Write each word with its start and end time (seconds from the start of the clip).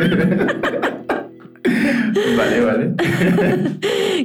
vale, 2.36 2.60
vale. 2.60 2.94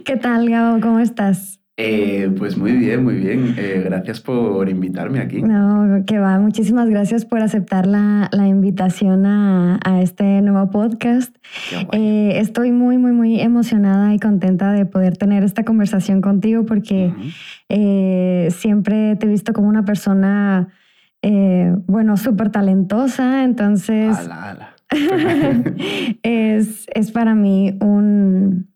¿Qué 0.05 0.17
tal, 0.17 0.49
Gabo? 0.49 0.79
¿Cómo 0.79 0.99
estás? 0.99 1.59
Eh, 1.77 2.33
pues 2.37 2.57
muy 2.57 2.71
bien, 2.71 3.03
muy 3.03 3.15
bien. 3.15 3.53
Eh, 3.57 3.81
gracias 3.83 4.21
por 4.21 4.69
invitarme 4.69 5.19
aquí. 5.19 5.41
No, 5.41 6.05
que 6.05 6.19
va. 6.19 6.39
Muchísimas 6.39 6.89
gracias 6.89 7.25
por 7.25 7.41
aceptar 7.41 7.85
la, 7.85 8.29
la 8.31 8.47
invitación 8.47 9.25
a, 9.25 9.79
a, 9.83 10.01
este 10.01 10.41
nuevo 10.41 10.69
podcast. 10.69 11.35
Eh, 11.91 12.33
estoy 12.35 12.71
muy, 12.71 12.97
muy, 12.97 13.11
muy 13.11 13.41
emocionada 13.41 14.13
y 14.13 14.19
contenta 14.19 14.71
de 14.71 14.85
poder 14.85 15.17
tener 15.17 15.43
esta 15.43 15.65
conversación 15.65 16.21
contigo 16.21 16.65
porque 16.65 17.07
uh 17.07 17.73
-huh. 17.73 18.51
siempre 18.51 19.17
te 19.17 19.25
he 19.25 19.29
visto 19.29 19.51
como 19.51 19.67
una 19.67 19.83
persona, 19.83 20.69
bueno, 21.87 22.15
súper 22.15 22.51
talentosa. 22.51 23.43
Entonces, 23.43 24.17
ala, 24.17 24.51
ala. 24.51 24.74
es, 26.23 26.85
es 26.93 27.11
para 27.11 27.35
mí 27.35 27.77
un 27.81 28.67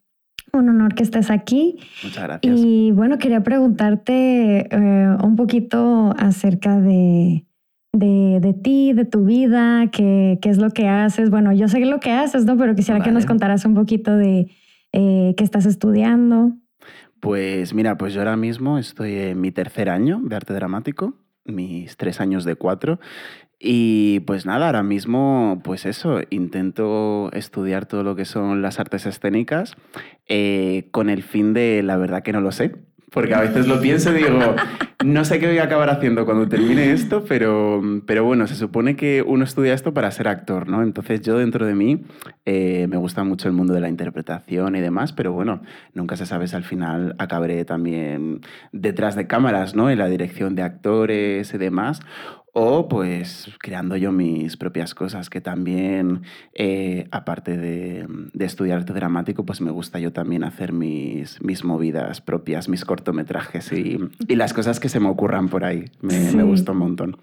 un 0.53 0.69
honor 0.69 0.95
que 0.95 1.03
estés 1.03 1.29
aquí. 1.29 1.77
Muchas 2.03 2.23
gracias. 2.23 2.59
Y 2.59 2.91
bueno, 2.91 3.17
quería 3.17 3.43
preguntarte 3.43 4.67
eh, 4.71 5.17
un 5.23 5.35
poquito 5.35 6.13
acerca 6.17 6.79
de, 6.79 7.45
de, 7.93 8.39
de, 8.41 8.53
ti, 8.53 8.93
de 8.93 9.05
tu 9.05 9.25
vida, 9.25 9.89
qué, 9.91 10.39
qué 10.41 10.49
es 10.49 10.57
lo 10.57 10.71
que 10.71 10.87
haces. 10.87 11.29
Bueno, 11.29 11.53
yo 11.53 11.67
sé 11.67 11.83
lo 11.85 11.99
que 11.99 12.11
haces, 12.11 12.45
¿no? 12.45 12.57
Pero 12.57 12.75
quisiera 12.75 12.99
vale. 12.99 13.09
que 13.09 13.13
nos 13.13 13.25
contaras 13.25 13.65
un 13.65 13.75
poquito 13.75 14.15
de 14.15 14.51
eh, 14.91 15.33
qué 15.37 15.43
estás 15.43 15.65
estudiando. 15.65 16.53
Pues 17.19 17.73
mira, 17.73 17.97
pues 17.97 18.13
yo 18.13 18.21
ahora 18.21 18.37
mismo 18.37 18.77
estoy 18.77 19.15
en 19.15 19.41
mi 19.41 19.51
tercer 19.51 19.89
año 19.89 20.21
de 20.23 20.35
arte 20.35 20.53
dramático, 20.53 21.15
mis 21.43 21.97
tres 21.97 22.21
años 22.21 22.45
de 22.45 22.55
cuatro, 22.55 22.99
y 23.59 24.21
pues 24.21 24.45
nada, 24.45 24.67
ahora 24.67 24.83
mismo, 24.83 25.59
pues 25.65 25.85
eso, 25.85 26.21
intento 26.29 27.29
estudiar 27.33 27.85
todo 27.85 28.03
lo 28.03 28.15
que 28.15 28.23
son 28.23 28.61
las 28.61 28.79
artes 28.79 29.05
escénicas 29.05 29.75
eh, 30.27 30.87
con 30.91 31.09
el 31.09 31.23
fin 31.23 31.53
de, 31.53 31.83
la 31.83 31.97
verdad 31.97 32.23
que 32.23 32.31
no 32.31 32.39
lo 32.39 32.53
sé, 32.53 32.73
porque 33.11 33.33
a 33.33 33.41
veces 33.41 33.67
lo 33.67 33.81
pienso 33.81 34.11
y 34.11 34.23
digo, 34.23 34.55
no 35.03 35.25
sé 35.25 35.39
qué 35.39 35.47
voy 35.47 35.57
a 35.57 35.63
acabar 35.63 35.89
haciendo 35.89 36.25
cuando 36.25 36.47
termine 36.47 36.91
esto, 36.91 37.25
pero, 37.27 37.81
pero 38.05 38.23
bueno, 38.23 38.45
se 38.47 38.55
supone 38.55 38.95
que 38.95 39.23
uno 39.25 39.43
estudia 39.43 39.73
esto 39.73 39.93
para 39.93 40.11
ser 40.11 40.27
actor, 40.27 40.67
¿no? 40.67 40.83
Entonces 40.83 41.21
yo 41.21 41.37
dentro 41.37 41.65
de 41.65 41.73
mí 41.73 42.03
eh, 42.45 42.85
me 42.87 42.97
gusta 42.97 43.23
mucho 43.23 43.47
el 43.47 43.53
mundo 43.53 43.73
de 43.73 43.81
la 43.81 43.89
interpretación 43.89 44.75
y 44.75 44.81
demás, 44.81 45.13
pero 45.13 45.33
bueno, 45.33 45.61
nunca 45.93 46.15
se 46.17 46.25
sabe 46.25 46.47
si 46.47 46.55
al 46.55 46.63
final 46.63 47.15
acabaré 47.17 47.65
también 47.65 48.41
detrás 48.71 49.15
de 49.15 49.25
cámaras, 49.25 49.75
¿no? 49.75 49.89
En 49.89 49.97
la 49.97 50.07
dirección 50.07 50.55
de 50.55 50.61
actores 50.61 51.53
y 51.53 51.57
demás, 51.57 52.01
o 52.53 52.87
pues 52.87 53.49
creando 53.59 53.95
yo 53.95 54.11
mis 54.11 54.57
propias 54.57 54.95
cosas, 54.95 55.29
que 55.29 55.41
también, 55.41 56.21
eh, 56.53 57.07
aparte 57.11 57.57
de, 57.57 58.07
de, 58.33 58.45
estudiar 58.45 58.79
arte 58.79 58.93
dramático, 58.93 59.45
pues 59.45 59.61
me 59.61 59.71
gusta 59.71 59.99
yo 59.99 60.11
también 60.11 60.43
hacer 60.43 60.73
mis, 60.73 61.41
mis 61.41 61.63
movidas 61.63 62.21
propias, 62.21 62.69
mis 62.69 62.85
cortometrajes 62.85 63.71
y, 63.71 63.99
y, 64.27 64.35
las 64.35 64.53
cosas 64.53 64.79
que 64.79 64.89
se 64.89 64.99
me 64.99 65.09
ocurran 65.09 65.49
por 65.49 65.63
ahí. 65.63 65.85
Me, 66.01 66.29
sí. 66.29 66.37
me 66.37 66.43
gusta 66.43 66.71
un 66.71 66.79
montón. 66.79 67.17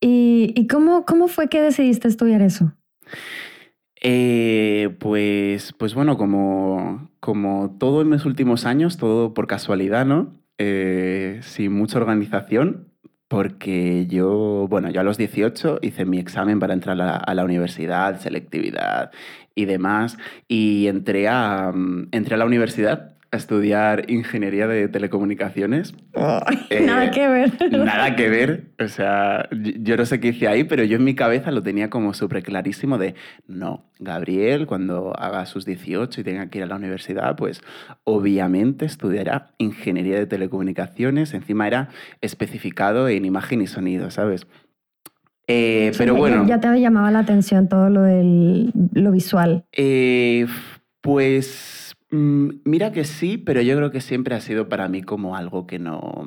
¿Y, 0.00 0.52
y 0.54 0.66
cómo, 0.66 1.04
cómo 1.04 1.28
fue 1.28 1.48
que 1.48 1.60
decidiste 1.60 2.08
estudiar 2.08 2.42
eso? 2.42 2.72
Eh, 4.02 4.94
pues, 5.00 5.72
pues 5.72 5.94
bueno, 5.94 6.16
como, 6.16 7.10
como 7.20 7.76
todo 7.78 8.02
en 8.02 8.10
mis 8.10 8.24
últimos 8.24 8.66
años, 8.66 8.98
todo 8.98 9.34
por 9.34 9.46
casualidad, 9.46 10.06
¿no? 10.06 10.34
Eh, 10.58 11.40
sin 11.42 11.72
mucha 11.72 11.98
organización, 11.98 12.85
porque 13.28 14.06
yo, 14.06 14.66
bueno, 14.68 14.90
yo 14.90 15.00
a 15.00 15.04
los 15.04 15.18
18 15.18 15.80
hice 15.82 16.04
mi 16.04 16.18
examen 16.18 16.60
para 16.60 16.74
entrar 16.74 17.00
a 17.00 17.04
la, 17.04 17.16
a 17.16 17.34
la 17.34 17.44
universidad, 17.44 18.20
selectividad 18.20 19.10
y 19.54 19.64
demás, 19.64 20.16
y 20.48 20.86
entré 20.86 21.28
a, 21.28 21.72
entré 22.12 22.34
a 22.34 22.38
la 22.38 22.46
universidad 22.46 23.15
a 23.36 23.38
estudiar 23.38 24.10
ingeniería 24.10 24.66
de 24.66 24.88
telecomunicaciones. 24.88 25.94
Oh, 26.14 26.40
eh, 26.70 26.80
nada 26.80 27.10
que 27.10 27.28
ver. 27.28 27.52
Nada 27.70 28.16
que 28.16 28.28
ver. 28.28 28.72
O 28.80 28.88
sea, 28.88 29.48
yo 29.52 29.96
no 29.96 30.04
sé 30.04 30.18
qué 30.18 30.28
hice 30.28 30.48
ahí, 30.48 30.64
pero 30.64 30.82
yo 30.84 30.96
en 30.96 31.04
mi 31.04 31.14
cabeza 31.14 31.52
lo 31.52 31.62
tenía 31.62 31.90
como 31.90 32.14
súper 32.14 32.42
clarísimo 32.42 32.98
de, 32.98 33.14
no, 33.46 33.84
Gabriel, 33.98 34.66
cuando 34.66 35.12
haga 35.18 35.46
sus 35.46 35.64
18 35.64 36.20
y 36.20 36.24
tenga 36.24 36.48
que 36.48 36.58
ir 36.58 36.64
a 36.64 36.66
la 36.66 36.76
universidad, 36.76 37.36
pues 37.36 37.60
obviamente 38.04 38.84
estudiará 38.84 39.52
ingeniería 39.58 40.18
de 40.18 40.26
telecomunicaciones. 40.26 41.34
Encima 41.34 41.66
era 41.66 41.88
especificado 42.20 43.08
en 43.08 43.24
imagen 43.24 43.60
y 43.60 43.66
sonido, 43.66 44.10
¿sabes? 44.10 44.46
Eh, 45.48 45.92
pero 45.96 46.14
bueno. 46.14 46.46
Ya 46.46 46.60
te 46.60 46.80
llamaba 46.80 47.10
la 47.10 47.20
atención 47.20 47.68
todo 47.68 47.88
lo 47.88 48.02
del 48.02 48.72
lo 48.92 49.12
visual. 49.12 49.64
Eh, 49.72 50.46
pues 51.00 51.85
Mm, 52.16 52.60
mira 52.64 52.92
que 52.92 53.04
sí, 53.04 53.36
pero 53.36 53.60
yo 53.60 53.76
creo 53.76 53.90
que 53.90 54.00
siempre 54.00 54.34
ha 54.34 54.40
sido 54.40 54.68
para 54.70 54.88
mí 54.88 55.02
como 55.02 55.36
algo 55.36 55.66
que 55.66 55.78
no... 55.78 56.26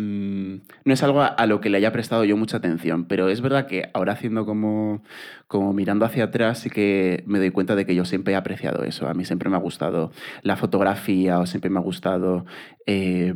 Mm, 0.00 0.60
no 0.84 0.94
es 0.94 1.02
algo 1.02 1.22
a, 1.22 1.46
lo 1.46 1.60
que 1.60 1.68
le 1.68 1.76
haya 1.76 1.92
prestado 1.92 2.24
yo 2.24 2.36
mucha 2.36 2.56
atención, 2.56 3.04
pero 3.04 3.28
es 3.28 3.40
verdad 3.40 3.66
que 3.66 3.90
ahora 3.92 4.14
haciendo 4.14 4.46
como, 4.46 5.02
como 5.46 5.72
mirando 5.72 6.04
hacia 6.04 6.24
atrás 6.24 6.60
sí 6.60 6.70
que 6.70 7.22
me 7.26 7.38
doy 7.38 7.50
cuenta 7.50 7.76
de 7.76 7.84
que 7.84 7.94
yo 7.94 8.04
siempre 8.04 8.32
he 8.32 8.36
apreciado 8.36 8.84
eso. 8.84 9.08
A 9.08 9.14
mí 9.14 9.24
siempre 9.24 9.50
me 9.50 9.56
ha 9.56 9.60
gustado 9.60 10.10
la 10.42 10.56
fotografía 10.56 11.38
o 11.38 11.46
siempre 11.46 11.70
me 11.70 11.78
ha 11.78 11.82
gustado... 11.82 12.46
Eh, 12.86 13.32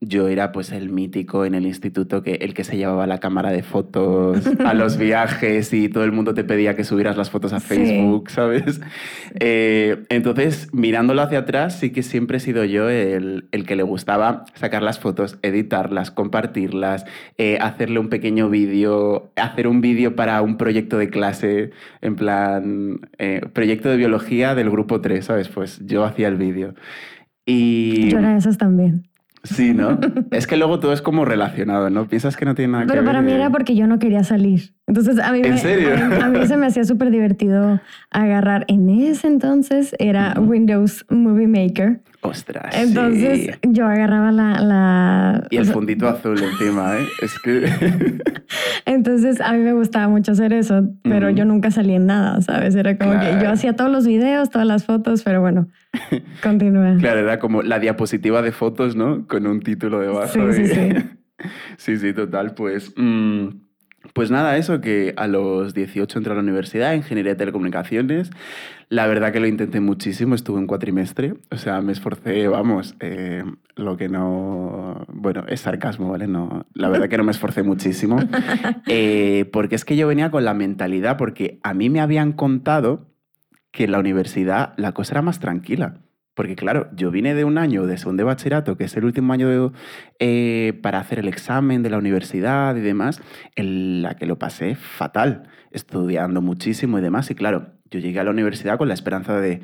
yo 0.00 0.28
era 0.28 0.52
pues 0.52 0.70
el 0.70 0.90
mítico 0.90 1.46
en 1.46 1.54
el 1.54 1.64
instituto, 1.64 2.22
que 2.22 2.34
el 2.34 2.52
que 2.52 2.62
se 2.62 2.76
llevaba 2.76 3.06
la 3.06 3.18
cámara 3.18 3.50
de 3.50 3.62
fotos 3.62 4.46
a 4.66 4.74
los 4.74 4.98
viajes 4.98 5.72
y 5.72 5.88
todo 5.88 6.04
el 6.04 6.12
mundo 6.12 6.34
te 6.34 6.44
pedía 6.44 6.76
que 6.76 6.84
subieras 6.84 7.16
las 7.16 7.30
fotos 7.30 7.54
a 7.54 7.60
Facebook, 7.60 8.28
sí. 8.28 8.34
¿sabes? 8.34 8.80
Eh, 9.40 10.04
entonces, 10.10 10.68
mirándolo 10.72 11.22
hacia 11.22 11.38
atrás, 11.38 11.78
sí 11.78 11.90
que 11.90 12.02
siempre 12.02 12.36
he 12.36 12.40
sido 12.40 12.64
yo 12.64 12.90
el, 12.90 13.48
el 13.52 13.64
que 13.64 13.76
le 13.76 13.82
gustaba 13.82 14.44
sacar 14.54 14.82
las 14.82 14.98
fotos, 14.98 15.38
editarlas, 15.42 15.91
compartirlas, 16.10 17.04
eh, 17.38 17.58
hacerle 17.60 17.98
un 17.98 18.08
pequeño 18.08 18.48
vídeo, 18.48 19.30
hacer 19.36 19.68
un 19.68 19.80
vídeo 19.80 20.16
para 20.16 20.40
un 20.42 20.56
proyecto 20.56 20.98
de 20.98 21.10
clase, 21.10 21.70
en 22.00 22.16
plan, 22.16 23.00
eh, 23.18 23.42
proyecto 23.52 23.88
de 23.88 23.96
biología 23.96 24.54
del 24.54 24.70
grupo 24.70 25.00
3, 25.00 25.24
¿sabes? 25.24 25.48
Pues 25.48 25.80
yo 25.84 26.04
hacía 26.04 26.28
el 26.28 26.36
vídeo. 26.36 26.74
Y... 27.46 28.10
Yo 28.10 28.18
era 28.18 28.36
esas 28.36 28.58
también. 28.58 29.04
Sí, 29.44 29.74
¿no? 29.74 29.98
es 30.30 30.46
que 30.46 30.56
luego 30.56 30.78
todo 30.78 30.92
es 30.92 31.02
como 31.02 31.24
relacionado, 31.24 31.90
¿no? 31.90 32.06
Piensas 32.06 32.36
que 32.36 32.44
no 32.44 32.54
tiene 32.54 32.72
nada 32.72 32.84
Pero 32.84 32.92
que 32.92 32.98
ver. 33.00 33.04
Pero 33.04 33.12
para 33.12 33.22
mí 33.22 33.32
era 33.32 33.50
porque 33.50 33.74
yo 33.74 33.86
no 33.86 33.98
quería 33.98 34.22
salir. 34.22 34.74
Entonces, 34.86 35.18
a 35.18 35.32
mí, 35.32 35.40
¿En 35.42 35.50
me, 35.50 35.58
serio? 35.58 35.90
A, 36.22 36.28
mí, 36.28 36.46
se 36.46 36.56
me 36.56 36.66
hacía 36.66 36.84
súper 36.84 37.10
divertido 37.10 37.80
agarrar. 38.10 38.64
En 38.68 38.88
ese 38.88 39.26
entonces 39.26 39.94
era. 39.98 40.34
Windows 40.38 41.04
Movie 41.08 41.48
Maker. 41.48 42.00
Ostras. 42.24 42.72
Entonces 42.76 43.46
sí. 43.46 43.50
yo 43.64 43.84
agarraba 43.84 44.30
la, 44.30 44.60
la, 44.60 45.46
Y 45.50 45.56
el 45.56 45.66
fundito 45.66 46.08
azul 46.08 46.40
encima, 46.40 46.96
¿eh? 46.96 47.04
Es 47.20 47.36
que. 47.40 47.64
Entonces 48.86 49.40
a 49.40 49.52
mí 49.52 49.58
me 49.58 49.72
gustaba 49.72 50.06
mucho 50.06 50.30
hacer 50.30 50.52
eso, 50.52 50.88
pero 51.02 51.26
uh 51.26 51.30
-huh. 51.30 51.34
yo 51.34 51.44
nunca 51.44 51.72
salí 51.72 51.94
en 51.94 52.06
nada, 52.06 52.40
¿sabes? 52.40 52.76
Era 52.76 52.96
como 52.96 53.14
claro. 53.14 53.38
que 53.38 53.44
yo 53.44 53.50
hacía 53.50 53.74
todos 53.74 53.90
los 53.90 54.06
videos, 54.06 54.50
todas 54.50 54.68
las 54.68 54.84
fotos, 54.84 55.24
pero 55.24 55.40
bueno, 55.40 55.66
continúa. 56.44 56.96
Claro, 57.00 57.20
era 57.20 57.40
como 57.40 57.62
la 57.62 57.80
diapositiva 57.80 58.40
de 58.40 58.52
fotos, 58.52 58.94
¿no? 58.94 59.26
Con 59.26 59.48
un 59.48 59.60
título 59.60 59.98
debajo. 59.98 60.28
Sí, 60.28 60.38
y... 60.38 60.52
sí, 60.52 60.66
sí. 60.68 60.90
sí, 61.76 61.96
sí, 61.98 62.12
total. 62.12 62.54
Pues. 62.54 62.94
Mmm... 62.96 63.48
Pues 64.14 64.30
nada, 64.30 64.56
eso 64.56 64.80
que 64.80 65.14
a 65.16 65.26
los 65.26 65.74
18 65.74 66.18
entré 66.18 66.32
a 66.32 66.36
la 66.36 66.42
universidad, 66.42 66.92
ingeniería 66.92 67.32
de 67.32 67.38
telecomunicaciones. 67.38 68.30
La 68.92 69.06
verdad 69.06 69.32
que 69.32 69.40
lo 69.40 69.46
intenté 69.46 69.80
muchísimo, 69.80 70.34
estuve 70.34 70.60
en 70.60 70.66
cuatrimestre, 70.66 71.32
o 71.50 71.56
sea, 71.56 71.80
me 71.80 71.92
esforcé, 71.92 72.46
vamos, 72.46 72.94
eh, 73.00 73.42
lo 73.74 73.96
que 73.96 74.10
no... 74.10 75.06
Bueno, 75.08 75.46
es 75.48 75.62
sarcasmo, 75.62 76.10
¿vale? 76.10 76.26
No, 76.26 76.66
la 76.74 76.90
verdad 76.90 77.08
que 77.08 77.16
no 77.16 77.24
me 77.24 77.30
esforcé 77.30 77.62
muchísimo, 77.62 78.18
eh, 78.86 79.48
porque 79.50 79.76
es 79.76 79.86
que 79.86 79.96
yo 79.96 80.06
venía 80.06 80.30
con 80.30 80.44
la 80.44 80.52
mentalidad, 80.52 81.16
porque 81.16 81.58
a 81.62 81.72
mí 81.72 81.88
me 81.88 82.02
habían 82.02 82.32
contado 82.32 83.08
que 83.70 83.84
en 83.84 83.92
la 83.92 83.98
universidad 83.98 84.74
la 84.76 84.92
cosa 84.92 85.14
era 85.14 85.22
más 85.22 85.40
tranquila. 85.40 86.02
Porque 86.34 86.54
claro, 86.54 86.90
yo 86.94 87.10
vine 87.10 87.34
de 87.34 87.44
un 87.44 87.56
año 87.56 87.86
de 87.86 87.96
segundo 87.96 88.20
de 88.20 88.24
bachillerato, 88.24 88.76
que 88.76 88.84
es 88.84 88.96
el 88.98 89.06
último 89.06 89.32
año 89.32 89.48
de, 89.48 89.70
eh, 90.18 90.78
para 90.82 90.98
hacer 90.98 91.18
el 91.18 91.28
examen 91.28 91.82
de 91.82 91.88
la 91.88 91.96
universidad 91.96 92.76
y 92.76 92.80
demás, 92.80 93.22
en 93.56 94.02
la 94.02 94.16
que 94.16 94.26
lo 94.26 94.38
pasé 94.38 94.74
fatal, 94.74 95.44
estudiando 95.70 96.42
muchísimo 96.42 96.98
y 96.98 97.02
demás. 97.02 97.30
Y 97.30 97.34
claro, 97.34 97.72
yo 97.92 98.00
llegué 98.00 98.18
a 98.18 98.24
la 98.24 98.30
universidad 98.30 98.78
con 98.78 98.88
la 98.88 98.94
esperanza 98.94 99.38
de, 99.38 99.60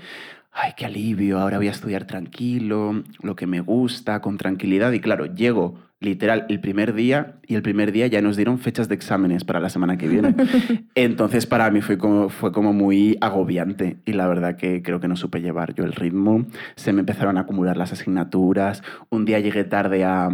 ay, 0.52 0.72
qué 0.76 0.86
alivio, 0.86 1.40
ahora 1.40 1.56
voy 1.56 1.69
a 1.69 1.72
estudiar 1.72 2.04
tranquilo, 2.06 3.02
lo 3.22 3.36
que 3.36 3.46
me 3.46 3.60
gusta, 3.60 4.20
con 4.20 4.36
tranquilidad. 4.36 4.92
Y 4.92 5.00
claro, 5.00 5.26
llego 5.26 5.78
literal 6.00 6.46
el 6.48 6.60
primer 6.60 6.94
día 6.94 7.38
y 7.46 7.56
el 7.56 7.62
primer 7.62 7.90
día 7.90 8.06
ya 8.06 8.22
nos 8.22 8.36
dieron 8.36 8.58
fechas 8.58 8.88
de 8.88 8.94
exámenes 8.94 9.44
para 9.44 9.60
la 9.60 9.70
semana 9.70 9.96
que 9.96 10.08
viene. 10.08 10.34
Entonces 10.94 11.46
para 11.46 11.70
mí 11.70 11.80
fue 11.80 11.98
como, 11.98 12.28
fue 12.28 12.52
como 12.52 12.72
muy 12.72 13.16
agobiante 13.20 13.98
y 14.04 14.12
la 14.12 14.28
verdad 14.28 14.56
que 14.56 14.82
creo 14.82 15.00
que 15.00 15.08
no 15.08 15.16
supe 15.16 15.40
llevar 15.40 15.75
yo 15.75 15.84
el 15.84 15.92
ritmo. 15.92 16.46
Se 16.76 16.92
me 16.92 17.00
empezaron 17.00 17.36
a 17.38 17.42
acumular 17.42 17.76
las 17.76 17.92
asignaturas. 17.92 18.82
Un 19.10 19.25
día 19.25 19.40
llegué 19.40 19.64
tarde 19.64 20.04
a... 20.04 20.28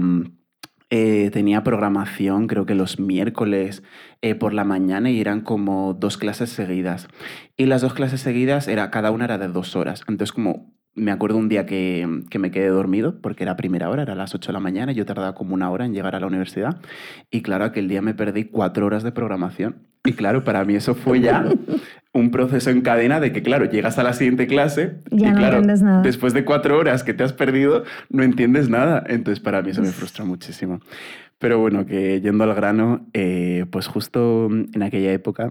eh, 0.97 1.31
tenía 1.33 1.65
programación, 1.65 2.47
creo 2.47 2.67
que 2.67 2.77
los 2.77 3.01
miércoles 3.01 3.83
eh, 4.23 4.37
por 4.37 4.55
la 4.55 4.63
mañana 4.63 5.11
y 5.11 5.21
eran 5.21 5.41
como 5.41 5.93
dos 5.93 6.17
clases 6.19 6.51
seguidas. 6.51 7.09
Y 7.57 7.67
las 7.67 7.83
dos 7.83 7.95
clases 7.95 8.21
seguidas, 8.21 8.69
era, 8.69 8.93
cada 8.93 9.11
una 9.11 9.25
era 9.25 9.37
de 9.37 9.49
dos 9.49 9.75
horas. 9.75 10.03
Entonces, 10.07 10.31
como 10.31 10.73
me 10.95 11.11
acuerdo 11.11 11.37
un 11.39 11.49
día 11.49 11.67
que, 11.67 12.23
que, 12.31 12.39
me 12.39 12.53
quedé 12.53 12.69
dormido, 12.69 13.21
porque 13.21 13.43
era 13.43 13.57
primera 13.57 13.91
hora, 13.91 14.03
era 14.03 14.15
las 14.15 14.37
8 14.37 14.51
de 14.51 14.53
la 14.53 14.61
mañana, 14.61 14.93
y 14.93 14.95
yo 14.95 15.05
tardaba 15.05 15.35
como 15.35 15.55
una 15.55 15.69
hora 15.69 15.85
en 15.85 15.95
llegar 15.95 16.15
a 16.15 16.21
la 16.21 16.29
universidad. 16.29 16.81
Y 17.29 17.43
claro, 17.43 17.65
aquel 17.65 17.89
día 17.89 18.01
me 18.01 18.15
perdí 18.15 18.45
cuatro 18.45 18.87
horas 18.87 19.03
de 19.03 19.11
programación. 19.11 19.89
Y 20.05 20.13
claro, 20.13 20.45
para 20.45 20.65
mí 20.65 20.75
eso 20.75 20.95
fue 20.95 21.21
ya 21.21 21.47
un 22.13 22.31
proceso 22.31 22.71
en 22.71 22.83
cadena 22.83 23.21
de 23.21 23.33
que, 23.33 23.43
claro, 23.43 23.65
llegas 23.65 23.99
a 23.99 24.03
la 24.03 24.13
siguiente 24.13 24.47
clase 24.47 24.99
ya 25.11 25.29
y, 25.29 25.31
no 25.31 25.39
claro, 25.39 25.57
entiendes 25.57 25.83
nada. 25.83 26.03
después 26.03 26.35
de 26.35 26.45
cuatro 26.45 26.79
horas 26.79 27.03
que 27.03 27.15
te 27.15 27.25
has 27.25 27.33
perdido, 27.33 27.85
no 28.11 28.23
entiendes 28.23 28.69
nada. 28.69 29.03
Entonces, 29.07 29.41
para 29.41 29.63
mí 29.63 29.71
eso 29.71 29.81
me 29.81 29.89
frustra 29.89 30.25
muchísimo. 30.25 30.81
Pero 31.39 31.59
bueno, 31.59 31.87
que 31.87 32.21
yendo 32.21 32.45
al 32.45 32.55
grano, 32.55 33.07
eh, 33.15 33.67
pues 33.71 33.87
justo 33.87 34.49
en 34.51 34.83
aquella 34.83 35.13
época 35.13 35.51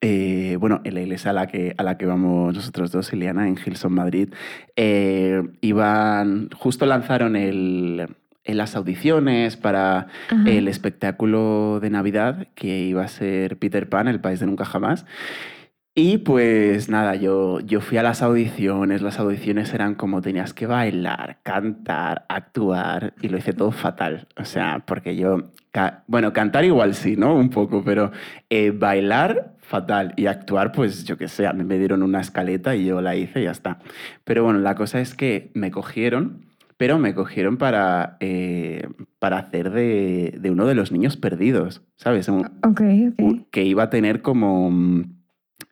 eh, 0.00 0.56
bueno, 0.60 0.80
en 0.84 0.94
la 0.94 1.00
iglesia 1.00 1.30
a 1.30 1.34
la 1.34 1.46
que, 1.46 1.74
a 1.76 1.82
la 1.82 1.96
que 1.96 2.06
vamos 2.06 2.54
nosotros 2.54 2.90
dos, 2.92 3.12
Ileana, 3.12 3.48
en 3.48 3.56
Gilson, 3.56 3.92
Madrid, 3.92 4.32
eh, 4.76 5.42
iban, 5.60 6.50
justo 6.50 6.86
lanzaron 6.86 7.36
el, 7.36 8.08
en 8.44 8.56
las 8.56 8.76
audiciones 8.76 9.56
para 9.56 10.06
Ajá. 10.30 10.44
el 10.50 10.68
espectáculo 10.68 11.78
de 11.80 11.90
Navidad 11.90 12.48
que 12.54 12.80
iba 12.80 13.02
a 13.04 13.08
ser 13.08 13.58
Peter 13.58 13.88
Pan, 13.88 14.08
el 14.08 14.20
país 14.20 14.40
de 14.40 14.46
nunca 14.46 14.64
jamás. 14.64 15.06
Y 15.96 16.18
pues 16.18 16.88
nada, 16.88 17.14
yo, 17.14 17.60
yo 17.60 17.80
fui 17.80 17.98
a 17.98 18.02
las 18.02 18.20
audiciones, 18.20 19.00
las 19.00 19.20
audiciones 19.20 19.72
eran 19.72 19.94
como 19.94 20.20
tenías 20.20 20.52
que 20.52 20.66
bailar, 20.66 21.38
cantar, 21.44 22.24
actuar, 22.28 23.14
y 23.22 23.28
lo 23.28 23.38
hice 23.38 23.52
todo 23.52 23.70
fatal. 23.70 24.26
O 24.36 24.44
sea, 24.44 24.82
porque 24.84 25.14
yo, 25.14 25.52
ca- 25.70 26.02
bueno, 26.08 26.32
cantar 26.32 26.64
igual 26.64 26.94
sí, 26.94 27.14
¿no? 27.16 27.36
Un 27.36 27.48
poco, 27.48 27.84
pero 27.84 28.10
eh, 28.50 28.72
bailar 28.72 29.54
fatal 29.60 30.14
y 30.16 30.26
actuar, 30.26 30.72
pues 30.72 31.04
yo 31.04 31.16
qué 31.16 31.28
sé, 31.28 31.46
a 31.46 31.52
mí 31.52 31.62
me 31.62 31.78
dieron 31.78 32.02
una 32.02 32.20
escaleta 32.20 32.74
y 32.74 32.86
yo 32.86 33.00
la 33.00 33.14
hice 33.14 33.40
y 33.42 33.44
ya 33.44 33.52
está. 33.52 33.78
Pero 34.24 34.42
bueno, 34.42 34.58
la 34.58 34.74
cosa 34.74 35.00
es 35.00 35.14
que 35.14 35.52
me 35.54 35.70
cogieron, 35.70 36.44
pero 36.76 36.98
me 36.98 37.14
cogieron 37.14 37.56
para, 37.56 38.16
eh, 38.20 38.88
para 39.18 39.38
hacer 39.38 39.70
de, 39.70 40.36
de 40.40 40.50
uno 40.50 40.66
de 40.66 40.74
los 40.74 40.92
niños 40.92 41.16
perdidos, 41.16 41.82
¿sabes? 41.96 42.28
Un- 42.28 42.44
Ok, 42.64 42.80
ok. 43.10 43.14
un- 43.18 43.46
que 43.50 43.64
iba 43.64 43.84
a 43.84 43.90
tener 43.90 44.22
como, 44.22 44.70
mm, 44.70 45.02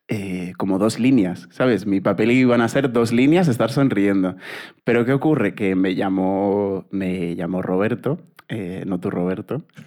eh, 0.09 0.53
como 0.59 0.79
dos 0.79 0.99
líneas, 0.99 1.49
¿sabes? 1.51 1.87
Mi 1.87 2.01
papel 2.01 2.31
iban 2.33 2.61
a 2.61 2.69
ser 2.69 2.93
dos 2.93 3.13
líneas, 3.13 3.49
estar 3.49 3.71
sonriendo. 3.71 4.37
Pero 4.85 5.05
¿qué 5.05 5.13
ocurre? 5.13 5.55
Que 5.55 5.75
me 5.75 5.95
llamó, 5.95 6.87
me 6.91 7.35
llamó 7.35 7.63
Roberto, 7.63 8.21
eh, 8.49 8.85
no 8.87 9.01
tú 9.01 9.11
Roberto, 9.11 9.65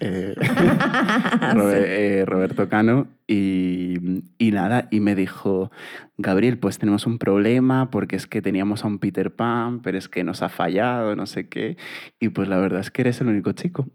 Robe- 1.54 2.24
Roberto 2.26 2.68
Cano, 2.68 3.08
y, 3.26 4.22
y 4.38 4.50
nada, 4.52 4.88
y 4.90 5.00
me 5.00 5.14
dijo, 5.14 5.70
Gabriel, 6.18 6.58
pues 6.58 6.78
tenemos 6.78 7.06
un 7.06 7.18
problema 7.18 7.90
porque 7.90 8.16
es 8.16 8.26
que 8.26 8.40
teníamos 8.42 8.84
a 8.84 8.86
un 8.88 8.98
Peter 8.98 9.34
Pan, 9.34 9.80
pero 9.82 9.98
es 9.98 10.08
que 10.08 10.24
nos 10.24 10.42
ha 10.42 10.48
fallado, 10.48 11.14
no 11.14 11.26
sé 11.26 11.48
qué, 11.48 11.76
y 12.18 12.30
pues 12.30 12.48
la 12.48 12.56
verdad 12.58 12.80
es 12.80 12.90
que 12.90 13.02
eres 13.02 13.20
el 13.20 13.28
único 13.28 13.52
chico 13.52 13.86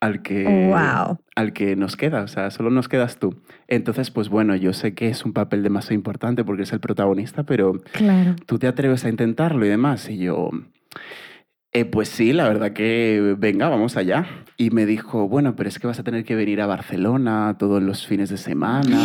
al 0.00 0.22
que, 0.22 0.44
Wow. 0.44 1.18
al 1.36 1.52
que 1.52 1.76
nos 1.76 1.96
queda, 1.96 2.22
o 2.22 2.28
sea, 2.28 2.50
solo 2.50 2.70
nos 2.70 2.88
quedas 2.88 3.18
tú. 3.18 3.40
Entonces, 3.68 4.10
pues 4.10 4.28
bueno, 4.28 4.54
yo 4.56 4.72
sé 4.72 4.94
que 4.94 5.08
es 5.08 5.24
un 5.24 5.32
papel 5.32 5.62
demasiado 5.62 5.94
importante 5.94 6.44
porque 6.44 6.64
es 6.64 6.72
el 6.72 6.80
protagonista, 6.80 7.44
pero 7.44 7.80
Claro. 7.92 8.34
tú 8.46 8.58
te 8.58 8.66
atreves 8.66 9.04
a 9.04 9.08
intentarlo 9.08 9.64
y 9.64 9.68
demás. 9.68 10.08
Y 10.10 10.18
yo, 10.18 10.50
"Eh, 11.74 11.84
pues 11.84 12.08
sí, 12.08 12.32
la 12.32 12.48
verdad 12.48 12.72
que 12.72 13.34
venga, 13.36 13.68
vamos 13.68 13.96
allá. 13.96 14.26
Y 14.56 14.70
me 14.70 14.86
dijo, 14.86 15.28
bueno, 15.28 15.56
pero 15.56 15.68
es 15.68 15.80
que 15.80 15.88
vas 15.88 15.98
a 15.98 16.04
tener 16.04 16.24
que 16.24 16.36
venir 16.36 16.60
a 16.60 16.66
Barcelona 16.66 17.56
todos 17.58 17.82
los 17.82 18.06
fines 18.06 18.30
de 18.30 18.36
semana. 18.36 18.96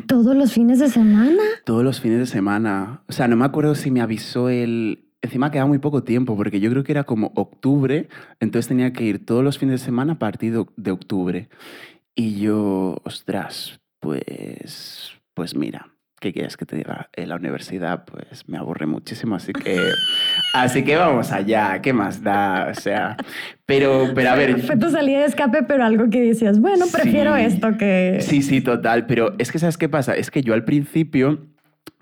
¿Todos 0.06 0.36
los 0.36 0.52
fines 0.52 0.78
de 0.78 0.88
semana? 0.88 1.42
Todos 1.64 1.82
los 1.82 2.00
fines 2.02 2.18
de 2.18 2.26
semana. 2.26 3.02
O 3.08 3.12
sea, 3.12 3.26
no 3.28 3.36
me 3.36 3.46
acuerdo 3.46 3.74
si 3.74 3.90
me 3.90 4.02
avisó 4.02 4.50
el... 4.50 5.06
Encima 5.22 5.50
quedaba 5.50 5.66
muy 5.66 5.78
poco 5.78 6.04
tiempo, 6.04 6.36
porque 6.36 6.60
yo 6.60 6.70
creo 6.70 6.84
que 6.84 6.92
era 6.92 7.04
como 7.04 7.32
octubre, 7.34 8.08
entonces 8.38 8.68
tenía 8.68 8.92
que 8.92 9.04
ir 9.04 9.24
todos 9.24 9.42
los 9.42 9.58
fines 9.58 9.80
de 9.80 9.84
semana 9.86 10.12
a 10.12 10.18
partir 10.18 10.52
de, 10.52 10.64
de 10.76 10.90
octubre. 10.92 11.48
Y 12.14 12.38
yo, 12.38 12.98
ostras, 13.04 13.80
pues, 14.00 15.12
pues 15.34 15.56
mira, 15.56 15.88
¿qué 16.20 16.32
quieres 16.32 16.56
que 16.56 16.64
te 16.66 16.76
diga? 16.76 17.08
En 17.14 17.28
la 17.28 17.36
universidad, 17.36 18.04
pues 18.04 18.48
me 18.48 18.58
aburre 18.58 18.86
muchísimo, 18.86 19.36
así 19.36 19.52
que, 19.52 19.76
así 20.54 20.82
que 20.84 20.96
vamos 20.96 21.32
allá, 21.32 21.80
¿qué 21.82 21.92
más 21.92 22.22
da? 22.22 22.68
O 22.70 22.74
sea, 22.80 23.16
pero, 23.66 24.10
pero 24.14 24.30
a 24.30 24.34
ver, 24.34 24.60
Fue 24.62 24.76
tu 24.76 24.90
salida 24.90 25.20
de 25.20 25.26
escape, 25.26 25.62
pero 25.62 25.84
algo 25.84 26.08
que 26.10 26.20
decías, 26.20 26.58
bueno, 26.60 26.86
prefiero 26.92 27.36
Sí. 27.36 27.42
esto 27.42 27.76
que... 27.78 28.18
Sí, 28.20 28.42
sí, 28.42 28.60
total. 28.60 29.06
Pero 29.06 29.34
es 29.38 29.52
que, 29.52 29.58
¿sabes 29.58 29.76
qué 29.78 29.88
pasa? 29.88 30.14
Es 30.14 30.30
que 30.30 30.42
yo 30.42 30.54
al 30.54 30.64
principio, 30.64 31.46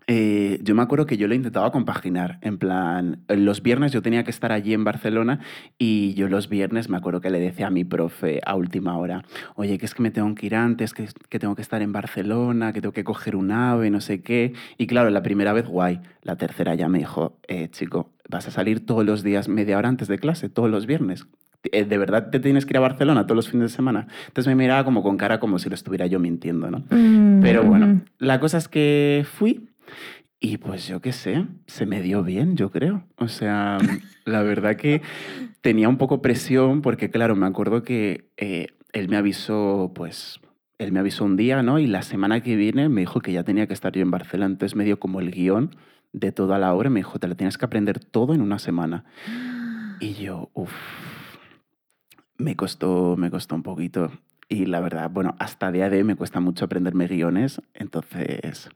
eh, 0.08 0.60
yo 0.62 0.74
me 0.76 0.82
acuerdo 0.82 1.06
que 1.06 1.16
yo 1.16 1.26
lo 1.26 1.34
intentaba 1.34 1.72
compaginar. 1.72 2.38
En 2.42 2.58
plan, 2.58 3.24
los 3.28 3.62
viernes 3.62 3.90
yo 3.92 4.02
tenía 4.02 4.22
que 4.22 4.30
estar 4.30 4.52
allí 4.52 4.72
en 4.72 4.84
Barcelona 4.84 5.40
y 5.78 6.14
yo 6.14 6.28
los 6.28 6.48
viernes 6.48 6.88
me 6.88 6.96
acuerdo 6.96 7.20
que 7.20 7.30
le 7.30 7.40
decía 7.40 7.66
a 7.66 7.70
mi 7.70 7.84
profe 7.84 8.40
a 8.46 8.54
última 8.54 8.96
hora, 8.98 9.24
oye, 9.56 9.78
que 9.78 9.86
es 9.86 9.94
que 9.94 10.02
me 10.02 10.10
tengo 10.12 10.32
que 10.34 10.46
ir 10.46 10.54
antes, 10.54 10.94
que, 10.94 11.08
que 11.28 11.38
tengo 11.38 11.56
que 11.56 11.62
estar 11.62 11.82
en 11.82 11.92
Barcelona, 11.92 12.72
que 12.72 12.80
tengo 12.80 12.92
que 12.92 13.04
coger 13.04 13.34
un 13.34 13.50
ave, 13.50 13.90
no 13.90 14.00
sé 14.00 14.22
qué. 14.22 14.52
Y 14.78 14.86
claro, 14.86 15.10
la 15.10 15.22
primera 15.22 15.52
vez 15.52 15.66
guay. 15.66 16.00
La 16.22 16.36
tercera 16.36 16.74
ya 16.74 16.88
me 16.88 16.98
dijo, 16.98 17.38
eh, 17.48 17.68
chico, 17.70 18.10
vas 18.28 18.46
a 18.46 18.50
salir 18.50 18.84
todos 18.86 19.04
los 19.04 19.22
días 19.22 19.48
media 19.48 19.78
hora 19.78 19.88
antes 19.88 20.08
de 20.08 20.18
clase, 20.18 20.48
todos 20.48 20.70
los 20.70 20.86
viernes. 20.86 21.26
Eh, 21.72 21.84
¿De 21.84 21.98
verdad 21.98 22.30
te 22.30 22.38
tienes 22.38 22.64
que 22.64 22.72
ir 22.74 22.76
a 22.76 22.80
Barcelona 22.80 23.24
todos 23.26 23.36
los 23.36 23.48
fines 23.48 23.70
de 23.72 23.76
semana? 23.76 24.06
Entonces 24.28 24.46
me 24.46 24.54
miraba 24.54 24.84
como 24.84 25.02
con 25.02 25.16
cara 25.16 25.40
como 25.40 25.58
si 25.58 25.68
lo 25.68 25.74
estuviera 25.74 26.06
yo 26.06 26.20
mintiendo, 26.20 26.70
¿no? 26.70 26.84
Mm, 26.90 27.40
Pero 27.40 27.64
bueno, 27.64 28.02
la 28.18 28.38
cosa 28.38 28.58
es 28.58 28.68
que 28.68 29.24
fui 29.28 29.68
y 30.40 30.58
pues 30.58 30.86
yo 30.86 31.00
qué 31.00 31.12
sé, 31.12 31.46
se 31.66 31.86
me 31.86 32.02
dio 32.02 32.22
bien, 32.22 32.56
yo 32.56 32.70
creo. 32.70 33.04
O 33.16 33.28
sea, 33.28 33.78
la 34.24 34.42
verdad 34.42 34.76
que 34.76 35.02
tenía 35.60 35.88
un 35.88 35.98
poco 35.98 36.22
presión 36.22 36.82
porque, 36.82 37.10
claro, 37.10 37.36
me 37.36 37.46
acuerdo 37.46 37.82
que 37.82 38.30
eh, 38.36 38.68
él 38.92 39.08
me 39.08 39.16
avisó, 39.16 39.92
pues, 39.94 40.40
él 40.78 40.92
me 40.92 41.00
avisó 41.00 41.24
un 41.24 41.36
día, 41.36 41.62
¿no? 41.62 41.78
Y 41.78 41.86
la 41.86 42.02
semana 42.02 42.42
que 42.42 42.56
viene 42.56 42.88
me 42.88 43.00
dijo 43.00 43.20
que 43.20 43.32
ya 43.32 43.44
tenía 43.44 43.66
que 43.66 43.74
estar 43.74 43.92
yo 43.92 44.02
en 44.02 44.10
Barcelona, 44.10 44.52
entonces 44.52 44.76
me 44.76 44.84
dio 44.84 44.98
como 44.98 45.20
el 45.20 45.30
guion 45.30 45.70
de 46.16 46.32
toda 46.32 46.58
la 46.58 46.74
obra 46.74 46.88
me 46.88 47.00
dijo, 47.00 47.18
te 47.18 47.28
lo 47.28 47.36
tienes 47.36 47.58
que 47.58 47.66
aprender 47.66 48.00
todo 48.00 48.34
en 48.34 48.40
una 48.40 48.58
semana. 48.58 49.04
Y 49.98 50.12
yo, 50.12 50.50
uff, 50.52 50.74
me 52.36 52.54
costó, 52.54 53.16
me 53.16 53.30
costó 53.30 53.54
un 53.54 53.62
poquito. 53.62 54.12
Y 54.48 54.66
la 54.66 54.80
verdad, 54.80 55.10
bueno, 55.10 55.34
hasta 55.38 55.72
día 55.72 55.90
de 55.90 56.04
me 56.04 56.14
cuesta 56.14 56.40
mucho 56.40 56.64
aprenderme 56.64 57.08
guiones, 57.08 57.60
entonces... 57.74 58.70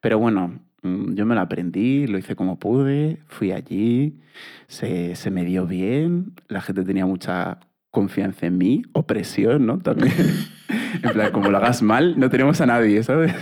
Pero 0.00 0.18
bueno, 0.18 0.60
mm, 0.82 1.14
yo 1.14 1.26
me 1.26 1.34
lo 1.34 1.40
aprendí, 1.40 2.06
lo 2.06 2.16
hice 2.18 2.36
como 2.36 2.58
pude, 2.58 3.18
fui 3.26 3.50
allí, 3.50 4.20
se, 4.68 5.16
se 5.16 5.30
me 5.30 5.44
dio 5.44 5.66
bien, 5.66 6.32
la 6.48 6.60
gente 6.60 6.84
tenía 6.84 7.06
mucha 7.06 7.58
confianza 7.90 8.46
en 8.46 8.58
mí, 8.58 8.82
o 8.92 9.06
presión, 9.06 9.66
¿no? 9.66 9.78
También. 9.78 10.12
en 11.02 11.12
plan, 11.12 11.32
como 11.32 11.50
lo 11.50 11.56
hagas 11.56 11.82
mal, 11.82 12.18
no 12.18 12.30
tenemos 12.30 12.60
a 12.60 12.66
nadie, 12.66 13.02
¿sabes? 13.02 13.34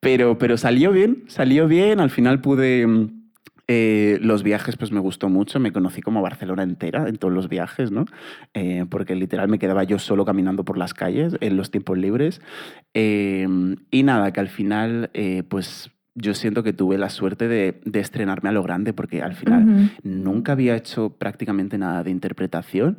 Pero, 0.00 0.38
pero 0.38 0.56
salió 0.56 0.92
bien, 0.92 1.24
salió 1.26 1.68
bien, 1.68 2.00
al 2.00 2.10
final 2.10 2.40
pude... 2.40 2.86
eh, 3.68 4.18
los 4.20 4.42
viajes 4.42 4.76
pues 4.76 4.92
me 4.92 5.00
gustó 5.00 5.28
mucho, 5.28 5.60
me 5.60 5.72
conocí 5.72 6.02
como 6.02 6.22
Barcelona 6.22 6.62
entera 6.62 7.08
en 7.08 7.16
todos 7.16 7.34
los 7.34 7.48
viajes, 7.48 7.90
¿no? 7.90 8.04
Eh, 8.54 8.84
porque 8.88 9.14
literal 9.14 9.48
me 9.48 9.58
quedaba 9.58 9.84
yo 9.84 9.98
solo 9.98 10.24
caminando 10.24 10.64
por 10.64 10.78
las 10.78 10.94
calles 10.94 11.36
en 11.40 11.56
los 11.56 11.70
tiempos 11.70 11.98
libres. 11.98 12.40
Eh, 12.94 13.46
y 13.90 14.02
nada, 14.02 14.32
que 14.32 14.40
al 14.40 14.48
final 14.48 15.10
pues 15.48 15.90
yo 16.14 16.32
siento 16.34 16.62
que 16.62 16.72
tuve 16.72 16.96
la 16.96 17.10
suerte 17.10 17.46
de, 17.46 17.80
de 17.84 18.00
estrenarme 18.00 18.48
a 18.48 18.52
lo 18.52 18.62
grande 18.62 18.94
porque 18.94 19.20
al 19.22 19.34
final 19.34 19.92
nunca 20.02 20.52
había 20.52 20.74
hecho 20.74 21.10
prácticamente 21.10 21.76
nada 21.76 22.02
de 22.02 22.10
interpretación 22.10 22.98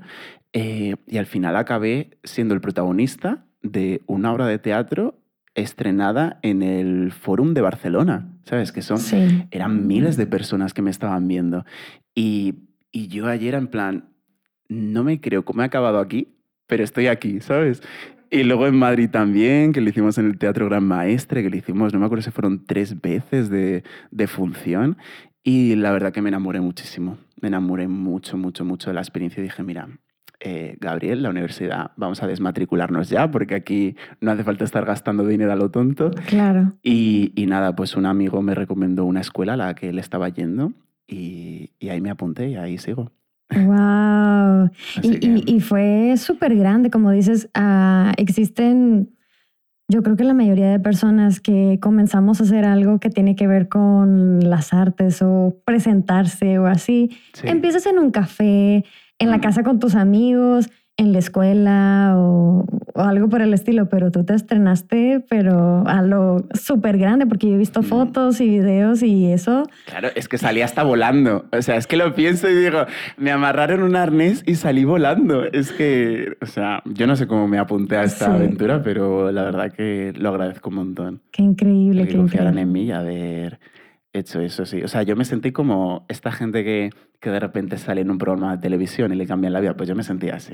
eh, 0.54 0.96
y 1.08 1.18
al 1.18 1.26
final 1.26 1.56
acabé 1.56 2.18
siendo 2.24 2.54
el 2.54 2.62
protagonista 2.62 3.46
de 3.62 4.02
una 4.06 4.32
obra 4.32 4.48
de 4.48 4.60
teatro 4.60 5.20
estrenada 5.58 6.40
en 6.44 6.62
el 6.64 7.12
Fórum 7.12 7.54
de 7.54 7.62
Barcelona, 7.62 8.30
¿sabes? 8.46 8.72
Que 8.72 8.82
son 8.82 9.00
Sí. 9.00 9.46
eran 9.52 9.88
miles 9.88 10.16
de 10.16 10.28
personas 10.28 10.74
que 10.74 10.82
me 10.82 10.92
estaban 10.92 11.28
viendo. 11.28 11.66
Y, 12.16 12.56
y 12.92 13.08
yo 13.08 13.28
ayer 13.28 13.56
en 13.56 13.68
plan, 13.68 14.06
no 14.70 15.04
me 15.04 15.20
creo 15.20 15.44
cómo 15.44 15.62
he 15.64 15.66
acabado 15.66 16.00
aquí, 16.00 16.30
pero 16.68 16.84
estoy 16.84 17.08
aquí, 17.08 17.42
¿sabes? 17.42 17.82
Y 18.30 18.44
luego 18.44 18.68
en 18.68 18.76
Madrid 18.78 19.10
también, 19.10 19.74
que 19.74 19.82
lo 19.82 19.90
hicimos 19.90 20.18
en 20.18 20.26
el 20.28 20.38
Teatro 20.38 20.68
Gran 20.68 20.84
Maestre, 20.84 21.42
que 21.44 21.50
lo 21.50 21.56
hicimos, 21.58 21.94
no 21.94 22.00
me 22.00 22.06
acuerdo 22.06 22.22
si 22.24 22.32
fueron 22.32 22.66
tres 22.66 23.00
veces 23.02 23.50
de, 23.50 23.84
de 24.12 24.28
función. 24.28 24.98
Y 25.44 25.76
la 25.76 25.92
verdad 25.92 26.12
que 26.12 26.22
me 26.22 26.28
enamoré 26.30 26.60
muchísimo. 26.60 27.18
Me 27.42 27.48
enamoré 27.48 27.88
mucho, 27.88 28.38
mucho, 28.38 28.66
mucho 28.66 28.90
de 28.90 28.96
la 28.96 29.00
experiencia 29.02 29.40
y 29.40 29.44
dije, 29.44 29.64
mira, 29.64 29.88
eh, 30.40 30.78
Gabriel, 30.80 31.24
la 31.24 31.30
universidad, 31.30 31.92
vamos 31.96 32.22
a 32.22 32.28
desmatricularnos 32.28 33.10
ya, 33.10 33.32
porque 33.32 33.56
aquí 33.56 33.96
no 34.22 34.32
hace 34.32 34.44
falta 34.44 34.64
estar 34.64 34.86
gastando 34.86 35.26
dinero 35.26 35.52
a 35.52 35.56
lo 35.56 35.72
tonto. 35.72 36.12
Claro. 36.28 36.74
Y, 36.84 37.34
y 37.36 37.48
nada, 37.48 37.76
pues 37.76 37.96
un 37.96 38.06
amigo 38.06 38.42
me 38.42 38.54
recomendó 38.54 39.06
una 39.06 39.22
escuela 39.22 39.54
a 39.54 39.58
la 39.58 39.76
que 39.76 39.90
él 39.90 40.00
estaba 40.00 40.30
yendo 40.30 40.74
y, 41.08 41.72
y 41.80 41.90
ahí 41.90 42.02
me 42.02 42.10
apunté 42.10 42.50
y 42.50 42.56
ahí 42.56 42.78
sigo. 42.78 43.12
Wow. 43.56 44.70
Y, 45.02 45.60
fue 45.62 46.16
súper 46.18 46.56
grande, 46.56 46.90
como 46.90 47.12
dices, 47.12 47.50
uh, 47.58 48.12
existen, 48.18 49.10
yo 49.88 50.04
creo 50.04 50.18
que 50.18 50.24
la 50.24 50.34
mayoría 50.34 50.70
de 50.70 50.80
personas 50.80 51.40
que 51.40 51.80
comenzamos 51.82 52.42
a 52.42 52.44
hacer 52.44 52.66
algo 52.66 53.00
que 53.00 53.10
tiene 53.10 53.36
que 53.36 53.48
ver 53.48 53.70
con 53.70 54.40
las 54.42 54.74
artes 54.74 55.22
o 55.22 55.62
presentarse 55.66 56.60
o 56.60 56.68
así, 56.68 57.16
empiezas 57.44 57.86
en 57.86 58.00
un 58.00 58.12
café, 58.12 58.84
en 59.20 59.30
la 59.30 59.42
casa 59.42 59.64
con 59.64 59.80
tus 59.80 59.96
amigos 59.96 60.70
en 60.98 61.14
la 61.14 61.20
escuela 61.20 62.16
o, 62.18 62.66
algo 62.96 63.30
por 63.30 63.44
el 63.44 63.54
estilo, 63.54 63.88
pero 63.90 64.10
tú 64.10 64.24
te 64.24 64.34
estrenaste, 64.34 65.24
pero 65.30 65.88
a 65.88 66.02
lo 66.02 66.48
súper 66.56 66.98
grande, 66.98 67.28
porque 67.28 67.48
yo 67.48 67.54
he 67.54 67.58
visto 67.58 67.84
fotos 67.84 68.42
y 68.42 68.50
videos 68.50 69.04
y 69.04 69.32
eso. 69.32 69.70
Claro, 69.86 70.10
es 70.16 70.28
que 70.28 70.40
salí 70.40 70.62
hasta 70.62 70.82
volando. 70.82 71.46
O 71.52 71.62
sea, 71.62 71.76
es 71.76 71.86
que 71.86 71.96
lo 71.96 72.16
pienso 72.16 72.50
y 72.50 72.56
digo, 72.56 72.88
me 73.18 73.30
amarraron 73.30 73.84
un 73.84 73.96
arnés 73.96 74.44
y 74.48 74.56
salí 74.56 74.84
volando. 74.84 75.44
Es 75.44 75.72
que, 75.72 76.36
o 76.42 76.48
sea, 76.48 76.82
yo 76.86 77.06
no 77.06 77.16
sé 77.16 77.28
cómo 77.28 77.48
me 77.48 77.60
apunté 77.60 77.98
a 77.98 78.04
esta 78.04 78.34
aventura, 78.34 78.82
pero 78.82 79.32
la 79.32 79.44
verdad 79.44 79.72
que 79.72 80.14
lo 80.18 80.30
agradezco 80.30 80.70
un 80.70 80.76
montón. 80.76 81.22
Qué 81.32 81.44
increíble, 81.44 82.08
que 82.08 82.18
confiaran 82.18 82.58
en 82.58 82.72
mí 82.72 82.92
a 82.92 83.02
ver 83.02 83.60
hecho 84.18 84.42
eso, 84.42 84.66
sí. 84.66 84.82
O 84.84 84.88
sea, 84.88 85.04
yo 85.04 85.16
me 85.16 85.26
sentí 85.26 85.52
como 85.52 86.06
esta 86.10 86.32
gente 86.32 86.64
que, 86.64 86.92
que 87.20 87.30
de 87.30 87.40
repente 87.40 87.78
sale 87.78 88.02
en 88.02 88.12
un 88.12 88.18
programa 88.18 88.56
de 88.56 88.62
televisión 88.62 89.14
y 89.14 89.16
le 89.16 89.26
cambian 89.26 89.54
la 89.54 89.60
vida. 89.60 89.76
Pues 89.76 89.90
yo 89.90 89.96
me 89.96 90.04
sentía 90.04 90.36
así. 90.36 90.54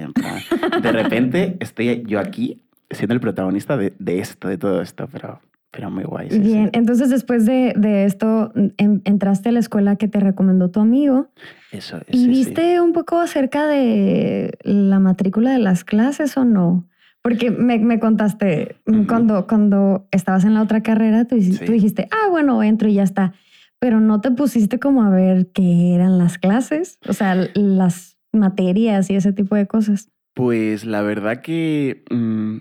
de 0.81 0.91
repente 0.91 1.57
estoy 1.59 2.03
yo 2.05 2.19
aquí 2.19 2.61
siendo 2.89 3.13
el 3.13 3.19
protagonista 3.19 3.77
de, 3.77 3.93
de 3.99 4.19
esto, 4.19 4.47
de 4.47 4.57
todo 4.57 4.81
esto, 4.81 5.07
pero, 5.11 5.41
pero 5.71 5.89
muy 5.89 6.03
guay. 6.03 6.29
Bien, 6.29 6.69
entonces 6.73 7.09
después 7.09 7.45
de, 7.45 7.73
de 7.75 8.05
esto 8.05 8.51
entraste 8.77 9.49
a 9.49 9.51
la 9.51 9.59
escuela 9.59 9.95
que 9.95 10.07
te 10.07 10.19
recomendó 10.19 10.69
tu 10.69 10.79
amigo. 10.79 11.27
Eso 11.71 11.97
es. 12.07 12.15
¿Y 12.15 12.27
viste 12.27 12.79
un 12.79 12.93
poco 12.93 13.19
acerca 13.19 13.67
de 13.67 14.57
la 14.63 14.99
matrícula 14.99 15.51
de 15.51 15.59
las 15.59 15.83
clases 15.83 16.37
o 16.37 16.45
no? 16.45 16.87
Porque 17.21 17.51
me, 17.51 17.79
me 17.79 17.99
contaste 17.99 18.75
cuando, 19.07 19.47
cuando 19.47 20.07
estabas 20.11 20.43
en 20.43 20.53
la 20.53 20.61
otra 20.61 20.83
carrera, 20.83 21.23
tú, 21.23 21.37
tú 21.65 21.71
dijiste, 21.71 22.09
ah, 22.11 22.29
bueno, 22.29 22.61
entro 22.63 22.89
y 22.89 22.95
ya 22.95 23.03
está 23.03 23.33
pero 23.83 23.99
no 23.99 24.21
te 24.21 24.31
pusiste 24.31 24.79
como 24.79 25.03
a 25.03 25.09
ver 25.09 25.51
qué 25.51 25.93
eran 25.93 26.17
las 26.17 26.37
clases, 26.37 26.99
o 27.05 27.11
sea, 27.11 27.35
las 27.53 28.17
materias 28.31 29.09
y 29.09 29.15
ese 29.15 29.33
tipo 29.33 29.57
de 29.57 29.67
cosas. 29.67 30.09
Pues 30.33 30.85
la 30.85 31.01
verdad 31.01 31.41
que 31.41 32.05
mm, 32.09 32.59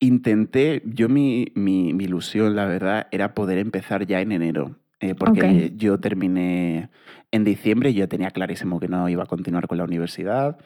intenté, 0.00 0.82
yo 0.84 1.08
mi, 1.08 1.52
mi, 1.54 1.90
ilusión, 1.90 2.56
la 2.56 2.64
verdad, 2.64 3.06
era 3.12 3.32
poder 3.32 3.58
empezar 3.58 4.08
ya 4.08 4.20
en 4.20 4.32
enero, 4.32 4.74
eh, 4.98 5.14
porque 5.14 5.72
yo 5.76 6.00
terminé 6.00 6.90
en 7.30 7.44
diciembre 7.44 7.90
y 7.90 7.94
yo 7.94 8.08
tenía 8.08 8.32
clarísimo 8.32 8.80
que 8.80 8.88
no 8.88 9.08
iba 9.08 9.22
a 9.22 9.26
continuar 9.26 9.68
con 9.68 9.78
la 9.78 9.84
universidad. 9.84 10.58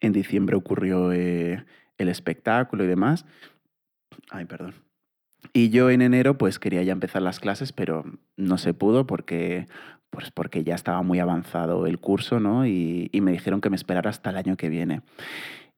En 0.00 0.14
diciembre 0.14 0.56
ocurrió 0.56 1.12
eh, 1.12 1.66
el 1.98 2.08
espectáculo 2.08 2.84
y 2.84 2.86
demás. 2.86 3.26
Ay, 4.30 4.46
perdón. 4.46 4.85
Y 5.52 5.70
yo 5.70 5.90
en 5.90 6.02
enero 6.02 6.38
pues 6.38 6.58
quería 6.58 6.82
ya 6.82 6.92
empezar 6.92 7.22
las 7.22 7.40
clases, 7.40 7.72
pero 7.72 8.04
no 8.36 8.58
se 8.58 8.74
pudo 8.74 9.06
porque, 9.06 9.66
pues 10.10 10.30
porque 10.30 10.64
ya 10.64 10.74
estaba 10.74 11.02
muy 11.02 11.18
avanzado 11.18 11.86
el 11.86 11.98
curso, 11.98 12.40
¿no? 12.40 12.66
Y, 12.66 13.10
me 13.12 13.32
dijeron 13.32 13.60
que 13.60 13.70
me 13.70 13.76
esperara 13.76 14.10
hasta 14.10 14.30
el 14.30 14.36
año 14.36 14.56
que 14.56 14.68
viene. 14.68 15.02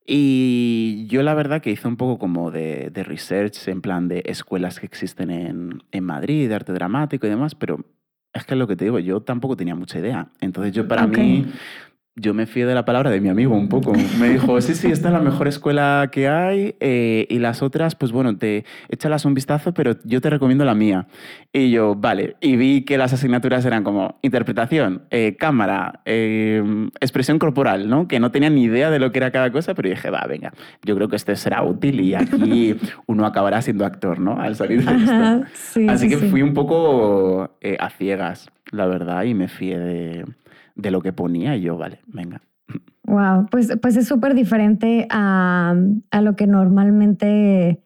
Y 0.06 1.06
yo 1.08 1.22
la 1.22 1.34
verdad 1.34 1.60
que 1.60 1.70
hice 1.70 1.86
un 1.86 1.96
poco 1.96 2.18
como 2.18 2.50
de, 2.50 2.90
research 2.94 3.68
en 3.68 3.82
plan 3.82 4.08
de 4.08 4.22
escuelas 4.26 4.80
que 4.80 4.86
existen 4.86 5.30
en, 5.30 5.82
en 5.92 6.04
Madrid, 6.04 6.48
de 6.48 6.54
arte 6.54 6.72
dramático 6.72 7.26
y 7.26 7.30
demás, 7.30 7.54
pero 7.54 7.84
es 8.32 8.44
que 8.44 8.54
es 8.54 8.58
lo 8.58 8.66
que 8.66 8.76
te 8.76 8.84
digo, 8.84 8.98
yo 8.98 9.20
tampoco 9.20 9.56
tenía 9.56 9.74
mucha 9.74 9.98
idea. 9.98 10.28
Entonces 10.40 10.72
yo 10.72 10.86
para 10.86 11.06
mí 11.06 11.46
yo 12.20 12.34
me 12.34 12.46
fío 12.46 12.66
de 12.66 12.74
la 12.74 12.84
palabra 12.84 13.10
de 13.10 13.20
mi 13.20 13.28
amigo 13.28 13.54
un 13.54 13.68
poco. 13.68 13.92
Me 14.18 14.28
dijo, 14.28 14.60
sí, 14.60 14.74
sí, 14.74 14.90
esta 14.90 15.08
es 15.08 15.14
la 15.14 15.20
mejor 15.20 15.48
escuela 15.48 16.08
que 16.10 16.28
hay 16.28 16.74
eh, 16.80 17.26
y 17.28 17.38
las 17.38 17.62
otras, 17.62 17.94
pues 17.94 18.12
bueno, 18.12 18.36
te 18.36 18.64
échalas 18.88 19.24
un 19.24 19.34
vistazo, 19.34 19.72
pero 19.72 19.96
yo 20.04 20.20
te 20.20 20.28
recomiendo 20.28 20.64
la 20.64 20.74
mía. 20.74 21.06
Y 21.52 21.70
yo, 21.70 21.94
vale, 21.94 22.36
y 22.40 22.56
vi 22.56 22.82
que 22.82 22.98
las 22.98 23.12
asignaturas 23.12 23.64
eran 23.64 23.84
como 23.84 24.18
interpretación, 24.22 25.02
eh, 25.10 25.36
cámara, 25.38 26.00
eh, 26.04 26.62
expresión 27.00 27.38
corporal, 27.38 27.88
¿no? 27.88 28.08
Que 28.08 28.20
no 28.20 28.30
tenía 28.30 28.50
ni 28.50 28.64
idea 28.64 28.90
de 28.90 28.98
lo 28.98 29.12
que 29.12 29.18
era 29.18 29.30
cada 29.30 29.50
cosa, 29.52 29.74
pero 29.74 29.88
dije, 29.88 30.10
va, 30.10 30.26
venga, 30.28 30.52
yo 30.84 30.96
creo 30.96 31.08
que 31.08 31.16
este 31.16 31.36
será 31.36 31.62
útil 31.62 32.00
y 32.00 32.14
aquí 32.14 32.76
uno 33.06 33.26
acabará 33.26 33.62
siendo 33.62 33.86
actor, 33.86 34.18
¿no? 34.18 34.40
Al 34.40 34.56
salir 34.56 34.84
de 34.84 35.44
esto. 35.44 35.82
Así 35.88 36.08
que 36.08 36.16
fui 36.16 36.42
un 36.42 36.54
poco 36.54 37.50
a 37.78 37.90
ciegas, 37.90 38.50
la 38.72 38.86
verdad, 38.86 39.22
y 39.22 39.34
me 39.34 39.48
fié 39.48 39.78
de 39.78 40.24
de 40.78 40.90
lo 40.90 41.02
que 41.02 41.12
ponía 41.12 41.56
y 41.56 41.62
yo, 41.62 41.76
vale, 41.76 42.00
venga. 42.06 42.40
Wow, 43.04 43.46
pues, 43.50 43.76
pues 43.82 43.96
es 43.96 44.06
súper 44.06 44.34
diferente 44.34 45.06
a, 45.10 45.74
a, 46.10 46.20
lo 46.22 46.36
que 46.36 46.46
normalmente, 46.46 47.82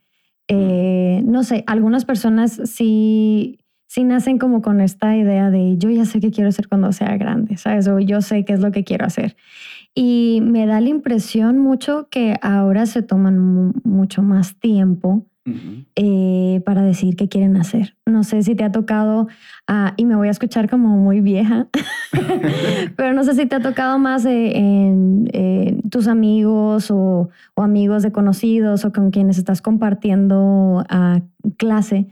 eh, 0.49 1.23
no 1.25 1.43
sé, 1.43 1.65
algunas 1.67 2.05
personas 2.05 2.61
sí, 2.65 3.61
sí 3.87 4.05
nacen 4.05 4.39
como 4.39 4.63
con 4.63 4.81
esta 4.81 5.17
idea 5.17 5.51
de 5.51 5.79
yo 5.79 5.91
ya 5.91 6.05
sé 6.05 6.21
qué 6.21 6.31
quiero 6.31 6.49
hacer 6.49 6.69
cuando 6.69 6.93
sea 6.93 7.17
grande, 7.17 7.57
¿sabes? 7.57 7.89
O 7.89 7.99
yo 7.99 8.21
sé 8.21 8.45
qué 8.45 8.53
es 8.53 8.61
lo 8.61 8.73
que 8.73 8.85
quiero 8.85 9.07
hacer. 9.07 9.37
Y 9.95 10.41
me 10.43 10.67
da 10.67 10.81
la 10.81 10.89
impresión 10.89 11.59
mucho 11.59 12.09
que 12.11 12.37
ahora 12.43 12.87
se 12.87 13.03
toman 13.03 13.73
mucho 13.85 14.23
más 14.23 14.57
tiempo 14.57 15.27
eh, 15.45 16.63
para 16.65 16.83
decir 16.83 17.17
qué 17.17 17.29
quieren 17.29 17.57
hacer. 17.57 17.97
No 18.07 18.23
sé 18.23 18.43
si 18.43 18.55
te 18.55 18.63
ha 18.63 18.71
tocado, 18.71 19.27
ah, 19.67 19.95
y 19.97 20.05
me 20.05 20.15
voy 20.15 20.29
a 20.29 20.31
escuchar 20.31 20.71
como 20.71 20.97
muy 20.97 21.21
vieja, 21.21 21.67
pero 22.97 23.13
no 23.13 23.25
sé 23.25 23.35
si 23.35 23.47
te 23.47 23.57
ha 23.57 23.61
tocado 23.61 23.99
más 23.99 24.25
en, 24.25 25.29
tus 25.91 26.09
amigos 26.09 26.91
o, 26.91 27.31
amigos 27.57 28.03
de 28.03 28.13
conocidos 28.13 28.85
o 28.85 28.93
con 28.93 29.11
quienes 29.11 29.39
estás 29.39 29.61
compartiendo 29.63 30.85
ah, 30.89 31.21
clase, 31.57 32.07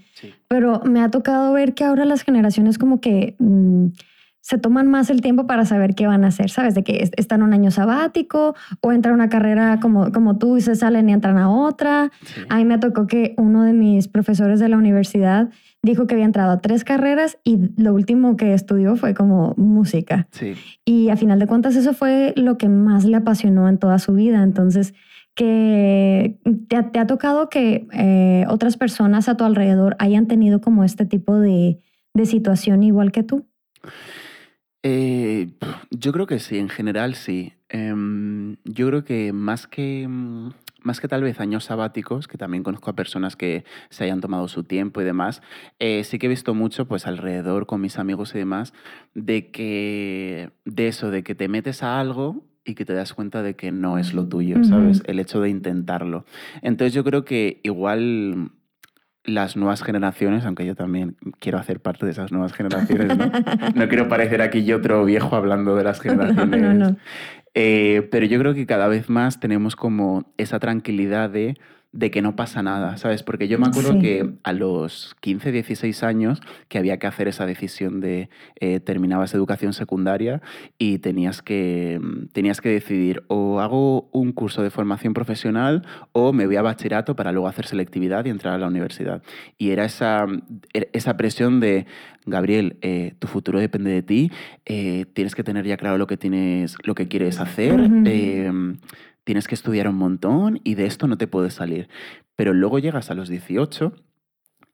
pero 0.49 0.83
me 0.85 1.01
ha 1.01 1.11
tocado 1.11 1.53
ver 1.53 1.75
que 1.75 1.85
ahora 1.85 2.05
las 2.05 2.23
generaciones 2.23 2.79
como 2.79 3.01
que... 3.01 3.37
Mm, 3.39 3.89
se 4.51 4.59
toman 4.59 4.89
más 4.89 5.11
el 5.11 5.21
tiempo 5.21 5.47
para 5.47 5.65
saber 5.65 5.95
qué 5.95 6.09
van 6.09 6.25
a 6.25 6.29
hacer, 6.29 6.51
¿sabes? 6.51 6.75
De 6.75 6.83
que 6.83 7.09
están 7.17 7.45
un 7.45 7.53
año 7.53 7.71
sabático 7.71 8.57
o 8.81 8.91
entran 8.91 9.13
a 9.13 9.15
una 9.15 9.29
carrera 9.29 9.79
como, 9.79 10.11
como 10.11 10.39
tú 10.39 10.57
y 10.57 10.61
se 10.61 10.75
salen 10.75 11.09
y 11.09 11.13
entran 11.13 11.39
a 11.39 11.49
otra. 11.49 12.11
A 12.49 12.57
mí 12.57 12.65
me 12.65 12.77
tocó 12.79 13.07
que 13.07 13.35
uno 13.39 13.63
de 13.63 13.73
mis 13.73 14.09
profesores 14.09 14.59
de 14.59 14.69
la 14.69 14.77
universidad 14.77 15.51
dijo 15.83 16.09
que 16.09 16.15
había 16.15 16.25
entrado 16.25 16.51
a 16.51 16.61
tres 16.61 16.83
carreras 16.83 17.39
y 17.45 17.61
lo 17.81 17.95
último 17.95 18.37
que 18.37 18.53
estudió 18.53 18.97
fue 18.97 19.15
como 19.15 19.55
música. 19.57 20.27
Sí. 20.33 20.55
Y 20.85 21.11
a 21.11 21.17
final 21.17 21.39
de 21.39 21.47
cuentas 21.47 21.77
eso 21.77 21.95
fue 21.95 22.33
lo 22.35 22.59
que 22.59 22.69
más 22.69 23.05
le 23.05 23.19
apasionó 23.19 23.69
en 23.69 23.79
toda 23.79 24.01
su 24.01 24.15
vida. 24.15 24.43
Entonces, 24.43 24.95
que 25.37 26.41
te, 26.67 26.99
ha 26.99 27.07
tocado 27.07 27.49
que 27.51 27.87
eh, 27.93 28.47
otras 28.49 28.77
personas 28.77 29.29
a 29.29 29.37
tu 29.37 29.45
alrededor 29.45 29.95
hayan 30.01 30.27
tenido 30.27 30.61
como 30.61 30.83
este 30.83 31.07
tipo 31.07 31.39
de, 31.39 31.79
de 32.15 32.27
situación 32.27 32.83
igual 32.83 33.13
que 33.13 33.23
tú. 33.23 33.47
Eh, 34.83 35.51
yo 35.91 36.13
creo 36.13 36.27
que 36.27 36.39
sí, 36.39 36.59
en 36.59 36.69
general 36.69 37.15
sí. 37.15 37.55
Em, 37.69 38.57
yo 38.65 38.87
creo 38.89 39.05
que 39.05 39.33
más 39.33 39.67
que 39.67 40.07
mm, 40.09 40.51
más 40.83 41.01
que 41.01 41.09
tal 41.09 41.23
vez 41.23 41.41
años 41.41 41.65
sabáticos, 41.65 42.29
que 42.29 42.39
también 42.39 42.63
conozco 42.63 42.91
a 42.91 42.97
personas 42.97 43.37
que 43.37 43.65
se 43.91 44.05
hayan 44.05 44.21
tomado 44.21 44.49
su 44.49 44.65
tiempo 44.65 45.01
y 45.01 45.05
demás, 45.05 45.43
eh, 45.79 46.05
sí 46.05 46.19
que 46.19 46.27
he 46.27 46.29
visto 46.29 46.55
mucho, 46.55 46.87
pues 46.87 47.07
alrededor 47.07 47.67
con 47.67 47.81
mis 47.81 47.99
amigos 47.99 48.35
y 48.35 48.39
demás, 48.39 48.73
de 49.15 49.51
que 49.51 50.51
de 50.65 50.89
eso, 50.89 51.11
de 51.11 51.23
que 51.23 51.35
te 51.35 51.49
metes 51.49 51.83
a 51.83 52.01
algo 52.01 52.45
y 52.65 52.75
que 52.75 52.85
te 52.85 52.93
das 52.95 53.15
cuenta 53.15 53.43
de 53.43 53.57
que 53.57 53.73
no 53.73 53.99
es 53.99 54.15
lo 54.15 54.29
tuyo, 54.29 54.63
¿sabes? 54.65 55.03
El 55.07 55.19
hecho 55.19 55.41
de 55.41 55.49
intentarlo. 55.49 56.25
Entonces 56.63 56.93
yo 56.93 57.05
creo 57.05 57.25
que 57.25 57.61
igual 57.63 58.53
las 59.25 59.57
nuevas 59.57 59.83
generaciones, 59.83 60.45
aunque 60.45 60.65
yo 60.65 60.75
también 60.75 61.17
quiero 61.39 61.59
hacer 61.59 61.81
parte 61.81 62.07
de 62.07 62.13
esas 62.13 62.33
nuevas 62.33 62.53
generaciones, 62.53 63.17
¿no? 63.17 63.31
no 63.75 63.89
quiero 63.89 64.09
parecer 64.09 64.43
aquí 64.43 64.65
yo 64.65 64.79
otro 64.79 65.05
viejo 65.05 65.37
hablando 65.37 65.77
de 65.77 65.85
las 65.85 66.01
generaciones. 66.03 66.95
Eh, 67.55 68.09
pero 68.11 68.27
yo 68.27 68.39
creo 68.39 68.55
que 68.55 68.67
cada 68.67 68.89
vez 68.89 69.11
más 69.11 69.41
tenemos 69.41 69.77
como 69.77 70.33
esa 70.37 70.59
tranquilidad 70.61 71.31
de 71.31 71.59
de 71.93 72.11
que 72.13 72.23
no 72.23 72.37
pasa 72.37 72.63
nada, 72.63 72.97
¿sabes? 72.99 73.25
Porque 73.25 73.49
yo 73.49 73.59
me 73.59 73.67
acuerdo 73.67 73.99
que 73.99 74.35
a 74.45 74.53
los 74.53 75.17
15, 75.21 75.51
16 75.51 76.03
años 76.05 76.41
que 76.69 76.79
había 76.79 76.99
que 76.99 77.09
hacer 77.09 77.27
esa 77.27 77.47
decisión 77.47 78.01
de 78.01 78.29
eh, 78.61 78.79
terminabas 78.79 79.35
educación 79.35 79.73
secundaria 79.73 80.41
y 80.79 80.99
tenías 80.99 81.43
que, 81.43 81.99
mm, 82.01 82.27
tenías 82.33 82.61
que 82.61 82.69
decidir 82.69 83.25
o 83.27 83.61
hago 83.61 84.09
un 84.13 84.31
curso 84.31 84.63
de 84.63 84.71
formación 84.71 85.15
profesional 85.15 85.85
o 86.13 86.33
me 86.33 86.47
voy 86.47 86.57
a 86.57 86.63
bachillerato 86.63 87.17
para 87.17 87.33
luego 87.33 87.49
hacer 87.49 87.67
selectividad 87.67 88.25
y 88.25 88.31
entrar 88.31 88.55
a 88.55 88.59
la 88.59 88.69
universidad. 88.69 89.23
Y 89.59 89.71
era 89.71 89.85
esa, 89.85 90.27
er, 90.73 90.91
esa 90.93 91.17
presión 91.17 91.59
de, 91.59 91.87
Gabriel, 92.25 92.77
eh, 92.83 93.15
tu 93.19 93.27
futuro 93.27 93.59
depende 93.59 93.91
de 93.91 94.03
ti, 94.03 94.31
eh, 94.65 95.07
tienes 95.13 95.35
que 95.35 95.43
tener 95.43 95.67
ya 95.67 95.77
claro 95.77 95.99
lo 95.99 96.07
que, 96.07 96.17
tienes, 96.17 96.77
lo 96.85 96.95
que 96.95 97.09
quieres 97.09 97.41
hacer 97.41 97.81
tienes 99.25 99.49
que 99.49 99.55
estudiar 99.55 99.89
un 99.89 99.97
montón 99.97 100.61
y 100.65 100.75
de 100.75 100.87
esto 100.87 101.07
no 101.07 101.19
te 101.19 101.27
puedes 101.27 101.55
salir. 101.55 101.89
Pero 102.37 102.53
luego 102.55 102.79
llegas 102.79 103.11
a 103.11 103.15
los 103.15 103.29
18 103.29 103.93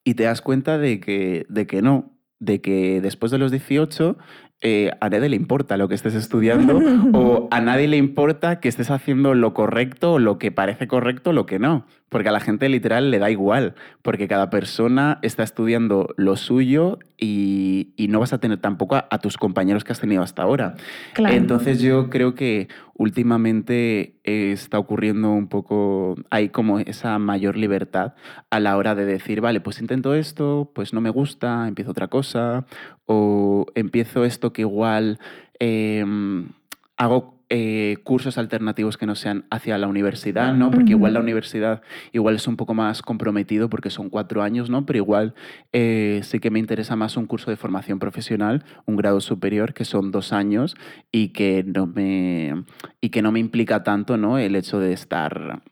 y 0.05 0.15
te 0.15 0.25
das 0.25 0.41
cuenta 0.41 0.79
de 0.79 1.01
que, 1.01 1.47
de 1.49 1.67
que 1.67 1.83
no, 1.83 2.17
de 2.39 2.61
que 2.61 3.01
después 3.01 3.33
de 3.33 3.39
los 3.39 3.51
18 3.51 4.17
eh, 4.63 4.91
a 5.01 5.11
nadie 5.11 5.29
le 5.29 5.37
importa 5.37 5.77
lo 5.77 5.87
que 5.89 5.95
estés 5.95 6.15
estudiando 6.15 6.79
o 7.13 7.49
a 7.51 7.61
nadie 7.61 7.89
le 7.89 7.99
importa 7.99 8.61
que 8.61 8.69
estés 8.69 8.91
haciendo 8.91 9.35
lo 9.35 9.53
correcto 9.53 10.15
o 10.15 10.19
lo 10.19 10.39
que 10.39 10.51
parece 10.51 10.89
correcto 10.89 11.31
o 11.31 11.33
lo 11.33 11.45
que 11.47 11.59
no. 11.59 11.87
Porque 12.09 12.29
a 12.29 12.33
la 12.33 12.41
gente 12.41 12.69
literal 12.69 13.11
le 13.11 13.19
da 13.19 13.31
igual, 13.31 13.75
porque 14.03 14.29
cada 14.29 14.49
persona 14.49 15.19
está 15.23 15.43
estudiando 15.43 16.15
lo 16.17 16.37
suyo 16.37 17.01
y, 17.19 17.95
no 18.09 18.21
vas 18.21 18.33
a 18.33 18.39
tener 18.39 18.59
tampoco 18.59 18.95
a, 18.97 19.19
tus 19.19 19.37
compañeros 19.37 19.83
que 19.83 19.93
has 19.93 20.01
tenido 20.01 20.23
hasta 20.23 20.43
ahora. 20.43 20.77
Entonces 21.17 21.81
yo 21.81 22.09
creo 22.09 22.35
que 22.35 22.69
últimamente 22.95 24.15
está 24.23 24.79
ocurriendo 24.79 25.33
un 25.33 25.49
poco, 25.49 26.15
hay 26.31 26.51
como 26.51 26.79
esa 26.79 27.19
mayor 27.19 27.57
libertad 27.57 28.15
a 28.51 28.61
la 28.61 28.77
hora 28.77 28.95
de 28.95 29.05
decir, 29.05 29.41
vale, 29.41 29.61
pues 29.61 29.81
intento 29.81 30.15
esto, 30.15 30.71
pues 30.75 30.93
no 30.93 31.01
me 31.01 31.11
gusta, 31.11 31.67
empiezo 31.67 31.91
otra 31.91 32.09
cosa, 32.09 32.67
o 33.07 33.67
empiezo 33.75 34.25
esto 34.25 34.53
que 34.53 34.63
igual 34.63 35.19
em, 35.59 36.49
hago 36.97 37.36
eh, 37.49 37.99
cursos 38.03 38.39
alternativos 38.39 38.97
que 38.97 39.07
no 39.07 39.15
sean 39.15 39.45
hacia 39.51 39.79
la 39.79 39.87
universidad, 39.87 40.55
¿no? 40.55 40.73
Porque 40.73 40.91
igual 40.93 41.15
la 41.15 41.21
universidad 41.21 41.81
igual 42.11 42.35
es 42.35 42.49
un 42.49 42.57
poco 42.57 42.75
más 42.75 43.03
comprometido 43.03 43.69
porque 43.69 43.89
son 43.89 44.11
cuatro 44.11 44.43
años, 44.43 44.69
¿no? 44.69 44.85
Pero 44.85 44.97
igual 44.97 45.35
eh, 45.73 46.23
sí 46.25 46.41
que 46.41 46.51
me 46.51 46.59
interesa 46.59 46.97
más 46.97 47.17
un 47.17 47.27
curso 47.27 47.53
de 47.53 47.57
formación 47.57 48.01
profesional, 48.01 48.65
un 48.85 48.97
grado 48.97 49.21
superior, 49.21 49.75
que 49.75 49.85
son 49.85 50.11
dos 50.11 50.33
años 50.33 50.77
y 51.13 51.29
que 51.29 51.63
no 51.65 51.87
me, 51.87 52.65
y 53.01 53.11
que 53.11 53.23
no 53.23 53.31
me 53.31 53.39
implica 53.39 53.85
tanto, 53.85 54.17
¿no? 54.17 54.39
El 54.39 54.57
hecho 54.57 54.81
de 54.81 54.93
estar... 54.93 55.63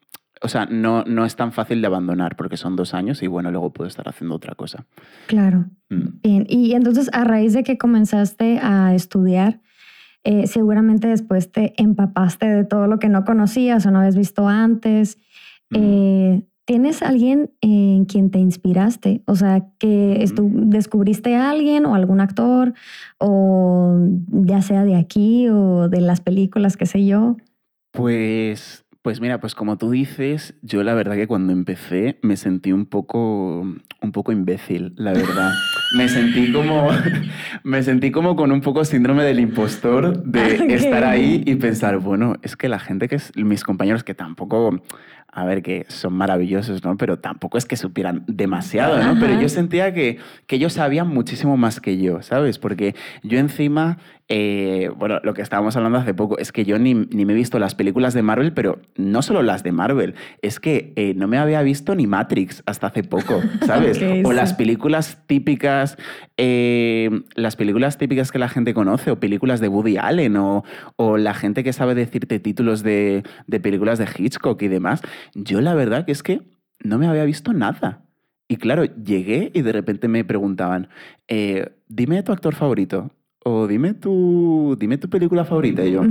O 0.42 0.48
sea, 0.48 0.66
no, 0.66 1.02
no 1.04 1.24
es 1.24 1.34
tan 1.34 1.52
fácil 1.52 1.80
de 1.80 1.86
abandonar 1.88 2.36
porque 2.36 2.56
son 2.56 2.76
dos 2.76 2.94
años 2.94 3.22
y 3.22 3.26
bueno, 3.26 3.50
luego 3.50 3.72
puedo 3.72 3.88
estar 3.88 4.08
haciendo 4.08 4.36
otra 4.36 4.54
cosa. 4.54 4.84
Claro. 5.26 5.64
Mm. 5.88 6.20
Bien, 6.22 6.46
y 6.48 6.74
entonces 6.74 7.10
a 7.12 7.24
raíz 7.24 7.54
de 7.54 7.64
que 7.64 7.78
comenzaste 7.78 8.60
a 8.62 8.94
estudiar, 8.94 9.60
eh, 10.24 10.46
seguramente 10.46 11.06
después 11.06 11.52
te 11.52 11.74
empapaste 11.76 12.46
de 12.46 12.64
todo 12.64 12.86
lo 12.86 12.98
que 12.98 13.08
no 13.08 13.24
conocías 13.24 13.84
o 13.86 13.90
no 13.90 13.98
habías 13.98 14.16
visto 14.16 14.48
antes. 14.48 15.18
Eh, 15.70 16.42
¿Tienes 16.66 17.02
alguien 17.02 17.50
en 17.60 18.06
quien 18.06 18.30
te 18.30 18.38
inspiraste? 18.38 19.22
O 19.26 19.36
sea, 19.36 19.66
que 19.78 20.24
descubriste 20.34 21.36
a 21.36 21.50
alguien 21.50 21.84
o 21.84 21.94
algún 21.94 22.20
actor, 22.20 22.72
o 23.18 23.98
ya 24.28 24.62
sea 24.62 24.84
de 24.84 24.96
aquí 24.96 25.48
o 25.50 25.90
de 25.90 26.00
las 26.00 26.22
películas, 26.22 26.78
qué 26.78 26.86
sé 26.86 27.04
yo. 27.04 27.36
Pues 27.92 28.83
pues 29.04 29.20
mira, 29.20 29.38
pues 29.38 29.54
como 29.54 29.76
tú 29.76 29.90
dices, 29.90 30.54
yo 30.62 30.82
la 30.82 30.94
verdad 30.94 31.14
que 31.14 31.26
cuando 31.26 31.52
empecé 31.52 32.18
me 32.22 32.38
sentí 32.38 32.72
un 32.72 32.86
poco, 32.86 33.60
un 33.60 34.12
poco 34.12 34.32
imbécil, 34.32 34.94
la 34.96 35.12
verdad. 35.12 35.52
me 35.98 36.08
sentí 36.08 36.50
como, 36.50 36.88
me 37.64 37.82
sentí 37.82 38.10
como 38.10 38.34
con 38.34 38.50
un 38.50 38.62
poco 38.62 38.82
síndrome 38.86 39.22
del 39.22 39.40
impostor 39.40 40.24
de 40.24 40.54
estar 40.74 41.04
ahí 41.04 41.42
y 41.44 41.56
pensar, 41.56 41.98
bueno, 41.98 42.36
es 42.40 42.56
que 42.56 42.70
la 42.70 42.78
gente 42.78 43.06
que 43.06 43.16
es, 43.16 43.30
mis 43.36 43.62
compañeros 43.62 44.04
que 44.04 44.14
tampoco, 44.14 44.82
a 45.30 45.44
ver, 45.44 45.60
que 45.60 45.84
son 45.88 46.14
maravillosos, 46.14 46.82
¿no? 46.82 46.96
Pero 46.96 47.18
tampoco 47.18 47.58
es 47.58 47.66
que 47.66 47.76
supieran 47.76 48.24
demasiado, 48.26 49.02
¿no? 49.02 49.20
Pero 49.20 49.38
yo 49.38 49.50
sentía 49.50 49.92
que, 49.92 50.16
que 50.46 50.56
ellos 50.56 50.72
sabían 50.72 51.08
muchísimo 51.08 51.58
más 51.58 51.78
que 51.78 51.98
yo, 51.98 52.22
¿sabes? 52.22 52.58
Porque 52.58 52.94
yo 53.22 53.38
encima 53.38 53.98
eh, 54.28 54.90
bueno, 54.96 55.20
lo 55.22 55.34
que 55.34 55.42
estábamos 55.42 55.76
hablando 55.76 55.98
hace 55.98 56.14
poco 56.14 56.38
es 56.38 56.50
que 56.50 56.64
yo 56.64 56.78
ni, 56.78 56.94
me 56.94 57.32
he 57.32 57.36
visto 57.36 57.58
las 57.58 57.74
películas 57.74 58.14
de 58.14 58.22
Marvel, 58.22 58.54
pero 58.54 58.80
no 58.96 59.20
solo 59.20 59.42
las 59.42 59.62
de 59.62 59.72
Marvel, 59.72 60.14
es 60.40 60.60
que 60.60 60.94
eh, 60.96 61.12
no 61.14 61.28
me 61.28 61.36
había 61.36 61.60
visto 61.60 61.94
ni 61.94 62.06
Matrix 62.06 62.62
hasta 62.64 62.86
hace 62.86 63.02
poco, 63.02 63.42
¿sabes? 63.66 64.00
o 64.24 64.32
las 64.32 64.54
películas 64.54 65.18
típicas, 65.26 65.98
eh, 66.38 67.10
las 67.34 67.56
películas 67.56 67.98
típicas 67.98 68.32
que 68.32 68.38
la 68.38 68.48
gente 68.48 68.72
conoce, 68.72 69.10
o 69.10 69.20
películas 69.20 69.60
de 69.60 69.68
Woody 69.68 69.98
Allen, 69.98 70.36
o, 70.36 70.64
la 71.18 71.34
gente 71.34 71.62
que 71.62 71.72
sabe 71.72 71.94
decirte 71.94 72.40
títulos 72.40 72.82
de, 72.82 73.24
de 73.46 73.60
películas 73.60 73.98
de 73.98 74.08
Hitchcock 74.16 74.60
y 74.62 74.68
demás. 74.68 75.02
Yo 75.34 75.60
la 75.60 75.74
verdad 75.74 76.06
que 76.06 76.12
es 76.12 76.22
que 76.22 76.40
no 76.82 76.98
me 76.98 77.06
había 77.06 77.24
visto 77.24 77.52
nada. 77.52 78.02
Y 78.48 78.56
claro, 78.56 78.84
llegué 78.84 79.50
y 79.54 79.62
de 79.62 79.72
repente 79.72 80.08
me 80.08 80.24
preguntaban, 80.24 80.88
dime 81.88 82.22
tu 82.22 82.32
actor 82.32 82.54
favorito 82.54 83.10
o 83.44 83.66
dime 83.66 83.94
tu, 83.94 84.76
dime 84.78 84.98
tu 84.98 85.08
película 85.08 85.44
favorita. 85.44 85.84
Y 85.84 85.92
yo, 85.92 86.02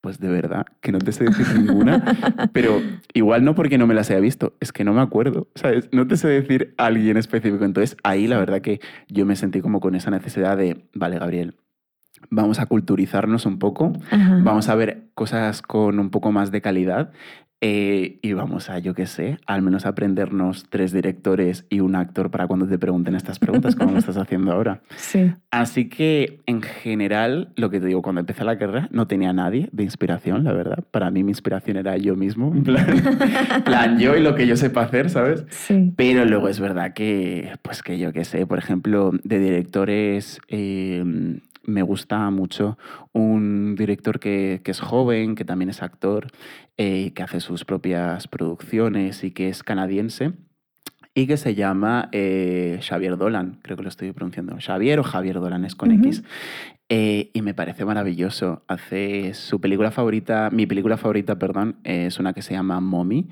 pues 0.00 0.18
de 0.18 0.28
verdad, 0.28 0.66
que 0.80 0.92
no 0.92 0.98
te 0.98 1.12
sé 1.12 1.24
decir 1.24 1.46
ninguna, 1.58 2.04
pero 2.52 2.80
igual 3.14 3.44
no 3.44 3.54
porque 3.54 3.78
no 3.78 3.86
me 3.86 3.94
las 3.94 4.10
haya 4.10 4.20
visto, 4.20 4.54
es 4.60 4.72
que 4.72 4.84
no 4.84 4.92
me 4.92 5.00
acuerdo, 5.00 5.48
¿sabes? 5.54 5.88
No 5.92 6.06
te 6.06 6.16
sé 6.16 6.28
decir 6.28 6.74
alguien 6.76 7.16
específico. 7.16 7.64
Entonces 7.64 7.96
ahí 8.02 8.26
la 8.26 8.38
verdad 8.38 8.60
que 8.60 8.80
yo 9.08 9.26
me 9.26 9.36
sentí 9.36 9.60
como 9.60 9.80
con 9.80 9.94
esa 9.94 10.10
necesidad 10.10 10.56
de, 10.56 10.84
vale, 10.94 11.18
Gabriel, 11.18 11.56
vamos 12.30 12.58
a 12.58 12.66
culturizarnos 12.66 13.46
un 13.46 13.58
poco, 13.58 13.92
vamos 14.10 14.68
a 14.68 14.74
ver 14.74 15.08
cosas 15.14 15.62
con 15.62 15.98
un 15.98 16.10
poco 16.10 16.32
más 16.32 16.50
de 16.50 16.60
calidad 16.60 17.12
eh, 17.64 18.18
y 18.22 18.32
vamos 18.32 18.68
a, 18.70 18.80
yo 18.80 18.92
qué 18.92 19.06
sé, 19.06 19.38
al 19.46 19.62
menos 19.62 19.86
aprendernos 19.86 20.66
tres 20.68 20.90
directores 20.90 21.64
y 21.70 21.78
un 21.78 21.94
actor 21.94 22.28
para 22.28 22.48
cuando 22.48 22.66
te 22.66 22.76
pregunten 22.76 23.14
estas 23.14 23.38
preguntas, 23.38 23.76
como 23.76 23.92
lo 23.92 23.98
estás 23.98 24.16
haciendo 24.16 24.52
ahora. 24.52 24.80
Sí. 24.96 25.32
Así 25.50 25.88
que, 25.88 26.40
en 26.46 26.62
general, 26.62 27.52
lo 27.56 27.70
que 27.70 27.80
te 27.80 27.86
digo, 27.86 28.02
cuando 28.02 28.20
empecé 28.20 28.44
la 28.44 28.56
carrera 28.56 28.88
no 28.92 29.06
tenía 29.06 29.32
nadie 29.32 29.68
de 29.72 29.82
inspiración, 29.82 30.42
la 30.42 30.52
verdad. 30.52 30.84
Para 30.90 31.10
mí 31.10 31.22
mi 31.22 31.30
inspiración 31.30 31.76
era 31.76 31.96
yo 31.98 32.16
mismo, 32.16 32.52
en 32.54 32.64
plan, 32.64 32.86
plan 33.64 33.98
yo 33.98 34.16
y 34.16 34.22
lo 34.22 34.34
que 34.34 34.46
yo 34.46 34.56
sepa 34.56 34.82
hacer, 34.82 35.10
¿sabes? 35.10 35.44
Sí. 35.50 35.92
Pero 35.96 36.24
luego 36.24 36.48
es 36.48 36.60
verdad 36.60 36.94
que, 36.94 37.52
pues 37.62 37.82
que 37.82 37.98
yo 37.98 38.12
qué 38.12 38.24
sé, 38.24 38.46
por 38.46 38.58
ejemplo, 38.58 39.12
de 39.22 39.38
directores... 39.38 40.40
Eh, 40.48 41.40
me 41.64 41.82
gusta 41.82 42.30
mucho 42.30 42.78
un 43.12 43.74
director 43.76 44.20
que, 44.20 44.60
es 44.64 44.80
joven, 44.80 45.34
que 45.34 45.44
también 45.44 45.70
es 45.70 45.82
actor, 45.82 46.28
eh, 46.76 47.12
que 47.14 47.22
hace 47.22 47.40
sus 47.40 47.64
propias 47.64 48.28
producciones 48.28 49.24
y 49.24 49.30
que 49.30 49.48
es 49.48 49.62
canadiense 49.62 50.32
y 51.14 51.26
que 51.26 51.36
se 51.36 51.54
llama 51.54 52.08
eh, 52.12 52.80
Xavier 52.82 53.18
Dolan, 53.18 53.58
creo 53.62 53.76
que 53.76 53.82
lo 53.82 53.90
estoy 53.90 54.12
pronunciando, 54.12 54.56
Xavier 54.58 54.98
o 54.98 55.02
Javier 55.02 55.40
Dolan 55.40 55.64
es 55.64 55.74
con 55.74 55.90
X. 55.92 56.22
Eh, 56.88 57.30
y 57.32 57.42
me 57.42 57.54
parece 57.54 57.86
maravilloso. 57.86 58.64
Hace 58.66 59.32
su 59.32 59.60
película 59.60 59.90
favorita, 59.90 60.50
mi 60.50 60.66
película 60.66 60.96
favorita, 60.96 61.38
perdón, 61.38 61.76
es 61.84 62.18
una 62.18 62.32
que 62.32 62.42
se 62.42 62.54
llama 62.54 62.80
Mommy 62.80 63.28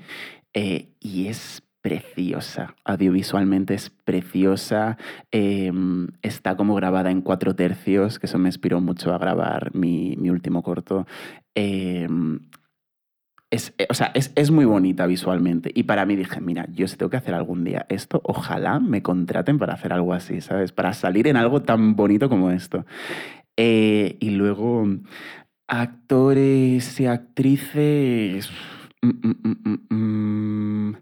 y 0.53 1.27
es 1.27 1.63
preciosa, 1.81 2.75
audiovisualmente 2.85 3.73
es 3.73 3.89
preciosa, 3.89 4.97
em, 5.31 6.07
está 6.21 6.55
como 6.55 6.75
grabada 6.75 7.11
en 7.11 7.21
cuatro 7.21 7.55
tercios, 7.55 8.19
que 8.19 8.27
eso 8.27 8.37
me 8.37 8.49
inspiró 8.49 8.79
mucho 8.81 9.13
a 9.13 9.17
grabar 9.17 9.75
mi, 9.75 10.15
último 10.29 10.63
corto. 10.63 11.07
Em, 11.55 12.39
es, 13.49 13.73
eh, 13.77 13.87
o 13.89 13.93
sea, 13.93 14.11
es, 14.13 14.51
muy 14.51 14.65
bonita 14.65 15.05
visualmente. 15.07 15.71
Y 15.73 15.83
para 15.83 16.05
mí 16.05 16.15
dije, 16.15 16.39
mira, 16.39 16.67
yo 16.71 16.87
si 16.87 16.95
tengo 16.97 17.09
que 17.09 17.17
hacer 17.17 17.33
algún 17.33 17.63
día 17.63 17.85
esto, 17.89 18.21
ojalá 18.23 18.79
me 18.79 19.01
contraten 19.01 19.59
para 19.59 19.73
hacer 19.73 19.91
algo 19.91 20.13
así, 20.13 20.39
¿sabes? 20.41 20.71
Para 20.71 20.93
salir 20.93 21.27
en 21.27 21.35
algo 21.35 21.61
tan 21.61 21.95
bonito 21.95 22.29
como 22.29 22.51
esto. 22.51 22.85
Eh, 23.57 24.17
y 24.19 24.31
luego, 24.31 24.87
actores 25.67 26.99
y 26.99 27.05
actrices... 27.07 28.49
Mm, 29.03 29.27
mm, 29.27 29.95
mm, 29.95 30.95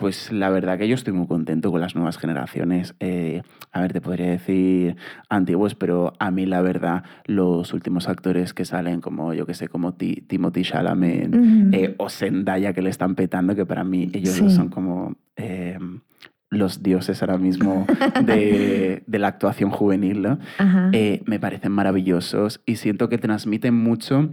pues 0.00 0.32
la 0.32 0.48
verdad 0.48 0.78
que 0.78 0.88
yo 0.88 0.94
estoy 0.94 1.12
muy 1.12 1.26
contento 1.26 1.70
con 1.70 1.82
las 1.82 1.94
nuevas 1.94 2.16
generaciones. 2.16 2.94
Eh, 3.00 3.42
a 3.70 3.82
ver, 3.82 3.92
te 3.92 4.00
podría 4.00 4.30
decir 4.30 4.96
antiguos, 5.28 5.74
pero 5.74 6.14
a 6.18 6.30
mí 6.30 6.46
la 6.46 6.62
verdad 6.62 7.04
los 7.26 7.74
últimos 7.74 8.08
actores 8.08 8.54
que 8.54 8.64
salen 8.64 9.02
como, 9.02 9.34
yo 9.34 9.44
que 9.44 9.52
sé, 9.52 9.68
como 9.68 9.92
Timothy 9.92 10.62
Chalamet 10.62 11.36
eh, 11.72 11.94
o 11.98 12.08
Zendaya 12.08 12.72
que 12.72 12.80
le 12.80 12.88
están 12.88 13.14
petando, 13.14 13.54
que 13.54 13.66
para 13.66 13.84
mí 13.84 14.10
ellos 14.14 14.36
son 14.54 14.70
como 14.70 15.16
eh, 15.36 15.78
los 16.48 16.82
dioses 16.82 17.22
ahora 17.22 17.36
mismo 17.36 17.84
de, 18.24 19.02
la 19.06 19.28
actuación 19.28 19.68
juvenil, 19.68 20.22
¿no? 20.22 20.38
me 21.26 21.38
parecen 21.38 21.72
maravillosos 21.72 22.62
y 22.64 22.76
siento 22.76 23.10
que 23.10 23.18
transmiten 23.18 23.74
mucho 23.74 24.30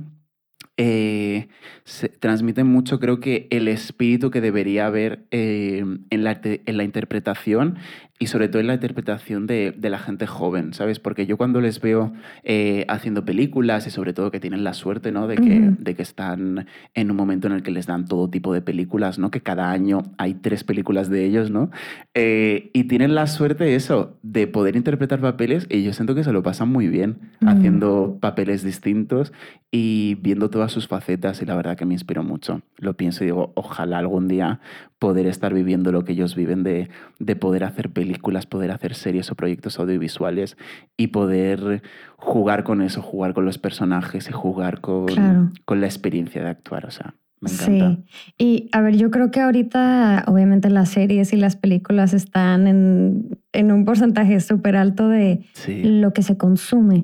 eh, 0.77 1.47
se 1.85 2.07
transmite 2.09 2.63
mucho, 2.63 2.99
creo 2.99 3.19
que, 3.19 3.47
el 3.49 3.67
espíritu 3.67 4.29
que 4.29 4.41
debería 4.41 4.85
haber 4.85 5.25
eh, 5.31 5.83
en, 6.09 6.23
la, 6.23 6.39
en, 6.43 6.77
la, 6.77 6.83
interpretación 6.83 7.77
y 8.19 8.27
sobre 8.27 8.47
todo 8.47 8.59
en 8.59 8.67
la 8.67 8.73
interpretación 8.73 9.45
de, 9.45 9.73
de, 9.77 9.89
la 9.89 9.99
gente 9.99 10.25
joven, 10.25 10.73
¿sabes? 10.73 10.99
Porque 10.99 11.27
yo 11.27 11.37
cuando 11.37 11.61
les 11.61 11.79
veo 11.79 12.13
eh, 12.43 12.85
haciendo 12.87 13.25
películas 13.25 13.85
y 13.85 13.91
sobre 13.91 14.13
todo 14.13 14.31
que 14.31 14.39
tienen 14.39 14.63
la 14.63 14.73
suerte, 14.73 15.11
¿no? 15.11 15.27
De 15.27 15.35
que, 15.35 15.71
de 15.77 15.95
que 15.95 16.01
están 16.01 16.65
en 16.95 17.11
un 17.11 17.17
momento 17.17 17.47
en 17.47 17.53
el 17.53 17.61
que 17.61 17.69
les 17.69 17.85
dan 17.85 18.05
todo 18.05 18.29
tipo 18.29 18.53
de 18.53 18.61
películas, 18.61 19.19
¿no? 19.19 19.29
Que 19.29 19.41
cada 19.41 19.69
año 19.71 20.01
hay 20.17 20.33
tres 20.33 20.63
películas 20.63 21.09
de 21.09 21.25
ellos, 21.25 21.51
¿no? 21.51 21.69
Eh, 22.15 22.71
y 22.73 22.85
tienen 22.85 23.13
la 23.13 23.27
suerte 23.27 23.75
eso, 23.75 24.17
de 24.23 24.47
poder 24.47 24.75
interpretar 24.75 25.21
papeles 25.21 25.67
y 25.69 25.83
yo 25.83 25.93
siento 25.93 26.15
que 26.15 26.23
se 26.23 26.31
lo 26.31 26.41
pasan 26.41 26.69
muy 26.69 26.87
bien 26.87 27.17
haciendo 27.45 28.17
papeles 28.19 28.63
distintos 28.63 29.31
y 29.69 30.15
viendo 30.15 30.49
todas 30.49 30.71
sus 30.71 30.87
facetas 30.87 31.41
y 31.41 31.45
la 31.45 31.55
verdad 31.55 31.77
que 31.77 31.85
me 31.85 31.93
inspiró 31.93 32.23
mucho. 32.23 32.61
Lo 32.77 32.95
pienso 32.95 33.23
y 33.23 33.27
digo, 33.27 33.51
ojalá 33.55 33.99
algún 33.99 34.27
día 34.27 34.59
poder 34.99 35.27
estar 35.27 35.53
viviendo 35.53 35.91
lo 35.91 36.03
que 36.03 36.13
ellos 36.13 36.35
viven, 36.35 36.63
de, 36.63 36.89
de, 37.19 37.35
poder 37.35 37.63
hacer 37.63 37.91
películas, 37.91 38.45
poder 38.45 38.71
hacer 38.71 38.95
series 38.95 39.31
o 39.31 39.35
proyectos 39.35 39.79
audiovisuales 39.79 40.57
y 40.97 41.07
poder 41.07 41.83
jugar 42.17 42.63
con 42.63 42.81
eso, 42.81 43.01
jugar 43.01 43.33
con 43.33 43.45
los 43.45 43.57
personajes 43.57 44.29
y 44.29 44.31
jugar 44.31 44.81
con, 44.81 45.53
con 45.65 45.81
la 45.81 45.85
experiencia 45.85 46.43
de 46.43 46.49
actuar. 46.49 46.85
O 46.85 46.91
sea, 46.91 47.13
me 47.39 47.51
encanta. 47.51 48.01
Sí, 48.07 48.33
y 48.37 48.69
a 48.71 48.81
ver, 48.81 48.97
yo 48.97 49.11
creo 49.11 49.29
que 49.29 49.41
ahorita 49.41 50.23
obviamente 50.27 50.69
las 50.69 50.89
series 50.89 51.31
y 51.33 51.37
las 51.37 51.55
películas 51.55 52.13
están 52.13 52.65
en, 52.65 53.39
en 53.53 53.71
un 53.71 53.85
porcentaje 53.85 54.39
súper 54.39 54.75
alto 54.75 55.09
de 55.09 55.45
lo 55.67 56.13
que 56.13 56.23
se 56.23 56.37
consume, 56.37 57.03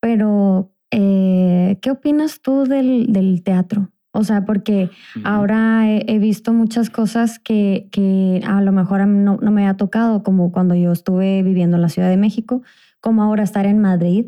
pero 0.00 0.72
eh, 0.90 1.78
¿qué 1.80 1.90
opinas 1.90 2.42
tú 2.42 2.64
del, 2.64 3.12
del 3.12 3.42
teatro? 3.42 3.88
O 4.12 4.24
sea, 4.24 4.44
porque 4.44 4.90
ahora 5.24 5.90
he, 5.90 6.18
visto 6.18 6.52
muchas 6.52 6.90
cosas 6.90 7.38
que, 7.38 7.88
que 7.90 8.42
a 8.46 8.60
lo 8.60 8.70
mejor 8.70 9.06
no, 9.06 9.38
no, 9.40 9.50
me 9.50 9.66
ha 9.66 9.76
tocado, 9.78 10.22
como 10.22 10.52
cuando 10.52 10.74
yo 10.74 10.92
estuve 10.92 11.42
viviendo 11.42 11.76
en 11.76 11.82
la 11.82 11.88
Ciudad 11.88 12.10
de 12.10 12.18
México, 12.18 12.62
como 13.00 13.22
ahora 13.22 13.42
estar 13.42 13.64
en 13.64 13.78
Madrid 13.78 14.26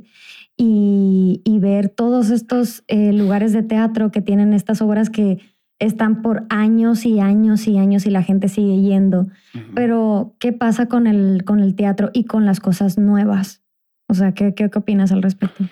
y, 0.57 1.43
y 1.45 1.59
ver 1.59 1.91
todos 1.91 2.31
estos 2.31 2.83
eh, 2.89 3.13
lugares 3.13 3.53
de 3.53 3.63
teatro 3.63 4.11
que 4.11 4.23
tienen 4.23 4.55
estas 4.55 4.81
obras 4.81 5.11
que 5.11 5.39
están 5.79 6.23
por 6.23 6.45
años 6.49 7.05
y 7.05 7.21
años 7.21 7.67
y 7.67 7.79
años 7.79 8.07
y 8.07 8.11
la 8.11 8.23
gente 8.23 8.49
sigue 8.49 8.81
yendo. 8.81 9.27
Pero, 9.75 10.35
¿qué 10.39 10.53
pasa 10.53 10.87
con 10.87 11.07
el, 11.07 11.45
con 11.45 11.61
el 11.61 11.75
teatro 11.75 12.11
y 12.15 12.25
con 12.25 12.47
las 12.47 12.61
cosas 12.61 12.97
nuevas? 12.97 13.63
O 14.09 14.15
sea, 14.15 14.33
¿qué, 14.33 14.55
qué, 14.55 14.71
opinas 14.75 15.13
al 15.13 15.23
respecto? 15.23 15.65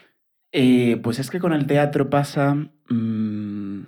Eh, 0.52 1.00
pues 1.02 1.18
es 1.18 1.30
que 1.30 1.40
con 1.40 1.52
el 1.52 1.66
teatro 1.66 2.10
pasa... 2.10 2.56
Mm, 2.90 3.82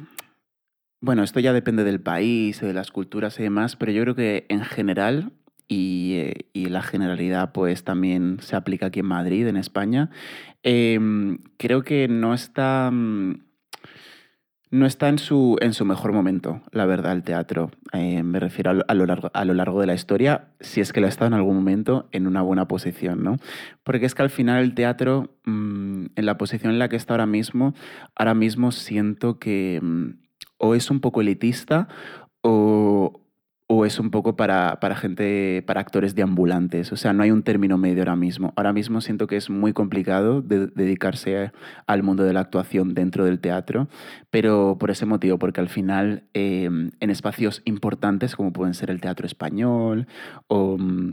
bueno, 1.05 1.23
esto 1.23 1.39
ya 1.39 1.53
depende 1.53 1.85
del 1.85 2.01
país, 2.01 2.61
de 2.61 2.73
las 2.73 2.91
culturas 2.91 3.39
y 3.39 3.43
demás, 3.43 3.77
pero 3.77 3.93
yo 3.93 4.03
creo 4.03 4.15
que 4.15 4.47
en 4.49 4.63
general, 4.65 5.33
y, 5.69 6.15
eh, 6.15 6.69
la 6.69 6.83
generalidad 6.83 7.53
pues 7.53 7.85
también 7.85 8.39
se 8.41 8.57
aplica 8.57 8.87
aquí 8.87 9.01
en 9.01 9.07
Madrid, 9.07 9.47
en 9.47 9.59
España, 9.59 10.11
em, 10.63 11.39
creo 11.59 11.83
que 11.83 12.09
no 12.09 12.33
está, 12.33 12.91
mm, 12.91 13.35
no 14.71 14.87
está 14.87 15.09
en, 15.09 15.19
su, 15.19 15.57
en 15.61 15.75
su 15.75 15.85
mejor 15.85 16.13
momento, 16.13 16.63
la 16.73 16.87
verdad, 16.87 17.13
el 17.13 17.23
teatro. 17.23 17.71
Eh, 17.93 18.23
me 18.23 18.41
refiero 18.41 18.83
a 18.89 18.95
lo, 18.95 19.07
largo, 19.07 19.31
a 19.33 19.45
lo 19.45 19.55
largo 19.55 19.81
de 19.81 19.87
la 19.87 19.95
historia, 19.95 20.49
si 20.61 20.81
es 20.81 20.93
que 20.93 21.01
lo 21.01 21.07
ha 21.07 21.11
estado 21.11 21.29
en 21.29 21.35
algún 21.35 21.55
momento 21.55 22.09
en 22.13 22.27
una 22.27 22.43
buena 22.43 22.67
posición, 22.67 23.23
¿no? 23.23 23.37
Porque 23.85 24.07
es 24.07 24.15
que 24.15 24.23
al 24.23 24.31
final 24.31 24.65
el 24.65 24.75
teatro, 24.75 25.37
mm, 25.45 26.07
en 26.17 26.27
la 26.27 26.39
posición 26.39 26.73
en 26.73 26.79
la 26.79 26.89
que 26.89 26.97
está 26.97 27.13
ahora 27.13 27.27
mismo, 27.27 27.75
ahora 28.17 28.35
mismo 28.35 28.73
siento 28.73 29.39
que 29.39 29.81
o 30.59 30.75
es 30.75 30.91
un 30.91 31.01
poco 31.01 31.21
elitista 31.21 31.89
o, 32.43 33.21
es 33.85 33.99
un 33.99 34.11
poco 34.11 34.37
para, 34.37 34.79
gente, 34.97 35.63
para 35.67 35.81
actores 35.81 36.15
deambulantes. 36.15 36.93
O 36.93 36.97
sea, 36.97 37.13
no 37.13 37.23
hay 37.23 37.31
un 37.31 37.43
término 37.43 37.77
medio 37.77 38.03
ahora 38.03 38.17
mismo. 38.17 38.53
Ahora 38.57 38.73
mismo 38.73 39.01
siento 39.01 39.27
que 39.27 39.37
es 39.37 39.51
muy 39.51 39.73
complicado 39.73 40.43
dedicarse 40.43 41.53
al 41.87 42.03
mundo 42.03 42.23
de 42.23 42.33
la 42.33 42.41
actuación 42.41 42.95
dentro 42.95 43.25
del 43.25 43.41
teatro, 43.41 43.89
pero 44.31 44.77
por 44.79 44.91
ese 44.91 45.07
motivo, 45.07 45.39
porque 45.39 45.61
al 45.61 45.69
final 45.69 46.29
em, 46.35 46.93
en 47.01 47.11
espacios 47.11 47.63
importantes 47.65 48.37
como 48.37 48.53
pueden 48.53 48.75
ser 48.75 48.91
el 48.91 49.01
teatro 49.01 49.27
español 49.27 50.07
o 50.47 50.79
mm, 50.79 51.13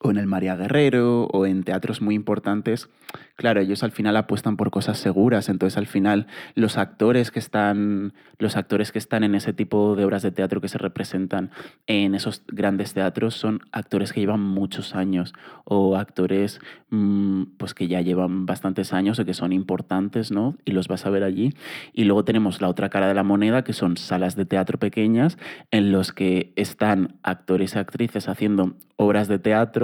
o 0.00 0.10
en 0.10 0.16
el 0.18 0.26
María 0.26 0.54
Guerrero 0.54 1.24
o 1.24 1.46
en 1.46 1.64
teatros 1.64 2.00
muy 2.00 2.14
importantes, 2.14 2.88
claro, 3.36 3.60
ellos 3.60 3.82
al 3.82 3.90
final 3.90 4.16
apuestan 4.16 4.56
por 4.56 4.70
cosas 4.70 4.98
seguras, 4.98 5.48
entonces 5.48 5.76
al 5.76 5.86
final 5.86 6.26
los 6.54 6.76
actores 6.76 7.30
que 7.30 7.38
están 7.38 8.12
los 8.38 8.56
actores 8.56 8.92
que 8.92 8.98
están 8.98 9.24
en 9.24 9.34
ese 9.34 9.52
tipo 9.52 9.96
de 9.96 10.04
obras 10.04 10.22
de 10.22 10.30
teatro 10.30 10.60
que 10.60 10.68
se 10.68 10.78
representan 10.78 11.50
en 11.86 12.14
esos 12.14 12.42
grandes 12.46 12.94
teatros 12.94 13.34
son 13.34 13.60
actores 13.72 14.12
que 14.12 14.20
llevan 14.20 14.40
muchos 14.40 14.94
años 14.94 15.32
o 15.64 15.96
actores 15.96 16.60
mm, 16.90 17.44
pues 17.56 17.74
que 17.74 17.88
ya 17.88 18.00
llevan 18.00 18.46
bastantes 18.46 18.92
años 18.92 19.18
o 19.18 19.24
que 19.24 19.34
son 19.34 19.52
importantes, 19.52 20.30
¿no? 20.30 20.56
Y 20.64 20.72
los 20.72 20.86
vas 20.86 21.06
a 21.06 21.10
ver 21.10 21.24
allí 21.24 21.54
y 21.92 22.04
luego 22.04 22.24
tenemos 22.24 22.60
la 22.60 22.68
otra 22.68 22.88
cara 22.88 23.08
de 23.08 23.14
la 23.14 23.24
moneda 23.24 23.64
que 23.64 23.72
son 23.72 23.96
salas 23.96 24.36
de 24.36 24.44
teatro 24.44 24.78
pequeñas 24.78 25.38
en 25.70 25.90
los 25.90 26.12
que 26.12 26.52
están 26.56 27.16
actores 27.22 27.74
y 27.74 27.78
actrices 27.78 28.28
haciendo 28.28 28.76
obras 28.96 29.28
de 29.28 29.38
teatro 29.38 29.77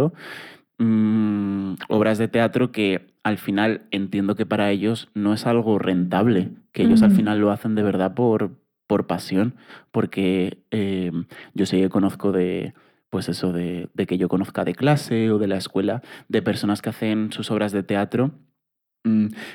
Mm, 0.79 1.75
obras 1.89 2.19
de 2.19 2.27
teatro 2.27 2.73
que 2.73 3.07
al 3.23 3.39
final 3.39 3.83
entiendo 3.93 4.35
que 4.35 4.45
para 4.45 4.71
ellos 4.71 5.09
no 5.15 5.33
es 5.33 5.47
algo 5.47 5.79
rentable, 5.79 6.51
que 6.73 6.83
ellos 6.83 7.03
al 7.03 7.13
final 7.13 7.39
lo 7.39 7.53
hacen 7.53 7.77
de 7.77 7.85
verdad 7.85 8.15
por, 8.15 8.51
por 8.89 9.07
pasión, 9.07 9.55
porque 9.93 10.59
eh, 10.73 11.13
yo 11.55 11.67
sé 11.67 11.81
que 11.81 11.89
conozco 11.89 12.33
de, 12.33 12.75
pues 13.09 13.29
eso, 13.29 13.53
de, 13.53 13.89
de 13.95 14.07
que 14.07 14.19
yo 14.19 14.29
conozca 14.29 14.65
de 14.65 14.75
clase 14.75 15.31
o 15.31 15.39
de 15.39 15.47
la 15.47 15.57
escuela, 15.57 16.03
de 16.29 16.43
personas 16.43 16.83
que 16.83 16.91
hacen 16.91 17.31
sus 17.33 17.53
obras 17.53 17.71
de 17.71 17.85
teatro 17.85 18.33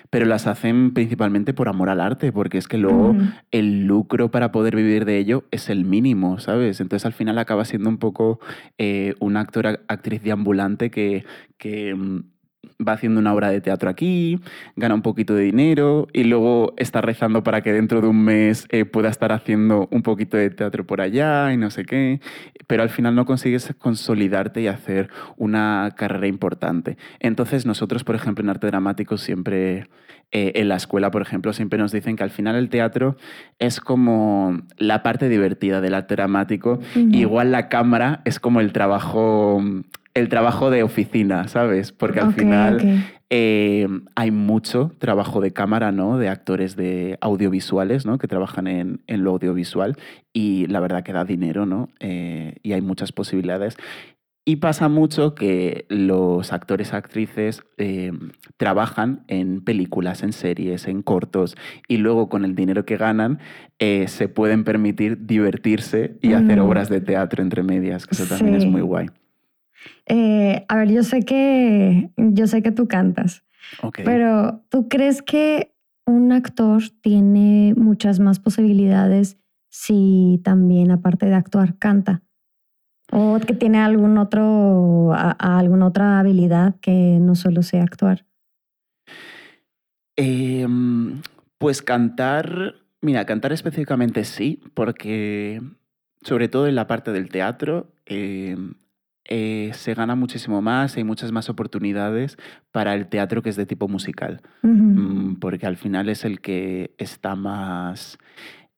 pero 0.10 0.26
las 0.26 0.46
hacen 0.46 0.94
principalmente 0.94 1.54
por 1.54 1.70
amor 1.70 1.90
al 1.90 2.02
arte, 2.02 2.32
porque 2.32 2.58
es 2.58 2.68
que 2.68 2.78
luego 2.78 3.16
el 3.52 3.86
lucro 3.86 4.30
para 4.30 4.52
poder 4.52 4.76
vivir 4.76 5.06
de 5.06 5.18
ello 5.18 5.46
es 5.52 5.70
el 5.70 5.86
mínimo, 5.86 6.40
¿sabes? 6.40 6.80
Entonces 6.82 7.06
al 7.06 7.14
final 7.14 7.38
acaba 7.40 7.66
siendo 7.66 7.90
un 7.90 7.98
poco 7.98 8.40
eh, 8.78 9.16
una 9.20 9.40
actora, 9.40 9.80
actriz 9.88 10.22
de 10.22 10.32
ambulante 10.32 10.92
que, 10.92 11.26
que 11.58 11.96
mm, 11.96 12.20
va 12.88 12.94
haciendo 12.94 13.20
una 13.20 13.34
obra 13.34 13.50
de 13.50 13.60
teatro 13.60 13.90
aquí, 13.90 14.40
gana 14.76 14.96
un 14.96 15.02
poquito 15.02 15.36
de 15.36 15.44
dinero 15.44 16.08
y 16.14 16.24
luego 16.24 16.74
está 16.78 17.02
rezando 17.02 17.44
para 17.44 17.62
que 17.62 17.74
dentro 17.74 18.00
de 18.00 18.08
un 18.08 18.24
mes 18.24 18.68
eh, 18.70 18.86
pueda 18.86 19.10
estar 19.10 19.34
haciendo 19.34 19.90
un 19.92 20.02
poquito 20.02 20.38
de 20.38 20.50
teatro 20.50 20.86
por 20.88 21.02
allá 21.02 21.52
y 21.52 21.58
no 21.58 21.72
sé 21.72 21.84
qué, 21.84 22.22
pero 22.68 22.84
al 22.84 22.90
final 22.90 23.16
no 23.16 23.26
consigues 23.26 23.74
consolidarte 23.78 24.62
y 24.62 24.68
hacer 24.68 25.10
una 25.36 25.94
carrera 25.98 26.28
importante. 26.28 26.98
Entonces 27.20 27.66
nosotros, 27.66 28.06
por 28.06 28.16
ejemplo, 28.16 28.44
en 28.44 28.50
arte 28.50 28.68
dramático 28.68 29.18
siempre... 29.18 29.88
Eh, 30.32 30.52
en 30.62 30.70
la 30.70 30.76
escuela, 30.76 31.10
por 31.10 31.24
ejemplo, 31.24 31.54
siempre 31.54 31.80
nos 31.80 31.92
dicen 31.92 32.16
que 32.16 32.22
al 32.22 32.30
final 32.30 32.56
el 32.56 32.70
teatro 32.70 33.18
es 33.58 33.80
como 33.80 34.62
la 34.78 35.02
parte 35.02 35.28
divertida 35.28 35.82
del 35.82 35.96
arte 35.96 36.16
dramático. 36.16 36.80
Igual 36.94 37.52
la 37.52 37.68
cámara 37.68 38.22
es 38.26 38.40
como 38.40 38.60
el 38.60 38.72
trabajo 38.72 39.60
el 40.14 40.30
trabajo 40.30 40.70
de 40.70 40.84
oficina, 40.84 41.48
¿sabes? 41.48 41.92
Porque 41.92 42.20
al 42.20 42.34
final 42.34 43.06
eh, 43.30 43.88
hay 44.16 44.32
mucho 44.32 44.92
trabajo 44.98 45.40
de 45.40 45.52
cámara, 45.52 45.92
¿no? 45.92 46.18
De 46.18 46.30
actores 46.30 46.76
de 46.76 47.18
audiovisuales, 47.22 48.06
¿no? 48.06 48.18
Que 48.18 48.28
trabajan 48.28 48.68
en, 48.68 49.00
lo 49.08 49.32
audiovisual 49.32 49.98
y 50.34 50.66
la 50.68 50.80
verdad 50.80 51.04
que 51.04 51.14
da 51.14 51.26
dinero, 51.26 51.66
¿no? 51.66 51.90
Eh, 52.00 52.56
y 52.64 52.74
hay 52.74 52.82
muchas 52.82 53.12
posibilidades. 53.12 53.78
Y 54.46 54.56
pasa 54.56 54.90
mucho 54.90 55.36
que 55.36 55.86
los 55.90 56.54
actores, 56.54 56.96
actrices 56.96 57.62
eh, 57.78 58.12
trabajan 58.58 59.24
en 59.28 59.62
películas, 59.62 60.24
en 60.24 60.34
series, 60.34 60.88
en 60.88 61.04
cortos, 61.04 61.56
y 61.88 61.98
luego 61.98 62.30
con 62.30 62.46
el 62.46 62.56
dinero 62.56 62.84
que 62.84 62.98
ganan 62.98 63.40
se 63.80 64.28
pueden 64.28 64.64
permitir 64.64 65.28
divertirse 65.28 66.18
y 66.22 66.34
hacer 66.34 66.60
obras 66.60 66.90
de 66.90 67.00
teatro 67.00 67.44
entre 67.44 67.64
medias, 67.64 68.08
que 68.08 68.16
eso 68.16 68.26
también 68.26 68.56
es 68.56 68.66
muy 68.66 68.82
guay. 68.82 69.10
Eh, 70.06 70.66
a 70.68 70.76
ver, 70.76 70.90
yo 70.90 71.04
sé 71.04 71.22
que 71.22 72.12
yo 72.18 72.48
sé 72.48 72.62
que 72.62 72.72
tú 72.72 72.88
cantas, 72.88 73.44
pero 74.04 74.64
¿tú 74.70 74.88
crees 74.90 75.22
que 75.22 75.76
un 76.06 76.32
actor 76.32 76.82
tiene 77.02 77.74
muchas 77.76 78.20
más 78.20 78.40
posibilidades 78.40 79.38
si 79.70 80.42
también 80.44 80.92
aparte 80.92 81.28
de 81.28 81.36
actuar 81.36 81.78
canta? 81.78 82.24
¿O 83.12 83.40
que 83.40 83.54
tiene 83.54 83.80
algún 83.80 84.18
otro, 84.18 85.14
alguna 85.14 85.88
otra 85.88 86.20
habilidad 86.20 86.76
que 86.80 87.18
no 87.20 87.36
solo 87.36 87.64
sea 87.64 87.84
actuar? 87.84 88.26
Em, 90.16 91.22
pues 91.58 91.82
cantar, 91.82 92.76
mira, 93.02 93.26
cantar 93.26 93.52
específicamente 93.52 94.26
sí, 94.26 94.62
porque 94.74 95.62
sobre 96.22 96.50
todo 96.50 96.68
en 96.68 96.76
la 96.76 96.88
parte 96.88 97.12
del 97.12 97.30
teatro, 97.30 97.94
em, 98.06 98.74
eh, 99.32 99.70
se 99.76 99.94
gana 99.94 100.16
muchísimo 100.16 100.60
más, 100.60 100.98
hay 100.98 101.04
muchas 101.04 101.32
más 101.32 101.52
oportunidades 101.52 102.36
para 102.72 102.96
el 102.96 103.08
teatro 103.08 103.44
que 103.44 103.50
es 103.50 103.56
de 103.56 103.68
tipo 103.68 103.88
musical, 103.88 104.42
mm, 104.64 105.36
porque 105.36 105.68
al 105.68 105.78
final 105.78 106.10
es 106.10 106.26
el 106.26 106.42
que 106.42 106.96
está 106.98 107.36
más, 107.36 108.18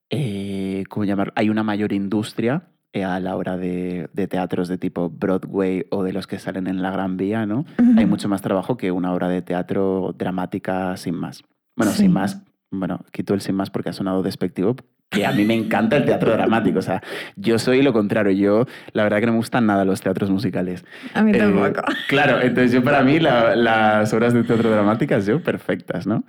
eh, 0.10 0.84
¿cómo 0.90 1.06
llamar? 1.06 1.32
Hay 1.38 1.50
una 1.50 1.64
mayor 1.64 1.94
industria 1.94 2.68
eh, 2.92 3.06
a 3.06 3.22
la 3.22 3.38
hora 3.38 3.56
de, 3.56 4.10
teatros 4.30 4.68
de 4.68 4.78
tipo 4.78 5.10
Broadway 5.10 5.86
o 5.90 6.04
de 6.04 6.12
los 6.12 6.28
que 6.28 6.38
salen 6.38 6.68
en 6.68 6.82
la 6.82 6.92
Gran 6.92 7.16
Vía, 7.16 7.46
¿no? 7.46 7.64
Hay 7.96 8.06
mucho 8.06 8.28
más 8.28 8.42
trabajo 8.42 8.76
que 8.76 8.92
una 8.92 9.14
obra 9.14 9.30
de 9.30 9.42
teatro 9.42 10.14
dramática 10.18 10.98
sin 10.98 11.16
más. 11.16 11.44
Bueno, 11.78 11.94
sin 11.94 12.12
más, 12.12 12.44
bueno, 12.70 13.06
quito 13.14 13.34
el 13.34 13.40
sin 13.40 13.56
más 13.56 13.70
porque 13.70 13.90
ha 13.92 13.94
sonado 13.94 14.22
despectivo, 14.22 14.76
que 15.12 15.26
a 15.26 15.32
mí 15.34 15.44
me 15.44 15.54
encanta 15.54 15.98
el 15.98 16.06
teatro 16.06 16.32
dramático. 16.32 16.80
O 16.80 16.82
sea, 16.82 17.04
yo 17.36 17.60
soy 17.60 17.82
lo 17.82 17.92
contrario. 17.92 18.32
Yo, 18.32 18.66
la 18.94 19.04
verdad 19.04 19.20
que 19.20 19.26
no 19.26 19.34
me 19.34 19.40
gustan 19.40 19.66
nada 19.66 19.84
los 19.84 20.02
teatros 20.02 20.30
musicales. 20.30 20.86
A 21.14 21.22
mí 21.22 21.34
tampoco. 21.34 21.68
Eh, 21.68 21.94
claro, 22.08 22.42
entonces 22.42 22.72
yo 22.72 22.82
para 22.82 23.04
mí 23.04 23.20
las 23.20 24.14
obras 24.14 24.34
de 24.34 24.44
teatro 24.44 24.72
dramáticas, 24.72 25.26
yo, 25.26 25.44
perfectas, 25.44 26.08
¿no? 26.08 26.24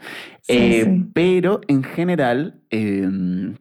Eh, 0.48 1.04
pero 1.14 1.60
en 1.68 1.84
general... 1.84 2.60
Em, 2.70 3.54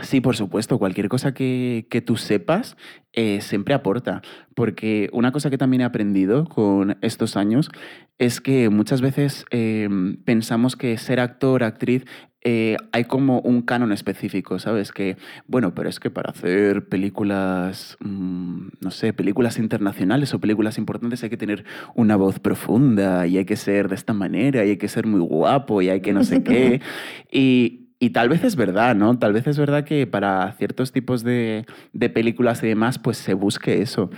Sí, 0.00 0.20
por 0.20 0.36
supuesto, 0.36 0.78
cualquier 0.78 1.08
cosa 1.08 1.34
que, 1.34 1.86
que 1.90 2.00
tú 2.00 2.16
sepas 2.16 2.76
eh, 3.12 3.40
siempre 3.42 3.74
aporta, 3.74 4.22
porque 4.54 5.10
una 5.12 5.32
cosa 5.32 5.50
que 5.50 5.58
también 5.58 5.82
he 5.82 5.84
aprendido 5.84 6.46
con 6.46 6.96
estos 7.02 7.36
años 7.36 7.70
es 8.18 8.40
que 8.40 8.70
muchas 8.70 9.02
veces 9.02 9.44
eh, 9.50 9.88
pensamos 10.24 10.76
que 10.76 10.96
ser 10.96 11.20
actor, 11.20 11.62
actriz, 11.62 12.06
eh, 12.44 12.76
hay 12.90 13.04
como 13.04 13.40
un 13.40 13.62
canon 13.62 13.92
específico, 13.92 14.58
¿sabes? 14.58 14.90
Que, 14.92 15.16
bueno, 15.46 15.74
pero 15.74 15.88
es 15.88 16.00
que 16.00 16.10
para 16.10 16.30
hacer 16.30 16.88
películas, 16.88 17.96
mm, 18.00 18.68
no 18.80 18.90
sé, 18.90 19.12
películas 19.12 19.58
internacionales 19.58 20.34
o 20.34 20.40
películas 20.40 20.76
importantes 20.78 21.22
hay 21.22 21.30
que 21.30 21.36
tener 21.36 21.64
una 21.94 22.16
voz 22.16 22.40
profunda 22.40 23.26
y 23.28 23.38
hay 23.38 23.44
que 23.44 23.56
ser 23.56 23.88
de 23.88 23.94
esta 23.94 24.12
manera 24.12 24.64
y 24.64 24.70
hay 24.70 24.76
que 24.76 24.88
ser 24.88 25.06
muy 25.06 25.20
guapo 25.20 25.82
y 25.82 25.90
hay 25.90 26.00
que 26.00 26.12
no 26.12 26.24
sé 26.24 26.42
qué. 26.42 26.80
Y, 27.30 27.81
y 28.02 28.10
tal 28.10 28.28
vez 28.28 28.42
es 28.42 28.56
verdad, 28.56 28.96
¿no? 28.96 29.16
Tal 29.16 29.32
vez 29.32 29.46
es 29.46 29.56
verdad 29.56 29.84
que 29.84 30.08
para 30.08 30.50
ciertos 30.58 30.90
tipos 30.90 31.22
de, 31.22 31.64
películas 32.12 32.60
y 32.64 32.66
demás, 32.66 32.98
pues 32.98 33.16
se 33.16 33.32
busque 33.32 33.80
eso. 33.80 34.10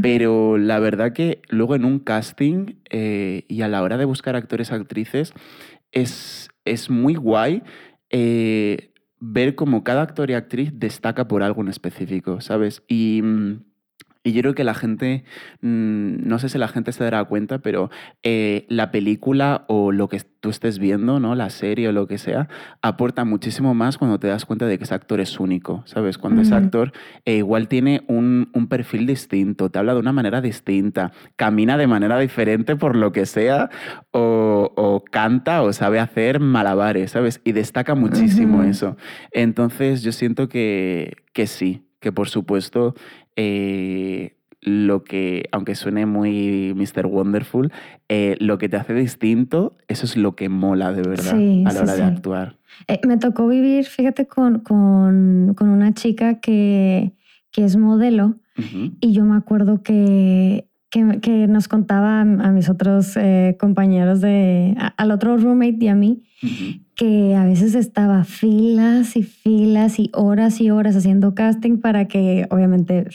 Pero 0.00 0.58
la 0.58 0.78
verdad 0.78 1.12
que 1.12 1.42
luego 1.48 1.74
en 1.74 1.84
un 1.84 1.98
casting 1.98 2.76
eh, 2.90 3.44
y 3.48 3.62
a 3.62 3.68
la 3.68 3.82
hora 3.82 3.96
de 3.96 4.04
buscar 4.04 4.36
actores, 4.36 4.70
actrices, 4.70 5.32
es, 5.90 6.50
es 6.64 6.88
muy 6.88 7.16
guay. 7.16 7.64
Eh, 8.10 8.92
ver 9.18 9.56
cómo 9.56 9.82
cada 9.82 10.02
actor 10.02 10.30
y 10.30 10.34
actriz 10.34 10.70
destaca 10.74 11.26
por 11.26 11.42
algo 11.42 11.62
en 11.62 11.68
específico, 11.68 12.40
¿sabes? 12.40 12.84
Y 12.86 13.22
mm, 13.24 13.64
y 14.24 14.32
yo 14.32 14.42
creo 14.42 14.54
que 14.54 14.62
la 14.62 14.74
gente, 14.74 15.24
mm, 15.62 16.28
no 16.28 16.38
sé 16.38 16.48
si 16.48 16.58
la 16.58 16.68
gente 16.68 16.92
se 16.92 17.02
dará 17.02 17.24
cuenta, 17.24 17.58
pero 17.58 17.90
eh, 18.22 18.66
la 18.68 18.92
película 18.92 19.64
o 19.68 19.90
lo 19.90 20.08
que 20.08 20.20
tú 20.40 20.50
estés 20.50 20.78
viendo, 20.78 21.18
¿no? 21.18 21.34
La 21.34 21.50
serie 21.50 21.88
o 21.88 21.92
lo 21.92 22.06
que 22.06 22.18
sea, 22.18 22.48
aporta 22.82 23.24
muchísimo 23.24 23.74
más 23.74 23.98
cuando 23.98 24.20
te 24.20 24.28
das 24.28 24.44
cuenta 24.44 24.66
de 24.66 24.78
que 24.78 24.84
ese 24.84 24.94
actor 24.94 25.20
es 25.20 25.40
único, 25.40 25.82
¿sabes? 25.86 26.18
Cuando 26.18 26.42
ese 26.42 26.54
actor 26.54 26.92
eh, 27.24 27.36
igual 27.36 27.66
tiene 27.68 28.02
un, 28.06 28.50
un, 28.52 28.68
perfil 28.68 29.06
distinto, 29.06 29.70
te 29.70 29.78
habla 29.78 29.94
de 29.94 30.00
una 30.00 30.12
manera 30.12 30.40
distinta, 30.40 31.12
camina 31.36 31.76
de 31.76 31.86
manera 31.88 32.18
diferente 32.18 32.76
por 32.76 32.96
lo 32.96 33.12
que 33.12 33.26
sea, 33.26 33.70
o, 34.12 34.72
o 34.76 35.04
canta 35.04 35.62
o 35.62 35.72
sabe 35.72 35.98
hacer 35.98 36.38
malabares, 36.38 37.10
¿sabes? 37.12 37.40
Y 37.44 37.52
destaca 37.52 37.94
muchísimo 37.94 38.62
eso. 38.62 38.96
Entonces 39.32 40.02
yo 40.02 40.12
siento 40.12 40.48
que, 40.48 41.12
que 41.32 41.46
sí, 41.46 41.86
que 42.02 42.12
por 42.12 42.28
supuesto 42.28 42.94
eh, 43.36 44.36
lo 44.60 45.02
que, 45.02 45.48
aunque 45.50 45.74
suene 45.74 46.06
muy 46.06 46.72
Mr. 46.74 47.06
Wonderful, 47.06 47.72
eh, 48.08 48.36
lo 48.38 48.58
que 48.58 48.68
te 48.68 48.76
hace 48.76 48.94
distinto, 48.94 49.76
eso 49.88 50.06
es 50.06 50.16
lo 50.16 50.36
que 50.36 50.48
mola 50.48 50.92
de 50.92 51.02
verdad 51.02 51.34
a 51.34 51.72
la 51.72 51.82
hora 51.82 51.96
de 51.96 52.02
actuar. 52.02 52.56
Eh, 52.86 53.00
me 53.06 53.18
tocó 53.18 53.48
vivir, 53.48 53.84
fíjate, 53.84 54.26
con, 54.26 54.60
con, 54.60 55.54
con 55.56 55.68
una 55.68 55.92
chica 55.94 56.40
que, 56.40 57.12
que 57.50 57.64
es 57.64 57.76
modelo 57.76 58.36
y 59.00 59.12
yo 59.12 59.24
me 59.24 59.36
acuerdo 59.36 59.82
que, 59.82 60.68
que, 60.92 61.18
que 61.20 61.48
nos 61.48 61.66
contaba 61.66 62.20
a, 62.20 62.24
mis 62.24 62.68
otros 62.68 63.18
compañeros 63.58 64.20
de, 64.20 64.76
al 64.96 65.10
otro 65.10 65.36
roommate 65.36 65.78
y 65.80 65.88
a 65.88 65.96
mí, 65.96 66.22
que 66.94 67.34
a 67.34 67.44
veces 67.44 67.74
estaba 67.74 68.22
filas 68.24 69.16
y 69.16 69.22
filas 69.22 69.98
y 69.98 70.10
horas 70.12 70.60
y 70.60 70.70
horas 70.70 70.94
haciendo 70.94 71.34
casting 71.34 71.78
para 71.78 72.06
que 72.06 72.46
obviamente 72.50 73.06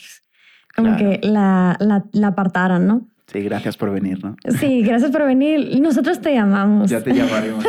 como 0.76 0.98
que 0.98 1.20
la, 1.24 1.78
la, 1.80 2.28
apartaran, 2.28 2.88
¿no? 2.88 3.08
Sí, 3.32 3.42
gracias 3.42 3.76
por 3.76 3.92
venir, 3.92 4.24
¿no? 4.24 4.38
Sí, 4.58 4.82
gracias 4.84 5.12
por 5.12 5.26
venir. 5.26 5.82
Nosotros 5.82 6.22
te 6.22 6.34
llamamos. 6.34 6.90
Ya 6.90 7.04
te 7.04 7.14
llamaremos. 7.14 7.66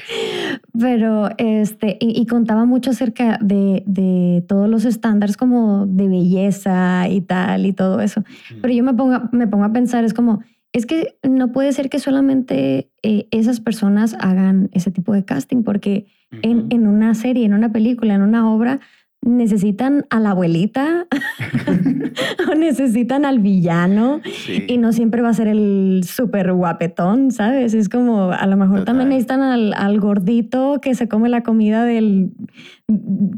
Pero, 0.78 1.28
este, 1.36 1.98
y, 2.00 2.24
contaba 2.26 2.64
mucho 2.64 2.90
acerca 2.90 3.38
de, 3.42 3.82
de, 3.86 4.42
todos 4.48 4.70
los 4.70 4.86
estándares 4.86 5.36
como 5.36 5.86
de 5.86 6.08
belleza 6.08 7.08
y 7.10 7.20
tal 7.20 7.66
y 7.66 7.74
todo 7.74 8.00
eso. 8.00 8.24
Pero 8.62 8.72
yo 8.72 8.82
me 8.82 8.94
pongo, 8.94 9.28
me 9.32 9.46
pongo 9.46 9.64
a 9.64 9.72
pensar, 9.72 10.04
es 10.04 10.14
como, 10.14 10.42
es 10.72 10.86
que 10.86 11.18
no 11.22 11.52
puede 11.52 11.72
ser 11.72 11.90
que 11.90 11.98
solamente 11.98 12.90
eh, 13.02 13.28
esas 13.30 13.60
personas 13.60 14.16
hagan 14.18 14.70
ese 14.72 14.90
tipo 14.90 15.12
de 15.12 15.26
casting, 15.26 15.62
porque 15.62 16.06
en, 16.42 16.68
en, 16.70 16.86
una 16.86 17.14
serie, 17.14 17.44
en 17.44 17.52
una 17.52 17.70
película, 17.70 18.14
en 18.14 18.22
una 18.22 18.50
obra, 18.50 18.80
necesitan 19.26 20.06
a 20.08 20.20
la 20.20 20.30
abuelita 20.30 21.06
o 22.50 22.54
necesitan 22.54 23.24
al 23.24 23.40
villano 23.40 24.20
y 24.68 24.78
no 24.78 24.92
siempre 24.92 25.20
va 25.20 25.30
a 25.30 25.34
ser 25.34 25.48
el 25.48 26.02
súper 26.04 26.52
guapetón, 26.52 27.32
¿sabes? 27.32 27.74
Es 27.74 27.88
como, 27.88 28.30
a 28.30 28.46
lo 28.46 28.56
mejor 28.56 28.84
también 28.84 29.08
necesitan 29.08 29.42
al, 29.42 29.74
al, 29.74 30.00
gordito 30.00 30.80
que 30.80 30.94
se 30.94 31.08
come 31.08 31.28
la 31.28 31.42
comida 31.42 31.84
del, 31.84 32.30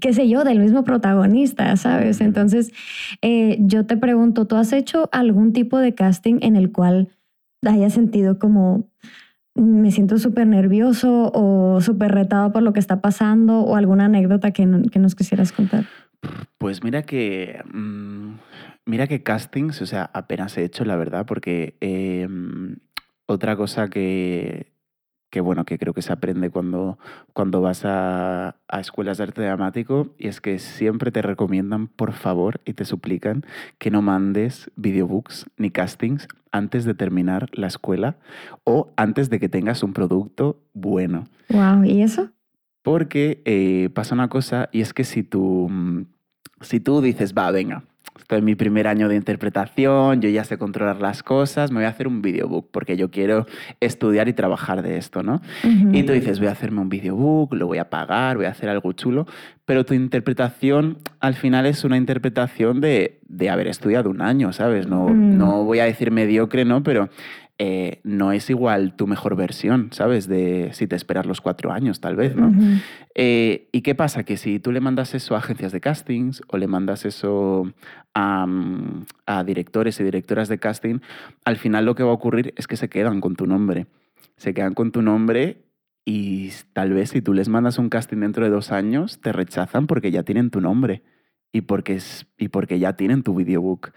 qué 0.01 0.13
sé 0.13 0.29
yo, 0.29 0.45
del 0.45 0.61
mismo 0.61 0.85
protagonista, 0.85 1.75
¿sabes? 1.77 2.21
Entonces, 2.21 2.73
eh, 3.23 3.57
yo 3.61 3.87
te 3.87 3.97
pregunto, 3.97 4.47
¿tú 4.47 4.57
has 4.57 4.73
hecho 4.73 5.09
algún 5.11 5.53
tipo 5.53 5.79
de 5.79 5.95
casting 5.95 6.39
en 6.43 6.57
el 6.57 6.71
cual 6.71 7.09
haya 7.67 7.91
sentido 7.91 8.39
como 8.39 8.89
me 9.59 9.91
siento 9.91 10.19
súper 10.19 10.47
nervioso 10.47 11.31
o 11.35 11.81
súper 11.81 12.13
retado 12.13 12.53
por 12.53 12.63
lo 12.63 12.73
que 12.73 12.81
está 12.81 13.01
pasando 13.01 13.61
o 13.61 13.77
alguna 13.77 14.07
anécdota 14.07 14.51
que, 14.53 14.67
que 14.91 14.99
nos 14.99 15.15
quisieras 15.15 15.53
contar. 15.53 15.87
Pues 16.59 16.83
mira 16.83 17.03
que, 17.03 17.63
mm, 17.73 18.35
mira 18.87 19.07
que 19.07 19.23
castings, 19.23 19.81
o 19.83 19.87
sea, 19.87 20.11
apenas 20.13 20.57
he 20.59 20.65
hecho, 20.65 20.85
la 20.85 20.97
verdad, 20.97 21.27
porque 21.27 21.77
em, 21.81 22.77
otra 23.27 23.57
cosa 23.57 23.89
que, 23.89 24.73
que 25.31 25.41
bueno, 25.41 25.65
que 25.65 25.79
creo 25.79 25.93
que 25.93 26.03
se 26.03 26.13
aprende 26.13 26.51
cuando, 26.51 26.99
cuando 27.33 27.61
vas 27.61 27.85
a, 27.85 28.57
a, 28.69 28.81
escuelas 28.81 29.19
de 29.19 29.25
arte 29.25 29.43
dramático 29.43 30.15
y 30.19 30.29
es 30.29 30.41
que 30.41 30.59
siempre 30.59 31.11
te 31.11 31.23
recomiendan, 31.23 31.89
por 31.89 32.13
favor, 32.13 32.61
y 32.65 32.75
te 32.75 32.85
suplican 32.85 33.45
que 33.79 33.91
no 33.91 34.03
mandes 34.03 34.71
videobooks 34.77 35.47
ni 35.57 35.71
castings 35.71 36.29
antes 36.53 36.85
de 36.85 36.95
terminar 36.95 37.49
la 37.53 37.67
escuela 37.67 38.17
o 38.65 38.91
antes 38.97 39.31
de 39.31 39.39
que 39.39 39.49
tengas 39.49 39.83
un 39.83 39.93
producto 39.93 40.61
bueno. 40.73 41.25
Wow, 41.51 41.85
¿y 41.85 42.03
eso? 42.03 42.31
Porque 42.83 43.43
eh, 43.45 43.91
pasa 43.93 44.15
una 44.15 44.29
cosa 44.29 44.69
y 44.73 44.81
es 44.81 44.95
que 44.95 45.05
si 45.05 45.23
tú, 45.23 45.69
si 46.61 46.81
tú 46.81 47.01
dices, 47.01 47.35
va, 47.35 47.51
venga, 47.51 47.83
estoy 48.19 48.39
en 48.39 48.45
mi 48.45 48.55
primer 48.55 48.87
año 48.87 49.09
de 49.09 49.17
interpretación, 49.17 50.21
yo 50.21 50.29
ya 50.29 50.45
sé 50.45 50.59
controlar 50.59 51.01
las 51.01 51.23
cosas, 51.23 51.71
me 51.71 51.79
voy 51.79 51.85
a 51.87 51.89
hacer 51.89 52.07
un 52.09 52.21
videobook 52.21 52.69
porque 52.71 52.97
yo 52.97 53.11
quiero 53.11 53.47
estudiar 53.81 54.29
y 54.29 54.33
trabajar 54.33 54.83
de 54.83 54.99
esto, 54.99 55.23
¿no? 55.23 55.41
Y 55.65 56.03
tú 56.03 56.13
dices, 56.13 56.39
voy 56.39 56.49
a 56.49 56.53
hacerme 56.53 56.81
un 56.81 56.89
videobook, 56.89 57.55
lo 57.55 57.67
voy 57.67 57.79
a 57.79 57.89
pagar, 57.89 58.37
voy 58.37 58.47
a 58.47 58.51
hacer 58.51 58.69
algo 58.69 58.93
chulo, 58.93 59.27
pero 59.65 59.85
tu 59.85 59.95
interpretación 59.95 60.99
al 61.21 61.35
final 61.35 61.67
es 61.67 61.85
una 61.85 61.97
interpretación 61.97 62.81
de, 62.81 63.19
de 63.29 63.51
haber 63.51 63.69
estudiado 63.69 64.11
un 64.11 64.21
año, 64.21 64.53
¿sabes? 64.53 64.87
No, 64.87 65.09
mm. 65.09 65.39
no 65.39 65.65
voy 65.65 65.79
a 65.79 65.85
decir 65.85 66.11
mediocre, 66.11 66.65
¿no? 66.65 66.83
Pero 66.83 67.09
eh, 67.59 68.01
no 68.05 68.31
es 68.31 68.49
igual 68.51 68.95
tu 68.95 69.09
mejor 69.09 69.35
versión, 69.35 69.89
¿sabes? 69.91 70.29
De 70.29 70.71
si 70.73 70.87
te 70.87 70.95
esperas 70.95 71.27
los 71.27 71.41
cuatro 71.41 71.73
años, 71.73 72.01
tal 72.01 72.15
vez, 72.15 72.37
¿no? 72.37 72.53
Eh, 73.17 73.69
¿Y 73.73 73.83
qué 73.83 73.97
pasa? 73.97 74.23
Que 74.23 74.37
si 74.37 74.61
tú 74.61 74.71
le 74.71 74.81
mandas 74.81 75.15
eso 75.15 75.35
a 75.35 75.39
agencias 75.39 75.73
de 75.73 75.81
castings 75.81 76.43
o 76.47 76.57
le 76.57 76.69
mandas 76.69 77.05
eso 77.05 77.73
a, 78.15 78.47
a 79.27 79.45
directores 79.45 79.99
y 79.99 80.05
directoras 80.05 80.49
de 80.49 80.59
casting, 80.59 81.01
al 81.45 81.57
final 81.57 81.85
lo 81.85 81.97
que 81.97 82.05
va 82.05 82.11
a 82.11 82.15
ocurrir 82.15 82.55
es 82.57 82.69
que 82.69 82.77
se 82.77 82.89
quedan 82.89 83.21
con 83.21 83.35
tu 83.35 83.47
nombre. 83.47 83.89
Se 84.37 84.55
quedan 84.55 84.75
con 84.75 84.93
tu 84.93 85.03
nombre 85.03 85.65
y 86.05 86.51
tal 86.73 86.93
vez 86.93 87.11
si 87.11 87.21
tú 87.21 87.35
les 87.35 87.49
mandas 87.49 87.79
un 87.79 87.89
casting 87.89 88.21
dentro 88.21 88.45
de 88.45 88.51
dos 88.51 88.71
años, 88.71 89.21
te 89.21 89.33
rechazan 89.33 89.89
porque 89.89 90.13
ya 90.13 90.23
tienen 90.23 90.51
tu 90.51 90.61
nombre 90.61 91.03
y 91.53 91.63
porque, 91.63 91.97
es, 91.97 92.27
y 92.39 92.49
porque 92.49 92.79
ya 92.79 92.95
tienen 92.95 93.23
tu 93.23 93.35
videobook. 93.35 93.91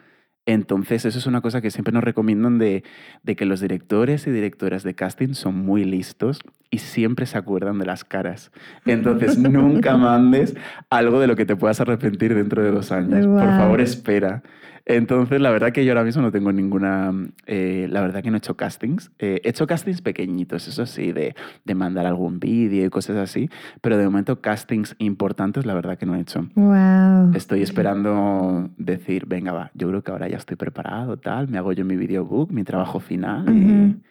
Entonces, 0.47 1.05
eso 1.05 1.19
es 1.19 1.27
una 1.27 1.41
cosa 1.41 1.61
que 1.61 1.69
siempre 1.69 1.93
nos 1.93 2.03
recomiendan 2.03 2.57
de, 2.57 2.83
de, 3.21 3.35
que 3.35 3.45
los 3.45 3.61
directores 3.61 4.25
y 4.25 4.31
directoras 4.31 4.83
de 4.83 4.95
casting 4.95 5.33
son 5.33 5.55
muy 5.55 5.83
listos 5.85 6.39
y 6.71 6.79
siempre 6.79 7.27
se 7.27 7.37
acuerdan 7.37 7.77
de 7.77 7.85
las 7.85 8.03
caras. 8.03 8.51
Entonces, 8.85 9.37
nunca 9.37 9.97
mandes 9.97 10.55
algo 10.89 11.19
de 11.19 11.27
lo 11.27 11.35
que 11.35 11.45
te 11.45 11.55
puedas 11.55 11.79
arrepentir 11.79 12.33
dentro 12.33 12.63
de 12.63 12.71
dos 12.71 12.91
años. 12.91 13.27
Por 13.27 13.47
favor, 13.47 13.81
espera. 13.81 14.41
Entonces, 14.85 15.39
la 15.39 15.51
verdad 15.51 15.71
que 15.71 15.85
yo 15.85 15.91
ahora 15.91 16.03
mismo 16.03 16.21
no 16.21 16.31
tengo 16.31 16.51
ninguna, 16.51 17.13
eh, 17.45 17.87
la 17.89 18.01
verdad 18.01 18.23
que 18.23 18.31
no 18.31 18.37
he 18.37 18.39
hecho 18.39 18.57
castings. 18.57 19.11
Eh, 19.19 19.41
he 19.43 19.49
hecho 19.49 19.67
castings 19.67 20.01
pequeñitos, 20.01 20.67
eso 20.67 20.85
sí, 20.85 21.11
de, 21.11 21.35
de 21.65 21.75
mandar 21.75 22.05
algún 22.05 22.39
vídeo 22.39 22.85
y 22.85 22.89
cosas 22.89 23.17
así, 23.17 23.49
pero 23.81 23.97
de 23.97 24.05
momento 24.05 24.41
castings 24.41 24.95
importantes, 24.97 25.65
la 25.65 25.73
verdad 25.73 25.97
que 25.97 26.05
no 26.05 26.15
he 26.15 26.21
hecho. 26.21 26.47
Wow. 26.55 27.33
Estoy 27.33 27.61
esperando 27.61 28.69
decir, 28.77 29.25
venga, 29.27 29.51
va, 29.51 29.71
yo 29.73 29.87
creo 29.89 30.03
que 30.03 30.11
ahora 30.11 30.27
ya 30.27 30.37
estoy 30.37 30.57
preparado, 30.57 31.17
tal, 31.17 31.47
me 31.47 31.57
hago 31.57 31.73
yo 31.73 31.85
mi 31.85 31.95
videobook, 31.95 32.51
mi 32.51 32.63
trabajo 32.63 32.99
final. 32.99 34.01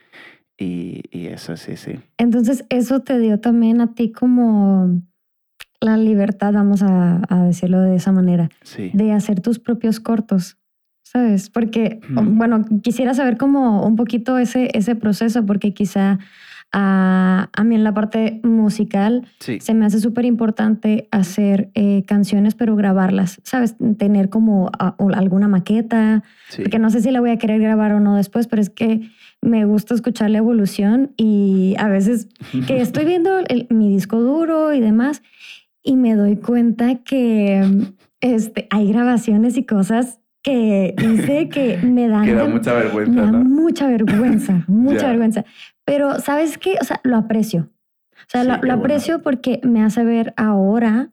y, 0.57 1.03
y, 1.11 1.27
eso, 1.27 1.57
sí, 1.57 1.77
sí. 1.77 1.99
Entonces, 2.19 2.65
eso 2.69 3.01
te 3.01 3.19
dio 3.19 3.41
también 3.41 3.81
a 3.81 3.95
ti 3.95 4.13
como 4.13 5.01
la 5.81 5.97
libertad, 5.97 6.53
vamos 6.53 6.83
a, 6.83 7.23
a 7.29 7.45
decirlo 7.45 7.81
de 7.81 7.97
esa 7.97 8.13
manera, 8.13 8.51
sí. 8.63 8.91
de 8.93 9.13
hacer 9.13 9.41
tus 9.41 9.59
propios 9.59 9.99
cortos. 9.99 10.60
¿Sabes? 11.13 11.51
Porque, 11.51 11.99
bueno, 12.09 12.65
quisiera 12.85 13.15
saber 13.15 13.37
como 13.37 13.85
un 13.85 13.97
poquito 13.97 14.39
ese, 14.39 14.71
ese 14.75 14.95
proceso, 14.95 15.45
porque 15.45 15.75
quizá 15.75 16.21
a, 16.71 17.49
a 17.53 17.65
mí 17.65 17.75
en 17.75 17.83
la 17.83 17.93
parte 17.93 18.41
musical 18.45 19.27
se 19.41 19.75
me 19.75 19.87
hace 19.87 19.99
súper 19.99 20.25
importante 20.25 21.09
hacer 21.11 21.73
eh, 21.75 22.05
canciones, 22.07 22.55
pero 22.55 22.77
grabarlas, 22.77 23.41
¿sabes? 23.43 23.75
Tener 23.99 24.29
como 24.29 24.71
alguna 25.13 25.49
maqueta, 25.49 26.23
porque 26.57 26.79
no 26.79 26.91
sé 26.91 27.01
si 27.01 27.11
la 27.11 27.19
voy 27.19 27.31
a 27.31 27.39
querer 27.39 27.61
grabar 27.61 27.93
o 27.93 27.99
no 27.99 28.15
después, 28.15 28.47
pero 28.47 28.63
es 28.63 28.71
que 28.71 29.11
me 29.43 29.65
gusta 29.65 29.95
escuchar 29.95 30.31
la 30.31 30.39
evolución 30.39 31.11
y 31.17 31.75
a 31.79 31.89
veces 31.89 32.29
que 32.69 32.81
estoy 32.81 33.05
viendo 33.05 33.33
mi 33.69 33.89
disco 33.89 34.21
duro 34.21 34.73
y 34.73 34.79
demás 34.79 35.23
y 35.83 35.97
me 35.97 36.15
doy 36.15 36.37
cuenta 36.37 37.03
que 37.03 37.69
este, 38.21 38.69
hay 38.71 38.93
grabaciones 38.93 39.57
y 39.57 39.65
cosas 39.65 40.20
que 40.43 40.95
dice 40.97 41.49
que 41.49 41.79
me 41.83 42.09
dan... 42.09 42.25
Que 42.25 42.35
da 42.35 42.47
mucha 42.47 42.75
vergüenza, 42.75 43.13
me 43.13 43.33
da 43.33 43.39
Mucha 43.39 43.87
vergüenza, 43.89 44.65
mucha 44.67 45.09
vergüenza. 45.09 45.45
Pero 45.85 46.19
¿sabes 46.19 46.59
qué? 46.59 46.77
O 46.81 46.85
sea, 46.85 47.01
lo 47.05 47.17
aprecio. 47.17 47.71
O 48.13 48.31
sea, 48.31 48.45
lo, 48.45 48.73
aprecio 48.73 49.23
porque 49.23 49.61
me 49.65 49.83
hace 49.83 50.05
ver 50.05 50.35
ahora 50.37 51.11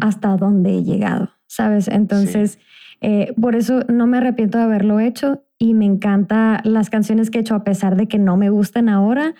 hasta 0.00 0.34
dónde 0.38 0.78
he 0.78 0.82
llegado, 0.82 1.30
¿sabes? 1.46 1.88
Entonces, 1.88 2.58
eh, 3.02 3.34
por 3.38 3.54
eso 3.54 3.80
no 3.88 4.06
me 4.06 4.16
arrepiento 4.16 4.56
de 4.56 4.64
haberlo 4.64 4.98
hecho 4.98 5.44
y 5.58 5.74
me 5.74 5.84
encanta 5.84 6.60
las 6.64 6.88
canciones 6.88 7.30
que 7.30 7.38
he 7.38 7.40
hecho 7.40 7.56
a 7.56 7.64
pesar 7.64 7.96
de 7.96 8.06
que 8.06 8.18
no 8.18 8.36
me 8.36 8.48
gustan 8.48 8.88
ahora, 8.88 9.34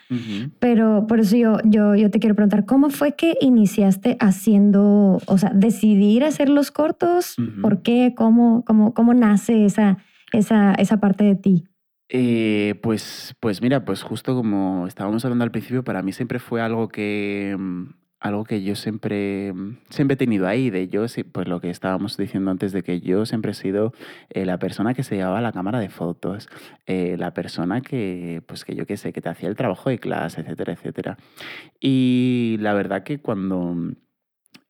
pero 0.58 1.06
por 1.06 1.20
eso 1.20 1.36
yo, 1.36 1.58
yo, 1.64 1.94
yo 1.94 2.10
te 2.10 2.18
quiero 2.18 2.34
preguntar, 2.34 2.66
¿cómo 2.66 2.90
fue 2.90 3.14
que 3.14 3.36
iniciaste 3.40 4.16
haciendo, 4.18 5.20
o 5.26 5.38
sea, 5.38 5.52
decidir 5.54 6.24
hacer 6.24 6.48
los 6.48 6.72
cortos? 6.72 7.36
¿Por 7.62 7.82
qué? 7.82 8.14
¿Cómo, 8.16 8.64
cómo, 8.64 8.94
cómo 8.94 9.14
nace 9.14 9.64
esa, 9.64 9.98
esa, 10.32 10.74
esa 10.74 10.98
parte 10.98 11.22
de 11.22 11.36
ti? 11.36 11.64
Eh, 12.08 12.74
pues, 12.82 13.36
pues 13.38 13.60
mira, 13.60 13.84
pues 13.84 14.02
justo 14.02 14.34
como 14.34 14.86
estábamos 14.86 15.24
hablando 15.24 15.44
al 15.44 15.50
principio, 15.50 15.84
para 15.84 16.02
mí 16.02 16.12
siempre 16.12 16.38
fue 16.38 16.62
algo 16.62 16.88
que 16.88 17.54
mm, 17.56 17.84
algo 18.20 18.44
que 18.44 18.62
yo 18.62 18.74
siempre, 18.74 19.52
siempre 19.90 20.14
he 20.14 20.16
tenido 20.16 20.46
ahí, 20.46 20.70
de 20.70 20.88
yo, 20.88 21.06
pues 21.32 21.48
lo 21.48 21.60
que 21.60 21.70
estábamos 21.70 22.16
diciendo 22.16 22.50
antes, 22.50 22.72
de 22.72 22.82
que 22.82 23.00
yo 23.00 23.26
siempre 23.26 23.52
he 23.52 23.54
sido 23.54 23.92
eh, 24.30 24.44
la 24.44 24.58
persona 24.58 24.94
que 24.94 25.04
se 25.04 25.16
llevaba 25.16 25.40
la 25.40 25.52
cámara 25.52 25.78
de 25.78 25.88
fotos, 25.88 26.48
eh, 26.86 27.16
la 27.18 27.32
persona 27.32 27.80
que, 27.80 28.42
pues 28.46 28.64
que 28.64 28.74
yo 28.74 28.86
qué 28.86 28.96
sé, 28.96 29.12
que 29.12 29.20
te 29.20 29.28
hacía 29.28 29.48
el 29.48 29.56
trabajo 29.56 29.90
de 29.90 29.98
clase, 29.98 30.40
etcétera, 30.40 30.72
etcétera. 30.72 31.18
Y 31.80 32.56
la 32.60 32.74
verdad 32.74 33.04
que 33.04 33.20
cuando 33.20 33.76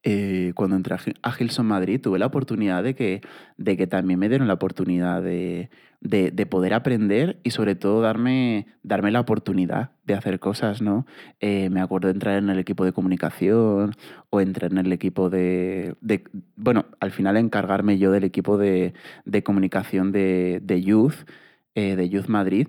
eh, 0.05 0.53
cuando 0.55 0.77
entré 0.77 0.97
a 1.23 1.33
Gilson 1.33 1.67
Madrid 1.67 2.01
tuve 2.01 2.19
la 2.19 2.27
oportunidad 2.27 2.83
de 2.85 2.95
que, 2.95 3.21
de 3.57 3.77
que 3.77 3.87
también 3.87 4.19
me 4.19 4.29
dieron 4.29 4.47
la 4.47 4.55
oportunidad 4.55 5.23
de, 5.23 5.71
de, 6.01 6.47
poder 6.47 6.75
aprender 6.75 7.41
y 7.43 7.51
sobre 7.51 7.75
todo 7.75 8.01
darme, 8.01 8.67
darme 8.83 9.11
la 9.11 9.21
oportunidad 9.21 9.91
de 10.05 10.15
hacer 10.15 10.39
cosas, 10.39 10.81
¿no? 10.81 11.07
Eh, 11.41 11.71
me 11.71 11.81
acuerdo 11.81 12.09
de 12.09 12.15
entrar 12.15 12.39
en 12.39 12.51
el 12.51 12.59
equipo 12.59 12.85
de 12.85 12.93
comunicación 12.93 13.95
o 14.31 14.41
entrar 14.41 14.71
en 14.71 14.79
el 14.79 14.93
equipo 14.93 15.29
de, 15.31 15.97
bueno, 16.57 16.87
al 17.01 17.11
final 17.11 17.37
encargarme 17.37 17.99
yo 17.99 18.13
del 18.13 18.25
equipo 18.25 18.59
de, 18.59 18.95
de 19.25 19.43
comunicación 19.43 20.13
de, 20.13 20.83
Youth, 20.85 21.27
eh, 21.75 21.97
de 21.97 22.09
Youth 22.09 22.29
Madrid, 22.29 22.69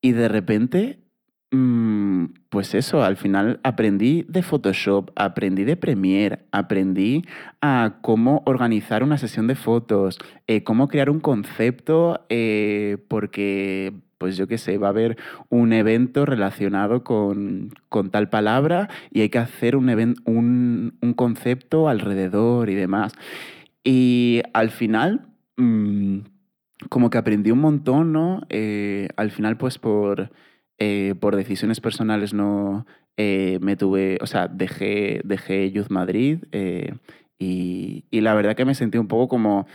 y 0.00 0.12
de 0.12 0.28
repente 0.28 1.07
pues 1.50 2.74
eso, 2.74 3.02
al 3.02 3.16
final 3.16 3.60
aprendí 3.62 4.24
de 4.28 4.42
Photoshop, 4.42 5.10
aprendí 5.16 5.64
de 5.64 5.76
Premiere, 5.76 6.40
aprendí 6.52 7.24
a 7.62 7.98
cómo 8.02 8.42
organizar 8.44 9.02
una 9.02 9.16
sesión 9.16 9.46
de 9.46 9.54
fotos, 9.54 10.18
eh, 10.46 10.62
cómo 10.62 10.88
crear 10.88 11.08
un 11.08 11.20
concepto, 11.20 12.26
eh, 12.28 12.98
porque, 13.08 13.94
pues 14.18 14.36
yo 14.36 14.46
qué 14.46 14.58
sé, 14.58 14.76
va 14.76 14.88
a 14.88 14.90
haber 14.90 15.16
un 15.48 15.72
evento 15.72 16.26
relacionado 16.26 17.02
con, 17.02 17.72
tal 18.10 18.28
palabra 18.28 18.88
y 19.10 19.22
hay 19.22 19.30
que 19.30 19.38
hacer 19.38 19.74
un, 19.76 19.88
un, 20.26 21.14
concepto 21.14 21.88
alrededor 21.88 22.68
y 22.70 22.74
demás. 22.74 23.14
Y 23.84 24.42
al 24.52 24.70
final... 24.70 25.28
Mm, 25.56 26.20
como 26.88 27.10
que 27.10 27.18
aprendí 27.18 27.50
un 27.50 27.58
montón, 27.58 28.12
¿no? 28.12 28.42
Eh, 28.50 29.08
al 29.16 29.30
final, 29.32 29.56
pues 29.56 29.78
por, 29.78 30.30
eh, 30.78 31.14
por 31.18 31.36
decisiones 31.36 31.80
personales 31.80 32.32
no 32.34 32.86
eh, 33.16 33.58
me 33.60 33.76
tuve, 33.76 34.18
o 34.20 34.26
sea, 34.26 34.46
dejé, 34.46 35.20
dejé 35.24 35.72
Youth 35.72 35.90
Madrid 35.90 36.44
eh, 36.52 36.94
y, 37.38 38.04
y, 38.10 38.20
la 38.20 38.34
verdad 38.34 38.54
que 38.54 38.64
me 38.64 38.74
sentí 38.74 38.98
un 38.98 39.08
poco 39.08 39.28
como, 39.28 39.66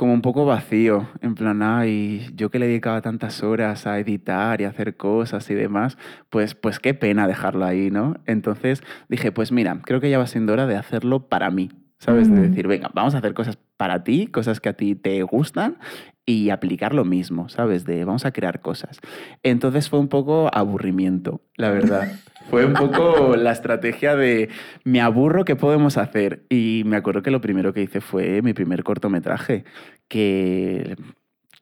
como 0.00 0.14
un 0.14 0.22
poco 0.22 0.46
vacío, 0.46 1.08
en 1.20 1.34
plan, 1.34 1.62
ay, 1.62 2.30
yo 2.34 2.50
que 2.50 2.58
le 2.58 2.68
dedicaba 2.68 3.02
tantas 3.02 3.42
horas 3.42 3.86
a 3.86 3.98
editar 3.98 4.60
y 4.60 4.64
hacer 4.64 4.96
cosas 4.96 5.50
y 5.50 5.54
demás, 5.54 5.98
pues, 6.30 6.54
pues 6.54 6.78
qué 6.78 6.94
pena 6.94 7.26
dejarlo 7.26 7.66
ahí, 7.66 7.90
¿no? 7.90 8.16
Entonces 8.24 8.82
dije, 9.08 9.30
pues 9.30 9.52
mira, 9.52 9.82
creo 9.84 10.00
que 10.00 10.08
ya 10.08 10.18
va 10.18 10.26
siendo 10.26 10.52
hora 10.52 10.66
de 10.66 10.76
hacerlo 10.76 11.28
para 11.28 11.50
mí, 11.50 11.70
¿sabes? 11.98 12.30
De 12.32 12.40
decir, 12.40 12.66
venga, 12.66 12.90
vamos 12.94 13.14
a 13.14 13.18
hacer 13.18 13.34
cosas 13.34 13.58
para 13.76 14.02
ti, 14.02 14.26
cosas 14.26 14.60
que 14.60 14.70
a 14.70 14.72
ti 14.72 14.94
te 14.94 15.22
gustan 15.22 15.76
y 16.26 16.50
aplicar 16.50 16.94
lo 16.94 17.04
mismo, 17.04 17.48
¿sabes? 17.48 17.84
De 17.84 18.04
vamos 18.04 18.24
a 18.24 18.32
crear 18.32 18.60
cosas. 18.60 19.00
Entonces 19.42 19.88
fue 19.88 19.98
un 19.98 20.08
poco 20.08 20.50
aburrimiento, 20.52 21.40
la 21.56 21.70
verdad. 21.70 22.12
Fue 22.48 22.64
un 22.64 22.72
poco 22.72 23.36
la 23.36 23.52
estrategia 23.52 24.16
de 24.16 24.48
me 24.82 25.00
aburro, 25.00 25.44
¿qué 25.44 25.54
podemos 25.54 25.96
hacer? 25.96 26.46
Y 26.48 26.82
me 26.84 26.96
acuerdo 26.96 27.22
que 27.22 27.30
lo 27.30 27.40
primero 27.40 27.72
que 27.72 27.82
hice 27.82 28.00
fue 28.00 28.42
mi 28.42 28.54
primer 28.54 28.82
cortometraje, 28.82 29.64
que, 30.08 30.96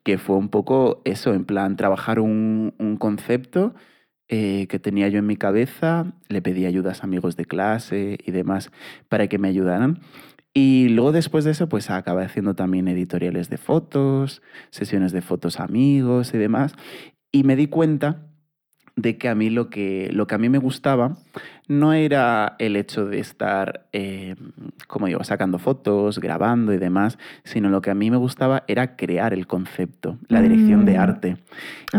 que 0.03 0.17
fue 0.17 0.37
un 0.37 0.49
poco 0.49 1.03
eso, 1.05 1.35
en 1.35 1.45
plan, 1.45 1.77
trabajar 1.77 2.21
un, 2.21 2.73
concepto 2.99 3.75
eh, 4.29 4.67
que 4.69 4.79
tenía 4.79 5.09
yo 5.09 5.19
en 5.19 5.27
mi 5.27 5.37
cabeza, 5.37 6.15
le 6.29 6.41
pedí 6.41 6.65
ayudas 6.65 7.03
a 7.03 7.05
amigos 7.05 7.37
de 7.37 7.45
clase 7.45 8.17
y 8.25 8.31
demás 8.31 8.71
para 9.11 9.27
que 9.27 9.37
me 9.37 9.49
ayudaran. 9.49 10.01
Y 10.61 10.89
luego 10.89 11.13
después 11.13 11.45
de 11.45 11.53
eso, 11.53 11.69
pues 11.69 11.89
acabé 11.89 12.25
haciendo 12.25 12.55
también 12.55 12.89
editoriales 12.89 13.49
de 13.49 13.59
fotos, 13.59 14.43
sesiones 14.71 15.13
de 15.13 15.23
fotos 15.23 15.61
amigos 15.61 16.35
y 16.35 16.39
demás. 16.39 16.75
Y 17.31 17.45
me 17.45 17.55
di 17.55 17.69
cuenta 17.69 18.27
de 18.97 19.19
que 19.19 19.29
a 19.29 19.37
mí 19.37 19.51
lo 19.51 19.71
que, 19.71 20.11
lo 20.13 20.27
que 20.27 20.35
a 20.35 20.39
mí 20.39 20.49
me 20.49 20.59
gustaba 20.59 21.17
no 21.69 21.93
era 21.93 22.57
el 22.59 22.75
hecho 22.75 23.07
de 23.07 23.21
estar, 23.21 23.87
eh, 23.93 24.35
como 24.89 25.07
digo, 25.07 25.23
sacando 25.23 25.61
fotos, 25.61 26.19
grabando 26.19 26.73
y 26.73 26.79
demás, 26.79 27.19
sino 27.45 27.69
lo 27.69 27.81
que 27.81 27.93
a 27.93 27.95
mí 27.95 28.11
me 28.11 28.17
gustaba 28.17 28.65
era 28.67 28.97
crear 28.97 29.33
el 29.33 29.47
concepto, 29.47 30.19
la 30.27 30.43
dirección 30.43 30.85
de 30.85 30.97
mm. 30.97 31.01
arte. 31.01 31.37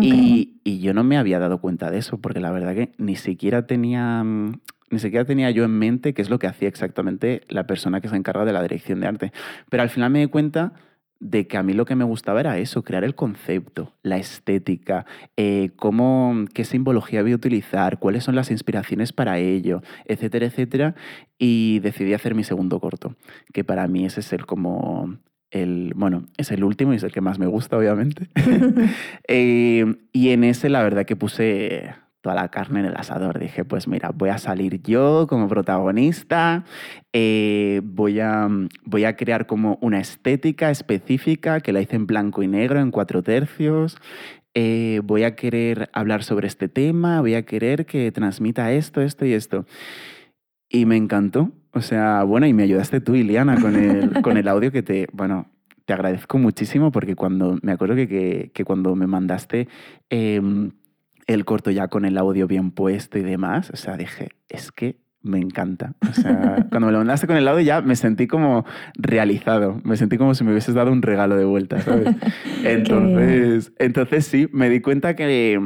Y, 0.01 0.59
y, 0.65 0.79
yo 0.79 0.93
no 0.93 1.05
me 1.05 1.17
había 1.17 1.39
dado 1.39 1.61
cuenta 1.61 1.89
de 1.91 1.99
eso, 1.99 2.17
porque 2.17 2.41
la 2.41 2.51
verdad 2.51 2.75
que 2.75 2.91
ni 2.97 3.15
siquiera 3.15 3.65
tenía 3.65 4.21
mm, 4.21 4.59
ni 4.89 4.99
siquiera 4.99 5.25
tenía 5.25 5.51
yo 5.51 5.63
en 5.63 5.71
mente 5.71 6.13
qué 6.13 6.21
es 6.21 6.29
lo 6.29 6.39
que 6.39 6.47
hacía 6.47 6.67
exactamente 6.67 7.41
la 7.49 7.67
persona 7.67 8.01
que 8.01 8.09
se 8.09 8.15
encarga 8.15 8.45
de 8.45 8.53
la 8.53 8.61
dirección 8.61 8.99
de 8.99 9.07
arte. 9.07 9.31
Pero 9.69 9.83
al 9.83 9.89
final 9.89 10.11
me 10.11 10.19
di 10.19 10.27
cuenta 10.27 10.73
de 11.19 11.47
que 11.47 11.57
a 11.57 11.63
mí 11.63 11.73
lo 11.73 11.85
que 11.85 11.95
me 11.95 12.05
gustaba 12.05 12.39
era 12.39 12.57
eso, 12.57 12.83
crear 12.83 13.03
el 13.03 13.13
concepto, 13.13 13.93
la 14.03 14.17
estética, 14.17 15.05
eh, 15.35 15.71
cómo, 15.75 16.45
qué 16.53 16.63
simbología 16.63 17.21
voy 17.21 17.33
a 17.33 17.35
utilizar, 17.35 17.99
cuáles 17.99 18.23
son 18.23 18.35
las 18.35 18.51
inspiraciones 18.51 19.11
para 19.11 19.37
ello, 19.37 19.81
etcétera, 20.05 20.45
etcétera. 20.45 20.95
Y 21.37 21.79
decidí 21.79 22.13
hacer 22.13 22.35
mi 22.35 22.43
segundo 22.43 22.79
corto, 22.79 23.15
que 23.53 23.63
para 23.63 23.87
mí 23.87 24.05
ese 24.05 24.21
es 24.21 24.31
el 24.31 24.45
como 24.45 25.17
el, 25.51 25.93
bueno, 25.95 26.25
es 26.37 26.51
el 26.51 26.63
último 26.63 26.93
y 26.93 26.97
es 26.97 27.03
el 27.03 27.11
que 27.11 27.21
más 27.21 27.37
me 27.37 27.47
gusta, 27.47 27.77
obviamente. 27.77 28.29
Eh, 29.27 29.85
y 30.11 30.29
en 30.29 30.43
ese 30.43 30.69
la 30.69 30.81
verdad 30.81 31.05
que 31.05 31.15
puse 31.15 31.93
toda 32.21 32.35
la 32.35 32.49
carne 32.49 32.81
en 32.81 32.85
el 32.87 32.97
asador. 32.97 33.39
Dije, 33.39 33.65
pues 33.65 33.87
mira, 33.87 34.11
voy 34.13 34.29
a 34.29 34.37
salir 34.37 34.81
yo 34.81 35.27
como 35.27 35.47
protagonista, 35.47 36.65
eh, 37.13 37.81
voy, 37.83 38.19
a, 38.19 38.47
voy 38.83 39.05
a 39.05 39.15
crear 39.15 39.45
como 39.45 39.77
una 39.81 39.99
estética 39.99 40.69
específica 40.69 41.61
que 41.61 41.73
la 41.73 41.81
hice 41.81 41.95
en 41.95 42.07
blanco 42.07 42.43
y 42.43 42.47
negro, 42.47 42.79
en 42.79 42.91
cuatro 42.91 43.23
tercios. 43.23 43.97
Eh, 44.53 45.01
voy 45.03 45.23
a 45.23 45.35
querer 45.35 45.89
hablar 45.93 46.23
sobre 46.23 46.47
este 46.47 46.67
tema, 46.67 47.21
voy 47.21 47.35
a 47.35 47.45
querer 47.45 47.85
que 47.85 48.11
transmita 48.11 48.71
esto, 48.71 49.01
esto 49.01 49.25
y 49.25 49.33
esto. 49.33 49.65
Y 50.69 50.85
me 50.85 50.97
encantó. 50.97 51.51
O 51.71 51.81
sea, 51.81 52.23
bueno, 52.23 52.47
y 52.47 52.53
me 52.53 52.63
ayudaste 52.63 52.99
tú, 52.99 53.15
Iliana, 53.15 53.61
con 53.61 53.75
el, 53.75 54.21
con 54.21 54.37
el 54.37 54.47
audio 54.47 54.71
que 54.71 54.81
te, 54.81 55.07
bueno, 55.13 55.47
te 55.85 55.93
agradezco 55.93 56.37
muchísimo 56.37 56.91
porque 56.91 57.15
cuando, 57.15 57.57
me 57.61 57.71
acuerdo 57.71 57.95
que, 57.95 58.51
que, 58.53 58.65
cuando 58.65 58.95
me 58.95 59.07
mandaste... 59.07 59.67
Em, 60.09 60.71
el 61.29 61.45
corto 61.45 61.69
ya 61.69 61.89
con 61.89 62.05
el 62.05 62.17
audio 62.17 62.47
bien 62.47 62.71
puesto 62.71 63.19
y 63.19 63.21
demás, 63.21 63.69
o 63.69 63.75
sea, 63.75 63.97
dije, 63.97 64.29
es 64.49 64.71
que 64.71 64.97
me 65.21 65.37
encanta. 65.37 65.93
O 66.09 66.13
sea, 66.13 66.65
cuando 66.71 66.87
me 66.87 66.91
lo 66.91 66.97
mandaste 66.97 67.27
con 67.27 67.37
el 67.37 67.47
audio 67.47 67.61
ya 67.61 67.81
me 67.81 67.95
sentí 67.95 68.25
como 68.25 68.65
realizado, 68.95 69.79
me 69.83 69.95
sentí 69.95 70.17
como 70.17 70.33
si 70.33 70.43
me 70.43 70.51
hubieses 70.51 70.73
dado 70.73 70.91
un 70.91 71.03
regalo 71.03 71.37
de 71.37 71.45
vuelta, 71.45 71.81
¿sabes? 71.81 72.15
Entonces, 72.63 73.71
entonces 73.77 74.25
sí, 74.25 74.49
me 74.51 74.71
di 74.71 74.81
cuenta 74.81 75.15
que, 75.15 75.59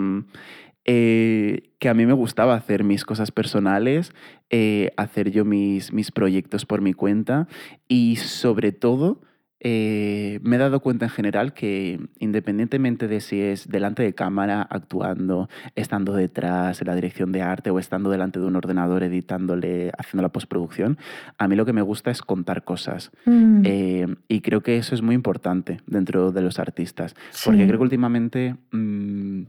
eh, 0.83 1.71
que 1.79 1.89
a 1.89 1.93
mí 1.93 2.05
me 2.05 2.13
gustaba 2.13 2.55
hacer 2.55 2.83
mis 2.83 3.05
cosas 3.05 3.31
personales, 3.31 4.13
eh, 4.49 4.91
hacer 4.97 5.31
yo 5.31 5.45
mis, 5.45 5.93
mis 5.93 6.11
proyectos 6.11 6.65
por 6.65 6.81
mi 6.81 6.91
cuenta 6.91 7.47
y 7.87 8.17
sobre 8.17 8.73
todo 8.73 9.21
eh, 9.65 10.39
me 10.43 10.57
he 10.57 10.59
dado 10.59 10.81
cuenta 10.81 11.05
en 11.05 11.11
general 11.11 11.53
que 11.53 11.99
independientemente 12.19 13.07
de 13.07 13.21
si 13.21 13.41
es 13.41 13.69
delante 13.69 14.03
de 14.03 14.13
cámara, 14.13 14.61
actuando, 14.61 15.49
estando 15.75 16.13
detrás 16.13 16.81
en 16.81 16.87
la 16.87 16.95
dirección 16.95 17.31
de 17.31 17.41
arte 17.41 17.69
o 17.69 17.79
estando 17.79 18.09
delante 18.09 18.41
de 18.41 18.45
un 18.45 18.57
ordenador 18.57 19.03
editándole, 19.03 19.91
haciendo 19.97 20.21
la 20.21 20.29
postproducción, 20.29 20.97
a 21.37 21.47
mí 21.47 21.55
lo 21.55 21.65
que 21.65 21.71
me 21.71 21.81
gusta 21.81 22.11
es 22.11 22.21
contar 22.21 22.65
cosas. 22.65 23.11
Mm. 23.25 23.61
Eh, 23.63 24.15
y 24.27 24.41
creo 24.41 24.61
que 24.61 24.77
eso 24.77 24.95
es 24.95 25.01
muy 25.01 25.15
importante 25.15 25.79
dentro 25.87 26.33
de 26.33 26.41
los 26.41 26.59
artistas, 26.59 27.15
porque 27.45 27.65
creo 27.65 27.79
que 27.79 27.83
últimamente 27.83 28.55
mm, 28.71 29.43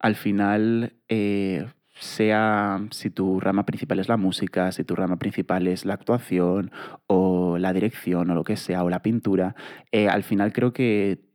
al 0.00 0.16
final... 0.16 0.92
Eh, 1.08 1.66
sea 2.02 2.80
si 2.90 3.10
tu 3.10 3.40
rama 3.40 3.64
principal 3.64 3.98
es 4.00 4.08
la 4.08 4.16
música, 4.16 4.72
si 4.72 4.84
tu 4.84 4.94
rama 4.96 5.18
principal 5.18 5.66
es 5.68 5.84
la 5.84 5.94
actuación 5.94 6.70
o 7.06 7.58
la 7.58 7.72
dirección 7.72 8.30
o 8.30 8.34
lo 8.34 8.44
que 8.44 8.56
sea, 8.56 8.84
o 8.84 8.90
la 8.90 9.02
pintura, 9.02 9.54
eh, 9.92 10.08
al 10.08 10.22
final 10.24 10.52
creo 10.52 10.72
que 10.72 11.31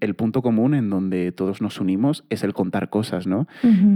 el 0.00 0.14
punto 0.14 0.42
común 0.42 0.74
en 0.74 0.90
donde 0.90 1.32
todos 1.32 1.60
nos 1.60 1.80
unimos 1.80 2.24
es 2.30 2.42
el 2.44 2.54
contar 2.54 2.90
cosas, 2.90 3.26
¿no? 3.26 3.46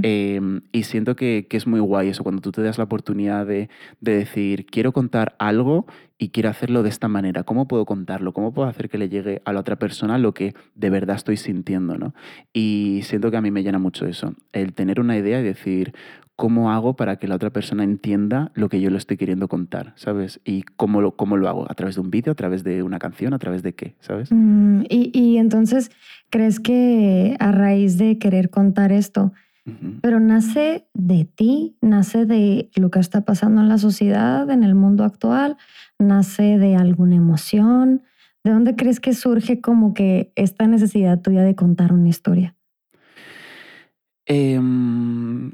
Em, 0.02 0.62
y 0.72 0.84
siento 0.84 1.16
que, 1.16 1.46
es 1.50 1.66
muy 1.66 1.80
guay 1.80 2.08
eso, 2.08 2.22
cuando 2.22 2.40
tú 2.40 2.52
te 2.52 2.62
das 2.62 2.78
la 2.78 2.84
oportunidad 2.84 3.46
de, 3.46 3.68
de, 4.00 4.16
decir, 4.16 4.66
quiero 4.66 4.92
contar 4.92 5.34
algo 5.38 5.86
y 6.18 6.30
quiero 6.30 6.50
hacerlo 6.50 6.82
de 6.82 6.88
esta 6.88 7.08
manera, 7.08 7.42
¿cómo 7.42 7.68
puedo 7.68 7.84
contarlo? 7.84 8.32
¿Cómo 8.32 8.52
puedo 8.52 8.68
hacer 8.68 8.88
que 8.88 8.98
le 8.98 9.08
llegue 9.08 9.42
a 9.44 9.52
la 9.52 9.60
otra 9.60 9.76
persona 9.76 10.18
lo 10.18 10.34
que 10.34 10.54
de 10.74 10.90
verdad 10.90 11.16
estoy 11.16 11.36
sintiendo, 11.36 11.96
¿no? 11.98 12.14
Y 12.52 13.00
siento 13.04 13.30
que 13.30 13.36
a 13.36 13.40
mí 13.40 13.50
me 13.50 13.62
llena 13.62 13.78
mucho 13.78 14.06
eso, 14.06 14.34
el 14.52 14.72
tener 14.72 15.00
una 15.00 15.16
idea 15.16 15.40
y 15.40 15.44
decir, 15.44 15.94
¿cómo 16.39 16.70
hago 16.70 16.95
para 16.95 17.16
que 17.16 17.26
la 17.26 17.34
otra 17.34 17.51
persona 17.51 17.82
entienda 17.82 18.53
lo 18.55 18.68
que 18.68 18.80
yo 18.80 18.91
le 18.91 18.99
estoy 18.99 19.16
queriendo 19.16 19.49
contar, 19.49 19.93
¿sabes? 19.97 20.41
Y 20.45 20.62
cómo 20.62 21.01
lo, 21.01 21.16
cómo 21.16 21.36
lo 21.36 21.49
hago, 21.49 21.68
a 21.68 21.74
través 21.74 21.97
de 21.97 22.01
un 22.01 22.11
vídeo, 22.12 22.30
a 22.30 22.36
través 22.36 22.62
de 22.62 22.84
una 22.84 23.01
canción, 23.01 23.34
a 23.34 23.41
través 23.41 23.64
de 23.64 23.74
qué, 23.74 23.97
¿sabes? 23.99 24.30
Mm, 24.30 24.82
y, 24.89 25.11
y 25.12 25.39
entonces, 25.39 25.91
¿crees 26.30 26.61
que 26.61 27.36
a 27.41 27.51
raíz 27.51 27.99
de 27.99 28.18
querer 28.18 28.51
contar 28.51 28.93
esto, 28.93 29.32
pero 30.01 30.20
nace 30.20 30.86
de 30.95 31.24
ti, 31.24 31.76
nace 31.82 32.24
de 32.24 32.70
lo 32.76 32.91
que 32.91 33.01
está 33.01 33.22
pasando 33.24 33.61
en 33.61 33.68
la 33.68 33.76
sociedad, 33.78 34.49
en 34.49 34.62
el 34.62 34.76
mundo 34.76 35.03
actual, 35.03 35.57
nace 35.99 36.57
de 36.57 36.76
alguna 36.76 37.16
emoción? 37.16 38.05
¿De 38.45 38.53
dónde 38.53 38.76
crees 38.76 39.01
que 39.01 39.12
surge 39.12 39.61
como 39.61 39.93
que 39.93 40.32
esta 40.36 40.68
necesidad 40.68 41.20
tuya 41.20 41.43
de 41.43 41.57
contar 41.57 41.93
una 41.93 42.09
historia? 42.09 42.55
Em, 44.24 45.53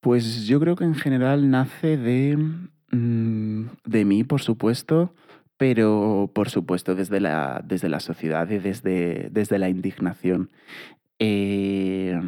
pues 0.00 0.46
yo 0.46 0.58
creo 0.60 0.76
que 0.76 0.84
en 0.84 0.94
general 0.94 1.50
nace 1.50 1.96
de, 1.96 2.36
mm, 2.90 3.64
de 3.84 4.04
mí, 4.04 4.24
por 4.24 4.40
supuesto, 4.40 5.14
pero 5.56 6.30
por 6.34 6.48
supuesto 6.48 6.94
desde 6.94 7.20
la, 7.20 7.62
desde 7.62 7.90
la 7.90 8.00
sociedad 8.00 8.48
y 8.48 8.58
desde, 8.58 9.28
desde 9.30 9.58
la 9.58 9.68
indignación. 9.68 10.48
Eh, 11.18 12.18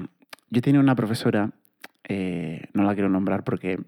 yo 0.51 0.61
tenía 0.61 0.81
una 0.81 0.95
profesora 0.95 1.51
eh, 2.09 2.65
no 2.75 2.83
la 2.83 2.95
quiero 2.95 3.09
nombrar 3.09 3.45
porque 3.45 3.79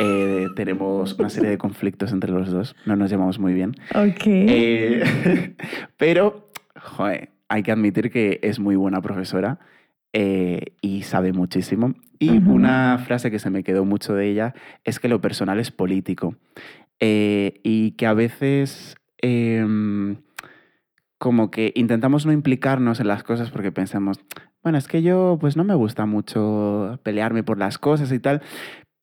eh, 0.00 0.46
tenemos 0.56 1.16
una 1.18 1.28
serie 1.28 1.50
de 1.50 1.58
conflictos 1.58 2.10
entre 2.10 2.32
los 2.32 2.50
dos, 2.50 2.74
no 2.86 2.96
nos 2.96 3.10
llevamos 3.10 3.38
muy 3.38 3.52
bien. 3.52 3.76
Ok. 3.94 4.24
Pero, 5.96 6.50
joder, 6.74 7.28
hay 7.48 7.62
que 7.62 7.70
admitir 7.70 8.10
que 8.10 8.40
es 8.42 8.58
muy 8.58 8.74
buena 8.74 9.00
profesora 9.00 9.60
y 10.12 11.02
sabe 11.02 11.32
muchísimo. 11.32 11.94
Y 12.22 12.38
una 12.38 12.98
frase 12.98 13.30
que 13.30 13.38
se 13.38 13.50
me 13.50 13.64
quedó 13.64 13.84
mucho 13.84 14.14
de 14.14 14.28
ella 14.28 14.54
es 14.84 15.00
que 15.00 15.08
lo 15.08 15.20
personal 15.20 15.58
es 15.58 15.70
político. 15.70 16.36
Y 17.00 17.92
que 17.92 18.06
a 18.06 18.14
veces 18.14 18.96
em, 19.18 20.18
como 21.18 21.50
que 21.50 21.72
intentamos 21.74 22.24
no 22.26 22.32
implicarnos 22.32 23.00
en 23.00 23.08
las 23.08 23.24
cosas 23.24 23.50
porque 23.50 23.72
pensamos, 23.72 24.20
bueno, 24.62 24.78
es 24.78 24.86
que 24.86 25.02
yo 25.02 25.36
pues 25.40 25.56
no 25.56 25.64
me 25.64 25.74
gusta 25.74 26.06
mucho 26.06 27.00
pelearme 27.02 27.42
por 27.42 27.58
las 27.58 27.78
cosas 27.78 28.12
y 28.12 28.20
tal, 28.20 28.40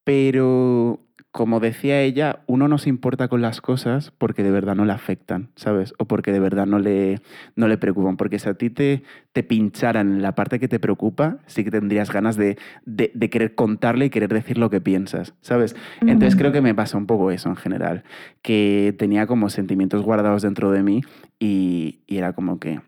pero 0.05 1.01
como 1.39 1.61
decía 1.61 2.01
ella, 2.01 2.41
uno 2.47 2.67
no 2.67 2.77
se 2.77 2.89
importa 2.89 3.29
con 3.29 3.41
las 3.41 3.61
cosas 3.61 4.11
porque 4.17 4.43
de 4.43 4.51
verdad 4.51 4.75
no 4.75 4.83
le 4.83 4.91
afectan, 4.91 5.51
¿sabes? 5.55 5.93
O 5.97 6.03
porque 6.03 6.33
de 6.33 6.41
verdad 6.41 6.65
no 6.65 6.79
le, 6.79 7.21
no 7.55 7.69
le 7.69 7.77
preocupan. 7.77 8.17
Porque 8.17 8.39
si 8.39 8.49
a 8.49 8.55
ti 8.55 8.69
te, 8.69 9.03
te 9.31 9.41
pincharan 9.41 10.15
en 10.15 10.21
la 10.21 10.35
parte 10.35 10.59
que 10.59 10.67
te 10.67 10.79
preocupa, 10.81 11.37
sí 11.45 11.63
que 11.63 11.71
tendrías 11.71 12.11
ganas 12.11 12.35
de, 12.35 12.57
de, 12.83 13.29
querer 13.29 13.55
contarle 13.55 14.07
y 14.07 14.09
querer 14.09 14.33
decir 14.33 14.57
lo 14.57 14.69
que 14.69 14.81
piensas, 14.81 15.33
¿sabes? 15.39 15.77
Entonces 16.01 16.35
creo 16.35 16.51
que 16.51 16.59
me 16.59 16.75
pasa 16.75 16.97
un 16.97 17.05
poco 17.05 17.31
eso 17.31 17.47
en 17.47 17.55
general, 17.55 18.03
que 18.41 18.93
tenía 18.99 19.25
como 19.25 19.49
sentimientos 19.49 20.03
guardados 20.03 20.41
dentro 20.41 20.71
de 20.71 20.83
mí 20.83 21.03
y, 21.39 22.01
y 22.05 22.17
era 22.17 22.33
como 22.33 22.59
que 22.59 22.81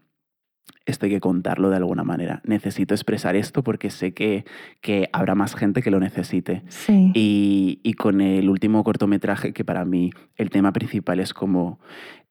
esto 0.91 1.05
hay 1.05 1.11
que 1.11 1.19
contarlo 1.19 1.69
de 1.69 1.77
alguna 1.77 2.03
manera. 2.03 2.41
Necesito 2.45 2.93
expresar 2.93 3.35
esto 3.35 3.63
porque 3.63 3.89
sé 3.89 4.13
que, 4.13 4.45
que 4.81 5.09
habrá 5.13 5.35
más 5.35 5.55
gente 5.55 5.81
que 5.81 5.91
lo 5.91 5.99
necesite. 5.99 6.63
Y, 6.87 7.79
y, 7.83 7.93
con 7.93 8.21
el 8.21 8.49
último 8.49 8.83
cortometraje, 8.83 9.53
que 9.53 9.65
para 9.65 9.85
mí 9.85 10.11
el 10.35 10.49
tema 10.49 10.71
principal 10.71 11.19
es 11.19 11.33
como 11.33 11.79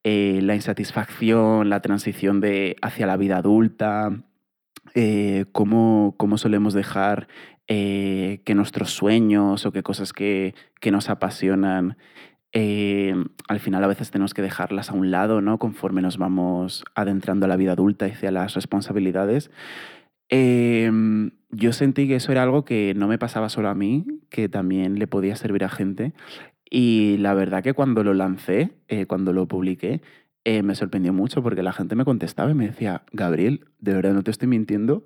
eh, 0.03 0.41
la 0.43 0.55
insatisfacción, 0.55 1.69
la 1.69 1.81
transición 1.81 2.41
de, 2.41 2.77
hacia 2.81 3.07
la 3.07 3.19
vida 3.19 3.37
adulta, 3.37 4.11
eh, 4.95 5.45
cómo, 5.53 6.15
cómo, 6.17 6.39
solemos 6.39 6.73
dejar 6.73 7.29
eh, 7.69 8.41
que 8.47 8.55
nuestros 8.55 8.93
sueños 8.93 9.67
o 9.67 9.73
que 9.73 9.83
cosas 9.83 10.15
que, 10.15 10.55
que 10.81 10.91
nos 10.91 11.11
apasionan 11.11 11.99
eh, 12.53 13.15
al 13.49 13.61
final 13.61 13.85
a 13.85 13.87
veces 13.89 14.11
tenemos 14.11 14.35
que 14.35 14.43
dejarlas 14.43 14.91
a 14.91 14.95
un 14.95 15.11
lado, 15.11 15.41
¿no? 15.41 15.59
Conforme 15.59 16.03
nos 16.03 16.19
vamos 16.19 16.85
adentrando 16.95 17.47
a 17.47 17.49
la 17.49 17.57
vida 17.57 17.73
adulta 17.73 18.09
y 18.09 18.13
hacia 18.13 18.31
las 18.31 18.55
responsabilidades. 18.55 19.51
Em, 20.29 21.33
yo 21.51 21.73
sentí 21.73 22.09
que 22.09 22.17
eso 22.17 22.33
era 22.33 22.43
algo 22.43 22.65
que 22.65 22.95
no 22.97 23.09
me 23.09 23.19
pasaba 23.19 23.49
solo 23.49 23.69
a 23.69 23.75
mí, 23.75 24.05
que 24.31 24.49
también 24.49 24.99
le 24.99 25.07
podía 25.07 25.37
servir 25.37 25.65
a 25.65 25.69
gente. 25.69 26.13
Y 26.71 27.17
la 27.19 27.35
verdad 27.35 27.63
que 27.63 27.75
cuando 27.75 28.05
lo 28.05 28.15
lancé, 28.15 28.73
eh, 28.89 29.07
cuando 29.07 29.33
lo 29.33 29.47
publiqué, 29.49 30.03
eh, 30.45 30.63
me 30.63 30.75
sorprendió 30.75 31.13
mucho 31.13 31.43
porque 31.43 31.63
la 31.63 31.73
gente 31.73 31.97
me 31.97 32.05
contestaba 32.05 32.51
y 32.51 32.55
me 32.55 32.67
decía, 32.69 33.03
Gabriel, 33.13 33.67
de 33.81 33.95
verdad 33.95 34.15
no 34.15 34.23
te 34.23 34.31
estoy 34.31 34.49
mintiendo. 34.49 35.05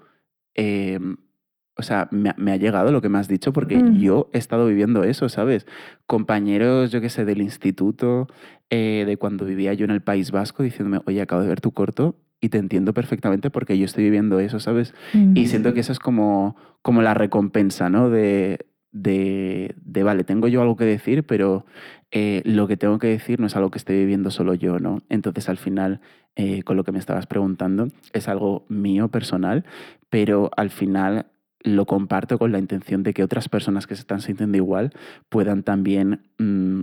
O 1.77 1.83
sea, 1.83 2.09
me, 2.11 2.53
ha 2.53 2.57
llegado 2.57 2.93
lo 2.93 3.01
que 3.03 3.09
me 3.09 3.19
has 3.19 3.27
dicho 3.27 3.53
porque 3.53 3.77
mm. 3.77 3.99
yo 3.99 4.31
he 4.33 4.39
estado 4.39 4.67
viviendo 4.67 5.03
eso, 5.03 5.29
¿sabes? 5.29 5.67
Compañeros, 6.07 6.93
yo 6.93 7.01
qué 7.01 7.09
sé, 7.09 7.25
del 7.25 7.43
instituto, 7.43 8.29
eh, 8.71 9.05
de 9.07 9.17
cuando 9.17 9.45
vivía 9.45 9.75
yo 9.75 9.85
en 9.85 9.91
el 9.91 10.01
País 10.01 10.31
Vasco, 10.31 10.63
diciéndome, 10.63 11.01
oye, 11.07 11.21
acabo 11.21 11.43
de 11.43 11.49
ver 11.49 11.61
tu 11.61 11.73
corto 11.73 12.17
y 12.41 12.51
te 12.51 12.59
entiendo 12.59 12.93
perfectamente 12.93 13.51
porque 13.51 13.79
yo 13.79 13.87
estoy 13.87 14.05
viviendo 14.05 14.39
eso, 14.39 14.61
¿sabes? 14.61 14.95
Y 15.35 15.47
siento 15.47 15.73
que 15.73 15.81
eso 15.81 15.93
es 15.93 15.99
como, 15.99 16.57
como 16.83 17.01
la 17.01 17.15
recompensa, 17.15 17.89
¿no? 17.89 18.11
De, 18.11 18.67
de, 18.93 19.75
de, 19.83 20.03
vale, 20.03 20.25
tengo 20.25 20.47
yo 20.47 20.61
algo 20.61 20.77
que 20.77 20.85
decir, 20.85 21.25
pero 21.25 21.65
eh, 22.11 22.43
lo 22.45 22.69
que 22.69 22.77
tengo 22.77 22.99
que 22.99 23.09
decir 23.09 23.41
no 23.41 23.47
es 23.47 23.57
algo 23.57 23.71
que 23.71 23.79
esté 23.79 23.95
viviendo 23.95 24.31
solo 24.31 24.55
yo, 24.55 24.79
¿no? 24.79 25.01
Entonces 25.09 25.49
al 25.49 25.57
final, 25.57 26.01
eh, 26.37 26.63
con 26.63 26.77
lo 26.77 26.85
que 26.85 26.93
me 26.93 26.99
estabas 26.99 27.27
preguntando, 27.27 27.89
es 28.13 28.29
algo 28.29 28.67
mío, 28.69 29.09
personal, 29.09 29.65
pero 30.11 30.51
al 30.57 30.71
final 30.71 31.27
lo 31.65 31.87
comparto 31.87 32.39
con 32.39 32.53
la 32.53 32.59
intención 32.59 33.03
de 33.03 33.15
que 33.15 33.25
otras 33.25 33.49
personas 33.49 33.87
que 33.87 33.97
se 33.97 34.03
están 34.03 34.21
sintiendo 34.21 34.57
igual 34.57 34.93
puedan 35.31 35.63
también 35.63 36.21
mm, 36.39 36.83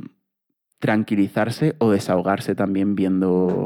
tranquilizarse 0.79 1.75
o 1.77 1.91
desahogarse 1.91 2.55
también 2.55 2.95
viendo, 2.95 3.63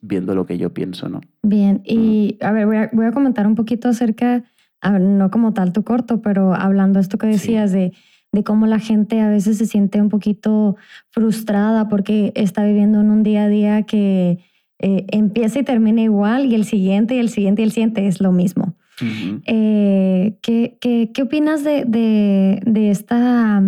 viendo 0.00 0.34
lo 0.34 0.46
que 0.46 0.56
yo 0.56 0.72
pienso, 0.72 1.10
¿no? 1.10 1.20
Bien, 1.42 1.82
y 1.84 2.38
a 2.40 2.50
ver, 2.52 2.90
voy 2.92 3.04
a, 3.04 3.12
comentar 3.12 3.46
un 3.46 3.54
poquito 3.54 3.90
acerca, 3.90 4.42
no 4.82 5.30
como 5.30 5.52
tal 5.52 5.74
tu 5.74 5.84
corto, 5.84 6.22
pero 6.22 6.54
hablando 6.54 6.98
de 6.98 7.02
esto 7.02 7.18
que 7.18 7.26
decías 7.26 7.70
de, 7.70 7.92
de 8.32 8.44
cómo 8.44 8.66
la 8.66 8.78
gente 8.78 9.20
a 9.20 9.28
veces 9.28 9.58
se 9.58 9.66
siente 9.66 10.00
un 10.00 10.08
poquito 10.08 10.76
frustrada 11.10 11.88
porque 11.88 12.32
está 12.34 12.64
viviendo 12.64 13.00
en 13.00 13.10
un 13.10 13.22
día 13.22 13.44
a 13.44 13.48
día 13.48 13.82
que 13.82 14.38
eh, 14.78 15.04
empieza 15.12 15.58
y 15.58 15.64
termina 15.64 16.00
igual 16.00 16.46
y 16.46 16.54
el 16.54 16.64
siguiente 16.64 17.14
y 17.16 17.18
el 17.18 17.28
siguiente 17.28 17.60
y 17.60 17.66
el 17.66 17.72
siguiente 17.72 18.06
es 18.06 18.22
lo 18.22 18.32
mismo. 18.32 18.74
Eh, 19.00 20.38
¿qué, 20.42 20.78
qué, 20.80 21.22
opinas 21.22 21.64
de, 21.64 21.84
de, 21.84 22.90
esta, 22.90 23.62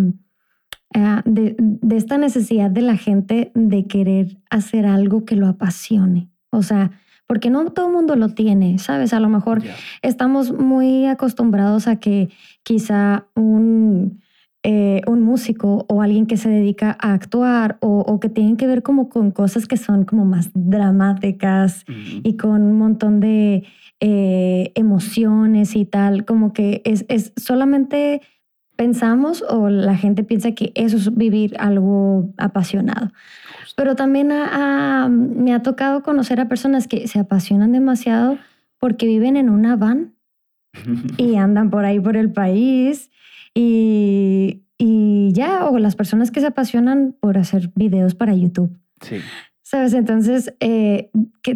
eh, 0.93 1.21
de, 1.25 1.95
esta 1.95 2.17
necesidad 2.17 2.69
de 2.71 2.81
la 2.81 2.97
gente 2.97 3.51
de 3.53 3.87
querer 3.87 4.37
hacer 4.49 4.85
algo 4.85 5.25
que 5.25 5.35
lo 5.35 5.47
apasione? 5.47 6.29
O 6.49 6.63
sea, 6.63 6.91
porque 7.27 7.49
no 7.49 7.65
todo 7.71 7.87
el 7.87 7.93
mundo 7.93 8.15
lo 8.15 8.29
tiene, 8.29 8.79
¿sabes? 8.79 9.13
A 9.13 9.19
lo 9.19 9.27
mejor 9.27 9.61
estamos 10.01 10.53
muy 10.53 11.05
acostumbrados 11.07 11.87
a 11.87 11.97
que 11.97 12.29
quizá 12.63 13.27
un, 13.35 14.21
eh, 14.63 15.01
un 15.07 15.21
músico 15.21 15.85
o 15.87 16.01
alguien 16.01 16.25
que 16.25 16.35
se 16.35 16.49
dedica 16.49 16.97
a 16.99 17.13
actuar 17.13 17.77
o, 17.79 17.99
o, 17.99 18.19
que 18.19 18.27
tienen 18.27 18.57
que 18.57 18.67
ver 18.67 18.83
como 18.83 19.07
con 19.07 19.31
cosas 19.31 19.67
que 19.67 19.77
son 19.77 20.03
como 20.03 20.25
más 20.25 20.49
dramáticas 20.53 21.85
y 21.87 22.35
con 22.37 22.63
un 22.63 22.77
montón 22.77 23.19
de 23.19 23.63
eh, 23.99 24.71
emociones 24.75 25.75
y 25.75 25.85
tal, 25.85 26.25
como 26.25 26.53
que 26.53 26.81
es, 26.85 27.05
es 27.07 27.33
solamente 27.37 28.21
pensamos 28.75 29.43
o 29.47 29.69
la 29.69 29.95
gente 29.95 30.23
piensa 30.23 30.51
que 30.51 30.71
eso 30.75 30.97
es 30.97 31.15
vivir 31.15 31.55
algo 31.59 32.33
apasionado. 32.37 33.11
Pero 33.75 33.95
también 33.95 34.27
me 34.27 35.53
ha 35.53 35.61
tocado 35.63 36.03
conocer 36.03 36.39
a 36.39 36.47
personas 36.47 36.87
que 36.87 37.07
se 37.07 37.19
apasionan 37.19 37.71
demasiado 37.71 38.37
porque 38.79 39.05
viven 39.05 39.37
en 39.37 39.49
una 39.49 39.75
van 39.75 40.15
y 41.17 41.35
andan 41.35 41.69
por 41.69 41.85
ahí 41.85 41.99
por 41.99 42.17
el 42.17 42.31
país 42.31 43.11
y, 43.59 44.67
y 44.77 45.31
ya, 45.33 45.65
o 45.65 45.79
las 45.79 45.95
personas 45.95 46.29
que 46.29 46.41
se 46.41 46.45
apasionan 46.45 47.15
por 47.19 47.39
hacer 47.39 47.71
videos 47.73 48.13
para 48.13 48.35
YouTube. 48.35 48.77
Sí. 49.01 49.15
¿Sabes? 49.63 49.95
Entonces, 49.95 50.53
eh, 50.59 51.09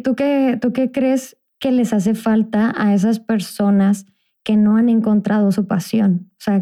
tú, 0.04 0.16
qué, 0.16 0.58
¿tú 0.60 0.74
qué 0.74 0.91
crees 0.91 1.38
que 1.60 1.72
les 1.72 1.93
hace 1.93 2.16
falta 2.16 2.74
a 2.76 2.95
esas 2.95 3.20
personas 3.20 4.08
que 4.43 4.58
no 4.58 4.78
han 4.78 4.89
encontrado 4.89 5.52
su 5.52 5.68
pasión? 5.68 6.32
O 6.32 6.39
sea, 6.39 6.60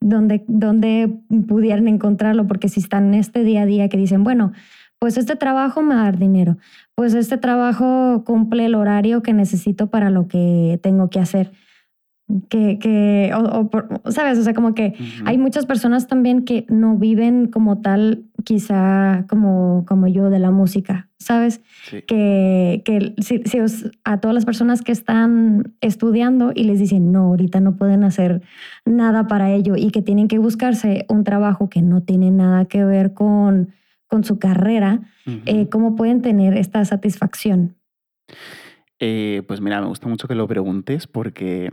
¿dónde, 0.00 0.44
dónde 0.46 1.12
pudieran 1.48 1.88
encontrarlo? 1.88 2.46
Porque 2.46 2.68
si 2.68 2.78
están 2.78 3.08
en 3.08 3.14
este 3.14 3.42
día 3.42 3.62
a 3.62 3.66
día 3.66 3.88
que 3.88 3.96
dicen, 3.96 4.22
bueno, 4.22 4.52
pues 5.00 5.16
este 5.16 5.34
trabajo 5.34 5.82
me 5.82 5.96
va 5.96 6.02
a 6.02 6.04
dar 6.04 6.18
dinero, 6.18 6.56
pues 6.94 7.14
este 7.14 7.36
trabajo 7.36 8.22
cumple 8.24 8.66
el 8.66 8.76
horario 8.76 9.24
que 9.24 9.32
necesito 9.32 9.88
para 9.88 10.10
lo 10.10 10.28
que 10.28 10.78
tengo 10.84 11.10
que 11.10 11.18
hacer 11.18 11.50
que, 12.50 12.78
que 12.78 13.32
o, 13.34 14.10
sabes, 14.10 14.38
o 14.38 14.42
sea, 14.42 14.52
como 14.52 14.74
que 14.74 14.94
hay 15.24 15.38
muchas 15.38 15.64
personas 15.64 16.08
también 16.08 16.44
que 16.44 16.66
no 16.68 16.96
viven 16.96 17.46
como 17.46 17.80
tal, 17.80 18.24
quizá 18.44 19.24
como, 19.28 19.84
como 19.86 20.06
yo 20.08 20.28
de 20.28 20.38
la 20.38 20.50
música, 20.50 21.08
¿sabes? 21.18 21.62
Que, 22.06 22.82
que 22.84 23.14
si, 23.18 23.42
a 24.04 24.20
todas 24.20 24.34
las 24.34 24.44
personas 24.44 24.82
que 24.82 24.92
están 24.92 25.74
estudiando 25.80 26.52
y 26.54 26.64
les 26.64 26.78
dicen, 26.78 27.12
no, 27.12 27.28
ahorita 27.28 27.60
no 27.60 27.76
pueden 27.76 28.04
hacer 28.04 28.42
nada 28.84 29.26
para 29.26 29.50
ello 29.50 29.74
y 29.76 29.90
que 29.90 30.02
tienen 30.02 30.28
que 30.28 30.38
buscarse 30.38 31.06
un 31.08 31.24
trabajo 31.24 31.70
que 31.70 31.80
no 31.80 32.02
tiene 32.02 32.30
nada 32.30 32.66
que 32.66 32.84
ver 32.84 33.14
con, 33.14 33.70
con 34.06 34.24
su 34.24 34.38
carrera, 34.38 35.00
eh, 35.46 35.68
¿cómo 35.70 35.96
pueden 35.96 36.20
tener 36.20 36.54
esta 36.56 36.84
satisfacción? 36.84 37.76
Eh, 38.98 39.42
pues 39.46 39.60
mira, 39.60 39.80
me 39.80 39.86
gusta 39.86 40.08
mucho 40.08 40.28
que 40.28 40.34
lo 40.34 40.48
preguntes 40.48 41.06
porque 41.06 41.72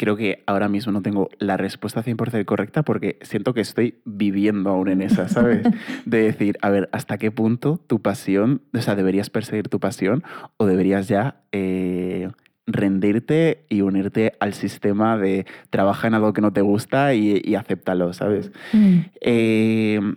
creo 0.00 0.16
que 0.16 0.42
ahora 0.46 0.70
mismo 0.70 0.92
no 0.92 1.02
tengo 1.02 1.28
la 1.38 1.58
respuesta 1.58 2.02
100% 2.02 2.46
correcta 2.46 2.82
porque 2.82 3.18
siento 3.20 3.52
que 3.52 3.60
estoy 3.60 4.00
viviendo 4.06 4.70
aún 4.70 4.88
en 4.88 5.02
esa, 5.02 5.28
¿sabes? 5.28 5.60
De 6.06 6.22
decir, 6.22 6.56
a 6.62 6.70
ver, 6.70 6.88
¿hasta 6.90 7.18
qué 7.18 7.30
punto 7.30 7.78
tu 7.86 8.00
pasión, 8.00 8.62
o 8.72 8.80
sea, 8.80 8.94
deberías 8.96 9.28
perseguir 9.28 9.68
tu 9.68 9.78
pasión 9.78 10.24
o 10.56 10.64
deberías 10.64 11.06
ya 11.06 11.42
eh, 11.52 12.30
rendirte 12.66 13.66
y 13.68 13.82
unirte 13.82 14.32
al 14.40 14.54
sistema 14.54 15.18
de 15.18 15.44
trabaja 15.68 16.08
en 16.08 16.14
algo 16.14 16.32
que 16.32 16.40
no 16.40 16.54
te 16.54 16.62
gusta 16.62 17.12
y, 17.12 17.42
y 17.44 17.54
acéptalo, 17.54 18.14
¿sabes? 18.14 18.52
Mm. 18.72 19.00
Em, 19.20 20.16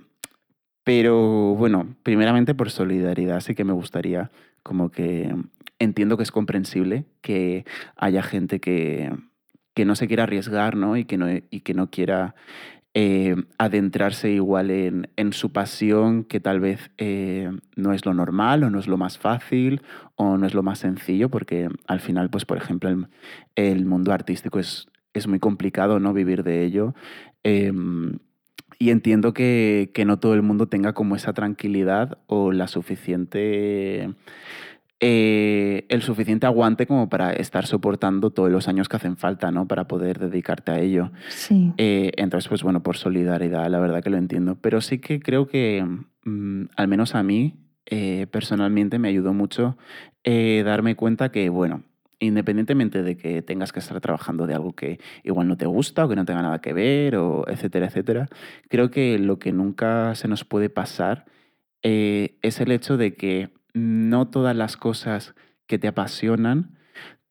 pero 0.85 1.55
bueno, 1.55 1.93
primeramente 2.03 2.55
por 2.55 2.71
solidaridad 2.71 3.41
sí 3.41 3.53
que 3.53 3.65
me 3.65 3.73
gustaría 3.73 4.31
como 4.63 4.91
que 4.91 5.35
entiendo 5.77 6.15
que 6.15 6.23
es 6.23 6.31
comprensible 6.31 7.03
que 7.19 7.65
haya 7.97 8.23
gente 8.23 8.61
que 8.61 9.11
que 9.73 9.85
no 9.85 9.95
se 9.95 10.07
quiera 10.07 10.23
arriesgar 10.23 10.75
¿no? 10.75 10.97
Y, 10.97 11.05
que 11.05 11.17
no, 11.17 11.27
y 11.29 11.61
que 11.61 11.73
no 11.73 11.89
quiera 11.89 12.35
eh, 12.95 13.35
adentrarse 13.57 14.29
igual 14.29 14.69
en, 14.69 15.09
en, 15.15 15.33
su 15.33 15.51
pasión, 15.51 16.23
que 16.23 16.39
tal 16.39 16.59
vez 16.59 16.91
eh, 16.99 17.49
no 17.75 17.91
es 17.91 18.05
lo 18.05 18.13
normal 18.13 18.63
o 18.63 18.69
no 18.69 18.77
es 18.77 18.87
lo 18.87 18.97
más 18.97 19.17
fácil 19.17 19.81
o 20.15 20.37
no 20.37 20.45
es 20.45 20.53
lo 20.53 20.61
más 20.61 20.79
sencillo, 20.79 21.29
porque 21.29 21.69
al 21.87 21.99
final, 22.01 22.29
pues 22.29 22.45
por 22.45 22.57
ejemplo, 22.57 22.91
el, 23.55 23.85
mundo 23.85 24.13
artístico 24.13 24.59
es, 24.59 24.89
es, 25.13 25.27
muy 25.27 25.39
complicado 25.39 25.99
¿no? 25.99 26.13
vivir 26.13 26.43
de 26.43 26.63
ello. 26.63 26.93
Em, 27.41 28.19
y 28.77 28.91
entiendo 28.91 29.33
que, 29.33 29.89
que, 29.93 30.05
no 30.05 30.19
todo 30.19 30.35
el 30.35 30.43
mundo 30.43 30.67
tenga 30.67 30.93
como 30.93 31.15
esa 31.15 31.33
tranquilidad 31.33 32.19
o 32.27 32.51
la 32.51 32.67
suficiente 32.67 34.13
eh, 35.05 35.85
el 35.89 36.01
suficiente 36.01 36.45
aguante 36.45 36.87
como 36.87 37.09
para 37.09 37.33
estar 37.33 37.65
soportando 37.65 38.29
todos 38.29 38.49
los 38.49 38.69
años 38.69 38.87
que 38.87 38.95
hacen 38.95 39.17
falta, 39.17 39.51
¿no? 39.51 39.67
Para 39.67 39.85
poder 39.85 40.17
dedicarte 40.17 40.71
a 40.71 40.79
ello. 40.79 41.11
Sí. 41.27 41.73
Eh, 41.75 42.13
entonces, 42.15 42.47
pues 42.47 42.63
bueno, 42.63 42.83
por 42.83 42.95
solidaridad, 42.95 43.69
la 43.69 43.81
verdad 43.81 44.01
que 44.01 44.09
lo 44.09 44.15
entiendo. 44.15 44.57
Pero 44.61 44.79
sí 44.79 44.99
que 44.99 45.19
creo 45.19 45.45
que, 45.45 45.85
mm, 46.23 46.67
al 46.77 46.87
menos 46.87 47.15
a 47.15 47.23
mí, 47.23 47.53
eh, 47.85 48.27
personalmente, 48.31 48.97
me 48.97 49.09
ayudó 49.09 49.33
mucho 49.33 49.77
darme 50.23 50.95
cuenta 50.95 51.33
que, 51.33 51.49
bueno, 51.49 51.83
independientemente 52.19 53.03
de 53.03 53.17
que 53.17 53.41
tengas 53.41 53.73
que 53.73 53.79
estar 53.79 53.99
trabajando 53.99 54.47
de 54.47 54.53
algo 54.53 54.71
que 54.71 55.01
igual 55.25 55.49
no 55.49 55.57
te 55.57 55.65
gusta 55.65 56.05
o 56.05 56.07
que 56.07 56.15
no 56.15 56.23
tenga 56.23 56.41
nada 56.41 56.61
que 56.61 56.71
ver, 56.71 57.17
o 57.17 57.43
etcétera, 57.49 57.87
etcétera, 57.87 58.29
creo 58.69 58.89
que 58.89 59.19
lo 59.19 59.37
que 59.37 59.51
nunca 59.51 60.15
se 60.15 60.29
nos 60.29 60.45
puede 60.45 60.69
pasar 60.69 61.25
es 61.81 62.61
el 62.61 62.71
hecho 62.71 62.95
de 62.95 63.15
que 63.15 63.49
no 63.73 64.27
todas 64.29 64.55
las 64.55 64.77
cosas 64.77 65.35
que 65.67 65.79
te 65.79 65.87
apasionan 65.87 66.77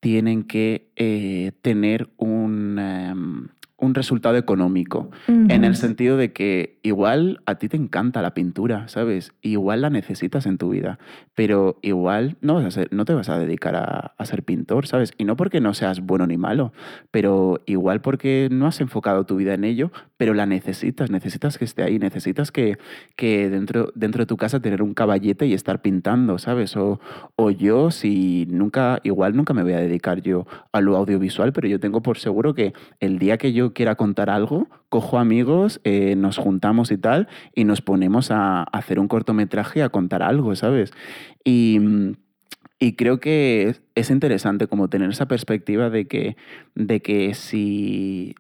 tienen 0.01 0.45
que 0.45 0.93
eh, 0.97 1.53
tener 1.63 2.13
un, 2.17 2.79
em, 2.79 3.49
un 3.83 3.95
resultado 3.95 4.37
económico, 4.37 5.11
en 5.27 5.65
el 5.65 5.75
sentido 5.75 6.17
de 6.17 6.33
que 6.33 6.79
igual 6.85 7.43
a 7.47 7.57
ti 7.57 7.69
te 7.69 7.77
encanta 7.77 8.23
la 8.23 8.33
pintura, 8.33 8.87
¿sabes? 8.87 9.33
Igual 9.43 9.81
la 9.83 9.91
necesitas 9.91 10.47
en 10.47 10.57
tu 10.57 10.71
vida, 10.71 11.01
pero 11.35 11.81
igual 11.83 12.37
no, 12.41 12.55
vas 12.55 12.65
a 12.65 12.71
ser, 12.71 12.89
no 12.93 13.05
te 13.05 13.13
vas 13.13 13.29
a 13.29 13.41
dedicar 13.41 13.75
a, 13.75 14.15
a, 14.17 14.25
ser 14.25 14.45
pintor, 14.45 14.87
¿sabes? 14.87 15.13
Y 15.19 15.25
no 15.25 15.37
porque 15.37 15.61
no 15.61 15.75
seas 15.75 16.01
bueno 16.01 16.29
ni 16.29 16.37
malo, 16.37 16.73
pero 17.11 17.61
igual 17.67 18.01
porque 18.03 18.49
no 18.53 18.69
has 18.69 18.81
enfocado 18.81 19.27
tu 19.27 19.35
vida 19.35 19.53
en 19.55 19.65
ello, 19.65 19.91
pero 20.17 20.33
la 20.33 20.47
necesitas, 20.47 21.11
necesitas 21.11 21.59
que 21.59 21.65
esté 21.65 21.83
ahí, 21.83 21.99
necesitas 21.99 22.53
que, 22.53 22.79
que 23.17 23.51
dentro, 23.51 23.91
dentro 23.97 24.23
de 24.23 24.27
tu 24.27 24.37
casa 24.37 24.61
tener 24.61 24.81
un 24.81 24.95
caballete 24.95 25.47
y 25.47 25.55
estar 25.55 25.83
pintando, 25.83 26.39
¿sabes? 26.39 26.77
O, 26.77 27.01
o 27.35 27.51
yo, 27.51 27.91
si 27.91 28.47
nunca, 28.49 29.01
igual 29.03 29.35
nunca 29.35 29.55
me 29.55 29.65
voy 29.65 29.73
a 29.73 29.81
dedicar 29.81 30.23
yo 30.23 30.47
a 30.71 30.81
lo 30.81 30.97
audiovisual, 30.97 31.53
pero 31.53 31.67
yo 31.67 31.81
tengo 31.81 32.01
por 32.01 32.19
seguro 32.19 32.55
que 32.55 32.75
el 33.01 33.19
día 33.19 33.39
que 33.39 33.53
yo 33.53 33.72
quiera 33.73 33.97
contar 33.97 34.31
algo, 34.31 34.69
cojo 34.89 35.19
amigos, 35.19 35.81
eh, 35.85 36.17
nos 36.17 36.39
juntamos 36.39 36.91
y 36.91 36.99
tal, 36.99 37.29
y 37.55 37.65
nos 37.65 37.83
ponemos 37.83 38.31
a, 38.31 38.63
hacer 38.65 38.99
un 38.99 39.09
cortometraje, 39.09 39.83
a 39.83 39.89
contar 39.89 40.23
algo, 40.23 40.55
¿sabes? 40.57 40.93
Y, 41.45 41.79
y 42.79 42.95
creo 42.95 43.21
que 43.21 43.77
es 43.95 44.11
interesante 44.11 44.67
como 44.67 44.89
tener 44.89 45.11
esa 45.11 45.27
perspectiva 45.27 45.91
de 45.91 46.07
que, 46.07 46.37
de 46.75 47.01
que 47.01 47.35
si. 47.35 48.35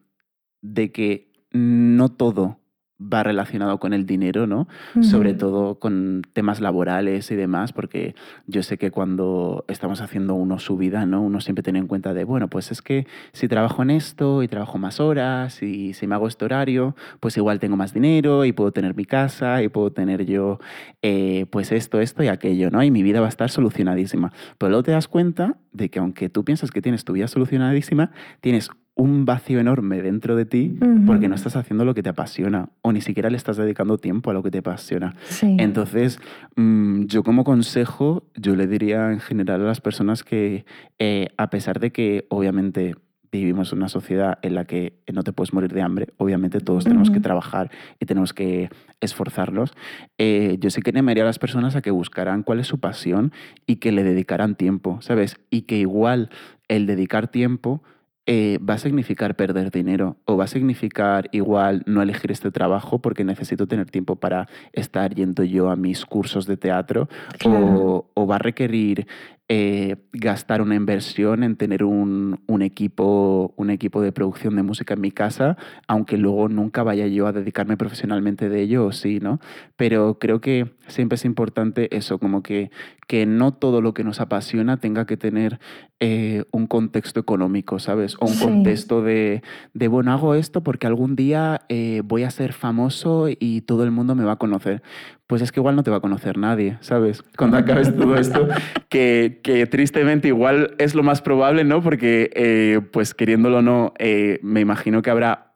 de 0.62 0.90
que 0.92 1.32
no 1.52 2.08
todo 2.08 2.61
va 3.02 3.22
relacionado 3.22 3.78
con 3.78 3.92
el 3.92 4.06
dinero, 4.06 4.46
¿no? 4.46 4.68
Sobre 5.00 5.34
todo 5.34 5.78
con 5.78 6.22
temas 6.32 6.60
laborales 6.60 7.30
y 7.30 7.36
demás, 7.36 7.72
porque 7.72 8.14
yo 8.46 8.62
sé 8.62 8.78
que 8.78 8.90
cuando 8.90 9.64
estamos 9.68 10.00
haciendo 10.00 10.34
uno 10.34 10.58
su 10.58 10.76
vida, 10.76 11.06
¿no? 11.06 11.22
Uno 11.22 11.40
siempre 11.40 11.62
tiene 11.62 11.78
en 11.78 11.86
cuenta 11.86 12.14
de, 12.14 12.24
bueno, 12.24 12.48
pues 12.48 12.70
es 12.70 12.82
que 12.82 13.06
si 13.32 13.48
trabajo 13.48 13.82
en 13.82 13.90
esto 13.90 14.42
y 14.42 14.48
trabajo 14.48 14.78
más 14.78 15.00
horas 15.00 15.62
y 15.62 15.94
si 15.94 16.06
me 16.06 16.14
hago 16.14 16.28
este 16.28 16.44
horario, 16.44 16.94
pues 17.20 17.36
igual 17.36 17.58
tengo 17.60 17.76
más 17.76 17.92
dinero 17.94 18.44
y 18.44 18.52
puedo 18.52 18.72
tener 18.72 18.94
mi 18.94 19.04
casa 19.04 19.62
y 19.62 19.68
puedo 19.68 19.92
tener 19.92 20.24
yo, 20.24 20.58
eh, 21.02 21.46
pues 21.50 21.72
esto, 21.72 22.00
esto 22.00 22.22
y 22.22 22.28
aquello, 22.28 22.70
¿no? 22.70 22.82
Y 22.82 22.90
mi 22.90 23.02
vida 23.02 23.20
va 23.20 23.26
a 23.26 23.30
estar 23.30 23.50
solucionadísima. 23.50 24.32
Pero 24.58 24.70
luego 24.70 24.82
te 24.82 24.92
das 24.92 25.08
cuenta 25.08 25.56
de 25.72 25.88
que 25.88 25.98
aunque 25.98 26.28
tú 26.28 26.44
piensas 26.44 26.70
que 26.70 26.82
tienes 26.82 27.04
tu 27.04 27.12
vida 27.12 27.28
solucionadísima, 27.28 28.10
tienes 28.40 28.70
un 28.94 29.24
vacío 29.24 29.58
enorme 29.58 30.02
dentro 30.02 30.36
de 30.36 30.44
ti 30.44 30.78
porque 31.06 31.28
no 31.28 31.34
estás 31.34 31.56
haciendo 31.56 31.84
lo 31.84 31.94
que 31.94 32.02
te 32.02 32.10
apasiona 32.10 32.68
o 32.82 32.92
ni 32.92 33.00
siquiera 33.00 33.30
le 33.30 33.36
estás 33.36 33.56
dedicando 33.56 33.98
tiempo 33.98 34.30
a 34.30 34.34
lo 34.34 34.42
que 34.42 34.50
te 34.50 34.58
apasiona. 34.58 35.14
Entonces, 35.40 36.20
mm, 36.56 37.04
yo 37.06 37.22
como 37.22 37.44
consejo, 37.44 38.24
yo 38.36 38.54
le 38.54 38.66
diría 38.66 39.10
en 39.10 39.20
general 39.20 39.62
a 39.62 39.64
las 39.64 39.80
personas 39.80 40.24
que 40.24 40.66
eh, 40.98 41.28
a 41.36 41.50
pesar 41.50 41.80
de 41.80 41.90
que 41.90 42.26
obviamente 42.28 42.94
vivimos 43.32 43.72
en 43.72 43.78
una 43.78 43.88
sociedad 43.88 44.38
en 44.42 44.54
la 44.54 44.66
que 44.66 45.00
no 45.10 45.22
te 45.22 45.32
puedes 45.32 45.54
morir 45.54 45.72
de 45.72 45.80
hambre, 45.80 46.08
obviamente 46.18 46.60
todos 46.60 46.84
tenemos 46.84 47.10
que 47.10 47.18
trabajar 47.18 47.70
y 47.98 48.04
tenemos 48.04 48.34
que 48.34 48.68
esforzarlos, 49.00 49.72
eh, 50.18 50.58
yo 50.60 50.68
sí 50.68 50.82
que 50.82 50.90
animaría 50.90 51.22
a 51.22 51.26
las 51.26 51.38
personas 51.38 51.74
a 51.74 51.80
que 51.80 51.90
buscaran 51.90 52.42
cuál 52.42 52.60
es 52.60 52.66
su 52.66 52.78
pasión 52.78 53.32
y 53.66 53.76
que 53.76 53.90
le 53.90 54.04
dedicaran 54.04 54.54
tiempo, 54.54 55.00
¿sabes? 55.00 55.38
Y 55.48 55.62
que 55.62 55.78
igual 55.78 56.28
el 56.68 56.86
dedicar 56.86 57.28
tiempo 57.28 57.82
eh, 58.26 58.58
va 58.58 58.74
a 58.74 58.78
significar 58.78 59.34
perder 59.34 59.72
dinero 59.72 60.16
o 60.26 60.36
va 60.36 60.44
a 60.44 60.46
significar 60.46 61.28
igual 61.32 61.82
no 61.86 62.02
elegir 62.02 62.30
este 62.30 62.52
trabajo 62.52 63.00
porque 63.00 63.24
necesito 63.24 63.66
tener 63.66 63.90
tiempo 63.90 64.14
para 64.14 64.48
estar 64.72 65.12
yendo 65.14 65.42
yo 65.42 65.70
a 65.70 65.76
mis 65.76 66.06
cursos 66.06 66.46
de 66.46 66.56
teatro 66.56 67.08
o, 67.44 68.10
o, 68.14 68.26
va 68.28 68.36
a 68.36 68.38
requerir 68.38 69.08
eh, 69.54 69.96
gastar 70.12 70.62
una 70.62 70.76
inversión 70.76 71.42
en 71.42 71.56
tener 71.56 71.84
un, 71.84 72.40
un, 72.46 72.62
equipo, 72.62 73.52
un 73.56 73.68
equipo 73.68 74.00
de 74.00 74.10
producción 74.10 74.56
de 74.56 74.62
música 74.62 74.94
en 74.94 75.02
mi 75.02 75.10
casa, 75.10 75.58
aunque 75.86 76.16
luego 76.16 76.48
nunca 76.48 76.82
vaya 76.82 77.06
yo 77.06 77.26
a 77.26 77.32
dedicarme 77.32 77.76
profesionalmente 77.76 78.48
de 78.48 78.62
ello, 78.62 78.86
o 78.86 78.92
sí, 78.92 79.20
¿no? 79.20 79.40
Pero 79.76 80.18
creo 80.18 80.40
que 80.40 80.72
siempre 80.86 81.16
es 81.16 81.26
importante 81.26 81.94
eso, 81.94 82.18
como 82.18 82.42
que, 82.42 82.70
que 83.12 83.26
no 83.26 83.52
todo 83.52 83.82
lo 83.82 83.92
que 83.92 84.04
nos 84.04 84.22
apasiona 84.22 84.78
tenga 84.78 85.04
que 85.04 85.18
tener 85.18 85.60
eh, 86.00 86.44
un 86.50 86.66
contexto 86.66 87.20
económico, 87.20 87.78
¿sabes? 87.78 88.16
O 88.20 88.24
un 88.24 88.38
contexto 88.38 89.02
de, 89.02 89.42
de, 89.74 89.88
bueno, 89.88 90.14
hago 90.14 90.34
esto 90.34 90.62
porque 90.62 90.86
algún 90.86 91.14
día 91.14 91.60
eh, 91.68 92.00
voy 92.06 92.22
a 92.22 92.30
ser 92.30 92.54
famoso 92.54 93.26
y 93.28 93.60
todo 93.60 93.84
el 93.84 93.90
mundo 93.90 94.14
me 94.14 94.24
va 94.24 94.32
a 94.32 94.36
conocer. 94.36 94.82
Pues 95.26 95.42
es 95.42 95.52
que 95.52 95.60
igual 95.60 95.76
no 95.76 95.82
te 95.82 95.90
va 95.90 95.98
a 95.98 96.00
conocer 96.00 96.38
nadie, 96.38 96.78
¿sabes? 96.80 97.22
Cuando 97.36 97.58
acabes 97.58 97.94
todo 97.94 98.16
esto, 98.16 98.48
que, 98.88 99.40
que 99.44 99.66
tristemente 99.66 100.28
igual 100.28 100.74
es 100.78 100.94
lo 100.94 101.02
más 101.02 101.20
probable, 101.20 101.64
¿no? 101.64 101.82
Porque, 101.82 102.30
eh, 102.34 102.80
pues 102.92 103.12
queriéndolo 103.12 103.58
o 103.58 103.62
no, 103.62 103.92
me 104.40 104.60
imagino 104.60 105.02
que 105.02 105.10
habrá 105.10 105.51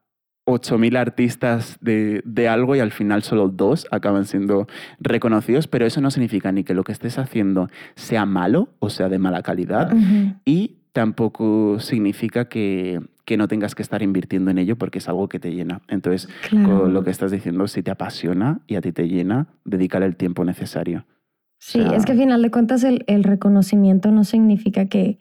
8.000 0.47 0.97
artistas 0.97 1.77
de, 1.81 2.23
de, 2.25 2.49
algo 2.49 2.77
y 2.77 2.81
al 2.81 2.93
final 2.93 3.25
solo 3.25 3.49
dos 3.49 3.87
acaban 3.91 4.25
siendo 4.25 4.69
reconocidos, 5.01 5.67
pero 5.67 5.87
eso 5.87 6.01
no 6.01 6.11
significa 6.13 6.53
ni 6.53 6.63
que 6.63 6.73
lo 6.73 6.85
que 6.85 6.93
estés 6.93 7.19
haciendo 7.19 7.69
sea 7.97 8.27
malo 8.27 8.69
o 8.79 8.89
sea 8.89 9.09
de 9.09 9.19
mala 9.19 9.43
calidad 9.43 9.93
y 10.45 10.77
tampoco 10.93 11.81
significa 11.81 12.49
que, 12.49 13.01
que, 13.25 13.37
no 13.37 13.49
tengas 13.49 13.75
que 13.75 13.83
estar 13.83 14.03
invirtiendo 14.03 14.51
en 14.53 14.59
ello 14.59 14.77
porque 14.77 14.99
es 14.99 15.09
algo 15.09 15.29
que 15.29 15.41
te 15.41 15.53
llena. 15.53 15.83
Entonces, 15.89 16.29
con 16.51 16.95
lo 16.95 17.03
que 17.03 17.11
estás 17.11 17.33
diciendo, 17.33 17.67
si 17.67 17.83
te 17.83 17.91
apasiona 17.91 18.61
y 18.67 18.77
a 18.77 18.81
ti 18.81 18.93
te 18.93 19.09
llena, 19.09 19.49
dedícale 19.65 20.07
el 20.07 20.17
tiempo 20.17 20.45
necesario. 20.45 21.05
Sí, 21.59 21.81
es 21.81 22.05
que 22.05 22.13
al 22.13 22.19
final 22.19 22.41
de 22.41 22.51
cuentas 22.51 22.85
el, 22.85 23.05
el 23.09 23.25
reconocimiento 23.25 24.13
no 24.13 24.25
significa 24.25 24.87
que 24.87 25.19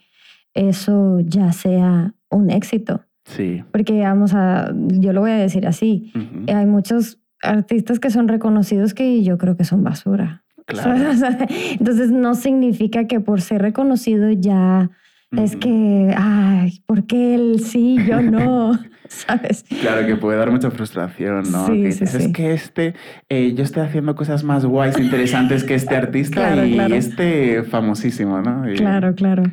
eso 0.53 1.19
ya 1.21 1.51
sea 1.51 2.13
un 2.29 2.51
éxito. 2.51 3.01
Sí. 3.25 3.63
Porque 3.71 4.01
vamos 4.01 4.33
a, 4.33 4.71
yo 4.75 5.11
lo 5.11 5.21
voy 5.21 5.31
a 5.31 5.37
decir 5.37 5.67
así, 5.67 6.13
hay 6.47 6.65
muchos 6.65 7.19
artistas 7.41 7.99
que 7.99 8.09
son 8.09 8.27
reconocidos 8.27 8.93
que 8.93 9.23
yo 9.23 9.37
creo 9.37 9.57
que 9.57 9.63
son 9.63 9.83
basura. 9.83 10.43
Claro. 10.65 10.95
Entonces 11.79 12.11
no 12.11 12.35
significa 12.35 13.05
que 13.07 13.19
por 13.19 13.41
ser 13.41 13.61
reconocido 13.61 14.31
ya 14.31 14.89
es 15.31 15.55
que, 15.55 16.13
ay, 16.17 16.81
¿por 16.85 17.05
qué 17.05 17.35
él 17.35 17.59
sí, 17.59 17.97
yo 18.07 18.21
no? 18.21 18.79
¿Sabes? 19.07 19.65
Claro, 19.81 20.07
que 20.07 20.15
puede 20.15 20.37
dar 20.37 20.49
mucha 20.49 20.71
frustración, 20.71 21.51
¿no? 21.51 21.67
Sí, 21.67 21.91
sí, 21.91 22.07
sí. 22.07 22.17
Es 22.17 22.27
que 22.29 22.53
este, 22.53 22.95
eh, 23.29 23.53
yo 23.53 23.63
estoy 23.63 23.83
haciendo 23.83 24.15
cosas 24.15 24.43
más 24.43 24.65
guays, 24.65 24.97
interesantes 24.97 25.63
que 25.63 25.75
este 25.75 25.95
artista 25.97 26.65
y 26.65 26.79
este 26.93 27.63
famosísimo, 27.63 28.41
¿no? 28.41 28.63
claro, 28.75 29.13
claro. 29.13 29.43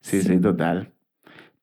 sí, 0.00 0.22
sí, 0.22 0.38
total. 0.38 0.90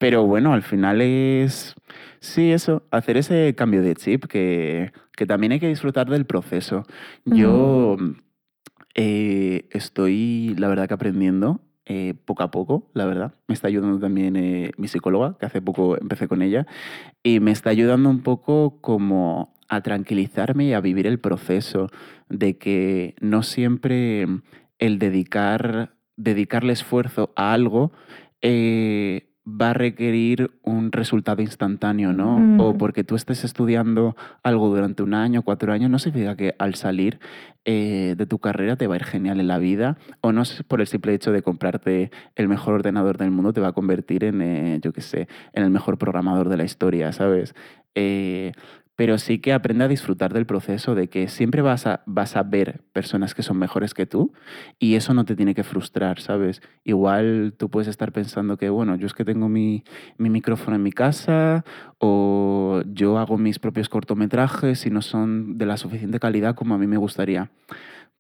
Pero 0.03 0.25
bueno, 0.25 0.51
al 0.51 0.63
final 0.63 0.99
es, 0.99 1.75
sí, 2.19 2.51
eso, 2.51 2.83
hacer 2.91 3.15
ese 3.15 3.55
cambio 3.55 3.81
de 3.81 3.95
chip 3.95 4.25
que, 4.25 4.91
que 5.15 5.25
también 5.25 5.53
hay 5.53 5.61
que 5.61 5.69
disfrutar 5.69 6.09
del 6.09 6.25
proceso. 6.25 6.83
Yo 7.23 7.95
eh, 8.95 9.69
estoy, 9.71 10.55
la 10.57 10.67
verdad 10.67 10.89
que 10.89 10.93
aprendiendo 10.93 11.61
eh, 11.85 12.15
poco 12.25 12.43
a 12.43 12.51
poco, 12.51 12.91
la 12.93 13.05
verdad. 13.05 13.35
Me 13.47 13.53
está 13.53 13.69
ayudando 13.69 13.97
también 13.97 14.35
eh, 14.35 14.71
mi 14.75 14.89
psicóloga, 14.89 15.37
que 15.39 15.45
hace 15.45 15.61
poco 15.61 15.97
empecé 15.97 16.27
con 16.27 16.41
ella, 16.41 16.67
y 17.23 17.39
me 17.39 17.51
está 17.51 17.69
ayudando 17.69 18.09
un 18.09 18.23
poco 18.23 18.81
como 18.81 19.53
a 19.69 19.79
tranquilizarme 19.79 20.65
y 20.65 20.73
a 20.73 20.81
vivir 20.81 21.07
el 21.07 21.21
proceso 21.21 21.87
de 22.27 22.57
que 22.57 23.15
no 23.21 23.41
siempre 23.41 24.27
el 24.79 24.99
dedicar, 24.99 25.95
dedicarle 26.17 26.73
esfuerzo 26.73 27.31
a 27.37 27.53
algo 27.53 27.93
va 29.45 29.71
a 29.71 29.73
requerir 29.73 30.51
un 30.63 30.91
resultado 30.91 31.41
instantáneo, 31.41 32.13
¿no? 32.13 32.63
O 32.63 32.77
porque 32.77 33.03
tú 33.03 33.15
estés 33.15 33.43
estudiando 33.43 34.15
algo 34.41 34.69
durante 34.69 35.03
un 35.03 35.13
año, 35.13 35.41
cuatro 35.41 35.73
años, 35.73 35.89
no 35.89 35.99
significa 35.99 36.37
que 36.37 36.55
al 36.59 36.75
salir 36.75 37.19
eh, 37.65 38.15
de 38.17 38.25
tu 38.25 38.39
carrera 38.39 38.77
te 38.77 38.87
va 38.87 38.95
a 38.95 38.97
ir 38.97 39.03
genial 39.03 39.39
en 39.41 39.47
la 39.47 39.57
vida, 39.57 39.97
o 40.21 40.31
no 40.31 40.43
es 40.43 40.63
por 40.63 40.79
el 40.79 40.87
simple 40.87 41.13
hecho 41.13 41.31
de 41.31 41.41
comprarte 41.41 42.11
el 42.35 42.47
mejor 42.47 42.75
ordenador 42.75 43.17
del 43.17 43.31
mundo 43.31 43.51
te 43.51 43.61
va 43.61 43.69
a 43.69 43.73
convertir 43.73 44.23
en, 44.23 44.41
eh, 44.41 44.79
yo 44.81 44.93
qué 44.93 45.01
sé, 45.01 45.27
en 45.51 45.63
el 45.63 45.69
mejor 45.69 45.97
programador 45.97 46.47
de 46.47 46.57
la 46.57 46.63
historia, 46.63 47.11
¿sabes? 47.11 47.53
Eh, 47.95 48.53
pero 48.95 49.17
sí 49.17 49.39
que 49.39 49.53
aprende 49.53 49.85
a 49.85 49.87
disfrutar 49.87 50.33
del 50.33 50.45
proceso 50.45 50.95
de 50.95 51.07
que 51.09 51.27
siempre 51.27 51.61
vas 51.61 51.87
a, 51.87 52.03
vas 52.05 52.35
a 52.35 52.43
ver 52.43 52.81
personas 52.93 53.33
que 53.33 53.41
son 53.41 53.57
mejores 53.57 53.93
que 53.93 54.05
tú 54.05 54.33
y 54.79 54.95
eso 54.95 55.13
no 55.13 55.25
te 55.25 55.35
tiene 55.35 55.55
que 55.55 55.63
frustrar, 55.63 56.19
¿sabes? 56.19 56.61
Igual 56.83 57.53
tú 57.57 57.69
puedes 57.69 57.87
estar 57.87 58.11
pensando 58.11 58.57
que, 58.57 58.69
bueno, 58.69 58.95
yo 58.95 59.07
es 59.07 59.13
que 59.13 59.25
tengo 59.25 59.49
mi, 59.49 59.83
mi 60.17 60.29
micrófono 60.29 60.75
en 60.75 60.83
mi 60.83 60.91
casa 60.91 61.65
o 61.97 62.83
yo 62.85 63.17
hago 63.17 63.37
mis 63.37 63.59
propios 63.59 63.89
cortometrajes 63.89 64.85
y 64.85 64.91
no 64.91 65.01
son 65.01 65.57
de 65.57 65.65
la 65.65 65.77
suficiente 65.77 66.19
calidad 66.19 66.55
como 66.55 66.75
a 66.75 66.77
mí 66.77 66.87
me 66.87 66.97
gustaría 66.97 67.49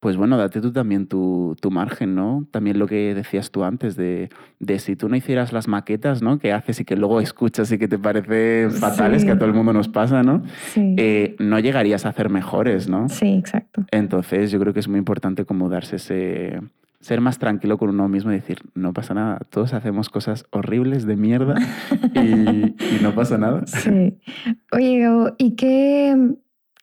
pues 0.03 0.17
bueno, 0.17 0.35
date 0.35 0.59
tú 0.59 0.73
también 0.73 1.07
tu, 1.07 1.55
tu, 1.61 1.71
margen, 1.71 2.13
¿no? 2.13 2.45
También 2.51 2.77
lo 2.77 2.87
que 2.87 3.15
decías 3.15 3.51
tú 3.51 3.63
antes 3.63 3.95
de, 3.95 4.27
de, 4.59 4.79
si 4.79 4.97
tú 4.97 5.07
no 5.07 5.15
hicieras 5.15 5.53
las 5.53 5.69
maquetas, 5.69 6.21
¿no? 6.21 6.39
Que 6.39 6.51
haces 6.51 6.81
y 6.81 6.83
que 6.83 6.97
luego 6.97 7.21
escuchas 7.21 7.71
y 7.71 7.77
que 7.77 7.87
te 7.87 7.97
parece 7.97 8.69
fatales, 8.69 9.23
que 9.23 9.31
a 9.31 9.37
todo 9.37 9.45
el 9.45 9.53
mundo 9.53 9.71
nos 9.71 9.87
pasa, 9.87 10.21
¿no? 10.21 10.43
Sí. 10.73 10.95
Eh, 10.97 11.37
no 11.39 11.57
llegarías 11.57 12.05
a 12.05 12.09
hacer 12.09 12.29
mejores, 12.29 12.89
¿no? 12.89 13.07
Sí, 13.07 13.27
exacto. 13.27 13.85
Entonces 13.91 14.51
yo 14.51 14.59
creo 14.59 14.73
que 14.73 14.81
es 14.81 14.89
muy 14.89 14.99
importante 14.99 15.45
como 15.45 15.69
darse 15.69 15.95
ese... 15.95 16.59
Ser 16.99 17.21
más 17.21 17.39
tranquilo 17.39 17.77
con 17.77 17.89
uno 17.89 18.09
mismo 18.09 18.31
y 18.31 18.35
decir, 18.35 18.59
no 18.75 18.91
pasa 18.91 19.13
nada, 19.13 19.39
todos 19.49 19.73
hacemos 19.73 20.09
cosas 20.09 20.45
horribles 20.51 21.05
de 21.05 21.15
mierda 21.15 21.55
y, 22.13 22.19
y 22.19 22.99
no 23.01 23.15
pasa 23.15 23.37
nada. 23.37 23.65
Sí. 23.67 24.19
Oye, 24.73 25.07
¿y 25.37 25.55
qué, 25.55 26.35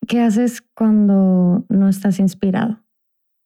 qué 0.07 0.21
haces 0.23 0.63
cuando 0.75 1.67
no 1.69 1.89
estás 1.89 2.19
inspirado? 2.19 2.81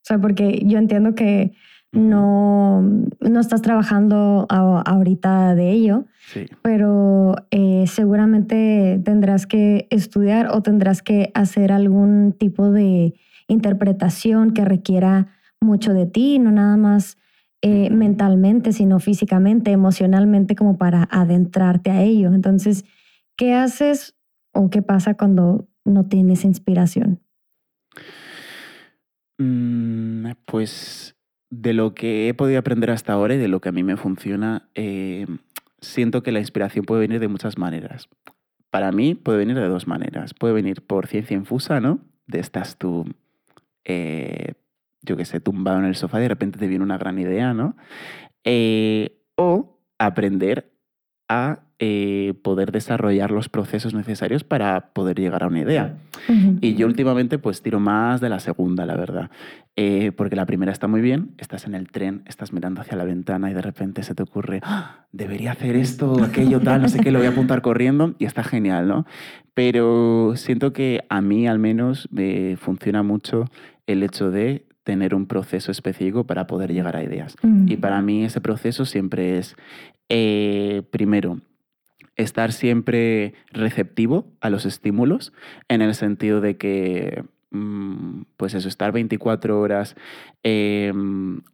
O 0.05 0.07
sea, 0.07 0.19
porque 0.19 0.63
yo 0.67 0.77
entiendo 0.79 1.15
que 1.15 1.53
no, 1.93 2.83
no 2.83 3.41
estás 3.41 3.63
trabajando 3.63 4.47
ahorita 4.51 5.55
de 5.55 5.71
ello, 5.71 6.05
sí. 6.27 6.47
pero 6.61 7.37
eh, 7.51 7.85
seguramente 7.87 9.01
tendrás 9.03 9.47
que 9.47 9.87
estudiar 9.89 10.49
o 10.49 10.61
tendrás 10.61 11.03
que 11.03 11.31
hacer 11.33 11.73
algún 11.73 12.35
tipo 12.37 12.71
de 12.71 13.15
interpretación 13.49 14.53
que 14.53 14.67
requiera 14.67 15.29
mucho 15.61 15.95
de 15.95 16.05
ti, 16.05 16.39
no 16.39 16.51
nada 16.51 16.77
más 16.77 17.17
eh, 17.63 17.89
mentalmente, 17.89 18.73
sino 18.73 19.01
físicamente, 19.01 19.71
emocionalmente, 19.71 20.55
como 20.55 20.77
para 20.77 21.09
adentrarte 21.11 21.91
a 21.91 22.03
ello. 22.03 22.35
Entonces, 22.35 22.85
¿qué 23.37 23.55
haces 23.55 24.15
o 24.53 24.69
qué 24.69 24.83
pasa 24.83 25.15
cuando 25.15 25.67
no 25.83 26.05
tienes 26.05 26.45
inspiración? 26.45 27.21
Mm, 29.39 30.31
pues 30.47 31.17
de 31.51 31.73
lo 31.73 31.95
que 31.95 32.29
he 32.29 32.35
podido 32.35 32.59
aprender 32.59 32.91
hasta 32.91 33.13
ahora 33.13 33.35
y 33.35 33.39
de 33.39 33.49
lo 33.49 33.61
que 33.61 33.69
a 33.69 33.73
mí 33.73 33.83
me 33.83 33.97
funciona, 33.97 34.69
eh, 34.75 35.27
siento 35.81 36.23
que 36.23 36.33
la 36.33 36.41
inspiración 36.41 36.85
puede 36.85 37.01
venir 37.01 37.21
de 37.21 37.29
muchas 37.29 37.59
maneras. 37.59 38.09
Para 38.71 38.91
mí 38.91 39.15
puede 39.15 39.39
venir 39.39 39.57
de 39.57 39.69
dos 39.69 39.87
maneras. 39.87 40.35
Puede 40.35 40.55
venir 40.55 40.83
por 40.83 41.07
ciencia 41.07 41.37
infusa, 41.37 41.81
¿no? 41.81 42.01
De 42.27 42.41
estás 42.41 42.77
tú, 42.77 43.05
eh, 43.85 44.55
yo 45.03 45.17
qué 45.17 45.25
sé, 45.25 45.41
tumbado 45.41 45.79
en 45.79 45.85
el 45.85 45.95
sofá 45.95 46.19
y 46.19 46.23
de 46.23 46.29
repente 46.29 46.59
te 46.59 46.67
viene 46.67 46.85
una 46.85 46.99
gran 46.99 47.19
idea, 47.19 47.55
¿no? 47.55 47.77
Eh, 48.43 49.21
o 49.37 49.79
aprender 49.99 50.73
a 51.29 51.61
eh, 51.87 52.33
poder 52.41 52.73
desarrollar 52.73 53.31
los 53.31 53.51
procesos 53.51 53.93
necesarios 53.93 54.43
para 54.43 54.95
poder 54.95 55.21
llegar 55.21 55.43
a 55.43 55.49
una 55.49 55.61
idea. 55.61 55.99
Y 56.63 56.77
yo 56.77 56.87
últimamente 56.87 57.39
pues 57.39 57.61
tiro 57.61 57.79
más 57.79 58.23
de 58.23 58.31
la 58.31 58.41
segunda, 58.41 58.87
la 58.87 58.97
verdad. 58.97 59.31
Eh, 59.77 60.11
porque 60.17 60.35
la 60.35 60.47
primera 60.47 60.73
está 60.73 60.87
muy 60.87 61.03
bien, 61.03 61.33
estás 61.37 61.67
en 61.67 61.75
el 61.75 61.91
tren, 61.91 62.23
estás 62.25 62.55
mirando 62.55 62.81
hacia 62.81 62.97
la 62.97 63.05
ventana 63.05 63.51
y 63.51 63.55
de 63.55 63.61
repente 63.61 64.03
se 64.03 64.15
te 64.15 64.23
ocurre, 64.23 64.61
¡Ah! 64.63 65.05
debería 65.13 65.53
hacer 65.53 65.77
esto, 65.77 66.23
aquello, 66.23 66.59
tal, 66.61 66.81
no 66.81 66.89
sé 66.89 67.01
qué, 67.01 67.11
lo 67.11 67.19
voy 67.19 67.27
a 67.27 67.33
apuntar 67.33 67.61
corriendo 67.61 68.15
y 68.19 68.25
está 68.25 68.43
genial, 68.45 68.89
¿no? 68.89 69.05
Pero 69.53 70.33
siento 70.37 70.73
que 70.73 71.05
a 71.11 71.21
mí 71.21 71.47
al 71.47 71.59
menos 71.59 72.09
me 72.11 72.57
funciona 72.57 73.03
mucho 73.03 73.45
el 73.87 74.03
hecho 74.03 74.31
de 74.31 74.65
tener 74.85 75.15
un 75.15 75.27
proceso 75.27 75.71
específico 75.71 76.25
para 76.25 76.47
poder 76.47 76.73
llegar 76.73 76.97
a 76.97 77.03
ideas. 77.03 77.37
Y 77.67 77.77
para 77.77 78.01
mí 78.01 78.25
ese 78.25 78.41
proceso 78.41 78.87
siempre 78.87 79.37
es, 79.39 79.55
eh, 80.09 80.83
primero, 80.91 81.41
estar 82.17 82.53
siempre 82.53 83.35
receptivo 83.51 84.33
a 84.41 84.51
los 84.51 84.67
estímulos, 84.67 85.33
en 85.69 85.83
el 85.83 85.95
sentido 85.95 86.41
de 86.41 86.57
que 86.57 87.25
pues 88.37 88.55
eso, 88.55 88.69
estar 88.69 88.93
24 88.93 89.61
horas 89.61 89.97
eh, 90.43 90.93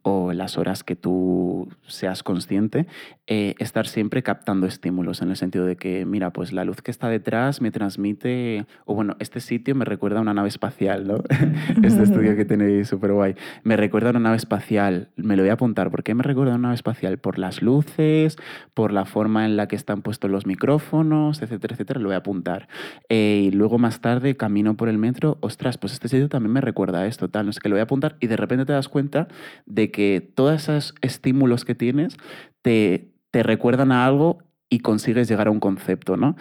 o 0.01 0.33
las 0.33 0.57
horas 0.57 0.83
que 0.83 0.95
tú 0.95 1.69
seas 1.87 2.23
consciente, 2.23 2.87
eh, 3.27 3.55
estar 3.59 3.87
siempre 3.87 4.23
captando 4.23 4.67
estímulos 4.67 5.21
en 5.21 5.29
el 5.29 5.37
sentido 5.37 5.65
de 5.65 5.77
que, 5.77 6.05
mira, 6.05 6.31
pues 6.31 6.51
la 6.51 6.65
luz 6.65 6.81
que 6.81 6.91
está 6.91 7.07
detrás 7.07 7.61
me 7.61 7.71
transmite, 7.71 8.65
o 8.85 8.95
bueno, 8.95 9.15
este 9.19 9.39
sitio 9.39 9.75
me 9.75 9.85
recuerda 9.85 10.19
a 10.19 10.21
una 10.21 10.33
nave 10.33 10.49
espacial, 10.49 11.07
¿no? 11.07 11.23
este 11.83 12.03
estudio 12.03 12.35
que 12.35 12.45
tenéis 12.45 12.87
súper 12.87 13.13
guay. 13.13 13.35
Me 13.63 13.77
recuerda 13.77 14.09
a 14.09 14.11
una 14.11 14.19
nave 14.19 14.37
espacial, 14.37 15.09
me 15.15 15.35
lo 15.35 15.43
voy 15.43 15.49
a 15.49 15.53
apuntar. 15.53 15.91
¿Por 15.91 16.03
qué 16.03 16.13
me 16.13 16.23
recuerda 16.23 16.53
a 16.53 16.55
una 16.55 16.69
nave 16.69 16.75
espacial? 16.75 17.17
Por 17.17 17.39
las 17.39 17.61
luces, 17.61 18.37
por 18.73 18.91
la 18.91 19.05
forma 19.05 19.45
en 19.45 19.55
la 19.55 19.67
que 19.67 19.75
están 19.75 20.01
puestos 20.01 20.29
los 20.29 20.45
micrófonos, 20.45 21.41
etcétera, 21.41 21.73
etcétera, 21.73 21.99
lo 21.99 22.07
voy 22.07 22.15
a 22.15 22.19
apuntar. 22.19 22.67
Eh, 23.09 23.43
y 23.47 23.51
luego 23.51 23.77
más 23.77 24.01
tarde 24.01 24.35
camino 24.35 24.75
por 24.75 24.89
el 24.89 24.97
metro, 24.97 25.37
ostras, 25.41 25.77
pues 25.77 25.90
pues 25.91 25.95
este 25.95 26.07
sitio 26.07 26.29
también 26.29 26.53
me 26.53 26.61
recuerda 26.61 27.01
a 27.01 27.07
esto, 27.07 27.29
tal, 27.29 27.45
no 27.45 27.51
sé 27.51 27.59
qué, 27.61 27.67
lo 27.67 27.75
voy 27.75 27.81
a 27.81 27.83
apuntar 27.83 28.15
y 28.21 28.27
de 28.27 28.37
repente 28.37 28.65
te 28.65 28.71
das 28.71 28.87
cuenta 28.87 29.27
de 29.65 29.91
que 29.91 30.31
todos 30.35 30.61
esos 30.61 30.95
estímulos 31.01 31.65
que 31.65 31.75
tienes 31.75 32.15
te, 32.61 33.11
te 33.31 33.43
recuerdan 33.43 33.91
a 33.91 34.05
algo 34.05 34.39
y 34.69 34.79
consigues 34.79 35.27
llegar 35.27 35.47
a 35.47 35.51
un 35.51 35.59
concepto, 35.59 36.15
¿no? 36.15 36.37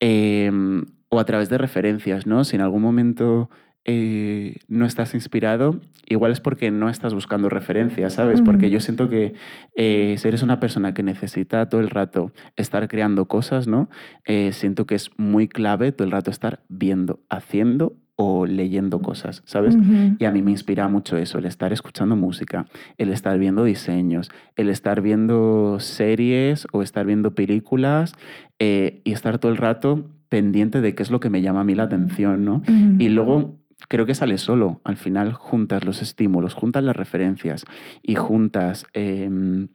Em, 0.00 0.86
o 1.10 1.20
a 1.20 1.24
través 1.26 1.50
de 1.50 1.58
referencias, 1.58 2.26
¿no? 2.26 2.44
Si 2.44 2.56
en 2.56 2.62
algún 2.62 2.80
momento 2.80 3.50
eh, 3.84 4.56
no 4.66 4.86
estás 4.86 5.12
inspirado, 5.12 5.80
igual 6.06 6.32
es 6.32 6.40
porque 6.40 6.70
no 6.70 6.88
estás 6.88 7.12
buscando 7.12 7.50
referencias, 7.50 8.14
¿sabes? 8.14 8.40
Porque 8.40 8.70
yo 8.70 8.80
siento 8.80 9.10
que 9.10 9.34
eh, 9.76 10.16
si 10.18 10.26
eres 10.26 10.42
una 10.42 10.58
persona 10.58 10.94
que 10.94 11.02
necesita 11.02 11.68
todo 11.68 11.82
el 11.82 11.90
rato 11.90 12.32
estar 12.56 12.88
creando 12.88 13.26
cosas, 13.26 13.68
¿no? 13.68 13.90
Eh, 14.24 14.52
siento 14.52 14.86
que 14.86 14.94
es 14.94 15.10
muy 15.18 15.48
clave 15.48 15.92
todo 15.92 16.06
el 16.06 16.12
rato 16.12 16.30
estar 16.30 16.60
viendo, 16.68 17.20
haciendo 17.28 17.94
o 18.16 18.46
leyendo 18.46 19.00
cosas, 19.00 19.42
¿sabes? 19.44 19.76
Y 20.18 20.24
a 20.24 20.32
mí 20.32 20.40
me 20.40 20.50
inspira 20.50 20.88
mucho 20.88 21.18
eso, 21.18 21.38
el 21.38 21.44
estar 21.44 21.72
escuchando 21.72 22.16
música, 22.16 22.66
el 22.96 23.10
estar 23.10 23.38
viendo 23.38 23.62
diseños, 23.62 24.30
el 24.56 24.70
estar 24.70 25.02
viendo 25.02 25.78
series 25.80 26.66
o 26.72 26.82
estar 26.82 27.04
viendo 27.04 27.34
películas 27.34 28.14
y 28.58 29.12
estar 29.12 29.38
todo 29.38 29.52
el 29.52 29.58
rato 29.58 30.06
pendiente 30.30 30.80
de 30.80 30.94
qué 30.94 31.02
es 31.02 31.10
lo 31.10 31.20
que 31.20 31.30
me 31.30 31.42
llama 31.42 31.60
a 31.60 31.64
mí 31.64 31.74
la 31.74 31.84
atención, 31.84 32.44
¿no? 32.44 32.62
Y 32.98 33.10
luego 33.10 33.58
creo 33.88 34.06
que 34.06 34.14
sale 34.14 34.38
solo. 34.38 34.80
Al 34.84 34.96
final 34.96 35.34
juntas 35.34 35.84
los 35.84 36.00
estímulos, 36.00 36.54
juntas 36.54 36.82
las 36.82 36.96
referencias 36.96 37.64
y 38.02 38.14
juntas, 38.14 38.86
em, 38.94 39.68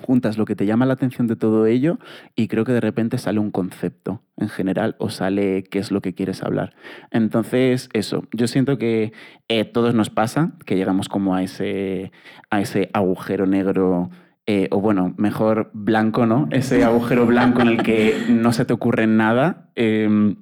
juntas 0.00 0.38
lo 0.38 0.44
que 0.44 0.56
te 0.56 0.66
llama 0.66 0.86
la 0.86 0.94
atención 0.94 1.26
de 1.26 1.36
todo 1.36 1.66
ello 1.66 1.98
y 2.34 2.48
creo 2.48 2.64
que 2.64 2.72
de 2.72 2.80
repente 2.80 3.18
sale 3.18 3.38
un 3.38 3.50
concepto 3.50 4.22
en 4.36 4.48
general 4.48 4.96
o 4.98 5.10
sale 5.10 5.64
qué 5.64 5.78
es 5.78 5.90
lo 5.90 6.00
que 6.00 6.14
quieres 6.14 6.42
hablar. 6.42 6.74
Entonces, 7.10 7.88
eso, 7.92 8.24
yo 8.32 8.46
siento 8.46 8.78
que 8.78 9.12
eh, 9.48 9.64
todos 9.64 9.94
nos 9.94 10.10
pasa, 10.10 10.52
que 10.66 10.76
llegamos 10.76 11.08
como 11.08 11.34
a 11.34 11.42
ese, 11.42 12.12
a 12.50 12.60
ese 12.60 12.90
agujero 12.92 13.46
negro. 13.46 14.10
Eh, 14.46 14.68
o 14.72 14.80
bueno, 14.80 15.14
mejor 15.16 15.70
blanco, 15.72 16.26
¿no? 16.26 16.48
Ese 16.50 16.84
agujero 16.84 17.24
blanco 17.24 17.62
en 17.62 17.68
el 17.68 17.82
que 17.82 18.26
no 18.28 18.52
se 18.52 18.66
te 18.66 18.74
ocurre 18.74 19.06
nada. 19.06 19.70
Em, 19.74 20.36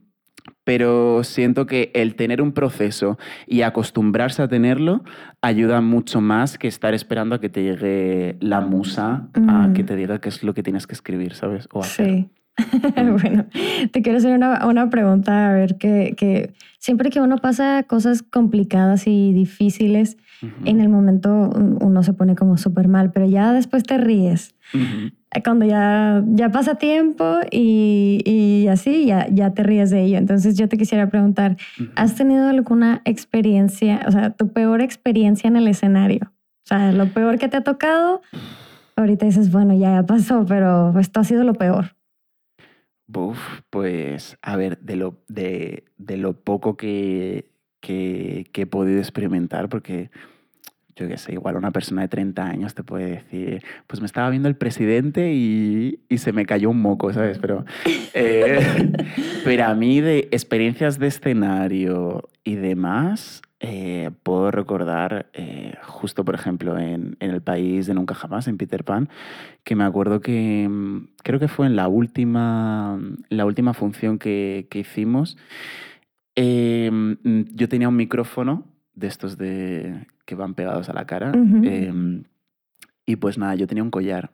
pero 0.64 1.24
siento 1.24 1.66
que 1.66 1.90
el 1.94 2.14
tener 2.14 2.40
un 2.42 2.53
proceso 2.53 3.18
y 3.46 3.62
acostumbrarse 3.62 4.42
a 4.42 4.48
tenerlo 4.48 5.03
ayuda 5.43 5.80
mucho 5.80 6.20
más 6.20 6.57
que 6.57 6.68
estar 6.68 6.95
esperando 6.95 7.34
a 7.34 7.40
que 7.40 7.49
te 7.49 7.62
llegue 7.62 8.36
la 8.40 8.61
musa, 8.61 9.28
a 9.49 9.72
que 9.74 9.82
te 9.84 9.97
diga 9.97 10.20
qué 10.20 10.28
es 10.28 10.43
lo 10.43 10.55
que 10.55 10.62
tienes 10.62 10.86
que 10.86 10.95
escribir, 10.95 11.34
¿sabes? 11.34 11.68
O 11.72 11.82
Sí. 11.82 12.30
bueno, 13.22 13.46
te 13.92 14.03
quiero 14.03 14.18
hacer 14.18 14.34
una, 14.34 14.66
una 14.66 14.90
pregunta, 14.90 15.50
a 15.50 15.53
ver, 15.53 15.78
que, 15.78 16.14
que, 16.16 16.53
siempre 16.78 17.11
que 17.11 17.20
uno 17.20 17.38
pasa 17.38 17.82
cosas 17.84 18.22
complicadas 18.22 19.07
y 19.07 19.32
difíciles, 19.32 20.16
en 20.64 20.80
el 20.80 20.88
momento 20.88 21.50
uno 21.80 22.03
se 22.03 22.12
pone 22.14 22.34
como 22.34 22.57
súper 22.59 22.88
mal, 22.88 23.12
pero 23.12 23.26
ya 23.26 23.53
después 23.53 23.84
te 23.84 23.96
ríes 23.96 24.57
cuando 25.40 25.64
ya, 25.64 26.22
ya 26.26 26.50
pasa 26.50 26.74
tiempo 26.74 27.38
y, 27.50 28.20
y 28.24 28.68
así, 28.68 29.07
ya, 29.07 29.26
ya 29.30 29.55
te 29.55 29.62
ríes 29.62 29.90
de 29.90 30.03
ello. 30.03 30.18
Entonces 30.18 30.57
yo 30.57 30.68
te 30.68 30.76
quisiera 30.76 31.09
preguntar, 31.09 31.57
¿has 31.96 32.14
tenido 32.14 32.48
alguna 32.48 33.00
experiencia, 33.05 34.03
o 34.07 34.11
sea, 34.11 34.30
tu 34.30 34.48
peor 34.48 34.82
experiencia 34.82 35.48
en 35.48 35.57
el 35.57 35.68
escenario? 35.68 36.32
O 36.64 36.66
sea, 36.66 36.92
lo 36.92 37.07
peor 37.07 37.38
que 37.38 37.48
te 37.48 37.57
ha 37.57 37.62
tocado, 37.62 38.20
ahorita 38.96 39.24
dices, 39.24 39.50
bueno, 39.50 39.74
ya 39.74 40.05
pasó, 40.05 40.44
pero 40.46 40.98
esto 40.98 41.20
ha 41.20 41.24
sido 41.24 41.44
lo 41.44 41.55
peor. 41.55 41.96
Uf, 43.15 43.61
pues 43.71 44.39
a 44.43 44.57
ver, 44.57 44.79
de 44.79 44.97
lo, 44.97 45.23
de, 45.29 45.85
de 45.99 46.17
lo 46.17 46.35
poco 46.35 46.77
que, 46.77 47.51
que, 47.81 48.47
que 48.53 48.63
he 48.63 48.67
podido 48.67 48.99
experimentar, 48.99 49.69
porque 49.69 50.11
yo 50.97 51.09
qué 51.09 51.17
sé, 51.17 51.33
igual 51.33 51.57
una 51.57 51.71
persona 51.71 52.03
de 52.03 52.09
30 52.09 52.45
años 52.45 52.75
te 52.75 52.83
puede 52.85 53.11
decir, 53.11 53.65
pues 53.87 54.01
me 54.01 54.07
estaba 54.07 54.29
viendo 54.31 54.49
el 54.49 54.57
presidente 54.57 55.33
y, 55.33 56.01
y 56.09 56.19
se 56.19 56.33
me 56.33 56.45
cayó 56.45 56.71
un 56.71 56.81
moco, 56.81 57.13
¿sabes? 57.13 57.39
Pero, 57.39 57.65
eh, 58.15 58.93
pero 59.45 59.65
a 59.65 59.75
mí 59.75 60.01
de 60.01 60.29
experiencias 60.31 60.99
de 60.99 61.07
escenario 61.07 62.29
y 62.45 62.57
demás, 62.57 63.43
eh, 63.65 64.11
puedo 64.25 64.51
recordar 64.51 65.31
eh, 65.35 65.77
justo, 65.85 66.25
por 66.25 66.35
ejemplo, 66.35 66.77
en, 66.81 67.17
en, 67.21 67.31
El 67.31 67.43
País 67.43 67.87
de 67.87 67.95
Nunca 67.95 68.13
Jamás, 68.13 68.49
en 68.49 68.59
Peter 68.59 68.83
Pan, 68.83 69.09
que 69.63 69.77
me 69.77 69.85
acuerdo 69.85 70.21
que 70.21 70.67
mm, 70.69 71.11
creo 71.23 71.39
que 71.39 71.47
fue 71.47 71.67
en 71.67 71.77
la 71.77 71.87
última, 71.87 73.01
la 73.29 73.47
última 73.47 73.73
función 73.73 74.19
que, 74.19 74.67
que 74.69 74.81
hicimos. 74.81 75.39
Mm, 76.37 77.13
yo 77.55 77.69
tenía 77.69 77.89
un 77.89 77.95
micrófono 77.95 78.67
de 78.95 79.07
estos 79.07 79.39
de 79.39 80.09
que 80.27 80.35
van 80.35 80.55
pegados 80.55 80.89
a 80.89 80.93
la 80.93 81.07
cara. 81.07 81.31
Em, 81.33 82.25
y 83.07 83.15
pues 83.15 83.39
nada, 83.39 83.55
yo 83.55 83.69
tenía 83.69 83.85
un 83.85 83.93
collar. 83.93 84.33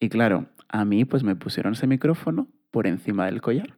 Y 0.00 0.08
claro, 0.08 0.46
a 0.68 0.84
mí 0.84 1.04
pues 1.04 1.22
me 1.22 1.36
pusieron 1.36 1.74
ese 1.74 1.86
micrófono 1.86 2.48
por 2.72 2.88
encima 2.88 3.26
del 3.26 3.40
collar. 3.40 3.76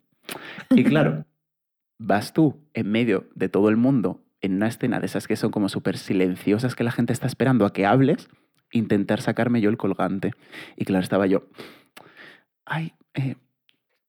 Y 0.70 0.84
claro, 0.84 1.26
vas 1.98 2.32
tú 2.32 2.56
en 2.72 2.90
medio 2.90 3.26
de 3.34 3.50
todo 3.50 3.68
el 3.68 3.76
mundo 3.76 4.22
en 4.46 4.54
una 4.54 4.68
escena 4.68 5.00
de 5.00 5.06
esas 5.06 5.28
que 5.28 5.36
son 5.36 5.50
como 5.50 5.68
súper 5.68 5.98
silenciosas 5.98 6.74
que 6.74 6.84
la 6.84 6.90
gente 6.90 7.12
está 7.12 7.26
esperando 7.26 7.66
a 7.66 7.72
que 7.72 7.86
hables, 7.86 8.28
intentar 8.72 9.20
sacarme 9.20 9.60
yo 9.60 9.70
el 9.70 9.76
colgante. 9.76 10.32
Y 10.76 10.84
claro, 10.84 11.02
estaba 11.02 11.26
yo, 11.26 11.48
ay, 12.64 12.94
eh, 13.14 13.36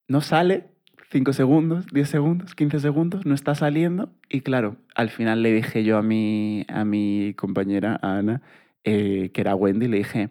no 0.07 0.21
sale, 0.21 0.67
5 1.09 1.33
segundos, 1.33 1.85
10 1.87 2.09
segundos, 2.09 2.55
15 2.55 2.79
segundos, 2.79 3.25
no 3.25 3.33
está 3.33 3.55
saliendo. 3.55 4.09
Y 4.29 4.41
claro, 4.41 4.77
al 4.95 5.09
final 5.09 5.41
le 5.41 5.53
dije 5.53 5.83
yo 5.83 5.97
a 5.97 6.01
mi, 6.01 6.65
a 6.67 6.83
mi 6.83 7.33
compañera, 7.37 7.99
a 8.01 8.17
Ana, 8.17 8.41
eh, 8.83 9.31
que 9.33 9.41
era 9.41 9.55
Wendy, 9.55 9.87
le 9.87 9.97
dije, 9.97 10.29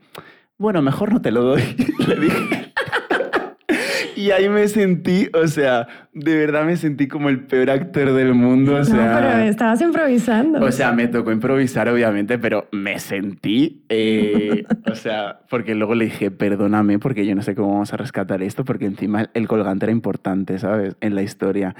bueno, 0.58 0.82
mejor 0.82 1.12
no 1.12 1.22
te 1.22 1.30
lo 1.30 1.42
doy. 1.42 1.62
le 2.06 2.16
dije, 2.16 2.65
y 4.16 4.30
ahí 4.30 4.48
me 4.48 4.66
sentí, 4.66 5.28
o 5.34 5.46
sea, 5.46 5.86
de 6.12 6.36
verdad 6.36 6.64
me 6.64 6.76
sentí 6.76 7.06
como 7.06 7.28
el 7.28 7.40
peor 7.40 7.70
actor 7.70 8.12
del 8.12 8.34
mundo. 8.34 8.76
O 8.76 8.84
sea, 8.84 8.96
no, 8.96 9.14
pero 9.14 9.38
estabas 9.44 9.80
improvisando. 9.82 10.64
O 10.64 10.72
sea, 10.72 10.92
me 10.92 11.06
tocó 11.06 11.30
improvisar, 11.30 11.88
obviamente, 11.88 12.38
pero 12.38 12.66
me 12.72 12.98
sentí, 12.98 13.84
eh, 13.88 14.64
o 14.90 14.94
sea, 14.94 15.40
porque 15.48 15.74
luego 15.74 15.94
le 15.94 16.06
dije, 16.06 16.30
perdóname, 16.30 16.98
porque 16.98 17.26
yo 17.26 17.34
no 17.34 17.42
sé 17.42 17.54
cómo 17.54 17.72
vamos 17.74 17.92
a 17.92 17.98
rescatar 17.98 18.42
esto, 18.42 18.64
porque 18.64 18.86
encima 18.86 19.28
el 19.34 19.46
colgante 19.46 19.84
era 19.84 19.92
importante, 19.92 20.58
¿sabes? 20.58 20.96
En 21.00 21.14
la 21.14 21.22
historia. 21.22 21.76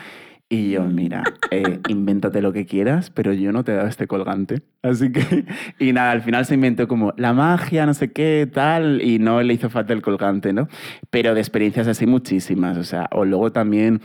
Y 0.48 0.70
yo, 0.70 0.84
mira, 0.84 1.24
eh, 1.50 1.80
invéntate 1.88 2.40
lo 2.40 2.52
que 2.52 2.66
quieras, 2.66 3.10
pero 3.10 3.32
yo 3.32 3.50
no 3.50 3.64
te 3.64 3.72
he 3.72 3.74
dado 3.74 3.88
este 3.88 4.06
colgante. 4.06 4.62
Así 4.80 5.10
que, 5.10 5.44
y 5.80 5.92
nada, 5.92 6.12
al 6.12 6.22
final 6.22 6.46
se 6.46 6.54
inventó 6.54 6.86
como 6.86 7.12
la 7.16 7.32
magia, 7.32 7.84
no 7.84 7.94
sé 7.94 8.12
qué, 8.12 8.48
tal, 8.52 9.02
y 9.02 9.18
no 9.18 9.42
le 9.42 9.54
hizo 9.54 9.70
falta 9.70 9.92
el 9.92 10.02
colgante, 10.02 10.52
¿no? 10.52 10.68
Pero 11.10 11.34
de 11.34 11.40
experiencias 11.40 11.88
así 11.88 12.06
muchísimas, 12.06 12.76
o 12.78 12.84
sea, 12.84 13.08
o 13.10 13.24
luego 13.24 13.50
también 13.50 14.00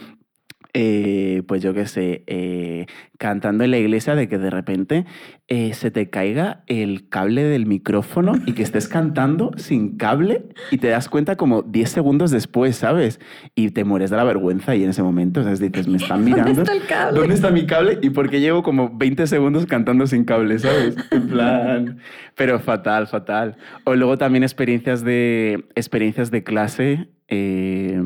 eh, 0.74 1.44
pues 1.48 1.62
yo 1.62 1.74
qué 1.74 1.86
sé, 1.86 2.24
eh, 2.28 2.86
cantando 3.18 3.64
en 3.66 3.72
la 3.72 3.78
iglesia 3.78 4.16
de 4.16 4.30
que 4.30 4.38
de 4.38 4.50
repente 4.50 5.06
eh, 5.50 5.74
se 5.74 5.92
te 5.92 6.10
caiga 6.10 6.64
el 6.68 7.10
cable 7.10 7.44
del 7.44 7.66
micrófono 7.66 8.34
y 8.46 8.54
que 8.54 8.64
estés 8.64 8.88
cantando 8.88 9.52
sin 9.58 9.98
cable 9.98 10.46
y 10.72 10.78
te 10.78 10.88
das 10.88 11.10
cuenta 11.10 11.36
como 11.36 11.62
10 11.62 11.90
segundos 11.90 12.32
después, 12.32 12.78
¿sabes? 12.78 13.20
Y 13.54 13.72
te 13.72 13.84
mueres 13.84 14.12
de 14.12 14.18
la 14.18 14.24
vergüenza 14.24 14.74
y 14.76 14.84
en 14.84 14.92
ese 14.92 15.04
momento, 15.04 15.44
¿sabes? 15.44 15.60
Dices, 15.60 15.90
me 15.90 15.98
están 15.98 16.24
mirando. 16.26 16.54
¿Dónde 16.54 16.62
está 16.62 16.74
el 16.74 16.86
cable? 16.86 17.20
¿Dónde 17.20 17.36
está 17.36 17.52
mi 17.52 17.66
cable? 17.66 18.00
Y 18.02 18.12
porque 18.12 18.40
llevo 18.40 18.64
como 18.64 18.90
20 18.98 19.28
segundos 19.28 19.66
cantando 19.66 20.08
sin 20.08 20.24
cable, 20.24 20.58
¿sabes? 20.60 20.96
En 21.12 21.28
plan, 21.28 21.98
pero 22.36 22.60
fatal, 22.60 23.08
fatal. 23.08 23.58
O 23.84 23.96
luego 23.96 24.18
también 24.18 24.44
experiencias 24.44 25.04
de, 25.04 25.66
experiencias 25.76 26.32
de 26.32 26.44
clase. 26.44 27.10
Eh, 27.28 28.02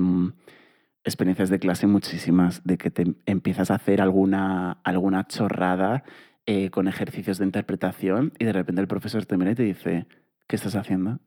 experiencias 1.05 1.49
de 1.49 1.59
clase 1.59 1.87
muchísimas, 1.87 2.63
de 2.63 2.77
que 2.77 2.89
te 2.89 3.15
empiezas 3.25 3.71
a 3.71 3.75
hacer 3.75 4.01
alguna, 4.01 4.79
alguna 4.83 5.27
chorrada 5.27 6.03
eh, 6.47 6.71
con 6.71 6.87
ejercicios 6.87 7.37
de 7.37 7.45
interpretación 7.45 8.33
y 8.39 8.45
de 8.45 8.53
repente 8.53 8.81
el 8.81 8.87
profesor 8.87 9.25
te 9.25 9.37
mira 9.37 9.51
y 9.51 9.55
te 9.55 9.63
dice, 9.63 10.07
¿qué 10.47 10.55
estás 10.55 10.75
haciendo? 10.75 11.19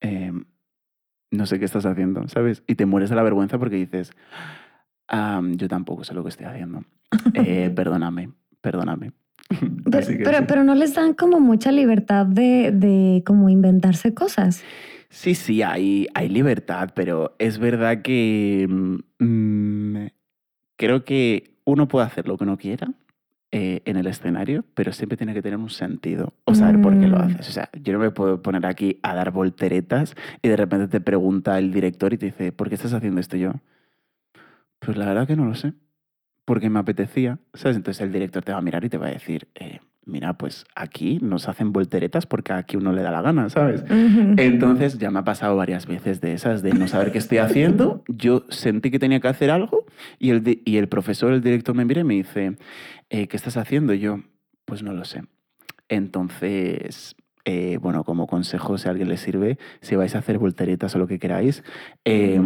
Em, 0.00 0.46
no 1.30 1.46
sé 1.46 1.58
qué 1.58 1.66
estás 1.66 1.84
haciendo, 1.86 2.26
¿sabes? 2.28 2.62
Y 2.66 2.74
te 2.76 2.86
mueres 2.86 3.10
de 3.10 3.16
la 3.16 3.22
vergüenza 3.22 3.58
porque 3.58 3.76
dices, 3.76 4.12
yo 5.08 5.68
tampoco 5.68 6.04
sé 6.04 6.14
lo 6.14 6.22
que 6.22 6.30
estoy 6.30 6.46
haciendo. 6.46 6.84
Eh, 7.34 7.70
perdóname, 7.74 8.30
perdóname. 8.60 9.12
Pero, 9.88 10.46
pero, 10.48 10.64
no 10.64 10.74
les 10.74 10.94
dan 10.94 11.14
como 11.14 11.38
mucha 11.38 11.70
libertad 11.70 12.26
de, 12.26 12.72
de 12.72 13.22
como 13.24 13.48
inventarse 13.48 14.12
cosas. 14.12 14.64
Sí, 15.08 15.34
sí, 15.34 15.62
hay, 15.62 16.08
hay 16.14 16.28
libertad, 16.28 16.90
pero 16.94 17.34
es 17.38 17.58
verdad 17.58 18.02
que 18.02 18.66
mm, 18.68 20.06
creo 20.76 21.04
que 21.04 21.56
uno 21.64 21.88
puede 21.88 22.06
hacer 22.06 22.28
lo 22.28 22.36
que 22.36 22.44
uno 22.44 22.56
quiera 22.58 22.92
eh, 23.52 23.82
en 23.84 23.96
el 23.96 24.06
escenario, 24.06 24.64
pero 24.74 24.92
siempre 24.92 25.16
tiene 25.16 25.32
que 25.32 25.42
tener 25.42 25.58
un 25.58 25.70
sentido 25.70 26.34
o 26.44 26.54
saber 26.54 26.80
por 26.80 26.98
qué 26.98 27.06
lo 27.06 27.18
mm. 27.18 27.22
haces. 27.22 27.48
O 27.48 27.52
sea, 27.52 27.70
yo 27.80 27.92
no 27.92 27.98
me 28.00 28.10
puedo 28.10 28.42
poner 28.42 28.66
aquí 28.66 28.98
a 29.02 29.14
dar 29.14 29.30
volteretas 29.30 30.14
y 30.42 30.48
de 30.48 30.56
repente 30.56 30.88
te 30.88 31.00
pregunta 31.00 31.58
el 31.58 31.72
director 31.72 32.12
y 32.12 32.18
te 32.18 32.26
dice, 32.26 32.52
¿por 32.52 32.68
qué 32.68 32.74
estás 32.74 32.92
haciendo 32.92 33.20
esto 33.20 33.36
yo? 33.36 33.52
Pues 34.80 34.96
la 34.96 35.06
verdad 35.06 35.26
que 35.26 35.36
no 35.36 35.44
lo 35.46 35.54
sé. 35.54 35.72
porque 36.44 36.70
me 36.70 36.78
apetecía, 36.78 37.38
¿sabes? 37.54 37.76
Entonces 37.76 38.00
el 38.02 38.12
director 38.12 38.42
te 38.44 38.52
va 38.52 38.58
a 38.58 38.62
mirar 38.62 38.84
y 38.84 38.88
te 38.88 38.98
va 38.98 39.08
a 39.08 39.10
decir, 39.10 39.48
eh, 39.56 39.80
mira, 40.06 40.38
pues 40.38 40.64
aquí 40.74 41.18
nos 41.20 41.48
hacen 41.48 41.72
volteretas 41.72 42.26
porque 42.26 42.52
aquí 42.52 42.76
uno 42.76 42.92
le 42.92 43.02
da 43.02 43.10
la 43.10 43.20
gana, 43.20 43.50
¿sabes? 43.50 43.84
Entonces 43.90 44.98
ya 44.98 45.10
me 45.10 45.18
ha 45.18 45.24
pasado 45.24 45.56
varias 45.56 45.86
veces 45.86 46.20
de 46.20 46.32
esas, 46.32 46.62
de 46.62 46.72
no 46.72 46.88
saber 46.88 47.12
qué 47.12 47.18
estoy 47.18 47.38
haciendo. 47.38 48.04
Yo 48.08 48.44
sentí 48.48 48.90
que 48.90 48.98
tenía 48.98 49.20
que 49.20 49.28
hacer 49.28 49.50
algo 49.50 49.84
y 50.18 50.30
el, 50.30 50.62
y 50.64 50.76
el 50.76 50.88
profesor, 50.88 51.32
el 51.32 51.42
director 51.42 51.74
me 51.74 51.84
mira 51.84 52.00
y 52.00 52.04
me 52.04 52.14
dice, 52.14 52.56
eh, 53.10 53.26
¿qué 53.26 53.36
estás 53.36 53.56
haciendo? 53.56 53.92
Y 53.92 53.98
yo, 53.98 54.20
pues 54.64 54.82
no 54.82 54.92
lo 54.92 55.04
sé. 55.04 55.22
Entonces 55.88 57.16
eh, 57.48 57.78
bueno, 57.80 58.02
como 58.02 58.26
consejo, 58.26 58.76
si 58.76 58.88
a 58.88 58.90
alguien 58.90 59.08
le 59.08 59.16
sirve, 59.16 59.56
si 59.80 59.94
vais 59.94 60.16
a 60.16 60.18
hacer 60.18 60.36
volteretas 60.36 60.96
o 60.96 60.98
lo 60.98 61.06
que 61.06 61.20
queráis, 61.20 61.62
eh, 62.04 62.40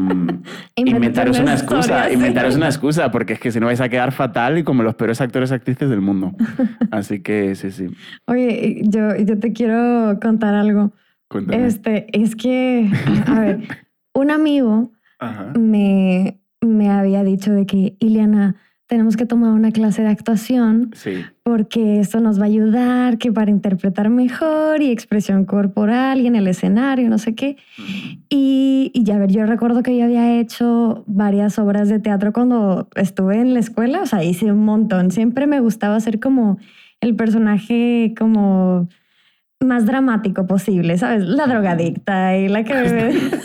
inventaros 0.77 1.39
una 1.41 1.55
excusa, 1.55 2.13
inventaros 2.13 2.57
una 2.57 2.67
excusa, 2.67 3.11
porque 3.11 3.33
es 3.33 3.41
que 3.41 3.51
si 3.51 3.61
no 3.61 3.67
vais 3.67 3.81
a 3.81 3.89
quedar 3.89 4.13
fatal 4.13 4.59
y 4.59 4.63
como 4.63 4.83
los 4.83 4.97
peores 4.97 5.23
actores 5.23 5.53
actrices 5.53 5.89
del 5.89 6.03
mundo. 6.03 6.35
Así 6.91 7.23
que 7.23 7.55
sí, 7.55 7.71
sí. 7.71 7.87
Oye, 8.27 8.83
yo, 8.85 9.17
yo 9.17 9.39
te 9.39 9.55
quiero 9.55 10.19
contar 10.21 10.53
algo. 10.53 10.93
Cuéntame. 11.29 11.67
Este, 11.67 12.07
es 12.13 12.37
que, 12.37 12.91
a 13.27 13.41
ver, 13.41 13.61
un 14.13 14.31
amigo 14.31 14.93
me, 15.59 16.41
me 16.61 16.91
había 16.91 17.25
dicho 17.25 17.53
de 17.53 17.65
que, 17.65 17.97
Ileana, 18.01 18.57
tenemos 18.91 19.17
que 19.17 19.25
tomar 19.25 19.53
una 19.53 19.71
clase 19.71 20.03
de 20.03 20.09
actuación 20.09 20.91
porque 21.45 22.01
esto 22.01 22.19
nos 22.19 22.41
va 22.41 22.43
a 22.43 22.47
ayudar 22.47 23.19
que 23.19 23.31
para 23.31 23.49
interpretar 23.49 24.11
mejor 24.11 24.83
y 24.83 24.91
expresión 24.91 25.45
corporal 25.45 26.21
y 26.21 26.27
en 26.27 26.35
el 26.35 26.49
escenario, 26.49 27.09
no 27.09 27.19
sé 27.19 27.37
qué. 27.37 27.57
Y, 28.29 28.91
y 28.93 29.05
ya 29.05 29.17
ver, 29.17 29.31
yo 29.31 29.47
recuerdo 29.47 29.85
que 29.85 29.97
yo 29.97 30.05
había 30.05 30.41
hecho 30.41 31.05
varias 31.07 31.57
obras 31.61 31.89
de 31.89 32.01
teatro 32.01 32.33
cuando 32.33 32.89
estuve 32.97 33.37
en 33.37 33.55
la 33.55 33.61
escuela, 33.61 34.03
o 34.03 34.07
sea, 34.07 34.25
hice 34.25 34.51
un 34.51 34.65
montón. 34.65 35.13
Siempre 35.13 35.47
me 35.47 35.61
gustaba 35.61 36.01
ser 36.01 36.19
como 36.19 36.59
el 37.01 37.15
personaje 37.15 38.13
como 38.19 38.89
más 39.61 39.87
dramático 39.87 40.49
posible, 40.49 40.99
¿sabes? 40.99 41.23
La 41.23 41.47
drogadicta 41.47 42.37
y 42.37 42.49
la 42.49 42.65
que 42.65 43.15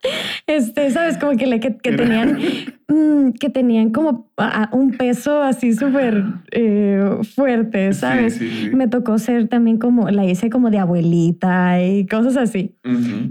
Este, 0.50 0.90
¿sabes? 0.90 1.16
Como 1.16 1.36
que, 1.36 1.60
que, 1.60 1.92
tenían, 1.92 2.38
mm, 2.90 3.32
que 3.32 3.48
tenían 3.48 3.90
como 3.90 4.30
un 4.72 4.90
peso 4.92 5.42
así 5.42 5.72
súper 5.72 6.24
eh, 6.50 7.18
fuerte, 7.34 7.92
¿sabes? 7.92 8.40
Me 8.72 8.88
tocó 8.88 9.18
ser 9.18 9.48
también 9.48 9.78
como, 9.78 10.10
la 10.10 10.24
hice 10.24 10.50
como 10.50 10.70
de 10.70 10.78
abuelita 10.78 11.82
y 11.82 12.06
cosas 12.06 12.36
así. 12.36 12.76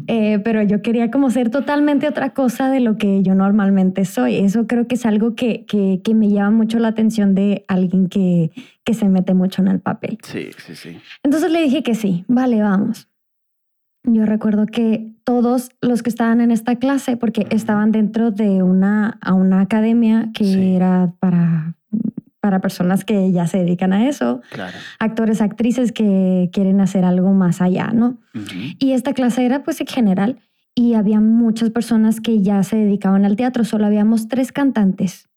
Eh, 0.08 0.40
pero 0.44 0.64
yo 0.64 0.82
quería 0.82 1.12
como 1.12 1.30
ser 1.30 1.50
totalmente 1.50 2.08
otra 2.08 2.34
cosa 2.34 2.70
de 2.70 2.80
lo 2.80 2.98
que 2.98 3.22
yo 3.22 3.36
normalmente 3.36 4.06
soy. 4.06 4.38
Eso 4.38 4.68
creo 4.68 4.88
que 4.88 4.96
es 4.96 5.06
algo 5.06 5.36
que, 5.36 5.66
que, 5.66 6.02
que 6.04 6.14
me 6.14 6.30
llama 6.30 6.52
mucho 6.52 6.80
la 6.80 6.90
atención 6.90 7.36
de 7.36 7.66
alguien 7.68 8.08
que, 8.08 8.52
que 8.84 8.94
se 8.94 9.08
mete 9.10 9.34
mucho 9.34 9.62
en 9.62 9.68
el 9.68 9.80
papel. 9.80 10.18
Sí, 10.24 10.50
sí, 10.66 10.76
sí. 10.76 10.98
Entonces 11.24 11.52
le 11.52 11.62
dije 11.62 11.84
que 11.84 11.96
sí, 11.96 12.26
vale, 12.28 12.62
vamos. 12.62 13.08
Yo 14.04 14.26
recuerdo 14.26 14.66
que 14.66 15.14
todos 15.24 15.70
los 15.82 16.02
que 16.04 16.10
estaban 16.10 16.42
en 16.42 16.52
esta 16.52 16.78
clase, 16.78 17.18
porque 17.18 17.48
estaban 17.50 17.92
dentro 17.92 18.32
de 18.32 18.64
una, 18.64 19.20
a 19.22 19.34
una 19.34 19.62
academia 19.62 20.30
que 20.34 20.76
era 20.76 21.14
para, 21.20 21.76
para 22.40 22.62
personas 22.62 23.04
que 23.04 23.32
ya 23.32 23.46
se 23.46 23.60
dedican 23.60 23.94
a 23.94 24.08
eso, 24.08 24.42
actores, 25.00 25.42
actrices 25.42 25.92
que 25.92 26.50
quieren 26.54 26.82
hacer 26.82 27.04
algo 27.04 27.34
más 27.34 27.62
allá, 27.62 27.92
¿no? 27.94 28.18
Y 28.80 28.94
esta 28.94 29.14
clase 29.14 29.46
era 29.46 29.64
pues 29.64 29.82
en 29.82 29.88
general 29.88 30.40
y 30.74 30.94
había 30.94 31.20
muchas 31.20 31.70
personas 31.72 32.22
que 32.22 32.42
ya 32.42 32.64
se 32.64 32.78
dedicaban 32.78 33.26
al 33.26 33.36
teatro, 33.36 33.66
solo 33.66 33.86
habíamos 33.86 34.30
tres 34.30 34.52
cantantes. 34.52 35.28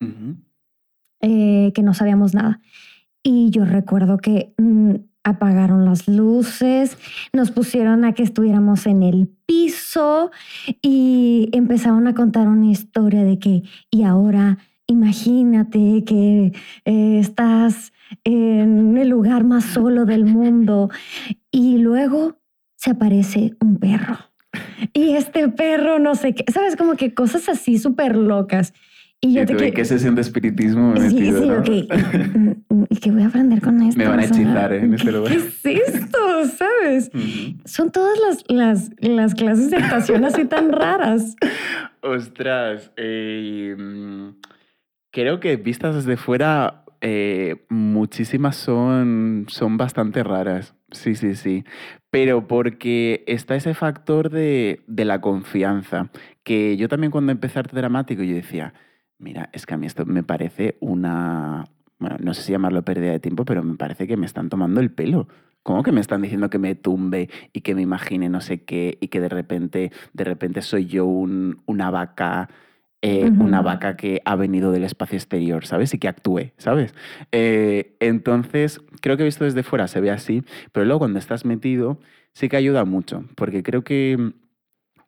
Eh, 1.20 1.72
que 1.74 1.82
no 1.82 1.94
sabíamos 1.94 2.34
nada. 2.34 2.60
Y 3.22 3.50
yo 3.50 3.64
recuerdo 3.64 4.18
que 4.18 4.54
mm, 4.58 4.94
apagaron 5.24 5.84
las 5.84 6.08
luces, 6.08 6.98
nos 7.32 7.50
pusieron 7.50 8.04
a 8.04 8.12
que 8.12 8.22
estuviéramos 8.22 8.86
en 8.86 9.02
el 9.02 9.28
piso 9.46 10.30
y 10.80 11.48
empezaron 11.52 12.06
a 12.06 12.14
contar 12.14 12.48
una 12.48 12.70
historia 12.70 13.24
de 13.24 13.38
que, 13.38 13.62
y 13.90 14.02
ahora 14.02 14.58
imagínate 14.86 16.04
que 16.04 16.52
eh, 16.84 17.18
estás 17.18 17.92
en 18.24 18.96
el 18.98 19.08
lugar 19.08 19.44
más 19.44 19.64
solo 19.64 20.04
del 20.04 20.24
mundo 20.24 20.90
y 21.50 21.78
luego 21.78 22.36
se 22.76 22.90
aparece 22.90 23.54
un 23.60 23.78
perro. 23.78 24.18
Y 24.92 25.14
este 25.14 25.48
perro, 25.48 25.98
no 25.98 26.14
sé 26.14 26.34
qué, 26.34 26.44
sabes, 26.52 26.76
como 26.76 26.96
que 26.96 27.14
cosas 27.14 27.48
así 27.48 27.78
súper 27.78 28.16
locas. 28.16 28.74
Y 29.24 29.34
yo 29.34 29.46
te 29.46 29.56
que... 29.56 29.72
¿Qué 29.72 29.84
sesión 29.84 30.16
de 30.16 30.20
espiritismo 30.20 30.92
me 30.94 31.08
Sí, 31.08 31.30
sí, 31.30 31.50
ok. 31.50 31.68
¿Y 32.90 32.96
qué 32.96 33.12
voy 33.12 33.22
a 33.22 33.28
aprender 33.28 33.62
con 33.62 33.80
esto? 33.80 33.96
Me 33.96 34.08
van 34.08 34.18
a 34.18 34.24
hechizar 34.24 34.72
¿eh? 34.72 34.80
en 34.80 34.94
este 34.94 35.12
lugar. 35.12 35.30
¿Qué 35.30 35.38
es 35.38 35.64
esto? 35.64 36.18
¿Sabes? 36.46 37.08
Son 37.64 37.92
todas 37.92 38.18
las, 38.18 38.44
las, 38.48 38.90
las, 38.98 39.34
clases 39.36 39.70
de 39.70 39.76
actuación 39.76 40.24
así 40.24 40.44
tan 40.44 40.72
raras. 40.72 41.36
Ostras. 42.00 42.90
Eh, 42.96 43.76
creo 45.12 45.38
que 45.38 45.54
vistas 45.56 45.94
desde 45.94 46.16
fuera, 46.16 46.84
eh, 47.00 47.64
muchísimas 47.68 48.56
son, 48.56 49.46
son 49.48 49.76
bastante 49.76 50.24
raras. 50.24 50.74
Sí, 50.90 51.14
sí, 51.14 51.36
sí. 51.36 51.64
Pero 52.10 52.48
porque 52.48 53.22
está 53.28 53.54
ese 53.54 53.74
factor 53.74 54.30
de, 54.30 54.82
de 54.88 55.04
la 55.04 55.20
confianza. 55.20 56.10
Que 56.42 56.76
yo 56.76 56.88
también 56.88 57.12
cuando 57.12 57.30
empecé 57.30 57.60
arte 57.60 57.76
dramático, 57.76 58.24
yo 58.24 58.34
decía 58.34 58.74
Mira, 59.22 59.50
es 59.52 59.66
que 59.66 59.74
a 59.74 59.76
mí 59.76 59.86
esto 59.86 60.04
me 60.04 60.24
parece 60.24 60.76
una, 60.80 61.64
bueno, 61.98 62.16
no 62.20 62.34
sé 62.34 62.42
si 62.42 62.50
llamarlo 62.50 62.82
pérdida 62.82 63.12
de 63.12 63.20
tiempo, 63.20 63.44
pero 63.44 63.62
me 63.62 63.76
parece 63.76 64.08
que 64.08 64.16
me 64.16 64.26
están 64.26 64.48
tomando 64.48 64.80
el 64.80 64.90
pelo. 64.90 65.28
¿Cómo 65.62 65.84
que 65.84 65.92
me 65.92 66.00
están 66.00 66.22
diciendo 66.22 66.50
que 66.50 66.58
me 66.58 66.74
tumbe 66.74 67.30
y 67.52 67.60
que 67.60 67.76
me 67.76 67.82
imagine 67.82 68.28
no 68.28 68.40
sé 68.40 68.64
qué 68.64 68.98
y 69.00 69.08
que 69.08 69.20
de 69.20 69.28
repente, 69.28 69.92
de 70.12 70.24
repente 70.24 70.60
soy 70.60 70.86
yo 70.86 71.06
un, 71.06 71.62
una 71.66 71.88
vaca, 71.92 72.50
eh, 73.00 73.30
una 73.38 73.62
vaca 73.62 73.96
que 73.96 74.20
ha 74.24 74.34
venido 74.34 74.72
del 74.72 74.82
espacio 74.82 75.16
exterior, 75.16 75.64
¿sabes? 75.64 75.94
Y 75.94 75.98
que 75.98 76.08
actúe, 76.08 76.50
¿sabes? 76.56 76.96
Eh, 77.30 77.96
entonces, 78.00 78.80
creo 79.00 79.16
que 79.16 79.22
visto 79.22 79.44
desde 79.44 79.62
fuera 79.62 79.86
se 79.86 80.00
ve 80.00 80.10
así, 80.10 80.42
pero 80.72 80.84
luego 80.84 80.98
cuando 80.98 81.20
estás 81.20 81.44
metido 81.44 82.00
sí 82.32 82.48
que 82.48 82.56
ayuda 82.56 82.84
mucho, 82.84 83.24
porque 83.36 83.62
creo 83.62 83.84
que 83.84 84.32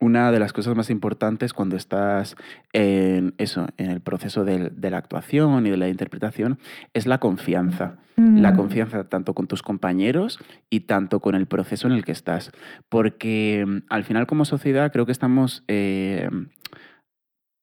una 0.05 0.31
de 0.31 0.39
las 0.39 0.53
cosas 0.53 0.77
más 0.77 0.91
importantes 0.91 1.55
cuando 1.55 1.77
estás 1.77 2.37
en 2.73 3.35
eso, 3.39 3.69
en 3.79 3.91
el 3.91 4.01
proceso 4.01 4.45
de, 4.45 4.71
la 4.91 4.99
actuación 4.99 5.67
y 5.67 5.71
de 5.71 5.79
la 5.79 5.89
interpretación, 5.89 6.59
es 6.93 7.07
la 7.07 7.19
confianza. 7.19 7.97
La 8.17 8.53
mm. 8.53 8.57
confianza 8.57 9.09
tanto 9.09 9.35
con 9.35 9.47
tus 9.49 9.63
compañeros 9.63 10.39
y 10.71 10.81
tanto 10.81 11.21
con 11.21 11.35
el 11.35 11.47
proceso 11.47 11.89
en 11.89 11.95
el 11.95 12.05
que 12.05 12.13
estás. 12.13 12.53
Porque 12.89 13.65
mm, 13.67 13.79
al 13.89 14.05
final 14.05 14.27
como 14.27 14.45
sociedad 14.45 14.93
creo 14.93 15.07
que 15.07 15.13
estamos... 15.13 15.65
Eh, 15.69 16.29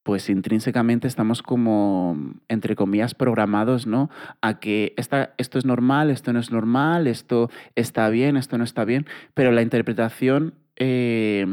pues 0.04 0.32
intrínsecamente 0.32 1.08
estamos 1.08 1.44
como, 1.44 2.18
entre 2.48 2.76
comillas, 2.76 3.14
programados, 3.14 3.86
¿no? 3.86 4.10
A 4.42 4.60
que 4.60 4.96
esta, 4.98 5.36
esto 5.38 5.60
es 5.60 5.66
normal, 5.66 6.10
esto 6.10 6.34
no 6.34 6.40
es 6.40 6.52
normal, 6.52 7.06
esto 7.06 7.52
está 7.76 8.10
bien, 8.10 8.36
esto 8.36 8.58
no 8.58 8.64
está 8.64 8.84
bien, 8.84 9.06
pero 9.36 9.52
la 9.52 9.62
interpretación 9.62 10.56
eh, 10.76 11.46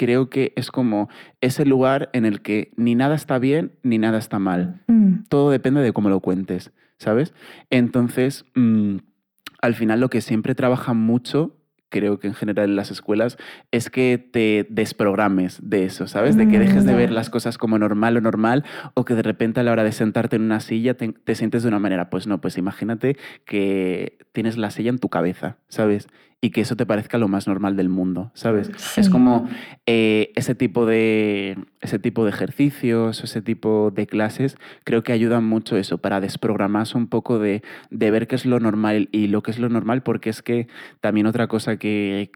creo 0.00 0.30
que 0.30 0.54
es 0.56 0.70
como 0.70 1.10
ese 1.42 1.66
lugar 1.66 2.08
en 2.14 2.24
el 2.24 2.40
que 2.40 2.72
ni 2.76 2.94
nada 2.94 3.14
está 3.14 3.38
bien 3.38 3.72
ni 3.82 3.98
nada 3.98 4.16
está 4.16 4.38
mal. 4.38 4.80
Mm. 4.86 5.24
Todo 5.28 5.50
depende 5.50 5.82
de 5.82 5.92
cómo 5.92 6.08
lo 6.08 6.20
cuentes, 6.20 6.72
¿sabes? 6.96 7.34
Entonces, 7.68 8.46
mm, 8.54 8.96
al 9.60 9.74
final 9.74 10.00
lo 10.00 10.08
que 10.08 10.22
siempre 10.22 10.54
trabaja 10.54 10.94
mucho 10.94 11.54
creo 11.90 12.20
que 12.20 12.28
en 12.28 12.34
general 12.34 12.70
en 12.70 12.76
las 12.76 12.92
escuelas, 12.92 13.36
es 13.72 13.90
que 13.90 14.16
te 14.16 14.64
desprogrames 14.70 15.58
de 15.60 15.84
eso, 15.84 16.06
¿sabes? 16.06 16.36
De 16.36 16.46
que 16.46 16.56
mm, 16.56 16.60
dejes 16.60 16.84
de 16.86 16.94
ver 16.94 17.10
las 17.10 17.30
cosas 17.30 17.58
como 17.58 17.80
normal 17.80 18.16
o 18.16 18.20
normal, 18.20 18.64
o 18.94 19.04
que 19.04 19.14
de 19.14 19.22
repente 19.22 19.58
a 19.58 19.64
la 19.64 19.72
hora 19.72 19.82
de 19.82 19.90
sentarte 19.90 20.36
en 20.36 20.42
una 20.42 20.60
silla 20.60 20.94
te, 20.94 21.08
te, 21.08 21.34
sientes 21.34 21.64
de 21.64 21.68
una 21.68 21.80
manera. 21.80 22.08
Pues 22.08 22.28
no, 22.28 22.40
pues 22.40 22.56
imagínate 22.58 23.16
que 23.44 24.18
tienes 24.30 24.56
la 24.56 24.70
silla 24.70 24.90
en 24.90 25.00
tu 25.00 25.08
cabeza, 25.08 25.56
¿sabes? 25.66 26.06
Y 26.42 26.50
que 26.50 26.62
eso 26.62 26.74
te 26.74 26.86
parezca 26.86 27.18
lo 27.18 27.28
más 27.28 27.46
normal 27.46 27.76
del 27.76 27.90
mundo, 27.90 28.30
¿sabes? 28.34 28.70
Es 28.96 29.10
como 29.10 29.48
eh, 29.86 30.32
ese, 30.36 30.54
tipo 30.54 30.86
de, 30.86 31.58
ese 31.80 31.98
tipo 31.98 32.24
de 32.24 32.30
ejercicios, 32.30 33.22
ese 33.22 33.42
tipo 33.42 33.90
de 33.94 34.06
clases, 34.06 34.56
creo 34.84 35.02
que 35.02 35.12
ayudan 35.12 35.44
mucho 35.44 35.76
eso, 35.76 35.98
para 35.98 36.20
desprogramarse 36.20 36.96
un 36.96 37.08
poco 37.08 37.38
de, 37.38 37.62
de 37.90 38.10
ver 38.10 38.26
qué 38.26 38.36
es 38.36 38.46
lo 38.46 38.58
normal 38.58 39.10
y 39.12 39.26
lo 39.26 39.42
que 39.42 39.50
es 39.50 39.58
lo 39.58 39.68
normal, 39.68 40.02
porque 40.02 40.30
es 40.30 40.40
que 40.40 40.66
también 41.00 41.26
otra 41.26 41.46
cosa 41.46 41.76
que, 41.76 42.30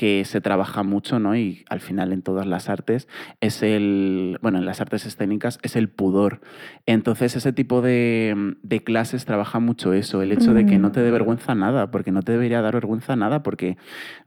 que 0.00 0.24
se 0.24 0.40
trabaja 0.40 0.82
mucho, 0.82 1.18
¿no? 1.18 1.36
Y 1.36 1.62
al 1.68 1.80
final 1.80 2.14
en 2.14 2.22
todas 2.22 2.46
las 2.46 2.70
artes 2.70 3.06
es 3.42 3.62
el, 3.62 4.38
bueno, 4.40 4.56
en 4.56 4.64
las 4.64 4.80
artes 4.80 5.04
escénicas 5.04 5.58
es 5.62 5.76
el 5.76 5.90
pudor. 5.90 6.40
Entonces 6.86 7.36
ese 7.36 7.52
tipo 7.52 7.82
de, 7.82 8.56
de 8.62 8.82
clases 8.82 9.26
trabaja 9.26 9.60
mucho 9.60 9.92
eso, 9.92 10.22
el 10.22 10.32
hecho 10.32 10.54
de 10.54 10.64
que 10.64 10.78
no 10.78 10.90
te 10.90 11.02
dé 11.02 11.10
vergüenza 11.10 11.54
nada, 11.54 11.90
porque 11.90 12.12
no 12.12 12.22
te 12.22 12.32
debería 12.32 12.62
dar 12.62 12.72
vergüenza 12.72 13.14
nada, 13.14 13.42
porque 13.42 13.76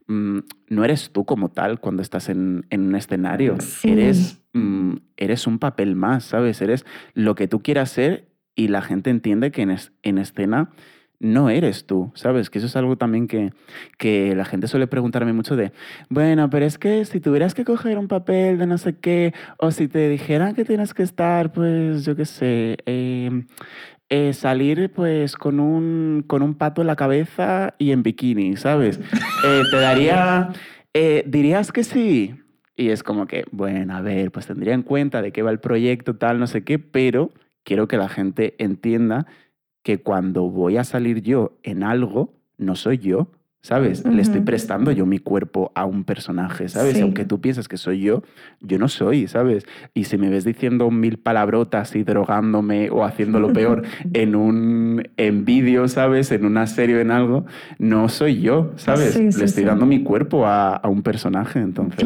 mm, 0.06 0.38
no 0.68 0.84
eres 0.84 1.10
tú 1.10 1.24
como 1.24 1.48
tal 1.48 1.80
cuando 1.80 2.02
estás 2.02 2.28
en, 2.28 2.66
en 2.70 2.82
un 2.82 2.94
escenario. 2.94 3.56
Eres, 3.82 4.44
mm, 4.52 4.92
eres 5.16 5.48
un 5.48 5.58
papel 5.58 5.96
más, 5.96 6.22
¿sabes? 6.22 6.62
Eres 6.62 6.86
lo 7.14 7.34
que 7.34 7.48
tú 7.48 7.62
quieras 7.64 7.90
ser 7.90 8.28
y 8.54 8.68
la 8.68 8.80
gente 8.80 9.10
entiende 9.10 9.50
que 9.50 9.62
en, 9.62 9.76
en 10.04 10.18
escena 10.18 10.70
no 11.24 11.50
eres 11.50 11.86
tú, 11.86 12.12
¿sabes? 12.14 12.50
Que 12.50 12.58
eso 12.58 12.66
es 12.66 12.76
algo 12.76 12.96
también 12.96 13.26
que, 13.26 13.52
que 13.98 14.34
la 14.36 14.44
gente 14.44 14.68
suele 14.68 14.86
preguntarme 14.86 15.32
mucho 15.32 15.56
de, 15.56 15.72
bueno, 16.08 16.50
pero 16.50 16.66
es 16.66 16.78
que 16.78 17.04
si 17.04 17.18
tuvieras 17.20 17.54
que 17.54 17.64
coger 17.64 17.98
un 17.98 18.08
papel 18.08 18.58
de 18.58 18.66
no 18.66 18.78
sé 18.78 18.96
qué, 18.98 19.32
o 19.58 19.70
si 19.70 19.88
te 19.88 20.08
dijeran 20.08 20.54
que 20.54 20.64
tienes 20.64 20.94
que 20.94 21.02
estar, 21.02 21.52
pues, 21.52 22.04
yo 22.04 22.14
qué 22.14 22.26
sé, 22.26 22.76
em, 22.84 23.46
eh, 24.10 24.34
salir 24.34 24.92
pues 24.92 25.34
con 25.34 25.58
un, 25.60 26.24
con 26.26 26.42
un 26.42 26.54
pato 26.54 26.82
en 26.82 26.86
la 26.88 26.96
cabeza 26.96 27.74
y 27.78 27.90
en 27.92 28.02
bikini, 28.02 28.56
¿sabes? 28.56 29.00
Eh, 29.46 29.62
te 29.70 29.76
daría, 29.76 30.48
eh, 30.94 31.22
dirías 31.26 31.70
que 31.70 31.84
sí. 31.84 32.34
Y 32.76 32.88
es 32.88 33.02
como 33.02 33.26
que, 33.26 33.44
bueno, 33.50 33.94
a 33.94 34.00
ver, 34.00 34.32
pues 34.32 34.46
tendría 34.46 34.72
en 34.72 34.82
cuenta 34.82 35.20
de 35.20 35.32
qué 35.32 35.42
va 35.42 35.50
el 35.50 35.60
proyecto, 35.60 36.16
tal, 36.16 36.40
no 36.40 36.46
sé 36.46 36.64
qué, 36.64 36.78
pero 36.78 37.30
quiero 37.62 37.88
que 37.88 37.98
la 37.98 38.08
gente 38.08 38.54
entienda 38.58 39.26
que 39.84 40.02
cuando 40.02 40.50
voy 40.50 40.78
a 40.78 40.82
salir 40.82 41.20
yo 41.20 41.58
en 41.62 41.84
algo, 41.84 42.32
no 42.56 42.74
soy 42.74 42.98
yo, 42.98 43.28
¿sabes? 43.64 44.04
Le 44.04 44.20
estoy 44.20 44.42
prestando 44.42 44.92
yo 44.92 45.06
mi 45.06 45.18
cuerpo 45.18 45.72
a 45.74 45.86
un 45.86 46.04
personaje, 46.04 46.68
¿sabes? 46.68 47.00
Aunque 47.00 47.24
tú 47.24 47.40
pienses 47.40 47.66
que 47.66 47.78
soy 47.78 48.02
yo, 48.02 48.22
yo 48.60 48.78
no 48.78 48.88
soy, 48.88 49.26
¿sabes? 49.26 49.64
Y 49.94 50.04
si 50.04 50.18
me 50.18 50.28
ves 50.28 50.44
diciendo 50.44 50.90
mil 50.90 51.16
palabrotas 51.16 51.96
y 51.96 52.04
drogándome 52.04 52.90
o 52.90 53.04
haciendo 53.04 53.40
lo 53.40 53.54
peor 53.54 53.82
en 54.12 54.36
un 54.36 55.08
en 55.16 55.46
vídeo, 55.46 55.88
¿sabes? 55.88 56.30
En 56.30 56.44
una 56.44 56.66
serie 56.66 56.96
o 56.96 57.00
en 57.00 57.10
algo, 57.10 57.46
no 57.78 58.10
soy 58.10 58.42
yo, 58.42 58.72
¿sabes? 58.76 59.16
Le 59.16 59.44
estoy 59.46 59.64
dando 59.64 59.86
mi 59.86 60.02
cuerpo 60.02 60.44
a, 60.46 60.76
a, 60.76 60.88
un 60.88 61.02
personaje, 61.02 61.58
entonces 61.58 62.04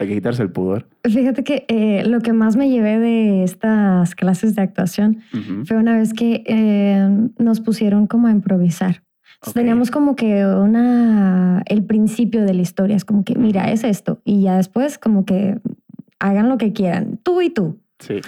hay 0.00 0.08
que 0.08 0.14
quitarse 0.14 0.42
el 0.42 0.50
pudor. 0.50 0.88
Fíjate 1.04 1.44
que 1.44 1.66
eh, 1.68 2.02
lo 2.04 2.18
que 2.18 2.32
más 2.32 2.56
me 2.56 2.68
llevé 2.68 2.98
de 2.98 3.44
estas 3.44 4.16
clases 4.16 4.56
de 4.56 4.62
actuación 4.62 5.20
fue 5.66 5.76
una 5.76 5.96
vez 5.96 6.12
que 6.12 6.42
eh, 6.46 7.28
nos 7.38 7.60
pusieron 7.60 8.08
como 8.08 8.26
a 8.26 8.32
improvisar. 8.32 9.05
Teníamos 9.54 9.90
como 9.90 10.16
que 10.16 10.44
una, 10.46 11.62
el 11.66 11.84
principio 11.84 12.44
de 12.44 12.54
la 12.54 12.62
historia, 12.62 12.96
es 12.96 13.04
como 13.04 13.24
que, 13.24 13.34
mira, 13.36 13.70
es 13.70 13.84
esto. 13.84 14.20
Y 14.24 14.42
ya 14.42 14.56
después 14.56 14.98
como 14.98 15.24
que 15.24 15.58
hagan 16.18 16.48
lo 16.48 16.58
que 16.58 16.72
quieran, 16.72 17.18
tú 17.22 17.42
y 17.42 17.50
tú. 17.50 17.80
Sí. 17.98 18.20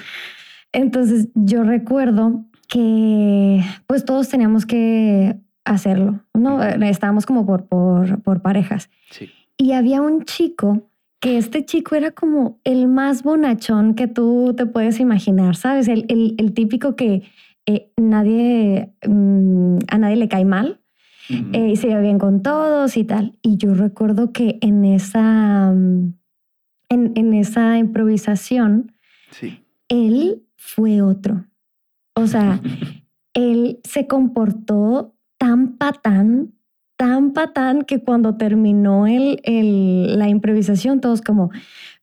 Entonces 0.72 1.28
yo 1.34 1.64
recuerdo 1.64 2.44
que 2.68 3.62
pues 3.86 4.04
todos 4.04 4.28
teníamos 4.28 4.66
que 4.66 5.36
hacerlo, 5.64 6.20
¿no? 6.34 6.62
Estábamos 6.62 7.26
como 7.26 7.46
por, 7.46 7.66
por, 7.66 8.22
por 8.22 8.42
parejas. 8.42 8.90
Sí. 9.10 9.30
Y 9.56 9.72
había 9.72 10.02
un 10.02 10.24
chico 10.24 10.88
que 11.20 11.36
este 11.36 11.64
chico 11.64 11.96
era 11.96 12.12
como 12.12 12.60
el 12.64 12.86
más 12.86 13.22
bonachón 13.22 13.94
que 13.94 14.06
tú 14.06 14.54
te 14.56 14.66
puedes 14.66 15.00
imaginar, 15.00 15.56
¿sabes? 15.56 15.88
El, 15.88 16.04
el, 16.08 16.34
el 16.38 16.52
típico 16.52 16.94
que 16.94 17.22
eh, 17.66 17.90
nadie, 17.96 18.94
mm, 19.06 19.78
a 19.88 19.98
nadie 19.98 20.16
le 20.16 20.28
cae 20.28 20.44
mal, 20.44 20.77
eh, 21.28 21.70
y 21.70 21.76
se 21.76 21.88
iba 21.88 22.00
bien 22.00 22.18
con 22.18 22.42
todos 22.42 22.96
y 22.96 23.04
tal. 23.04 23.34
Y 23.42 23.56
yo 23.56 23.74
recuerdo 23.74 24.32
que 24.32 24.58
en 24.60 24.84
esa, 24.84 25.72
mm, 25.72 26.14
en, 26.88 27.12
en 27.14 27.34
esa 27.34 27.78
improvisación, 27.78 28.92
sí. 29.30 29.62
él 29.88 30.42
fue 30.56 31.02
otro. 31.02 31.44
O 32.14 32.26
sea, 32.26 32.60
él 33.34 33.80
se 33.84 34.06
comportó 34.06 35.14
tan 35.38 35.76
patán, 35.76 36.54
tan 36.96 37.32
patán 37.32 37.82
que 37.82 38.02
cuando 38.02 38.36
terminó 38.36 39.06
el, 39.06 39.40
el, 39.44 40.18
la 40.18 40.28
improvisación, 40.28 41.00
todos 41.00 41.22
como, 41.22 41.50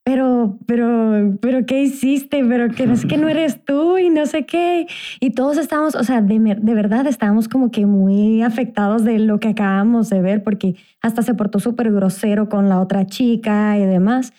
pero, 0.06 0.60
pero, 0.68 1.36
pero, 1.42 1.66
¿qué 1.66 1.82
hiciste? 1.82 2.46
Pero 2.46 2.70
que 2.70 2.86
no 2.86 2.96
sé 2.96 3.08
que 3.08 3.18
no 3.18 3.28
eres 3.30 3.66
tú 3.66 3.98
y 3.98 4.12
no 4.12 4.28
sé 4.28 4.46
qué. 4.46 4.86
Y 5.20 5.32
todos 5.32 5.58
estábamos, 5.58 5.96
o 5.96 6.04
sea, 6.04 6.22
de, 6.22 6.38
de, 6.40 6.74
verdad 6.76 7.08
estábamos 7.08 7.50
como 7.50 7.72
que 7.72 7.88
muy 7.88 8.44
afectados 8.44 9.04
de 9.04 9.18
lo 9.18 9.40
que 9.40 9.48
acabamos 9.48 10.12
de 10.12 10.22
ver, 10.22 10.44
porque 10.44 10.76
hasta 11.02 11.24
se 11.24 11.34
portó 11.34 11.60
súper 11.60 11.92
grosero 11.92 12.50
con 12.50 12.70
la 12.70 12.82
otra 12.82 13.08
chica 13.08 13.80
y 13.80 13.86
demás. 13.86 14.32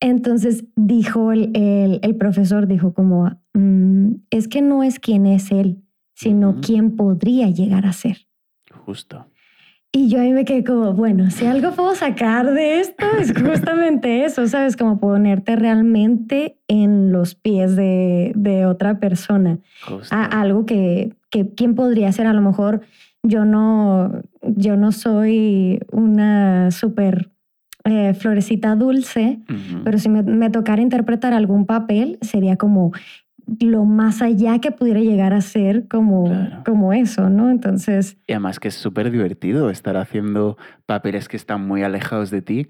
Entonces 0.00 0.66
dijo 0.76 1.32
el, 1.32 1.50
el, 1.54 2.00
el 2.02 2.16
profesor, 2.16 2.66
dijo 2.66 2.92
como, 2.92 3.40
mm, 3.54 4.16
es 4.28 4.48
que 4.48 4.60
no 4.60 4.82
es 4.82 4.98
quién 4.98 5.24
es 5.24 5.50
él, 5.50 5.82
sino 6.12 6.60
quién 6.60 6.94
podría 6.94 7.48
llegar 7.48 7.86
a 7.86 7.94
ser. 7.94 8.18
Justo. 8.84 9.29
Y 9.92 10.08
yo 10.08 10.20
ahí 10.20 10.32
me 10.32 10.44
quedé 10.44 10.62
como, 10.62 10.92
bueno, 10.92 11.30
si 11.30 11.46
algo 11.46 11.72
puedo 11.72 11.96
sacar 11.96 12.52
de 12.52 12.80
esto 12.80 13.04
es 13.18 13.32
justamente 13.42 14.24
eso, 14.24 14.46
¿sabes? 14.46 14.76
Como 14.76 15.00
ponerte 15.00 15.56
realmente 15.56 16.58
en 16.68 17.10
los 17.10 17.34
pies 17.34 17.74
de, 17.74 18.32
de 18.36 18.66
otra 18.66 19.00
persona. 19.00 19.58
A, 20.10 20.40
algo 20.40 20.64
que, 20.64 21.16
que, 21.28 21.52
¿quién 21.54 21.74
podría 21.74 22.12
ser? 22.12 22.28
A 22.28 22.32
lo 22.32 22.40
mejor 22.40 22.82
yo 23.24 23.44
no, 23.44 24.22
yo 24.42 24.76
no 24.76 24.92
soy 24.92 25.80
una 25.90 26.70
súper 26.70 27.30
eh, 27.84 28.14
florecita 28.14 28.76
dulce, 28.76 29.40
pero 29.84 29.98
si 29.98 30.08
me, 30.08 30.22
me 30.22 30.50
tocara 30.50 30.82
interpretar 30.82 31.32
algún 31.32 31.66
papel, 31.66 32.18
sería 32.20 32.56
como, 32.56 32.92
lo 33.58 33.84
más 33.84 34.22
allá 34.22 34.60
que 34.60 34.70
pudiera 34.70 35.00
llegar 35.00 35.32
a 35.32 35.40
ser 35.40 35.88
como, 35.88 36.30
como 36.64 36.92
eso, 36.92 37.28
¿no? 37.28 37.50
Entonces... 37.50 38.16
Y 38.26 38.32
además 38.32 38.60
que 38.60 38.68
es 38.68 38.74
súper 38.74 39.10
divertido 39.10 39.70
estar 39.70 39.96
haciendo 39.96 40.56
papeles 40.86 41.28
que 41.28 41.36
están 41.36 41.66
muy 41.66 41.82
alejados 41.82 42.30
de 42.30 42.42
ti, 42.42 42.68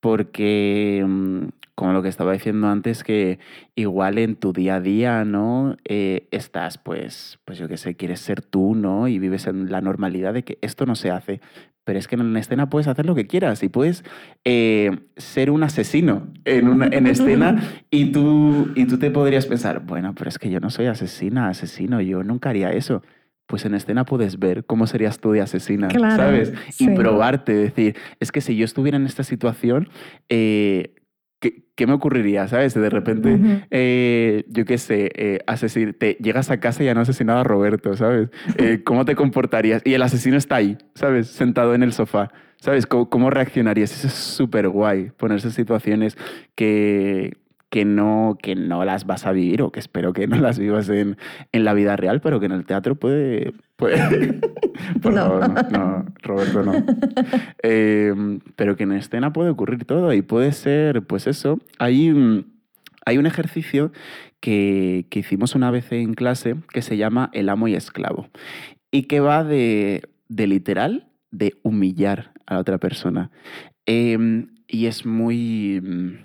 porque, 0.00 1.04
mm, 1.06 1.48
como 1.74 1.92
lo 1.92 2.02
que 2.02 2.08
estaba 2.08 2.32
diciendo 2.32 2.68
antes, 2.68 3.04
que 3.04 3.38
igual 3.74 4.18
en 4.18 4.36
tu 4.36 4.52
día 4.52 4.76
a 4.76 4.80
día, 4.80 5.24
¿no? 5.24 5.76
Eh, 5.84 6.26
estás, 6.30 6.78
pues, 6.78 7.38
pues 7.44 7.58
yo 7.58 7.68
qué 7.68 7.76
sé, 7.76 7.96
quieres 7.96 8.20
ser 8.20 8.40
tú, 8.40 8.74
¿no? 8.74 9.08
Y 9.08 9.18
vives 9.18 9.46
en 9.46 9.70
la 9.70 9.80
normalidad 9.80 10.32
de 10.34 10.42
que 10.42 10.58
esto 10.62 10.86
no 10.86 10.94
se 10.94 11.10
hace, 11.10 11.40
pero 11.86 12.00
es 12.00 12.08
que 12.08 12.16
en 12.16 12.36
escena 12.36 12.68
puedes 12.68 12.88
hacer 12.88 13.06
lo 13.06 13.14
que 13.14 13.28
quieras 13.28 13.62
y 13.62 13.68
puedes 13.68 14.04
eh, 14.44 14.90
ser 15.16 15.52
un 15.52 15.62
asesino 15.62 16.26
en, 16.44 16.66
una, 16.66 16.88
en 16.88 17.06
escena 17.06 17.62
y 17.90 18.10
tú, 18.10 18.72
y 18.74 18.86
tú 18.86 18.98
te 18.98 19.12
podrías 19.12 19.46
pensar, 19.46 19.86
bueno, 19.86 20.12
pero 20.12 20.28
es 20.28 20.36
que 20.36 20.50
yo 20.50 20.58
no 20.58 20.68
soy 20.68 20.86
asesina, 20.86 21.48
asesino, 21.48 22.00
yo 22.00 22.24
nunca 22.24 22.50
haría 22.50 22.72
eso. 22.72 23.02
Pues 23.46 23.64
en 23.64 23.76
escena 23.76 24.04
puedes 24.04 24.40
ver 24.40 24.64
cómo 24.64 24.88
serías 24.88 25.20
tú 25.20 25.30
de 25.30 25.40
asesina, 25.40 25.88
¿sabes? 25.90 26.52
Y 26.80 26.88
probarte, 26.88 27.54
decir, 27.54 27.94
es 28.18 28.32
que 28.32 28.40
si 28.40 28.56
yo 28.56 28.64
estuviera 28.64 28.96
en 28.96 29.06
esta 29.06 29.22
situación, 29.22 29.88
eh, 30.28 30.95
¿qué, 31.40 31.86
me 31.86 31.92
ocurriría, 31.92 32.48
sabes? 32.48 32.74
De 32.74 32.90
repente, 32.90 33.64
eh, 33.70 34.44
yo 34.48 34.64
qué 34.64 34.78
sé, 34.78 35.10
eh, 35.14 35.94
te 35.98 36.16
llegas 36.20 36.50
a 36.50 36.60
casa 36.60 36.82
y 36.84 36.88
han 36.88 36.98
asesinado 36.98 37.40
a 37.40 37.44
Roberto, 37.44 37.94
¿sabes? 37.96 38.30
Eh, 38.58 38.82
¿Cómo 38.84 39.04
te 39.04 39.14
comportarías? 39.14 39.82
Y 39.84 39.94
el 39.94 40.02
asesino 40.02 40.36
está 40.36 40.56
ahí, 40.56 40.78
¿sabes? 40.94 41.28
Sentado 41.28 41.74
en 41.74 41.82
el 41.82 41.92
sofá. 41.92 42.32
¿Sabes? 42.58 42.86
¿Cómo, 42.86 43.10
cómo 43.10 43.28
reaccionarías? 43.28 43.92
Eso 43.92 44.06
es 44.06 44.14
súper 44.14 44.68
guay, 44.68 45.10
ponerse 45.10 45.48
en 45.48 45.52
situaciones 45.52 46.16
que, 46.54 47.36
que 47.68 47.84
no, 47.84 48.38
que 48.40 48.54
no 48.54 48.84
las 48.86 49.04
vas 49.04 49.26
a 49.26 49.32
vivir 49.32 49.60
o 49.60 49.70
que 49.70 49.80
espero 49.80 50.14
que 50.14 50.26
no 50.26 50.36
las 50.38 50.58
vivas 50.58 50.88
en, 50.88 51.18
en 51.52 51.64
la 51.64 51.74
vida 51.74 51.96
real, 51.96 52.22
pero 52.22 52.40
que 52.40 52.46
en 52.46 52.52
el 52.52 52.64
teatro 52.64 52.94
puede... 52.94 53.52
puede... 53.76 54.40
Por 55.02 55.14
no. 55.14 55.20
favor, 55.20 55.72
no, 55.72 56.06
Roberto, 56.22 56.62
no. 56.62 56.72
Em, 57.62 58.40
pero 58.56 58.76
que 58.76 58.84
en 58.84 58.92
escena 58.92 59.32
puede 59.32 59.50
ocurrir 59.50 59.84
todo 59.84 60.12
y 60.12 60.22
puede 60.22 60.52
ser, 60.52 61.02
pues 61.02 61.26
eso, 61.26 61.58
hay, 61.78 62.44
hay 63.06 63.18
un 63.18 63.26
ejercicio 63.26 63.92
que, 64.40 65.06
que 65.10 65.20
hicimos 65.20 65.54
una 65.54 65.70
vez 65.70 65.90
en 65.92 66.14
clase 66.14 66.56
que 66.72 66.82
se 66.82 66.96
llama 66.96 67.30
el 67.32 67.48
amo 67.48 67.68
y 67.68 67.74
esclavo 67.74 68.28
y 68.90 69.04
que 69.04 69.20
va 69.20 69.44
de, 69.44 70.02
de 70.28 70.46
literal 70.46 71.08
de 71.30 71.54
humillar 71.62 72.32
a 72.46 72.54
la 72.54 72.60
otra 72.60 72.78
persona. 72.78 73.30
Eh, 73.86 74.46
y 74.68 74.86
es 74.86 75.06
muy 75.06 76.18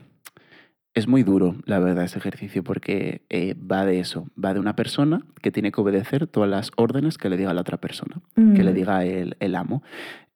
es 0.94 1.08
muy 1.08 1.24
duro, 1.24 1.56
la 1.66 1.80
verdad, 1.80 2.04
ese 2.04 2.20
ejercicio, 2.20 2.64
porque 2.64 3.22
eh, 3.30 3.56
va 3.56 3.86
de 3.86 4.00
eso, 4.00 4.28
va 4.44 4.54
de 4.54 4.60
una 4.60 4.76
persona 4.76 5.22
que 5.42 5.52
tiene 5.52 5.72
que 5.72 5.80
obedecer 5.80 6.28
todas 6.28 6.50
las 6.50 6.72
órdenes 6.76 7.18
que 7.18 7.30
le 7.30 7.38
diga 7.38 7.54
la 7.54 7.62
otra 7.62 7.78
persona, 7.78 8.22
que 8.36 8.64
le 8.64 8.72
mm. 8.72 8.76
diga 8.76 9.06
el, 9.06 9.38
el, 9.40 9.56
amo. 9.56 9.84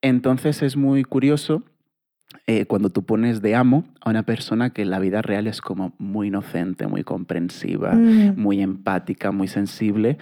Entonces 0.02 0.62
es 0.62 0.78
muy 0.78 1.04
curioso 1.04 1.64
eh, 2.48 2.66
cuando 2.66 2.90
tú 2.90 3.06
pones 3.06 3.42
de 3.42 3.56
amo 3.56 3.86
a 4.02 4.10
una 4.10 4.24
persona 4.24 4.70
que 4.70 4.84
en 4.84 4.92
la 4.92 5.00
vida 5.00 5.22
real 5.22 5.48
es 5.48 5.62
como 5.62 5.94
muy 5.98 6.28
inocente, 6.28 6.88
muy 6.88 7.04
comprensiva, 7.04 7.94
mm. 7.94 8.36
muy 8.38 8.62
empática, 8.62 9.32
muy 9.32 9.50
sensible, 9.50 10.18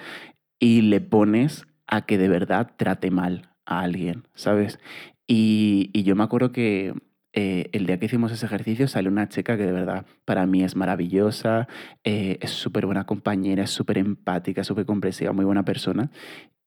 y 0.59 0.81
le 0.81 0.99
pones 0.99 1.67
a 1.85 2.05
que 2.05 2.17
de 2.17 2.29
verdad 2.29 2.71
trate 2.77 3.11
mal 3.11 3.51
a 3.65 3.81
alguien, 3.81 4.23
¿sabes? 4.33 4.79
Y, 5.27 5.91
y 5.93 6.03
yo 6.03 6.15
me 6.15 6.23
acuerdo 6.23 6.51
que 6.51 6.93
eh, 7.33 7.69
el 7.71 7.87
día 7.87 7.97
que 7.97 8.05
hicimos 8.05 8.31
ese 8.31 8.45
ejercicio 8.45 8.87
salió 8.87 9.09
una 9.09 9.27
chica 9.27 9.57
que 9.57 9.63
de 9.63 9.71
verdad 9.71 10.05
para 10.23 10.45
mí 10.45 10.63
es 10.63 10.75
maravillosa, 10.75 11.67
eh, 12.03 12.37
es 12.41 12.51
súper 12.51 12.85
buena 12.85 13.05
compañera, 13.05 13.63
es 13.63 13.71
súper 13.71 13.97
empática, 13.97 14.63
súper 14.63 14.85
comprensiva, 14.85 15.33
muy 15.33 15.43
buena 15.43 15.65
persona. 15.65 16.11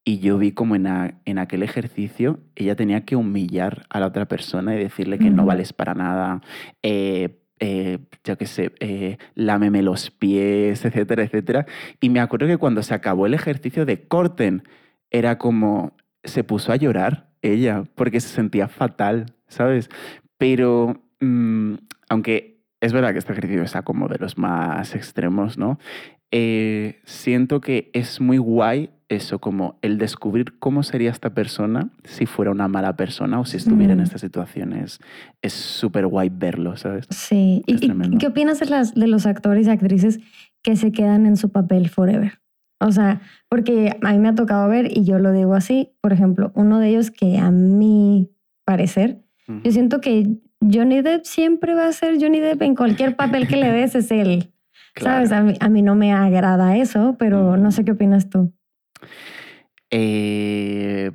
Y 0.03 0.19
yo 0.19 0.37
vi 0.37 0.51
como 0.51 0.75
en, 0.75 0.87
en, 1.25 1.37
aquel 1.37 1.63
ejercicio 1.63 2.39
ella 2.55 2.75
tenía 2.75 3.03
que 3.03 3.15
humillar 3.15 3.85
a 3.89 3.99
la 3.99 4.07
otra 4.07 4.27
persona 4.27 4.73
y 4.75 4.79
decirle 4.79 5.19
que 5.19 5.29
no 5.29 5.45
vales 5.45 5.73
para 5.73 5.93
nada, 5.95 6.41
eh, 6.81 7.37
yo 8.23 8.37
qué 8.37 8.45
sé, 8.45 9.17
lámeme 9.35 9.81
los 9.81 10.11
pies, 10.11 10.85
etcétera, 10.85 11.23
etcétera. 11.23 11.65
Y 11.99 12.09
me 12.09 12.21
acuerdo 12.21 12.47
que 12.47 12.57
cuando 12.57 12.83
se 12.83 12.93
acabó 12.93 13.25
el 13.25 13.33
ejercicio 13.33 13.85
de 13.85 14.07
corten, 14.07 14.63
era 15.11 15.37
como, 15.37 15.93
se 16.23 16.43
puso 16.43 16.71
a 16.71 16.75
llorar 16.75 17.29
ella 17.41 17.83
porque 17.95 18.19
se 18.19 18.29
sentía 18.29 18.67
fatal, 18.67 19.33
¿sabes? 19.47 19.89
Pero 20.37 21.01
mm, 21.19 21.75
aunque 22.09 22.57
es 22.81 22.93
verdad 22.93 23.11
que 23.11 23.19
este 23.19 23.33
ejercicio 23.33 23.63
está 23.63 23.81
como 23.81 24.07
de 24.07 24.17
los 24.19 24.37
más 24.37 24.95
extremos, 24.95 25.57
¿no? 25.57 25.79
Eh, 26.31 26.99
siento 27.05 27.61
que 27.61 27.89
es 27.93 28.19
muy 28.19 28.37
guay 28.37 28.91
eso, 29.09 29.39
como 29.39 29.79
el 29.81 29.97
descubrir 29.97 30.59
cómo 30.59 30.83
sería 30.83 31.09
esta 31.11 31.33
persona 31.33 31.89
si 32.03 32.25
fuera 32.25 32.51
una 32.51 32.67
mala 32.67 32.97
persona 32.97 33.39
o 33.39 33.45
si 33.45 33.55
estuviera 33.55 33.93
en 33.93 33.99
mm. 33.99 34.03
estas 34.03 34.21
situaciones. 34.21 34.99
Es 35.41 35.53
súper 35.53 36.07
guay 36.07 36.29
verlo, 36.29 36.75
¿sabes? 36.75 37.05
Sí. 37.09 37.63
¿Y, 37.65 38.17
qué 38.17 38.27
opinas 38.27 38.59
de, 38.59 38.65
las, 38.65 38.93
de 38.93 39.07
los 39.07 39.25
actores 39.25 39.67
y 39.67 39.69
actrices 39.69 40.19
que 40.61 40.75
se 40.75 40.91
quedan 40.91 41.25
en 41.25 41.37
su 41.37 41.51
papel 41.51 41.87
forever? 41.89 42.41
O 42.79 42.91
sea, 42.91 43.21
porque 43.49 43.97
a 44.03 44.11
mí 44.11 44.19
me 44.19 44.29
ha 44.29 44.35
tocado 44.35 44.67
ver, 44.67 44.95
y 44.95 45.05
yo 45.05 45.17
lo 45.19 45.31
digo 45.31 45.55
así, 45.55 45.93
por 46.01 46.13
ejemplo, 46.13 46.51
uno 46.53 46.79
de 46.79 46.89
ellos 46.89 47.09
que 47.09 47.37
a 47.37 47.49
mi 47.49 48.29
parecer, 48.65 49.23
yo 49.47 49.71
siento 49.71 50.01
que 50.01 50.27
Johnny 50.61 51.01
Depp 51.01 51.23
siempre 51.23 51.73
va 51.73 51.87
a 51.87 51.91
ser 51.93 52.15
Johnny 52.19 52.39
Depp 52.39 52.61
en 52.61 52.75
cualquier 52.75 53.15
papel 53.15 53.47
que 53.47 53.55
le 53.55 53.71
des, 53.71 53.95
es 53.95 54.11
él. 54.11 54.51
¿Sabes? 54.95 55.31
A 55.31 55.69
mí, 55.69 55.81
no 55.81 55.95
me 55.95 56.11
agrada 56.11 56.75
eso, 56.77 57.15
pero 57.19 57.55
no 57.55 57.71
sé 57.71 57.85
qué 57.85 57.91
opinas 57.91 58.29
tú. 58.29 58.51
Eh, 59.91 61.11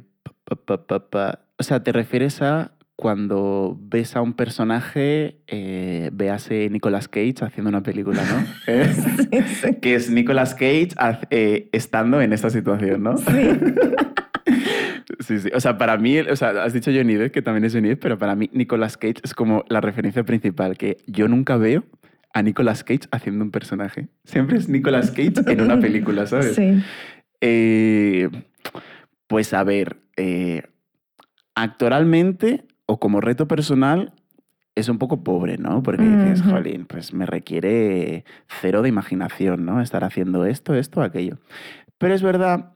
o 0.49 1.63
sea, 1.63 1.83
¿te 1.83 1.93
refieres 1.93 2.41
a 2.43 2.73
cuando 3.03 3.77
ves 3.81 4.15
a 4.15 4.23
un 4.23 4.35
personaje, 4.35 5.41
eh, 5.49 6.11
véase 6.13 6.71
Nicolas 6.71 7.09
Cage 7.09 7.35
haciendo 7.41 7.69
una 7.69 7.83
película, 7.83 8.23
¿no? 8.23 8.47
¿Eh? 8.73 9.79
Que 9.83 9.97
es 9.97 10.09
Nicolas 10.09 10.55
Cage 10.55 10.91
eh, 11.31 11.69
estando 11.73 12.21
en 12.21 12.33
esta 12.33 12.49
situación, 12.51 13.03
¿no? 13.03 13.17
Sí. 13.17 13.25
sí, 15.21 15.39
sí. 15.39 15.51
O 15.55 15.61
sea, 15.61 15.79
para 15.79 15.97
mí, 15.97 16.19
o 16.19 16.37
sea, 16.37 16.63
has 16.63 16.73
dicho 16.73 16.91
Johnny 16.95 17.15
Depp, 17.15 17.33
que 17.33 17.43
también 17.43 17.65
es 17.65 17.73
Johnny 17.73 17.91
Depp, 17.91 18.01
pero 18.01 18.19
para 18.19 18.35
mí 18.35 18.51
Nicolas 18.53 18.97
Cage 18.97 19.21
es 19.23 19.35
como 19.35 19.65
la 19.69 19.81
referencia 19.81 20.25
principal, 20.25 20.77
que 20.77 20.99
yo 21.07 21.29
nunca 21.29 21.57
veo 21.57 21.85
a 22.33 22.43
Nicolas 22.43 22.85
Cage 22.85 23.09
haciendo 23.11 23.45
un 23.45 23.51
personaje. 23.51 24.09
Siempre 24.25 24.59
es 24.59 24.69
Nicolas 24.69 25.11
Cage 25.11 25.35
en 25.47 25.61
una 25.61 25.79
película, 25.81 26.27
¿sabes? 26.27 26.55
Sí. 26.55 26.83
Eh, 27.41 28.31
pues 29.27 29.53
a 29.53 29.65
ver, 29.65 29.97
eh, 30.17 30.63
actoralmente 31.55 32.65
o 32.87 32.99
como 33.01 33.21
reto 33.21 33.49
personal 33.49 34.13
es 34.75 34.89
un 34.89 34.99
poco 34.99 35.23
pobre, 35.23 35.59
¿no? 35.59 35.83
Porque 35.83 36.03
dices, 36.03 36.43
jolín, 36.43 36.87
pues 36.87 37.13
me 37.13 37.27
requiere 37.27 38.25
cero 38.61 38.83
de 38.83 38.89
imaginación, 38.89 39.67
¿no? 39.67 39.83
Estar 39.83 40.03
haciendo 40.05 40.47
esto, 40.47 40.75
esto, 40.75 41.03
aquello. 41.03 41.39
Pero 41.99 42.15
es 42.15 42.23
verdad 42.23 42.72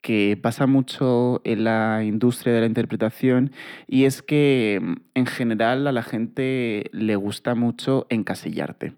que 0.00 0.38
pasa 0.40 0.66
mucho 0.66 1.40
en 1.44 1.64
la 1.64 2.02
industria 2.04 2.54
de 2.54 2.60
la 2.60 2.66
interpretación 2.66 3.52
y 3.86 4.04
es 4.04 4.22
que 4.22 4.80
mm, 4.80 4.94
en 5.14 5.26
general 5.26 5.86
a 5.86 5.92
la 5.92 6.02
gente 6.02 6.90
le 6.92 7.16
gusta 7.16 7.54
mucho 7.54 8.06
encasillarte 8.10 8.94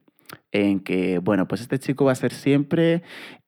en 0.53 0.80
que, 0.80 1.18
bueno, 1.18 1.49
pues 1.49 1.61
este 1.61 1.78
chico 1.78 2.05
va 2.05 2.12
a 2.12 2.16
ser 2.16 2.33
siempre, 2.33 3.03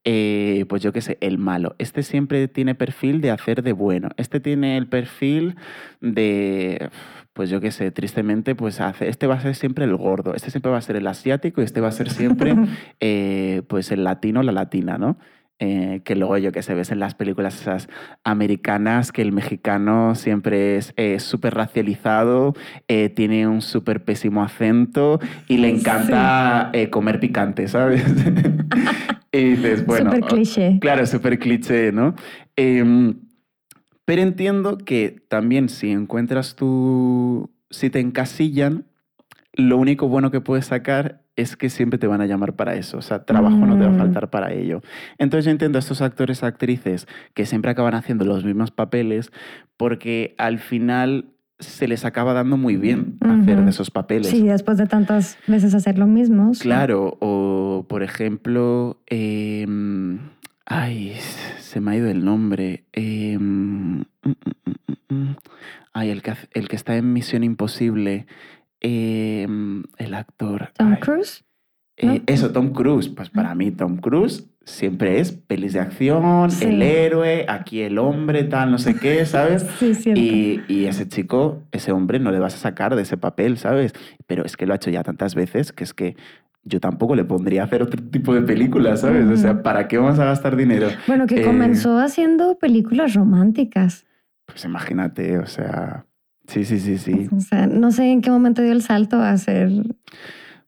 eh, 0.05 0.64
pues 0.68 0.82
yo 0.82 0.93
qué 0.93 1.01
sé, 1.01 1.18
el 1.20 1.39
malo. 1.39 1.74
Este 1.78 2.03
siempre 2.03 2.49
tiene 2.49 2.74
perfil 2.74 3.20
de 3.20 3.30
hacer 3.30 3.62
de 3.62 3.72
bueno. 3.72 4.11
Este 4.16 4.41
tiene 4.41 4.76
el 4.76 4.87
perfil 4.87 5.57
de, 6.01 6.91
pues 7.35 7.51
yo 7.51 7.61
qué 7.61 7.70
sé, 7.70 7.91
tristemente, 7.91 8.55
pues 8.55 8.80
hace, 8.80 9.09
este 9.09 9.26
va 9.26 9.35
a 9.35 9.41
ser 9.41 9.55
siempre 9.55 9.85
el 9.85 9.97
gordo, 9.97 10.35
este 10.35 10.51
siempre 10.51 10.72
va 10.72 10.78
a 10.78 10.82
ser 10.82 10.97
el 10.97 11.07
asiático 11.07 11.61
y 11.61 11.64
este 11.64 11.80
va 11.80 11.89
a 11.89 11.93
ser 11.93 12.11
siempre, 12.11 12.55
eh, 13.01 13.62
pues 13.68 13.91
el 13.93 14.05
latino, 14.05 14.43
la 14.43 14.53
latina, 14.53 14.99
¿no? 14.99 15.18
Eh, 15.61 16.01
que 16.05 16.17
luego 16.17 16.37
yo 16.37 16.51
que 16.51 16.63
se 16.63 16.75
ves 16.75 16.91
en 16.91 16.99
las 16.99 17.15
películas 17.15 17.61
esas 17.61 17.89
americanas 18.25 19.13
que 19.13 19.23
el 19.23 19.31
mexicano 19.31 20.17
siempre 20.17 20.77
es 20.77 21.23
súper 21.23 21.55
racializado, 21.55 22.55
eh, 22.89 23.09
tiene 23.09 23.47
un 23.47 23.63
súper 23.63 24.03
pésimo 24.03 24.43
acento 24.43 25.21
y 25.47 25.59
le 25.59 25.69
encanta 25.69 26.71
eh, 26.73 26.91
comer 26.91 27.21
picante, 27.21 27.69
¿sabes? 27.69 28.05
y 29.33 29.51
dices, 29.51 29.87
bueno... 29.87 30.11
Súper 30.11 30.25
cliché. 30.25 30.79
Claro, 30.81 31.07
súper 31.07 31.39
cliché, 31.39 31.93
¿no? 31.93 32.17
Em, 32.57 33.21
pero 34.05 34.23
entiendo 34.23 34.77
que 34.77 35.23
también 35.29 35.69
si 35.69 35.93
encuentras 35.93 36.57
tu... 36.57 37.53
si 37.71 37.91
te 37.91 38.01
encasillan, 38.01 38.87
lo 39.53 39.77
único 39.77 40.09
bueno 40.09 40.33
que 40.33 40.41
puedes 40.41 40.67
sacar 40.67 41.24
es 41.37 41.57
que 41.57 41.68
siempre 41.68 41.99
te 41.99 42.07
van 42.07 42.20
a 42.20 42.26
llamar 42.26 42.55
para 42.55 42.74
eso. 42.74 42.99
O 42.99 43.03
sea, 43.03 43.24
trabajo 43.24 43.57
no 43.57 43.76
te 43.76 43.85
va 43.85 43.91
a 43.91 43.95
mm. 43.95 43.99
faltar 43.99 44.30
para 44.30 44.53
ello. 44.53 44.82
Entonces 45.18 45.45
yo 45.47 45.51
entiendo 45.51 45.78
a 45.78 45.80
estos 45.80 46.01
actores 46.01 46.43
actrices 46.43 47.07
que 47.35 47.47
siempre 47.47 47.70
acaban 47.70 47.95
haciendo 47.95 48.24
los 48.24 48.45
mismos 48.45 48.70
papeles 48.70 49.32
porque 49.76 50.35
al 50.39 50.59
final 50.59 51.35
se 51.59 51.89
les 51.89 52.05
acaba 52.05 52.32
dando 52.32 52.57
muy 52.57 52.76
bien 52.76 53.16
hacer 53.20 53.62
de 53.62 53.70
esos 53.70 53.91
papeles. 53.91 54.28
Sí, 54.28 54.43
después 54.43 54.76
de 54.76 54.87
tantas 54.87 55.39
veces 55.47 55.74
hacer 55.74 55.99
lo 55.99 56.07
mismo. 56.07 56.53
Claro, 56.61 57.16
o 57.20 57.87
por 57.89 58.03
ejemplo, 58.03 59.01
em, 59.07 60.18
ay, 60.66 61.14
se 61.59 61.80
me 61.80 61.93
ha 61.93 61.97
ido 61.97 62.09
el 62.09 62.24
nombre. 62.24 62.85
Em, 62.93 64.01
mm, 64.01 64.05
mm, 65.09 65.37
ay, 65.93 66.11
el 66.11 66.22
que, 66.22 66.35
el 66.53 66.68
que 66.68 66.76
está 66.76 66.97
en 66.97 67.12
Misión 67.12 67.45
Imposible. 67.45 68.26
Em, 68.87 69.82
el 69.97 70.12
actor. 70.12 70.68
Tom 70.76 70.97
Cruise. 70.97 71.43
Eh, 71.97 72.22
eso, 72.26 72.53
Tom 72.53 72.74
Cruise. 72.74 73.09
Pues 73.09 73.30
para 73.30 73.55
mí, 73.55 73.70
Tom 73.70 73.97
Cruise 73.97 74.47
siempre 74.66 75.20
es 75.20 75.32
pelis 75.32 75.72
de 75.72 75.80
acción, 75.80 76.51
el 76.61 76.82
héroe, 76.82 77.47
aquí 77.49 77.80
el 77.80 77.99
hombre, 77.99 78.45
tal, 78.45 78.70
no 78.70 78.78
sé 78.78 78.95
qué, 78.97 79.24
¿sabes? 79.26 79.66
Sí. 79.78 79.95
Y, 80.14 80.61
y, 80.68 80.85
ese 80.85 81.09
chico, 81.09 81.62
ese 81.72 81.93
hombre, 81.93 82.18
no 82.18 82.30
le 82.30 82.39
vas 82.39 82.55
a 82.55 82.59
sacar 82.59 82.95
de 82.95 83.03
ese 83.03 83.16
papel, 83.16 83.57
¿sabes? 83.57 83.95
Pero 84.26 84.45
es 84.45 84.57
que 84.57 84.66
lo 84.66 84.74
ha 84.74 84.76
hecho 84.76 84.91
ya 84.91 85.03
tantas 85.03 85.35
veces 85.35 85.72
que 85.72 85.85
es 85.85 85.95
que 85.95 86.16
yo 86.62 86.80
tampoco 86.80 87.14
le 87.14 87.24
pondría 87.24 87.62
a 87.62 87.64
hacer 87.64 87.82
otro 87.82 88.03
tipo 88.03 88.35
de 88.35 88.43
películas, 88.43 89.01
¿sabes? 89.01 89.26
O 89.26 89.37
sea, 89.37 89.62
¿para 89.62 89.89
qué 89.89 89.97
vamos 89.97 90.18
a 90.18 90.26
gastar 90.26 90.57
dinero? 90.57 90.89
Bueno, 91.07 91.26
que 91.26 91.43
comenzó 91.43 92.01
eh, 92.01 92.05
haciendo 92.05 92.59
películas 92.59 93.14
románticas. 93.14 94.05
Pues 94.47 94.64
imagínate, 94.66 95.39
o 95.39 95.47
sea, 95.47 96.05
Sí, 96.47 96.64
sí, 96.64 96.78
sí, 96.78 96.99
sí. 96.99 97.28
O 97.34 97.40
sea, 97.40 97.66
no 97.66 97.90
sé 97.90 98.11
en 98.11 98.20
qué 98.20 98.30
momento 98.30 98.62
dio 98.62 98.72
el 98.72 98.82
salto 98.82 99.16
a 99.20 99.36
ser... 99.36 99.70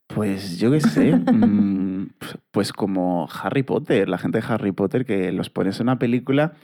Pues 0.06 0.58
yo 0.58 0.70
qué 0.70 0.80
sé, 0.80 1.16
mm, 1.16 2.10
pues 2.52 2.72
como 2.72 3.28
Harry 3.42 3.62
Potter, 3.62 4.08
la 4.08 4.18
gente 4.18 4.40
de 4.40 4.46
Harry 4.48 4.72
Potter 4.72 5.04
que 5.04 5.32
los 5.32 5.50
pones 5.50 5.80
en 5.80 5.86
una 5.86 5.98
película 5.98 6.54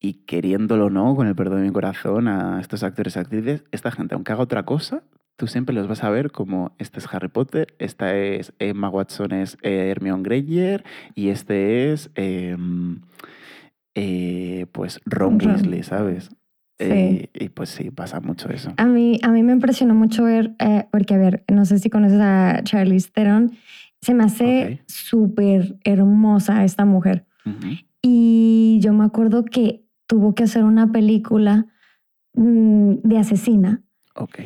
y 0.00 0.24
queriéndolo 0.24 0.90
no, 0.90 1.14
con 1.14 1.28
el 1.28 1.36
perdón 1.36 1.60
de 1.60 1.66
mi 1.66 1.72
corazón, 1.72 2.26
a 2.26 2.60
estos 2.60 2.82
actores 2.82 3.14
y 3.14 3.20
actrices, 3.20 3.64
esta 3.70 3.92
gente, 3.92 4.16
aunque 4.16 4.32
haga 4.32 4.42
otra 4.42 4.64
cosa, 4.64 5.04
tú 5.36 5.46
siempre 5.46 5.74
los 5.74 5.86
vas 5.86 6.02
a 6.02 6.10
ver 6.10 6.32
como 6.32 6.74
este 6.78 6.98
es 6.98 7.06
Harry 7.14 7.28
Potter, 7.28 7.74
esta 7.78 8.16
es 8.16 8.52
Emma 8.58 8.88
Watson, 8.88 9.32
es 9.32 9.56
Hermione 9.62 10.24
Granger 10.24 10.84
y 11.14 11.28
este 11.28 11.92
es 11.92 12.10
em, 12.16 13.02
eh, 13.94 14.66
pues 14.72 15.00
Ron 15.04 15.38
Weasley, 15.40 15.84
¿sabes? 15.84 16.30
Eh, 16.82 17.30
y 17.34 17.48
pues 17.48 17.70
sí, 17.70 17.90
pasa 17.90 18.20
mucho 18.20 18.48
eso. 18.50 18.72
A 18.76 18.86
mí, 18.86 19.18
a 19.22 19.28
mí 19.28 19.42
me 19.42 19.52
impresionó 19.52 19.94
mucho 19.94 20.24
ver, 20.24 20.54
eh, 20.58 20.86
porque 20.90 21.14
a 21.14 21.18
ver, 21.18 21.44
no 21.50 21.64
sé 21.64 21.78
si 21.78 21.90
conoces 21.90 22.20
a 22.20 22.60
Charlize 22.64 23.10
Theron, 23.12 23.52
se 24.00 24.14
me 24.14 24.24
hace 24.24 24.82
súper 24.86 25.76
hermosa 25.84 26.64
esta 26.64 26.84
mujer. 26.84 27.24
Y 28.02 28.78
yo 28.82 28.92
me 28.92 29.04
acuerdo 29.04 29.44
que 29.44 29.84
tuvo 30.06 30.34
que 30.34 30.44
hacer 30.44 30.64
una 30.64 30.90
película 30.90 31.66
mm, 32.34 32.94
de 33.02 33.18
asesina. 33.18 33.82
Ok. 34.14 34.40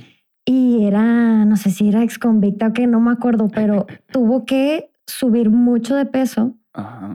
Y 0.44 0.84
era, 0.84 1.44
no 1.44 1.56
sé 1.56 1.70
si 1.70 1.88
era 1.88 2.02
ex 2.02 2.18
convicta 2.18 2.68
o 2.68 2.72
que 2.72 2.86
no 2.86 3.00
me 3.00 3.10
acuerdo, 3.10 3.48
pero 3.48 3.86
tuvo 4.12 4.44
que 4.44 4.90
subir 5.06 5.50
mucho 5.50 5.96
de 5.96 6.06
peso 6.06 6.54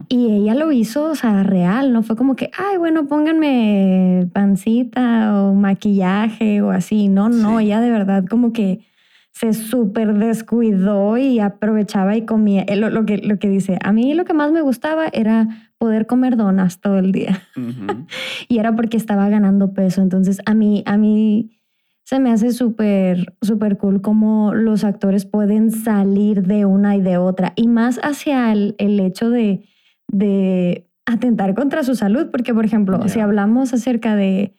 y 0.08 0.32
ella 0.32 0.54
lo 0.54 0.72
hizo, 0.72 1.10
o 1.10 1.14
sea, 1.14 1.42
real, 1.42 1.92
no 1.92 2.02
fue 2.02 2.16
como 2.16 2.36
que, 2.36 2.50
ay, 2.56 2.76
bueno, 2.78 3.06
pónganme 3.06 4.28
pancita 4.32 5.42
o 5.42 5.54
maquillaje 5.54 6.62
o 6.62 6.70
así. 6.70 7.08
No, 7.08 7.28
no, 7.28 7.60
ella 7.60 7.80
de 7.80 7.90
verdad 7.90 8.24
como 8.28 8.52
que 8.52 8.84
se 9.32 9.54
súper 9.54 10.14
descuidó 10.14 11.16
y 11.16 11.40
aprovechaba 11.40 12.16
y 12.16 12.26
comía. 12.26 12.64
Eh, 12.68 12.76
lo, 12.76 13.06
que, 13.06 13.18
lo 13.18 13.38
que 13.38 13.48
dice, 13.48 13.78
a 13.82 13.92
mí 13.92 14.14
lo 14.14 14.24
que 14.24 14.34
más 14.34 14.52
me 14.52 14.60
gustaba 14.60 15.08
era 15.12 15.48
poder 15.78 16.06
comer 16.06 16.36
donas 16.36 16.80
todo 16.80 16.98
el 16.98 17.12
día. 17.12 17.42
y 18.48 18.58
era 18.58 18.76
porque 18.76 18.96
estaba 18.96 19.28
ganando 19.28 19.72
peso. 19.72 20.02
Entonces, 20.02 20.40
a 20.44 20.54
mí, 20.54 20.82
a 20.86 20.96
mí 20.96 21.50
se 22.04 22.18
me 22.18 22.30
hace 22.30 22.52
súper, 22.52 23.34
súper 23.42 23.78
cool 23.78 24.02
cómo 24.02 24.54
los 24.54 24.84
actores 24.84 25.24
pueden 25.24 25.70
salir 25.70 26.42
de 26.42 26.64
una 26.64 26.96
y 26.96 27.00
de 27.00 27.16
otra, 27.16 27.52
y 27.56 27.68
más 27.68 28.00
hacia 28.02 28.52
el, 28.52 28.74
hecho 28.78 29.30
de, 29.30 29.64
de, 30.08 30.86
atentar 31.06 31.54
contra 31.54 31.82
su 31.82 31.94
salud, 31.94 32.28
porque 32.30 32.54
por 32.54 32.64
ejemplo, 32.64 33.08
si 33.08 33.20
hablamos 33.20 33.72
acerca 33.72 34.14
de, 34.14 34.54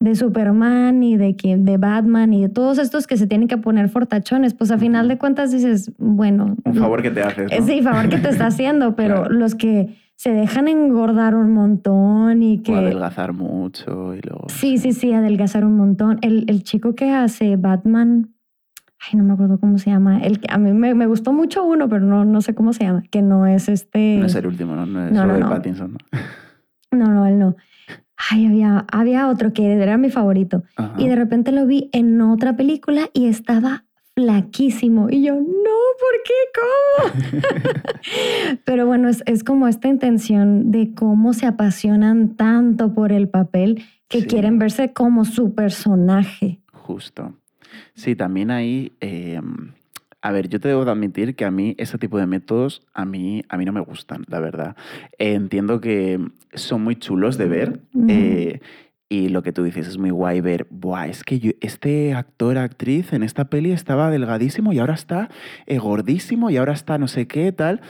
de 0.00 0.14
Superman 0.14 1.02
y 1.02 1.16
de, 1.16 1.34
de 1.58 1.76
Batman 1.76 2.32
y 2.32 2.42
de 2.42 2.48
todos 2.48 2.78
estos 2.78 3.06
que 3.06 3.16
se 3.16 3.26
tienen 3.26 3.48
que 3.48 3.56
poner 3.56 3.88
fortachones, 3.88 4.54
pues 4.54 4.70
a 4.70 4.78
final 4.78 5.08
de 5.08 5.18
cuentas 5.18 5.50
dices, 5.50 5.92
bueno... 5.98 6.56
Un 6.64 6.74
favor 6.74 7.02
que 7.02 7.10
te 7.10 7.22
haces. 7.22 7.50
¿no? 7.50 7.66
Sí, 7.66 7.82
favor 7.82 8.08
que 8.08 8.18
te 8.18 8.28
está 8.28 8.46
haciendo, 8.46 8.96
pero 8.96 9.28
los 9.28 9.54
que 9.54 9.96
se 10.18 10.32
dejan 10.32 10.66
engordar 10.66 11.36
un 11.36 11.52
montón 11.52 12.42
y 12.42 12.60
que... 12.60 12.72
O 12.72 12.76
adelgazar 12.76 13.32
mucho 13.32 14.16
y 14.16 14.20
luego... 14.20 14.46
Sí, 14.48 14.76
sí, 14.76 14.92
sí, 14.92 15.12
adelgazar 15.12 15.64
un 15.64 15.76
montón. 15.76 16.18
El, 16.22 16.44
el, 16.48 16.64
chico 16.64 16.96
que 16.96 17.12
hace 17.12 17.54
Batman, 17.54 18.34
ay, 18.98 19.16
no 19.16 19.22
me 19.22 19.34
acuerdo 19.34 19.60
cómo 19.60 19.78
se 19.78 19.90
llama. 19.90 20.18
El, 20.18 20.40
a 20.48 20.58
mí 20.58 20.72
me, 20.72 20.92
me, 20.94 21.06
gustó 21.06 21.32
mucho 21.32 21.62
uno, 21.62 21.88
pero 21.88 22.04
no, 22.04 22.24
no 22.24 22.40
sé 22.40 22.52
cómo 22.56 22.72
se 22.72 22.82
llama, 22.82 23.04
que 23.12 23.22
no 23.22 23.46
es 23.46 23.68
este... 23.68 24.16
No 24.18 24.26
es 24.26 24.34
el 24.34 24.48
último, 24.48 24.74
¿no? 24.74 24.86
No 24.86 25.06
es 25.06 25.12
no, 25.12 25.24
no, 25.24 25.48
Pattinson, 25.48 25.92
¿no? 25.92 25.98
No, 26.90 27.12
no, 27.12 27.24
él 27.24 27.38
no. 27.38 27.54
Ay, 28.16 28.46
había, 28.46 28.86
había 28.90 29.28
otro 29.28 29.52
que 29.52 29.72
era 29.72 29.98
mi 29.98 30.10
favorito. 30.10 30.64
Y 30.96 31.06
de 31.06 31.14
repente 31.14 31.52
lo 31.52 31.64
vi 31.64 31.90
en 31.92 32.20
otra 32.20 32.56
película 32.56 33.08
y 33.12 33.28
estaba 33.28 33.84
flaquísimo. 34.18 35.08
Y 35.10 35.22
yo, 35.22 35.34
no, 35.36 35.78
¿por 36.00 36.14
qué? 36.24 36.34
¿Cómo? 36.58 37.80
Pero 38.64 38.84
bueno, 38.84 39.08
es, 39.08 39.22
es, 39.26 39.44
como 39.44 39.68
esta 39.68 39.86
intención 39.86 40.72
de 40.72 40.92
cómo 40.92 41.32
se 41.32 41.46
apasionan 41.46 42.34
tanto 42.34 42.92
por 42.94 43.12
el 43.12 43.28
papel 43.28 43.84
que 44.08 44.26
quieren 44.26 44.58
verse 44.58 44.92
como 44.92 45.24
su 45.24 45.54
personaje. 45.54 46.58
Justo. 46.72 47.34
Sí, 47.94 48.16
también 48.16 48.50
ahí, 48.50 48.92
em, 48.98 49.72
a 50.20 50.32
ver, 50.32 50.48
yo 50.48 50.58
te 50.58 50.66
debo 50.66 50.82
admitir 50.82 51.36
que 51.36 51.44
a 51.44 51.52
mí 51.52 51.76
ese 51.78 51.96
tipo 51.96 52.18
de 52.18 52.26
métodos 52.26 52.82
a 52.94 53.04
mí, 53.04 53.44
a 53.48 53.56
mí 53.56 53.64
no 53.64 53.72
me 53.72 53.80
gustan, 53.80 54.24
la 54.26 54.40
verdad. 54.40 54.76
entiendo 55.18 55.80
que 55.80 56.18
son 56.54 56.82
muy 56.82 56.96
chulos 56.96 57.38
de 57.38 57.46
ver. 57.46 57.80
Y 59.10 59.30
lo 59.30 59.42
que 59.42 59.52
tú 59.52 59.62
dices 59.62 59.88
es 59.88 59.96
muy 59.96 60.10
guay 60.10 60.42
ver, 60.42 60.66
Buah, 60.68 61.06
es 61.06 61.24
que 61.24 61.56
este 61.62 62.12
actor, 62.12 62.58
actriz 62.58 63.14
en 63.14 63.22
esta 63.22 63.48
peli 63.48 63.72
estaba 63.72 64.10
delgadísimo 64.10 64.74
y 64.74 64.80
ahora 64.80 64.94
está 64.94 65.30
eh, 65.66 65.78
gordísimo 65.78 66.50
y 66.50 66.58
ahora 66.58 66.74
está 66.74 66.98
no 66.98 67.08
sé 67.08 67.26
qué, 67.26 67.50
tal, 67.52 67.80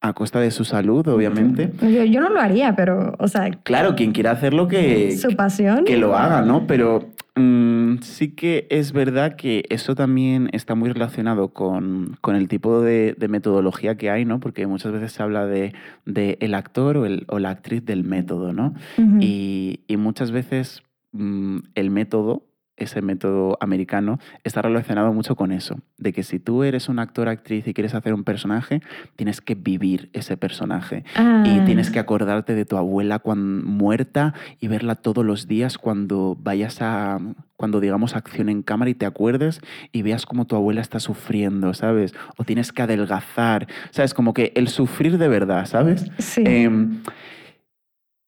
a 0.00 0.12
costa 0.12 0.40
de 0.40 0.50
su 0.50 0.64
salud, 0.64 1.06
obviamente. 1.08 1.70
Yo, 1.82 2.04
yo, 2.04 2.20
no 2.20 2.30
lo 2.30 2.40
haría, 2.40 2.74
pero, 2.74 3.14
o 3.18 3.28
sea... 3.28 3.50
Claro, 3.62 3.94
quien 3.96 4.12
quiera 4.12 4.30
hacerlo 4.30 4.66
que... 4.66 5.16
Su 5.16 5.36
pasión. 5.36 5.84
Que 5.84 5.98
lo 5.98 6.16
haga, 6.16 6.40
¿no? 6.42 6.66
Pero 6.66 7.10
Mm, 7.40 7.98
sí 8.02 8.32
que 8.32 8.66
es 8.70 8.92
verdad 8.92 9.36
que 9.36 9.64
eso 9.70 9.94
también 9.94 10.50
está 10.52 10.74
muy 10.74 10.90
relacionado 10.90 11.48
con, 11.52 12.18
el 12.26 12.48
tipo 12.48 12.80
de, 12.80 13.16
metodología 13.28 13.96
que 13.96 14.10
hay, 14.10 14.24
¿no? 14.24 14.40
Porque 14.40 14.66
muchas 14.66 14.92
veces 14.92 15.12
se 15.12 15.22
habla 15.22 15.46
de, 15.46 15.72
el 16.06 16.54
actor 16.54 16.96
o, 16.96 17.06
el, 17.06 17.24
o, 17.28 17.38
la 17.38 17.50
actriz 17.50 17.84
del 17.84 18.04
método, 18.04 18.52
¿no? 18.52 18.74
y, 19.20 19.80
y, 19.86 19.96
muchas 19.96 20.32
veces 20.32 20.82
mm, 21.12 21.58
el 21.74 21.90
método 21.90 22.49
ese 22.80 23.02
método 23.02 23.56
americano 23.60 24.18
está 24.42 24.62
relacionado 24.62 25.12
mucho 25.12 25.36
con 25.36 25.52
eso, 25.52 25.76
de 25.98 26.12
que 26.12 26.22
si 26.22 26.38
tú 26.38 26.64
eres 26.64 26.88
un 26.88 26.98
actor, 26.98 27.28
actriz 27.28 27.66
y 27.68 27.74
quieres 27.74 27.94
hacer 27.94 28.14
un 28.14 28.24
personaje, 28.24 28.82
tienes 29.16 29.40
que 29.40 29.54
vivir 29.54 30.10
ese 30.12 30.36
personaje 30.36 31.04
y 31.14 31.18
ah. 31.18 31.62
tienes 31.64 31.90
que 31.90 31.98
acordarte 31.98 32.54
de 32.54 32.64
tu 32.64 32.76
abuela 32.76 33.18
cuando, 33.18 33.66
muerta 33.66 34.34
y 34.60 34.68
verla 34.68 34.94
todos 34.94 35.24
los 35.24 35.46
días 35.46 35.78
cuando 35.78 36.36
vayas 36.40 36.80
a, 36.80 37.18
cuando 37.56 37.80
digamos 37.80 38.16
acción 38.16 38.48
en 38.48 38.62
cámara 38.62 38.90
y 38.90 38.94
te 38.94 39.06
acuerdes 39.06 39.60
y 39.92 40.02
veas 40.02 40.26
cómo 40.26 40.46
tu 40.46 40.56
abuela 40.56 40.80
está 40.80 41.00
sufriendo, 41.00 41.74
¿sabes? 41.74 42.14
O 42.36 42.44
tienes 42.44 42.72
que 42.72 42.82
adelgazar, 42.82 43.66
¿sabes? 43.90 44.14
Como 44.14 44.32
que 44.32 44.52
el 44.56 44.68
sufrir 44.68 45.18
de 45.18 45.28
verdad, 45.28 45.66
¿sabes? 45.66 46.10
Sí. 46.18 46.42
Em, 46.46 47.02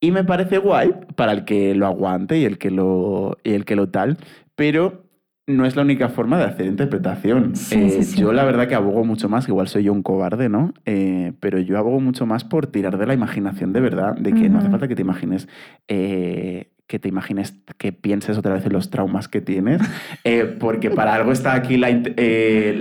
y 0.01 0.11
me 0.11 0.25
parece 0.25 0.59
guay 0.59 0.91
para 1.15 1.33
el 1.33 1.45
que 1.45 1.75
lo 1.75 1.87
aguante 1.87 2.37
y 2.37 2.45
el 2.45 2.59
que 2.59 2.71
lo, 2.71 3.39
y 3.45 3.53
el 3.53 3.65
que 3.65 3.77
lo 3.77 3.89
tal, 3.89 4.19
pero 4.55 5.13
no 5.47 5.67
es 5.67 5.75
la 5.75 5.83
única 5.83 6.09
forma 6.09 6.39
de 6.39 6.45
hacer 6.45 6.67
interpretación. 6.67 7.53
Eh, 7.73 8.05
yo 8.15 8.33
la 8.33 8.45
verdad 8.45 8.69
que 8.69 8.75
abogo 8.75 9.05
mucho 9.05 9.29
más, 9.29 9.49
igual 9.49 9.67
soy 9.69 9.85
yo 9.85 9.93
un 9.93 10.03
cobarde, 10.03 10.49
¿no? 10.49 10.73
Eh, 10.87 11.33
pero 11.41 11.59
yo 11.59 11.79
abogo 11.79 12.01
mucho 12.01 12.27
más 12.27 12.45
por 12.45 12.69
tirar 12.69 12.97
de 12.97 13.07
la 13.07 13.15
imaginación 13.15 13.73
de 13.73 13.81
verdad, 13.81 14.15
de 14.15 14.33
que 14.33 14.49
no 14.49 14.59
hace 14.59 14.71
falta 14.71 14.87
que 14.87 14.95
te 14.95 15.03
imagines 15.03 15.49
eh, 15.89 16.69
que 16.87 16.99
te 16.99 17.09
imagines, 17.09 17.55
que 17.79 17.93
pienses 17.93 18.37
otra 18.37 18.53
vez 18.53 18.67
en 18.67 18.73
los 18.75 18.91
traumas 18.91 19.27
que 19.27 19.41
tienes, 19.41 19.81
porque 20.61 20.91
para 20.91 21.15
algo 21.15 21.33
está 21.33 21.55
aquí 21.55 21.79
la, 21.79 21.91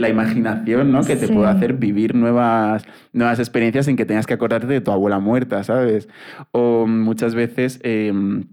imaginación, 0.10 0.91
¿no? 0.91 1.03
Que 1.03 1.15
te 1.15 1.30
puede 1.30 1.48
hacer 1.48 1.73
vivir 1.73 2.14
nuevas, 2.14 2.84
nuevas 3.14 3.39
experiencias 3.39 3.85
sin 3.85 3.95
que 3.95 4.06
tengas 4.06 4.27
que 4.27 4.34
acordarte 4.34 4.68
de 4.68 4.81
tu 4.81 4.91
abuela 4.91 5.19
muerta, 5.19 5.64
¿sabes? 5.64 6.10
O 6.52 6.85
muchas 6.88 7.35
veces 7.35 7.80
em, 7.84 8.43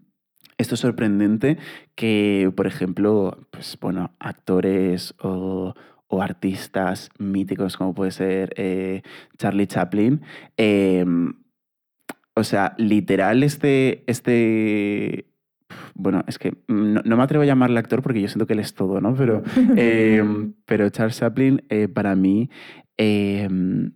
esto 0.58 0.74
es 0.74 0.80
sorprendente 0.80 1.56
que, 1.94 2.52
por 2.54 2.66
ejemplo, 2.66 3.46
pues, 3.50 3.78
bueno, 3.80 4.12
actores 4.18 5.14
o, 5.22 5.74
artistas 6.20 7.10
míticos 7.18 7.76
como 7.76 7.94
puede 7.94 8.10
ser 8.10 8.52
eh, 8.56 9.02
Charlie 9.36 9.66
Chaplin, 9.66 10.22
em, 10.56 11.34
o 12.34 12.44
sea, 12.44 12.74
literal 12.78 13.42
este, 13.42 14.04
este 14.06 15.26
bueno, 15.94 16.24
es 16.26 16.38
que 16.38 16.56
no, 16.68 17.02
me 17.04 17.22
atrevo 17.22 17.42
a 17.42 17.46
llamarle 17.46 17.78
actor 17.78 18.02
porque 18.02 18.20
yo 18.20 18.28
siento 18.28 18.46
que 18.46 18.54
él 18.54 18.60
es 18.60 18.74
todo, 18.74 19.00
¿no? 19.00 19.14
Pero, 19.14 19.42
em, 19.76 20.54
pero 20.64 20.88
Charles 20.90 21.18
Chaplin 21.18 21.64
eh, 21.68 21.88
para 21.88 22.14
mí 22.14 22.50
em, 22.96 23.92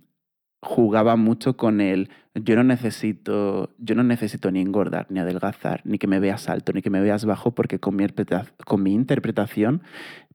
jugaba 0.62 1.16
mucho 1.16 1.56
con 1.56 1.80
el 1.80 2.09
yo 2.34 2.55
no 2.55 2.62
necesito 2.62 3.74
yo 3.78 3.97
no 3.97 4.05
necesito 4.05 4.51
ni 4.52 4.60
engordar 4.60 5.06
ni 5.10 5.18
adelgazar 5.18 5.82
ni 5.84 5.98
que 5.98 6.06
me 6.06 6.20
veas 6.20 6.48
alto 6.48 6.72
ni 6.72 6.82
que 6.82 6.89
me 6.89 7.01
veas 7.01 7.24
bajo 7.24 7.51
porque 7.51 7.80
con 7.80 7.97
mi, 7.97 8.06
con 8.64 8.82
mi 8.82 8.94
interpretación 8.94 9.82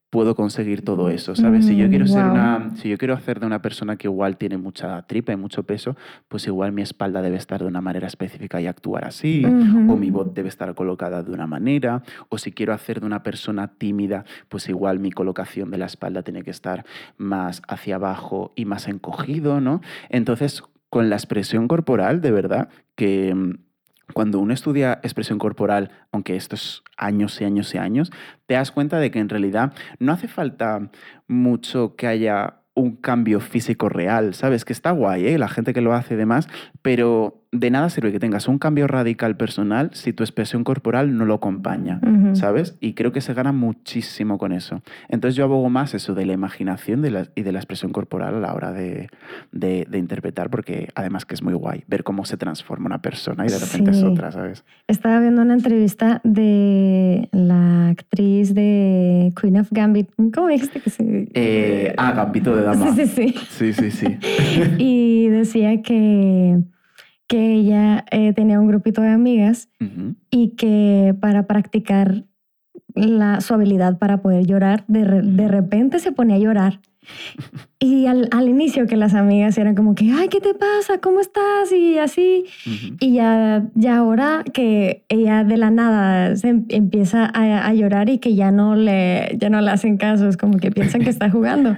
puedo 0.10 0.36
conseguir 0.36 0.84
todo 0.84 1.10
eso, 1.10 1.36
¿sabes? 1.36 1.66
si 1.66 1.76
yo 1.76 1.90
quiero 1.90 2.06
mm, 2.06 2.08
ser 2.08 2.24
una, 2.26 2.72
si 2.76 2.90
yo 2.90 2.98
quiero 2.98 3.14
hacer 3.14 3.42
de 3.42 3.46
una 3.46 3.62
persona 3.62 3.98
que 3.98 4.08
igual 4.08 4.38
tiene 4.38 4.58
mucha 4.58 5.02
tripa 5.02 5.34
y 5.34 5.36
mucho 5.36 5.64
peso, 5.64 5.98
pues 6.30 6.48
igual 6.48 6.72
mi 6.72 6.82
espalda 6.82 7.22
debe 7.22 7.36
estar 7.36 7.62
de 7.62 7.68
una 7.68 7.82
manera 7.82 8.08
específica 8.08 8.62
y 8.62 8.68
actuar 8.68 9.06
así, 9.06 9.44
o 9.46 9.98
mi 9.98 10.10
voz 10.10 10.34
debe 10.34 10.48
estar 10.48 10.74
colocada 10.76 11.24
de 11.24 11.32
una 11.32 11.46
manera, 11.46 12.04
o 12.30 12.38
si 12.38 12.54
quiero 12.54 12.74
hacer 12.74 13.02
de 13.02 13.06
una 13.06 13.22
persona 13.22 13.74
tímida, 13.78 14.24
pues 14.48 14.70
igual 14.70 15.00
mi 15.00 15.12
colocación 15.12 15.72
de 15.72 15.78
la 15.78 15.88
espalda 15.88 16.24
tiene 16.24 16.44
que 16.44 16.52
estar 16.52 16.86
más 17.18 17.62
hacia 17.68 17.96
abajo 17.96 18.54
y 18.56 18.64
más 18.66 18.88
encogido, 18.88 19.60
¿no? 19.60 19.82
Entonces, 20.10 20.64
con 20.90 21.10
la 21.10 21.18
expresión 21.18 21.68
corporal, 21.68 22.22
de 22.22 22.32
verdad, 22.32 22.70
que 22.96 23.36
mm, 23.36 23.67
cuando 24.14 24.40
uno 24.40 24.54
estudia 24.54 25.00
expresión 25.04 25.38
corporal, 25.40 25.92
aunque 26.12 26.36
esto 26.36 26.56
es 26.56 26.84
años 26.98 27.40
y 27.42 27.46
años 27.46 27.74
y 27.76 27.78
años, 27.78 28.12
te 28.46 28.56
das 28.56 28.72
cuenta 28.72 29.00
de 29.00 29.12
que 29.12 29.20
en 29.20 29.30
realidad 29.30 29.74
no 30.00 30.12
hace 30.12 30.28
falta 30.28 30.90
mucho 31.28 31.96
que 31.96 32.08
haya 32.08 32.62
un 32.74 32.96
cambio 32.96 33.40
físico 33.40 33.90
real, 33.90 34.36
¿sabes? 34.36 34.64
Que 34.64 34.72
está 34.72 34.92
guay, 34.92 35.28
¿eh? 35.28 35.38
La 35.40 35.48
gente 35.48 35.74
que 35.74 35.82
lo 35.82 35.94
hace 35.94 36.14
y 36.14 36.18
demás, 36.18 36.48
pero 36.84 37.47
de 37.52 37.72
nada 37.72 37.90
sirve 37.90 38.12
que 38.12 38.20
tengas 38.20 38.48
un 38.48 38.60
cambio 38.60 38.88
radical 38.88 39.38
personal 39.38 39.92
si 39.94 40.12
tu 40.12 40.24
expresión 40.24 40.64
corporal 40.64 41.16
no 41.18 41.26
lo 41.26 41.36
acompaña, 41.36 42.02
¿sabes? 42.34 42.76
Y 42.82 42.94
creo 42.94 43.12
que 43.12 43.22
se 43.22 43.34
gana 43.34 43.52
muchísimo 43.52 44.38
con 44.38 44.52
eso. 44.52 44.82
Entonces 45.08 45.36
yo 45.36 45.46
abogo 45.46 45.70
más 45.70 45.94
eso 45.94 46.14
de 46.14 46.26
la 46.26 46.34
imaginación 46.34 47.06
y 47.36 47.42
de 47.42 47.52
la 47.52 47.60
expresión 47.60 47.92
corporal 47.92 48.36
a 48.36 48.40
la 48.40 48.54
hora 48.54 48.72
de, 48.74 49.10
interpretar, 49.94 50.50
porque 50.50 50.90
además 50.96 51.26
que 51.26 51.36
es 51.36 51.42
muy 51.42 51.54
guay 51.54 51.84
ver 51.88 52.04
cómo 52.04 52.26
se 52.26 52.38
transforma 52.38 52.88
una 52.88 53.02
persona 53.02 53.46
y 53.46 53.50
de 53.50 53.60
repente 53.60 53.92
es 53.92 54.04
otra, 54.04 54.32
¿sabes? 54.32 54.64
Estaba 54.88 55.20
viendo 55.20 55.42
una 55.42 55.54
entrevista 55.54 56.22
de 56.24 57.30
la 57.32 57.90
actriz 57.90 58.54
de 58.54 59.34
Queen 59.40 59.58
of 59.58 59.70
Gambit. 59.72 60.10
¿Cómo 60.34 60.48
dijiste 60.48 60.82
que 60.82 60.90
se...? 60.90 61.30
Eh, 61.34 61.94
ah, 61.98 62.12
Gambito 62.12 62.56
de 62.56 62.64
Dama. 62.64 62.94
Sí, 62.96 63.06
sí, 63.06 63.32
sí. 63.32 63.36
Sí, 63.50 63.74
sí, 63.74 63.92
sí. 63.92 64.18
y 64.78 65.30
decía 65.30 65.82
que 65.82 66.62
que 67.28 67.54
ella 67.54 68.06
eh, 68.12 68.34
tenía 68.34 68.60
un 68.60 68.68
grupito 68.68 69.02
de 69.02 69.10
amigas 69.10 69.70
y 70.32 70.56
que 70.56 71.16
para 71.20 71.46
practicar 71.46 72.24
la, 72.96 73.42
su 73.42 73.54
habilidad 73.54 73.98
para 73.98 74.22
poder 74.22 74.46
llorar, 74.46 74.86
de, 74.88 75.22
de 75.22 75.48
repente 75.48 76.00
se 76.00 76.12
ponía 76.12 76.38
a 76.38 76.40
llorar 76.40 76.80
y 77.80 78.08
al, 78.08 78.28
al, 78.32 78.50
inicio 78.50 78.88
que 78.88 78.96
las 78.96 79.14
amigas 79.14 79.56
eran 79.60 79.76
como 79.76 79.94
que, 79.94 80.12
ay, 80.12 80.30
¿qué 80.30 80.42
te 80.42 80.56
pasa? 80.56 80.98
¿Cómo 81.00 81.20
estás? 81.20 81.72
Y 81.72 82.00
así. 82.00 82.46
Y 83.00 83.14
ya, 83.14 83.68
ya 83.76 83.98
ahora 83.98 84.44
que 84.52 85.04
ella 85.10 85.44
de 85.44 85.58
la 85.58 85.70
nada 85.70 86.36
se 86.36 86.50
em, 86.50 86.66
empieza 86.70 87.26
a, 87.26 87.68
a, 87.68 87.74
llorar 87.76 88.10
y 88.10 88.18
que 88.18 88.34
ya 88.34 88.50
no, 88.50 88.76
le, 88.76 89.38
ya 89.38 89.52
no 89.52 89.62
le 89.62 89.70
hacen 89.70 89.98
caso, 89.98 90.28
es 90.28 90.38
como 90.38 90.58
que 90.58 90.72
piensan 90.72 91.04
que 91.04 91.12
está 91.12 91.30
jugando. 91.32 91.78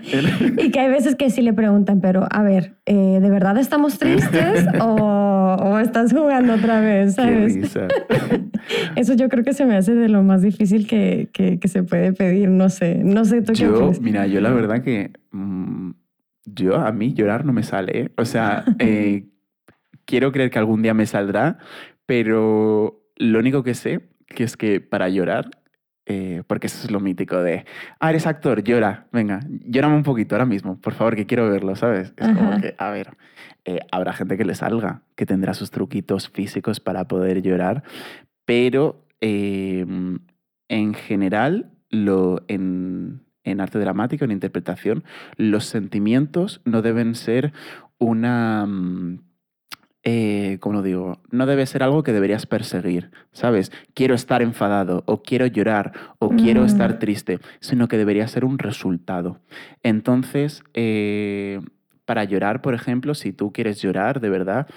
y 0.57 0.71
que 0.71 0.79
hay 0.79 0.89
veces 0.89 1.15
que 1.15 1.29
sí 1.29 1.41
le 1.41 1.51
preguntan, 1.51 1.99
pero 1.99 2.27
a 2.31 2.43
ver, 2.43 2.75
eh, 2.85 3.19
¿de 3.21 3.29
verdad 3.29 3.57
estamos 3.57 3.99
tristes 3.99 4.67
o, 4.81 5.57
o, 5.59 5.79
estás 5.79 6.13
jugando 6.13 6.53
otra 6.53 6.79
vez? 6.79 7.15
¿sabes? 7.15 7.55
Qué 7.55 7.61
risa. 7.61 7.87
Eso 8.95 9.15
yo 9.15 9.27
creo 9.27 9.43
que 9.43 9.53
se 9.53 9.65
me 9.65 9.75
hace 9.75 9.93
de 9.95 10.07
lo 10.07 10.23
más 10.23 10.41
difícil 10.41 10.87
que, 10.87 11.29
que, 11.33 11.59
se 11.67 11.83
puede 11.83 12.13
pedir, 12.13 12.49
no 12.49 12.69
sé, 12.69 13.01
no 13.03 13.25
sé 13.25 13.41
tú 13.41 13.53
yo, 13.53 13.91
Mira, 14.01 14.27
yo 14.27 14.41
la 14.41 14.51
verdad 14.51 14.81
que 14.81 15.11
mm, 15.31 15.91
yo 16.45 16.75
a 16.75 16.91
mí 16.91 17.13
llorar 17.13 17.45
no 17.45 17.53
me 17.53 17.63
sale, 17.63 17.99
¿eh? 17.99 18.11
o 18.17 18.25
sea, 18.25 18.63
eh, 18.79 19.27
quiero 20.05 20.31
creer 20.31 20.49
que 20.49 20.59
algún 20.59 20.81
día 20.81 20.93
me 20.93 21.05
saldrá, 21.05 21.57
pero 22.05 23.03
lo 23.15 23.39
único 23.39 23.63
que 23.63 23.73
sé 23.73 24.09
que 24.27 24.43
es 24.43 24.57
que 24.57 24.79
para 24.81 25.09
llorar 25.09 25.51
eh, 26.11 26.41
porque 26.47 26.65
eso 26.65 26.83
es 26.83 26.89
lo 26.89 26.99
mítico 26.99 27.43
de, 27.43 27.65
ah, 27.99 28.09
eres 28.09 28.25
actor, 28.25 28.63
llora, 28.63 29.05
venga, 29.11 29.41
llórame 29.47 29.95
un 29.95 30.01
poquito 30.01 30.33
ahora 30.33 30.47
mismo, 30.47 30.81
por 30.81 30.93
favor, 30.93 31.15
que 31.15 31.27
quiero 31.27 31.47
verlo, 31.47 31.75
¿sabes? 31.75 32.15
Es 32.17 32.27
como 32.29 32.59
que, 32.59 32.73
a 32.79 32.89
ver, 32.89 33.15
habrá 33.91 34.13
gente 34.13 34.35
que 34.35 34.43
le 34.43 34.55
salga, 34.55 35.03
que 35.15 35.27
tendrá 35.27 35.53
sus 35.53 35.69
truquitos 35.69 36.27
físicos 36.29 36.79
para 36.79 37.07
poder 37.07 37.43
llorar, 37.43 37.83
pero 38.43 39.05
em, 39.21 40.17
en 40.67 40.95
general, 40.95 41.73
lo, 41.91 42.41
en, 42.47 43.21
en 43.49 43.61
arte 43.61 43.79
dramático, 43.79 44.25
en 44.25 44.31
interpretación, 44.31 45.03
los 45.35 45.65
sentimientos 45.65 46.61
no 46.65 46.81
deben 46.81 47.15
ser 47.15 47.53
una 47.97 48.65
mm, 48.65 49.19
eh, 50.03 50.57
como 50.61 50.75
lo 50.75 50.81
digo, 50.81 51.19
no 51.29 51.45
debe 51.45 51.65
ser 51.65 51.83
algo 51.83 52.03
que 52.03 52.13
deberías 52.13 52.45
perseguir, 52.45 53.11
¿sabes? 53.33 53.71
Quiero 53.93 54.15
estar 54.15 54.41
enfadado 54.41 55.03
o 55.05 55.21
quiero 55.21 55.45
llorar 55.45 55.91
o 56.19 56.29
quiero 56.29 56.63
estar 56.63 56.95
mm. 56.95 56.99
triste, 56.99 57.39
sino 57.59 57.89
que 57.89 57.97
debería 57.97 58.27
ser 58.29 58.45
un 58.45 58.59
resultado. 58.59 59.41
Entonces, 59.83 60.63
eh, 60.73 61.59
para 62.05 62.23
llorar, 62.23 62.61
por 62.61 62.73
ejemplo, 62.73 63.13
si 63.13 63.33
tú 63.33 63.51
quieres 63.51 63.81
llorar 63.81 64.21
de 64.21 64.29
verdad, 64.29 64.67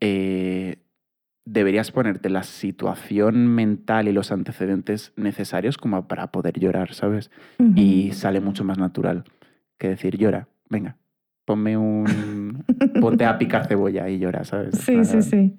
eh, 0.00 0.78
deberías 1.46 1.92
ponerte 1.92 2.28
la 2.28 2.42
situación 2.42 3.46
mental 3.46 4.08
y 4.08 4.12
los 4.12 4.32
antecedentes 4.32 5.12
necesarios 5.16 5.78
como 5.78 6.06
para 6.06 6.32
poder 6.32 6.58
llorar, 6.58 6.92
¿sabes? 6.92 7.30
Y 7.74 8.12
sale 8.12 8.40
mucho 8.40 8.64
más 8.64 8.78
natural 8.78 9.24
que 9.78 9.88
decir 9.88 10.18
llora, 10.18 10.48
venga, 10.68 10.96
ponme 11.44 11.76
un. 11.76 12.64
ponte 13.00 13.24
a 13.24 13.38
picar 13.38 13.66
cebolla 13.66 14.08
y 14.10 14.18
llora, 14.18 14.44
¿sabes? 14.44 14.76
Sí, 14.78 15.04
sí, 15.04 15.22
sí. 15.22 15.56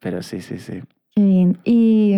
Pero 0.00 0.22
sí, 0.22 0.40
sí, 0.40 0.58
sí. 0.58 0.82
Qué 1.14 1.22
bien. 1.22 1.58
Y 1.64 2.16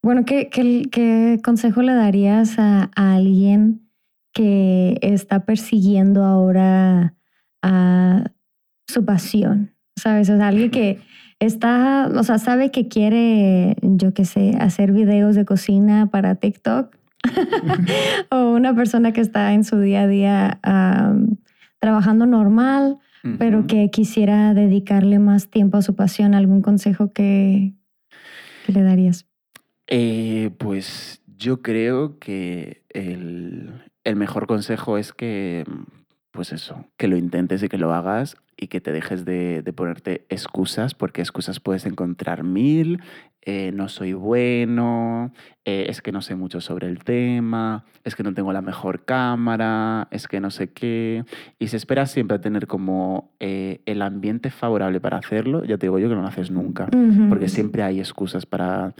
bueno, 0.00 0.24
¿qué, 0.24 0.48
qué, 0.48 1.38
consejo 1.42 1.82
le 1.82 1.92
darías 1.92 2.58
a, 2.58 2.90
alguien 2.94 3.90
que 4.32 4.98
está 5.02 5.44
persiguiendo 5.44 6.24
ahora 6.24 7.14
a 7.62 8.30
su 8.86 9.04
pasión? 9.04 9.74
¿Sabes? 9.96 10.30
O 10.30 10.36
sea, 10.36 10.46
alguien 10.46 10.70
que 10.70 11.00
está, 11.40 12.08
o 12.14 12.22
sea, 12.22 12.38
sabe 12.38 12.70
que 12.70 12.88
quiere, 12.88 13.76
yo 13.82 14.12
qué 14.14 14.24
sé, 14.24 14.56
hacer 14.58 14.92
videos 14.92 15.34
de 15.34 15.44
cocina 15.44 16.08
para 16.10 16.34
TikTok. 16.36 16.96
o 18.30 18.50
una 18.52 18.74
persona 18.74 19.12
que 19.12 19.20
está 19.20 19.52
en 19.52 19.64
su 19.64 19.80
día 19.80 20.02
a 20.02 20.06
día 20.06 20.60
trabajando 21.80 22.26
normal, 22.26 22.98
pero 23.38 23.66
que 23.66 23.90
quisiera 23.90 24.54
dedicarle 24.54 25.18
más 25.18 25.48
tiempo 25.48 25.76
a 25.76 25.82
su 25.82 25.94
pasión, 25.94 26.34
¿algún 26.34 26.62
consejo 26.62 27.12
que, 27.12 27.74
le 28.68 28.82
darías? 28.82 29.26
Eh, 29.86 30.50
pues 30.58 31.22
yo 31.36 31.60
creo 31.60 32.18
que 32.18 32.84
el, 32.90 33.72
el 34.04 34.16
mejor 34.16 34.46
consejo 34.46 34.96
es 34.96 35.12
que, 35.12 35.64
pues 36.38 36.52
eso, 36.52 36.84
que 36.96 37.08
lo 37.08 37.16
intentes 37.16 37.64
y 37.64 37.68
que 37.68 37.78
lo 37.78 37.92
hagas 37.92 38.36
y 38.56 38.68
que 38.68 38.80
te 38.80 38.92
dejes 38.92 39.24
de, 39.24 39.64
ponerte 39.74 40.24
excusas, 40.28 40.94
porque 40.94 41.20
excusas 41.20 41.58
puedes 41.58 41.84
encontrar 41.84 42.44
mil, 42.44 43.00
eh, 43.42 43.72
no 43.74 43.88
soy 43.88 44.12
bueno, 44.12 45.32
eh, 45.64 45.86
es 45.88 46.00
que 46.00 46.12
no 46.12 46.22
sé 46.22 46.36
mucho 46.36 46.60
sobre 46.60 46.86
el 46.86 47.02
tema, 47.02 47.86
es 48.04 48.14
que 48.14 48.22
no 48.22 48.34
tengo 48.34 48.52
la 48.52 48.62
mejor 48.62 49.04
cámara, 49.04 50.06
es 50.12 50.28
que 50.28 50.38
no 50.38 50.52
sé 50.52 50.70
qué. 50.70 51.24
Y 51.58 51.66
se 51.66 51.76
espera 51.76 52.06
siempre 52.06 52.36
a 52.36 52.40
tener 52.40 52.68
como 52.68 53.34
eh, 53.40 53.80
el 53.86 54.00
ambiente 54.00 54.52
favorable 54.52 55.00
para 55.00 55.16
hacerlo, 55.16 55.64
ya 55.64 55.76
te 55.76 55.86
digo 55.86 55.98
yo 55.98 56.08
que 56.08 56.14
no 56.14 56.22
lo 56.22 56.28
haces 56.28 56.52
nunca, 56.52 56.86
porque 57.28 57.48
siempre 57.48 57.82
hay 57.82 57.98
excusas 57.98 58.46
para, 58.46 58.94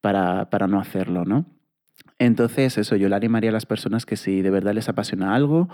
para, 0.00 0.48
para 0.48 0.66
no 0.68 0.80
hacerlo, 0.80 1.26
¿no? 1.26 1.44
Entonces, 2.18 2.78
eso, 2.78 2.96
yo 2.96 3.10
le 3.10 3.14
animaría 3.14 3.50
a 3.50 3.52
las 3.52 3.66
personas 3.66 4.06
que 4.06 4.16
si 4.16 4.40
de 4.40 4.50
verdad 4.50 4.72
les 4.72 4.88
apasiona 4.88 5.34
algo, 5.34 5.68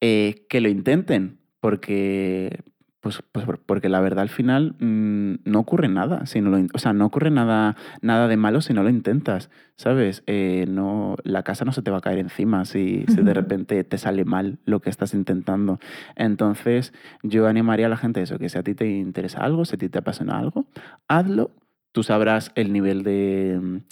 que 0.00 0.60
lo 0.60 0.68
intenten, 0.68 1.38
porque, 1.60 2.62
pues, 3.00 3.22
pues 3.32 3.46
porque 3.64 3.88
la 3.88 4.00
verdad 4.00 4.20
al 4.20 4.28
final 4.28 4.76
mm, 4.78 5.36
no 5.44 5.60
ocurre 5.60 5.88
nada, 5.88 6.26
si 6.26 6.42
no 6.42 6.50
lo, 6.50 6.58
o 6.74 6.78
sea, 6.78 6.92
no 6.92 7.06
ocurre 7.06 7.30
nada, 7.30 7.74
nada 8.02 8.28
de 8.28 8.36
malo 8.36 8.60
si 8.60 8.74
no 8.74 8.82
lo 8.82 8.90
intentas, 8.90 9.50
¿sabes? 9.76 10.22
Eh, 10.26 10.66
no, 10.68 11.16
la 11.24 11.42
casa 11.42 11.64
no 11.64 11.72
se 11.72 11.80
te 11.80 11.90
va 11.90 11.98
a 11.98 12.00
caer 12.02 12.18
encima 12.18 12.66
si, 12.66 13.06
si, 13.08 13.22
de 13.22 13.32
repente 13.32 13.82
te 13.84 13.96
sale 13.96 14.26
mal 14.26 14.58
lo 14.66 14.80
que 14.80 14.90
estás 14.90 15.14
intentando. 15.14 15.80
Entonces, 16.16 16.92
yo 17.22 17.46
animaría 17.46 17.86
a 17.86 17.88
la 17.90 17.96
gente 17.96 18.20
eso, 18.20 18.38
que 18.38 18.50
si 18.50 18.58
a 18.58 18.62
ti 18.62 18.74
te 18.74 18.86
interesa 18.86 19.40
algo, 19.40 19.64
si 19.64 19.76
a 19.76 19.78
ti 19.78 19.88
te 19.88 19.98
apasiona 19.98 20.38
algo, 20.38 20.66
hazlo, 21.08 21.50
tú 21.92 22.02
sabrás 22.02 22.52
el 22.56 22.72
nivel 22.72 23.04
de 23.04 23.82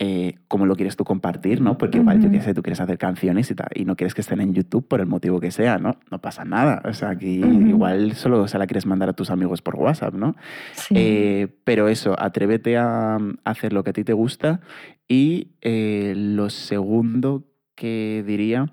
eh, 0.00 0.36
cómo 0.46 0.64
lo 0.64 0.76
quieres 0.76 0.96
tú 0.96 1.02
compartir, 1.02 1.60
¿no? 1.60 1.76
Porque 1.76 1.98
igual, 1.98 2.22
yo 2.22 2.30
qué 2.30 2.40
sé, 2.40 2.54
tú 2.54 2.62
quieres 2.62 2.80
hacer 2.80 2.98
canciones 2.98 3.50
y, 3.50 3.80
y 3.80 3.84
no 3.84 3.96
quieres 3.96 4.14
que 4.14 4.20
estén 4.20 4.40
en 4.40 4.54
YouTube 4.54 4.86
por 4.86 5.00
el 5.00 5.06
motivo 5.06 5.40
que 5.40 5.50
sea, 5.50 5.78
¿no? 5.78 5.98
No 6.12 6.20
pasa 6.20 6.44
nada. 6.44 6.80
O 6.84 6.92
sea, 6.92 7.10
aquí 7.10 7.40
igual 7.40 8.14
solo 8.14 8.46
se 8.46 8.58
la 8.58 8.68
quieres 8.68 8.86
mandar 8.86 9.08
a 9.08 9.12
tus 9.14 9.30
amigos 9.30 9.60
por 9.60 9.74
WhatsApp, 9.74 10.14
¿no? 10.14 10.36
Eh, 10.90 11.48
pero 11.64 11.88
eso, 11.88 12.14
atrévete 12.16 12.76
a, 12.76 13.18
hacer 13.42 13.72
lo 13.72 13.82
que 13.82 13.90
a 13.90 13.92
ti 13.92 14.04
te 14.04 14.12
gusta. 14.12 14.60
Y 15.08 15.56
eh, 15.62 16.14
lo 16.16 16.48
segundo 16.48 17.48
que 17.74 18.22
diría 18.24 18.70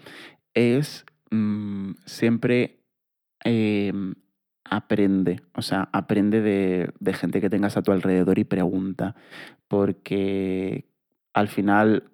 es 0.53 1.07
mm, 1.31 1.93
siempre 2.05 2.83
em, 3.43 4.13
aprende, 4.63 5.41
o 5.55 5.63
sea, 5.63 5.89
aprende 5.91 6.41
de, 6.41 6.91
de, 6.99 7.13
gente 7.13 7.41
que 7.41 7.49
tengas 7.49 7.77
a 7.77 7.81
tu 7.81 7.91
alrededor 7.91 8.37
y 8.37 8.43
pregunta, 8.43 9.15
porque 9.67 10.85
al 11.35 11.49
final, 11.49 12.05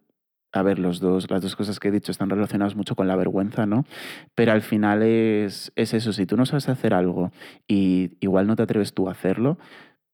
a 0.51 0.63
ver, 0.63 0.79
los 0.79 0.99
dos, 0.99 1.29
las 1.29 1.43
dos 1.43 1.55
cosas 1.55 1.79
que 1.79 1.89
he 1.89 1.91
dicho 1.91 2.11
están 2.11 2.31
relacionadas 2.31 2.75
mucho 2.75 2.95
con 2.95 3.07
la 3.07 3.15
vergüenza, 3.15 3.67
¿no? 3.67 3.85
Pero 4.33 4.51
al 4.51 4.63
final 4.63 5.03
es, 5.03 5.71
es 5.75 5.93
eso, 5.93 6.11
si 6.11 6.25
tú 6.25 6.35
no 6.35 6.47
sabes 6.47 6.67
hacer 6.67 6.95
algo 6.95 7.31
y 7.67 8.17
igual 8.19 8.47
no 8.47 8.55
te 8.55 8.63
atreves 8.63 8.95
tú 8.95 9.07
a 9.07 9.11
hacerlo, 9.11 9.59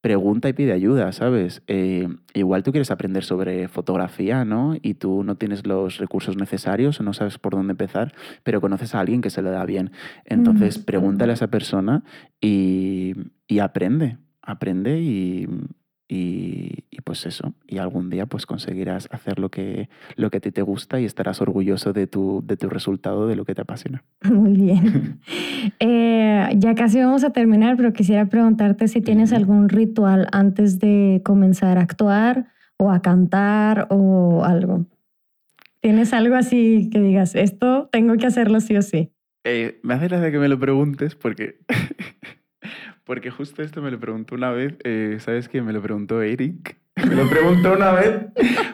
pregunta 0.01 0.49
y 0.49 0.53
pide 0.53 0.73
ayuda, 0.73 1.13
¿sabes? 1.13 1.63
Eh, 1.67 2.09
igual 2.33 2.63
tú 2.63 2.71
quieres 2.71 2.91
aprender 2.91 3.23
sobre 3.23 3.69
fotografía, 3.69 4.43
¿no? 4.43 4.75
Y 4.81 4.95
tú 4.95 5.23
no 5.23 5.35
tienes 5.35 5.65
los 5.65 5.99
recursos 5.99 6.35
necesarios 6.35 6.99
o 6.99 7.03
no 7.03 7.13
sabes 7.13 7.37
por 7.37 7.53
dónde 7.53 7.71
empezar, 7.71 8.13
pero 8.43 8.59
conoces 8.59 8.93
a 8.93 8.99
alguien 8.99 9.21
que 9.21 9.29
se 9.29 9.41
le 9.41 9.51
da 9.51 9.63
bien. 9.65 9.91
Entonces, 10.25 10.79
pregúntale 10.79 11.31
a 11.31 11.35
esa 11.35 11.47
persona 11.47 12.03
y, 12.41 13.13
y 13.47 13.59
aprende, 13.59 14.17
aprende 14.41 14.99
y, 14.99 15.47
y, 16.09 16.83
pues 17.03 17.25
eso, 17.25 17.53
y 17.67 17.77
algún 17.77 18.09
día 18.09 18.25
pues 18.25 18.45
conseguirás 18.45 19.07
hacer 19.11 19.39
lo 19.39 19.49
que, 19.49 19.89
lo 20.15 20.29
que 20.29 20.37
a 20.37 20.39
ti 20.39 20.51
te 20.51 20.61
gusta 20.61 20.99
y 20.99 21.05
estarás 21.05 21.41
orgulloso 21.41 21.93
de 21.93 22.07
tu, 22.07 22.43
de 22.45 22.57
tu 22.57 22.69
resultado, 22.69 23.27
de 23.27 23.35
lo 23.35 23.45
que 23.45 23.55
te 23.55 23.61
apasiona. 23.61 24.03
Muy 24.23 24.53
bien. 24.53 25.19
Eh, 25.79 26.47
ya 26.57 26.75
casi 26.75 26.99
vamos 26.99 27.23
a 27.23 27.31
terminar, 27.31 27.75
pero 27.75 27.91
quisiera 27.91 28.27
preguntarte 28.27 28.87
si 28.87 29.01
tienes 29.01 29.33
algún 29.33 29.69
ritual 29.69 30.27
antes 30.31 30.79
de 30.79 31.21
comenzar 31.25 31.77
a 31.77 31.81
actuar 31.81 32.47
o 32.77 32.91
a 32.91 33.01
cantar 33.01 33.87
o 33.89 34.43
algo. 34.45 34.85
¿Tienes 35.81 36.13
algo 36.13 36.35
así 36.35 36.89
que 36.91 37.01
digas, 37.01 37.35
esto 37.35 37.89
tengo 37.91 38.15
que 38.15 38.27
hacerlo 38.27 38.59
sí 38.61 38.77
o 38.77 38.81
sí? 38.81 39.11
Eh, 39.43 39.79
me 39.83 39.95
hace 39.95 40.07
gracia 40.07 40.31
que 40.31 40.39
me 40.39 40.47
lo 40.47 40.59
preguntes 40.59 41.15
porque 41.15 41.59
porque 43.07 43.31
justo 43.31 43.63
esto 43.63 43.81
me 43.81 43.89
lo 43.89 43.99
preguntó 43.99 44.35
una 44.35 44.51
vez, 44.51 44.75
eh, 44.83 45.17
¿sabes 45.21 45.47
quién? 45.47 45.65
Me 45.65 45.71
lo 45.71 45.81
preguntó 45.81 46.21
Eric. 46.21 46.77
Me 46.97 47.15
lo 47.15 47.29
preguntó 47.29 47.73
una 47.73 47.91
vez, 47.91 48.25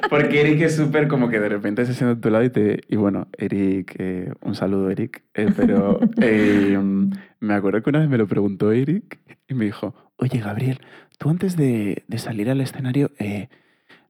porque 0.09 0.39
Eric 0.39 0.61
es 0.61 0.77
súper 0.77 1.09
como 1.09 1.27
que 1.27 1.41
de 1.41 1.49
repente 1.49 1.85
se 1.85 1.93
sienta 1.93 2.17
a 2.17 2.21
tu 2.21 2.29
lado 2.29 2.45
y 2.45 2.49
te... 2.49 2.79
Y 2.87 2.95
bueno, 2.95 3.27
Eric, 3.37 3.95
eh, 3.99 4.31
un 4.39 4.55
saludo 4.55 4.89
Eric, 4.89 5.23
eh, 5.33 5.51
pero 5.53 5.99
me 7.41 7.53
acuerdo 7.53 7.83
que 7.83 7.89
una 7.89 7.99
vez 7.99 8.07
me 8.07 8.17
lo 8.17 8.25
preguntó 8.25 8.71
Eric 8.71 9.19
y 9.49 9.53
me 9.55 9.65
dijo, 9.65 9.93
oye 10.15 10.39
Gabriel, 10.39 10.79
tú 11.17 11.29
antes 11.29 11.57
de, 11.57 12.05
de 12.07 12.17
salir 12.17 12.49
al 12.49 12.61
escenario, 12.61 13.11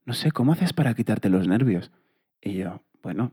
no 0.06 0.14
sé, 0.14 0.32
¿cómo 0.32 0.54
haces 0.54 0.74
para 0.74 0.94
quitarte 0.94 1.30
los 1.30 1.48
nervios? 1.48 1.92
Y 2.40 2.54
yo, 2.54 2.84
bueno, 3.02 3.32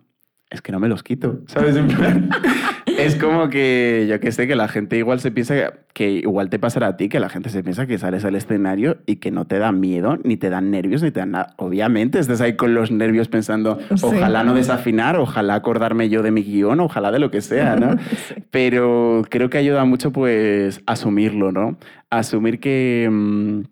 es 0.50 0.62
que 0.62 0.72
no 0.72 0.80
me 0.80 0.88
los 0.88 1.04
quito, 1.04 1.40
¿sabes? 1.46 1.76
es 2.86 3.14
como 3.14 3.48
que, 3.48 4.06
yo 4.10 4.18
que 4.18 4.32
sé, 4.32 4.48
que 4.48 4.56
la 4.56 4.66
gente 4.66 4.96
igual 4.96 5.20
se 5.20 5.30
piensa 5.30 5.74
que, 5.92 6.10
igual 6.10 6.50
te 6.50 6.58
pasará 6.58 6.88
a 6.88 6.96
ti, 6.96 7.08
que 7.08 7.20
la 7.20 7.28
gente 7.28 7.50
se 7.50 7.62
piensa 7.62 7.86
que 7.86 7.98
sales 7.98 8.24
al 8.24 8.34
escenario 8.34 8.98
y 9.06 9.16
que 9.16 9.30
no 9.30 9.44
te 9.44 9.60
da 9.60 9.70
miedo, 9.70 10.18
ni 10.24 10.36
te 10.36 10.50
dan 10.50 10.72
nervios, 10.72 11.02
ni 11.02 11.12
te 11.12 11.20
dan 11.20 11.30
nada. 11.32 11.54
Obviamente 11.56 12.18
estás 12.18 12.40
ahí 12.40 12.56
con 12.56 12.74
los 12.74 12.90
nervios 12.90 13.28
pensando, 13.28 13.78
ojalá 14.02 14.42
no 14.42 14.54
desafinar, 14.54 15.16
ojalá 15.16 15.54
acordarme 15.54 16.08
yo 16.08 16.22
de 16.22 16.32
mi 16.32 16.42
guion, 16.42 16.80
ojalá 16.80 17.12
de 17.12 17.20
lo 17.20 17.30
que 17.30 17.42
sea, 17.42 17.76
¿no? 17.76 17.96
Pero 18.50 19.22
creo 19.30 19.50
que 19.50 19.58
ayuda 19.58 19.84
mucho, 19.84 20.10
pues, 20.10 20.82
asumirlo, 20.86 21.52
¿no? 21.52 21.76
Asumir 22.10 22.58
que... 22.58 23.08
Mm, 23.10 23.62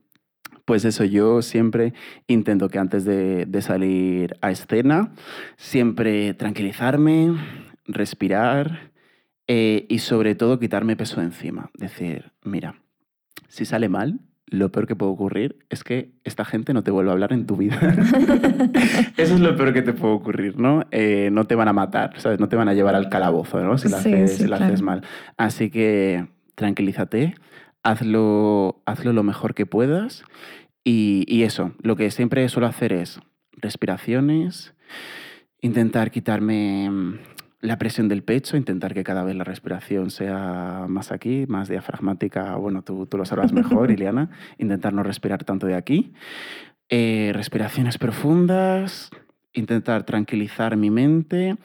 Pues 0.69 0.85
eso, 0.85 1.03
yo 1.05 1.41
siempre 1.41 1.95
intento 2.27 2.69
que 2.69 2.79
antes 2.79 3.07
de, 3.07 3.47
de 3.47 3.63
salir 3.63 4.37
a 4.43 4.51
escena, 4.51 5.13
siempre 5.57 6.35
tranquilizarme, 6.35 7.33
respirar 7.87 8.91
eh, 9.47 9.87
y 9.89 10.01
sobre 10.01 10.35
todo 10.35 10.59
quitarme 10.59 10.95
peso 10.95 11.23
encima. 11.23 11.71
Decir, 11.73 12.33
mira, 12.45 12.75
si 13.49 13.65
sale 13.65 13.89
mal, 13.89 14.21
lo 14.45 14.71
peor 14.71 14.87
que 14.87 14.95
puede 14.95 15.11
ocurrir 15.13 15.57
es 15.71 15.85
que 15.85 16.11
esta 16.25 16.45
gente 16.45 16.75
no 16.75 16.83
te 16.85 16.91
vuelva 16.91 17.13
a 17.13 17.15
hablar 17.15 17.33
en 17.33 17.47
tu 17.47 17.57
vida. 17.57 17.79
Eso 19.17 19.35
es 19.37 19.41
lo 19.41 19.57
peor 19.57 19.73
que 19.73 19.81
te 19.81 19.95
puede 19.95 20.13
ocurrir, 20.13 20.59
¿no? 20.59 20.85
Eh, 20.91 21.31
no 21.33 21.47
te 21.47 21.55
van 21.55 21.69
a 21.69 21.73
matar, 21.73 22.13
¿sabes? 22.21 22.41
No 22.41 22.51
te 22.51 22.57
van 22.57 22.69
a 22.69 22.75
llevar 22.75 22.95
al 22.95 23.09
calabozo, 23.09 23.59
¿no? 23.63 23.79
Si 23.79 23.89
lo 23.89 23.97
Sí, 23.97 24.13
haces, 24.13 24.33
sí, 24.33 24.43
si 24.43 24.45
claro. 24.49 24.67
haces 24.67 24.83
mal. 24.83 25.01
Así 25.39 25.71
que 25.71 26.27
tranquilízate, 26.55 27.35
hazlo, 27.89 28.83
hazlo 28.85 29.13
lo 29.13 29.23
mejor 29.23 29.55
que 29.55 29.67
puedas 29.67 30.25
y, 30.85 31.25
y 31.27 31.45
eso, 31.45 31.73
lo 31.83 31.97
que 31.97 32.11
siempre 32.11 32.49
suelo 32.49 32.67
hacer 32.67 32.93
es 32.93 33.21
respiraciones, 33.53 34.75
intentar 35.61 36.11
quitarme 36.11 36.91
mm, 36.91 37.19
la 37.61 37.79
presión 37.79 38.09
del 38.09 38.23
pecho, 38.23 38.57
intentar 38.57 38.95
que 38.95 39.05
cada 39.05 39.25
vez 39.25 39.35
la 39.35 39.45
respiración 39.45 40.11
sea 40.11 40.87
más 40.89 41.11
aquí, 41.11 41.47
más 41.49 41.69
diafragmática. 41.69 42.57
Bueno, 42.57 42.83
tú, 42.83 43.07
tú 43.07 43.17
lo 43.17 43.25
sabrás 43.25 43.53
mejor, 43.53 43.91
Iliana. 43.91 44.31
Intentar 44.59 44.93
no 44.93 45.03
respirar 45.03 45.45
tanto 45.45 45.67
de 45.67 45.75
aquí. 45.75 46.13
Eh, 46.89 47.33
respiraciones 47.35 47.99
profundas, 47.99 49.11
intentar 49.53 50.05
tranquilizar 50.05 50.77
mi 50.77 50.91
mente 50.91 51.57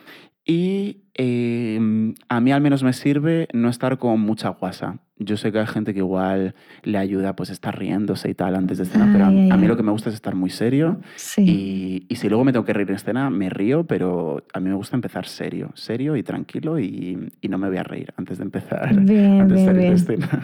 y 0.45 1.03
eh, 1.13 1.79
a 2.27 2.41
mí 2.41 2.51
al 2.51 2.61
menos 2.61 2.83
me 2.83 2.93
sirve 2.93 3.47
no 3.53 3.69
estar 3.69 3.97
con 3.97 4.19
mucha 4.19 4.49
guasa. 4.49 4.99
Yo 5.23 5.37
sé 5.37 5.51
que 5.51 5.59
hay 5.59 5.67
gente 5.67 5.93
que 5.93 5.99
igual 5.99 6.55
le 6.83 6.97
ayuda 6.97 7.35
pues 7.35 7.49
estar 7.49 7.77
riéndose 7.77 8.29
y 8.29 8.33
tal 8.33 8.55
antes 8.55 8.77
de 8.77 8.83
escena, 8.83 9.09
pero 9.11 9.25
a, 9.25 9.27
Ay, 9.29 9.39
ay, 9.39 9.51
a 9.51 9.55
mí 9.57 9.63
ay. 9.63 9.67
lo 9.67 9.77
que 9.77 9.83
me 9.83 9.91
gusta 9.91 10.09
es 10.09 10.15
estar 10.15 10.35
muy 10.35 10.49
serio 10.49 10.99
Sí. 11.15 11.41
y, 11.43 12.05
y 12.09 12.15
si 12.15 12.29
luego 12.29 12.43
me 12.43 12.51
tengo 12.51 12.65
que 12.65 12.73
reír 12.73 12.89
en 12.89 12.95
escena, 12.95 13.29
me 13.29 13.49
río, 13.49 13.85
pero 13.85 14.43
a 14.53 14.59
mí 14.59 14.69
me 14.69 14.75
gusta 14.75 14.95
empezar 14.95 15.25
serio, 15.27 15.71
serio 15.75 16.15
y 16.15 16.23
tranquilo 16.23 16.79
y, 16.79 17.29
y 17.41 17.47
no 17.47 17.57
me 17.57 17.67
voy 17.69 17.77
a 17.77 17.83
reír 17.83 18.13
antes 18.17 18.37
de 18.37 18.43
empezar, 18.43 18.99
Bien, 19.01 19.41
antes 19.41 19.65
de 19.65 19.73
bien, 19.73 19.75
de 19.75 19.81
bien. 19.81 19.93
escena. 19.93 20.41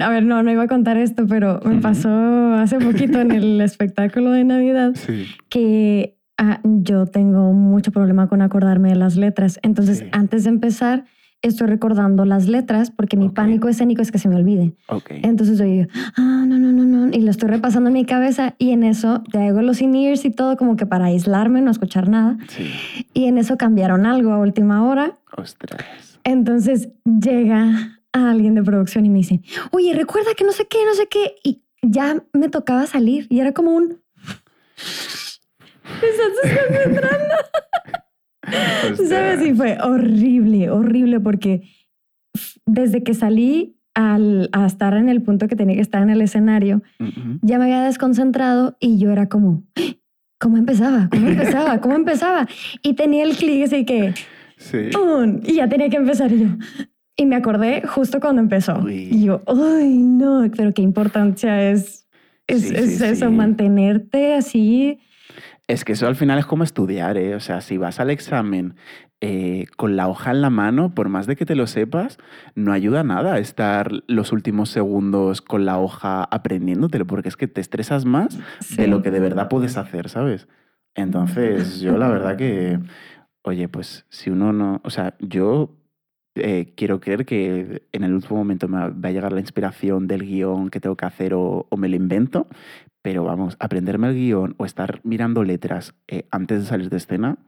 A 0.06 0.08
ver, 0.10 0.24
no, 0.24 0.42
no 0.42 0.50
iba 0.50 0.62
a 0.64 0.68
contar 0.68 0.96
esto, 0.96 1.26
pero 1.26 1.60
me 1.64 1.74
Ujú. 1.74 1.80
pasó 1.82 2.54
hace 2.54 2.78
poquito 2.78 3.20
en 3.20 3.30
el 3.32 3.60
espectáculo 3.60 4.30
de 4.32 4.44
Navidad 4.44 4.92
Sí, 4.94 5.26
que 5.48 6.16
ah, 6.36 6.60
yo 6.64 7.06
tengo 7.06 7.52
mucho 7.52 7.92
problema 7.92 8.28
con 8.28 8.42
acordarme 8.42 8.90
de 8.90 8.96
las 8.96 9.16
letras. 9.16 9.58
Entonces, 9.62 9.98
Sí. 9.98 10.04
antes 10.12 10.44
de 10.44 10.50
empezar, 10.50 11.04
estoy 11.42 11.68
recordando 11.68 12.24
las 12.24 12.48
letras 12.48 12.90
porque 12.90 13.16
mi 13.16 13.28
pánico 13.28 13.68
escénico 13.68 14.02
es 14.02 14.10
que 14.10 14.18
se 14.18 14.28
me 14.28 14.36
olvide. 14.36 14.74
Entonces 15.22 15.58
yo 15.58 15.64
digo, 15.64 15.88
ah, 16.16 16.44
no, 16.46 16.58
no, 16.58 16.72
no, 16.72 16.84
no. 16.84 17.16
Y 17.16 17.20
lo 17.20 17.30
estoy 17.30 17.48
repasando 17.48 17.88
en 17.88 17.94
mi 17.94 18.04
cabeza 18.04 18.54
y 18.58 18.70
en 18.70 18.82
eso 18.84 19.22
te 19.30 19.38
hago 19.38 19.62
los 19.62 19.80
in-ears 19.80 20.24
y 20.24 20.30
todo 20.30 20.56
como 20.56 20.76
que 20.76 20.86
para 20.86 21.06
aislarme, 21.06 21.60
no 21.62 21.70
escuchar 21.70 22.08
nada. 22.08 22.36
Sí, 22.48 22.70
Y 23.14 23.26
en 23.26 23.38
eso 23.38 23.56
cambiaron 23.56 24.06
algo 24.06 24.32
a 24.32 24.38
última 24.38 24.84
hora. 24.84 25.18
ostras. 25.36 26.18
Entonces 26.24 26.88
llega 27.04 28.00
alguien 28.12 28.54
de 28.54 28.62
producción 28.62 29.06
y 29.06 29.10
me 29.10 29.18
dice, 29.18 29.40
oye, 29.70 29.94
recuerda 29.94 30.30
que 30.36 30.44
no 30.44 30.52
sé 30.52 30.66
qué, 30.68 30.78
no 30.84 30.94
sé 30.94 31.06
qué. 31.08 31.36
Y 31.44 31.62
ya 31.82 32.22
me 32.32 32.48
tocaba 32.48 32.86
salir 32.86 33.26
y 33.30 33.40
era 33.40 33.52
como 33.52 33.72
un... 33.74 34.00
¿Te 36.00 36.06
estás 36.06 36.82
concentrando? 38.50 39.04
¿Sabes? 39.08 39.46
Y 39.46 39.50
Ostras. 39.52 39.56
fue 39.56 39.78
horrible, 39.90 40.70
horrible 40.70 41.20
porque 41.20 41.62
desde 42.66 43.02
que 43.02 43.14
salí 43.14 43.76
al, 43.94 44.48
a 44.52 44.66
estar 44.66 44.94
en 44.94 45.08
el 45.08 45.22
punto 45.22 45.48
que 45.48 45.56
tenía 45.56 45.74
que 45.76 45.80
estar 45.82 46.02
en 46.02 46.10
el 46.10 46.20
escenario, 46.22 46.82
Ujú. 47.00 47.38
ya 47.42 47.58
me 47.58 47.64
había 47.64 47.82
desconcentrado 47.82 48.76
y 48.80 48.98
yo 48.98 49.10
era 49.10 49.28
como, 49.28 49.64
¿cómo 50.38 50.56
empezaba? 50.56 51.08
¿Cómo 51.10 51.28
empezaba? 51.28 51.80
¿Cómo 51.80 51.94
empezaba? 51.96 52.46
Y 52.82 52.94
tenía 52.94 53.24
el 53.24 53.36
clic 53.36 53.64
así 53.64 53.84
que, 53.84 54.14
Sí. 54.56 54.90
¡pum! 54.92 55.40
Y 55.44 55.54
ya 55.54 55.68
tenía 55.68 55.88
que 55.88 55.96
empezar 55.96 56.32
y 56.32 56.40
yo. 56.40 56.46
Y 57.16 57.26
me 57.26 57.36
acordé 57.36 57.82
justo 57.86 58.20
cuando 58.20 58.40
empezó. 58.42 58.78
Uy. 58.78 59.08
Y 59.10 59.24
yo, 59.24 59.42
¡ay, 59.46 59.98
no! 59.98 60.44
Pero 60.56 60.72
qué 60.74 60.82
importancia 60.82 61.70
es, 61.70 62.08
es, 62.46 62.62
Sí, 62.62 62.74
es 62.74 62.98
sí, 62.98 63.04
eso, 63.04 63.28
sí. 63.28 63.34
mantenerte 63.34 64.34
así. 64.34 64.98
Es 65.68 65.84
que 65.84 65.92
eso 65.92 66.06
al 66.06 66.16
final 66.16 66.38
es 66.38 66.46
como 66.46 66.64
estudiar, 66.64 67.18
¿eh? 67.18 67.34
O 67.34 67.40
sea, 67.40 67.60
si 67.60 67.76
vas 67.76 68.00
al 68.00 68.08
examen 68.10 68.74
eh, 69.20 69.66
con 69.76 69.96
la 69.96 70.08
hoja 70.08 70.30
en 70.30 70.40
la 70.40 70.48
mano, 70.48 70.94
por 70.94 71.10
más 71.10 71.26
de 71.26 71.36
que 71.36 71.44
te 71.44 71.54
lo 71.56 71.66
sepas, 71.66 72.16
no 72.54 72.72
ayuda 72.72 73.04
nada 73.04 73.38
estar 73.38 73.90
los 74.06 74.32
últimos 74.32 74.70
segundos 74.70 75.42
con 75.42 75.66
la 75.66 75.78
hoja 75.78 76.24
aprendiéndotelo, 76.24 77.06
porque 77.06 77.28
es 77.28 77.36
que 77.36 77.48
te 77.48 77.60
estresas 77.60 78.06
más 78.06 78.38
Sí. 78.60 78.76
de 78.76 78.86
lo 78.88 79.02
que 79.02 79.10
de 79.10 79.20
verdad 79.20 79.48
puedes 79.48 79.76
hacer, 79.76 80.08
¿sabes? 80.08 80.48
Entonces, 80.94 81.80
yo 81.80 81.98
la 81.98 82.08
verdad 82.08 82.36
que, 82.36 82.78
oye, 83.42 83.68
pues 83.68 84.06
si 84.08 84.30
uno 84.30 84.52
no, 84.54 84.80
o 84.84 84.90
sea, 84.90 85.16
yo 85.20 85.74
eh, 86.34 86.72
quiero 86.76 87.00
creer 87.00 87.26
que 87.26 87.82
en 87.92 88.04
el 88.04 88.14
último 88.14 88.36
momento 88.36 88.68
me 88.68 88.78
va 88.90 89.08
a 89.08 89.12
llegar 89.12 89.32
la 89.32 89.40
inspiración 89.40 90.06
del 90.06 90.22
guion 90.24 90.70
que 90.70 90.80
tengo 90.80 90.96
que 90.96 91.04
hacer 91.06 91.34
o, 91.34 91.66
o 91.68 91.76
me 91.76 91.88
lo 91.88 91.96
invento, 91.96 92.46
pero 93.08 93.24
vamos, 93.24 93.56
aprenderme 93.58 94.08
el 94.08 94.16
guion 94.16 94.54
o 94.58 94.66
estar 94.66 95.00
mirando 95.02 95.42
letras 95.42 95.94
eh, 96.08 96.26
antes 96.30 96.60
de 96.60 96.66
salir 96.66 96.90
de 96.90 96.98
escena 96.98 97.38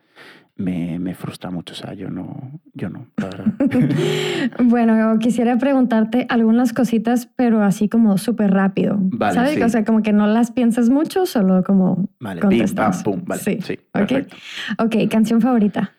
me, 0.57 0.99
me 0.99 1.15
frustra 1.15 1.51
mucho, 1.51 1.75
o 1.75 1.77
sea, 1.77 1.93
yo 1.93 2.09
no, 2.09 2.59
yo 2.73 2.89
no, 2.89 3.07
la 3.19 3.27
verdad. 3.27 3.45
bueno, 4.65 5.19
quisiera 5.19 5.59
preguntarte 5.59 6.25
algunas 6.31 6.73
cositas, 6.73 7.27
pero 7.37 7.63
así 7.63 7.91
como 7.91 8.17
súper 8.17 8.53
rápido. 8.53 8.97
Vale, 8.99 9.35
¿Sabes? 9.35 9.55
sí. 9.57 9.63
O 9.63 9.69
sea, 9.69 9.85
como 9.85 10.01
que 10.03 10.15
no 10.15 10.27
las 10.27 10.51
piensas 10.51 10.89
mucho, 10.89 11.27
solo 11.27 11.63
como 11.63 12.09
Vale, 12.21 12.41
pim, 12.41 12.49
pam, 12.49 12.59
contestas. 12.59 13.03
pum, 13.03 13.23
vale, 13.27 13.43
Sí. 13.43 13.59
sí, 13.61 13.79
perfecto. 13.93 14.35
Ok, 14.79 14.97
canción 15.11 15.43
favorita. 15.43 15.93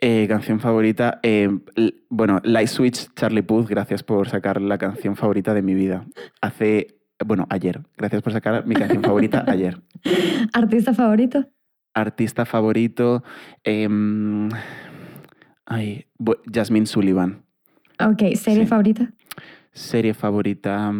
Eh, 0.00 0.26
canción 0.28 0.58
favorita. 0.58 1.20
eh, 1.22 1.48
bueno, 2.10 2.40
Light 2.42 2.68
Switch, 2.68 3.14
Charlie 3.14 3.42
Puth, 3.42 3.68
gracias 3.68 4.02
por 4.02 4.28
sacar 4.28 4.60
la 4.60 4.76
canción 4.76 5.14
favorita 5.14 5.54
de 5.54 5.62
mi 5.62 5.74
vida. 5.74 6.04
Hace, 6.40 6.98
bueno, 7.24 7.46
ayer. 7.50 7.80
Gracias 7.96 8.22
por 8.22 8.32
sacar 8.32 8.66
mi 8.66 8.74
canción 8.74 9.02
favorita 9.02 9.44
ayer. 9.48 9.80
¿Artista 10.52 10.94
favorito? 10.94 11.46
Artista 11.94 12.44
favorito. 12.44 13.22
em, 13.62 14.48
ay, 15.66 16.06
Jasmine 16.52 16.86
Sullivan. 16.86 17.42
Ok, 18.00 18.34
¿serie 18.34 18.62
Sí. 18.62 18.66
favorita? 18.66 19.12
Serie 19.72 20.14
favorita. 20.14 20.92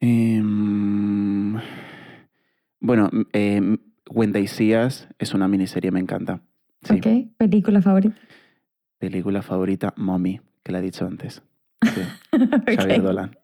em, 0.00 1.54
bueno, 2.80 3.10
em, 3.32 3.78
When 4.08 4.32
They 4.32 4.46
See 4.46 4.76
Us 4.76 5.08
es 5.18 5.34
una 5.34 5.48
miniserie, 5.48 5.90
me 5.90 6.00
encanta. 6.00 6.40
Sí. 6.82 6.94
Ok, 6.94 7.06
película 7.38 7.82
favorita. 7.82 8.14
Película 8.98 9.42
favorita, 9.42 9.92
Mommy, 9.96 10.40
que 10.62 10.72
la 10.72 10.78
he 10.78 10.82
dicho 10.82 11.06
antes. 11.06 11.42
Sí. 11.82 12.00
Xavier. 12.76 13.02
Dolan. 13.02 13.36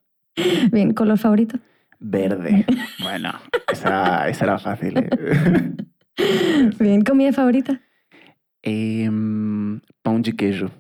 Bien, 0.71 0.93
color 0.93 1.19
favorito. 1.19 1.59
Verde. 1.99 2.65
Bueno, 3.03 3.33
esa, 3.71 4.29
esa 4.29 4.45
era 4.45 4.59
fácil. 4.59 4.97
¿eh? 4.97 5.75
Bien, 6.79 7.03
comida 7.03 7.33
favorita. 7.33 7.81
Em, 8.63 9.81
pão 10.05 10.21
de 10.21 10.33
queijo. 10.33 10.71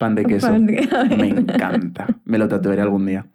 Pan 0.00 0.14
de 0.14 0.24
queso. 0.24 0.46
Pan 0.48 0.64
de- 0.66 0.88
Me 1.18 1.28
encanta. 1.28 2.06
Me 2.24 2.38
lo 2.38 2.48
tatuaré 2.48 2.80
algún 2.80 3.04
día. 3.04 3.26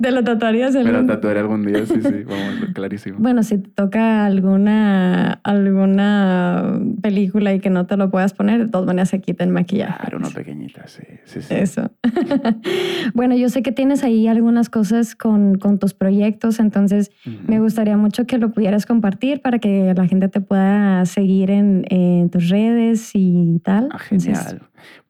¿Te 0.00 0.12
lo 0.12 0.22
tatuarías 0.22 0.76
en 0.76 0.84
Me 0.84 0.92
lo 0.92 1.04
tatuaré 1.04 1.40
algún 1.40 1.66
día, 1.66 1.84
sí, 1.86 2.00
sí. 2.00 2.22
Vamos, 2.24 2.70
clarísimo. 2.72 3.16
Bueno, 3.18 3.42
si 3.42 3.58
te 3.58 3.68
toca 3.68 4.24
alguna, 4.24 5.40
alguna 5.42 6.78
película 7.02 7.52
y 7.52 7.58
que 7.58 7.68
no 7.68 7.86
te 7.86 7.96
lo 7.96 8.12
puedas 8.12 8.32
poner, 8.32 8.60
de 8.64 8.68
todas 8.70 8.86
maneras 8.86 9.08
se 9.08 9.20
quita 9.20 9.42
el 9.42 9.50
maquillaje. 9.50 9.98
Claro, 9.98 10.18
una 10.18 10.30
pequeñita, 10.30 10.86
sí. 10.86 11.02
sí, 11.24 11.42
sí. 11.42 11.52
Eso. 11.52 11.90
bueno, 13.14 13.34
yo 13.36 13.48
sé 13.48 13.62
que 13.64 13.72
tienes 13.72 14.04
ahí 14.04 14.28
algunas 14.28 14.70
cosas 14.70 15.16
con, 15.16 15.56
con 15.58 15.80
tus 15.80 15.94
proyectos, 15.94 16.60
entonces 16.60 17.10
me 17.48 17.58
gustaría 17.58 17.96
mucho 17.96 18.24
que 18.24 18.38
lo 18.38 18.52
pudieras 18.52 18.86
compartir 18.86 19.40
para 19.42 19.58
que 19.58 19.92
la 19.96 20.06
gente 20.06 20.28
te 20.28 20.40
pueda 20.40 21.04
seguir 21.06 21.50
en, 21.50 21.84
en 21.90 22.30
tus 22.30 22.48
redes 22.50 23.10
y 23.14 23.60
tal. 23.64 23.88
Ah, 23.92 23.98
Entonces, 24.10 24.38
genial. 24.38 24.62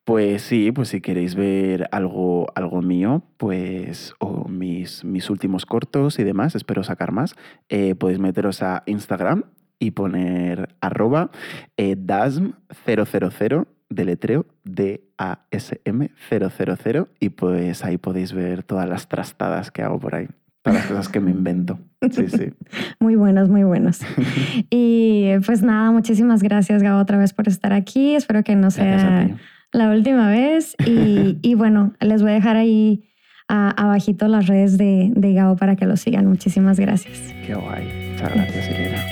Pues 0.04 0.42
sí, 0.42 0.72
pues 0.72 0.88
si 0.88 1.00
queréis 1.00 1.36
ver 1.36 1.88
algo, 1.92 2.46
algo 2.56 2.82
mío, 2.82 3.22
pues, 3.36 4.14
o 4.18 4.48
mis, 4.48 5.04
mis 5.04 5.30
últimos 5.30 5.64
cortos 5.64 6.18
y 6.18 6.24
demás, 6.24 6.56
espero 6.56 6.82
sacar 6.82 7.12
más, 7.12 7.36
eh, 7.68 7.94
podéis 7.94 8.18
meteros 8.18 8.62
a 8.64 8.82
Instagram 8.86 9.44
y 9.78 9.92
poner 9.92 10.74
arroba 10.80 11.30
eh, 11.76 11.96
dasm000, 11.96 13.66
deletreo, 13.90 14.46
D-A-S-M 14.64 16.10
000, 16.30 17.08
y 17.20 17.28
pues 17.28 17.84
ahí 17.84 17.96
podéis 17.96 18.32
ver 18.32 18.64
todas 18.64 18.88
las 18.88 19.06
trastadas 19.08 19.70
que 19.70 19.82
hago 19.82 20.00
por 20.00 20.16
ahí, 20.16 20.26
todas 20.62 20.80
las 20.80 20.86
cosas 20.88 21.08
que 21.10 21.20
me 21.20 21.30
invento. 21.32 21.78
Sí, 22.10 22.26
sí. 22.26 22.52
Muy 22.98 23.14
buenos, 23.14 23.48
muy 23.48 23.62
buenos. 23.62 24.00
y 24.70 25.30
pues 25.46 25.62
nada, 25.62 25.92
muchísimas 25.92 26.42
gracias, 26.42 26.82
Gabo, 26.82 27.00
otra 27.00 27.18
vez 27.18 27.32
por 27.32 27.46
estar 27.46 27.72
aquí. 27.72 28.16
Espero 28.16 28.42
que 28.42 28.56
no 28.56 28.62
Gracias 28.62 29.04
a 29.04 29.08
sea 29.08 29.26
ti. 29.26 29.34
La 29.72 29.90
última 29.90 30.30
vez. 30.30 30.76
Y, 30.86 31.38
y 31.42 31.54
bueno, 31.54 31.94
les 32.00 32.22
voy 32.22 32.30
a 32.32 32.34
dejar 32.34 32.56
ahí 32.56 33.04
abajito 33.48 34.28
las 34.28 34.46
redes 34.46 34.78
de, 34.78 35.12
de 35.14 35.34
Gao 35.34 35.56
para 35.56 35.76
que 35.76 35.84
lo 35.86 35.96
sigan. 35.96 36.26
Muchísimas 36.26 36.78
gracias. 36.80 37.34
Qué 37.46 37.54
guay. 37.54 38.12
Muchas 38.12 38.34
gracias, 38.34 38.68
Elena. 38.68 39.02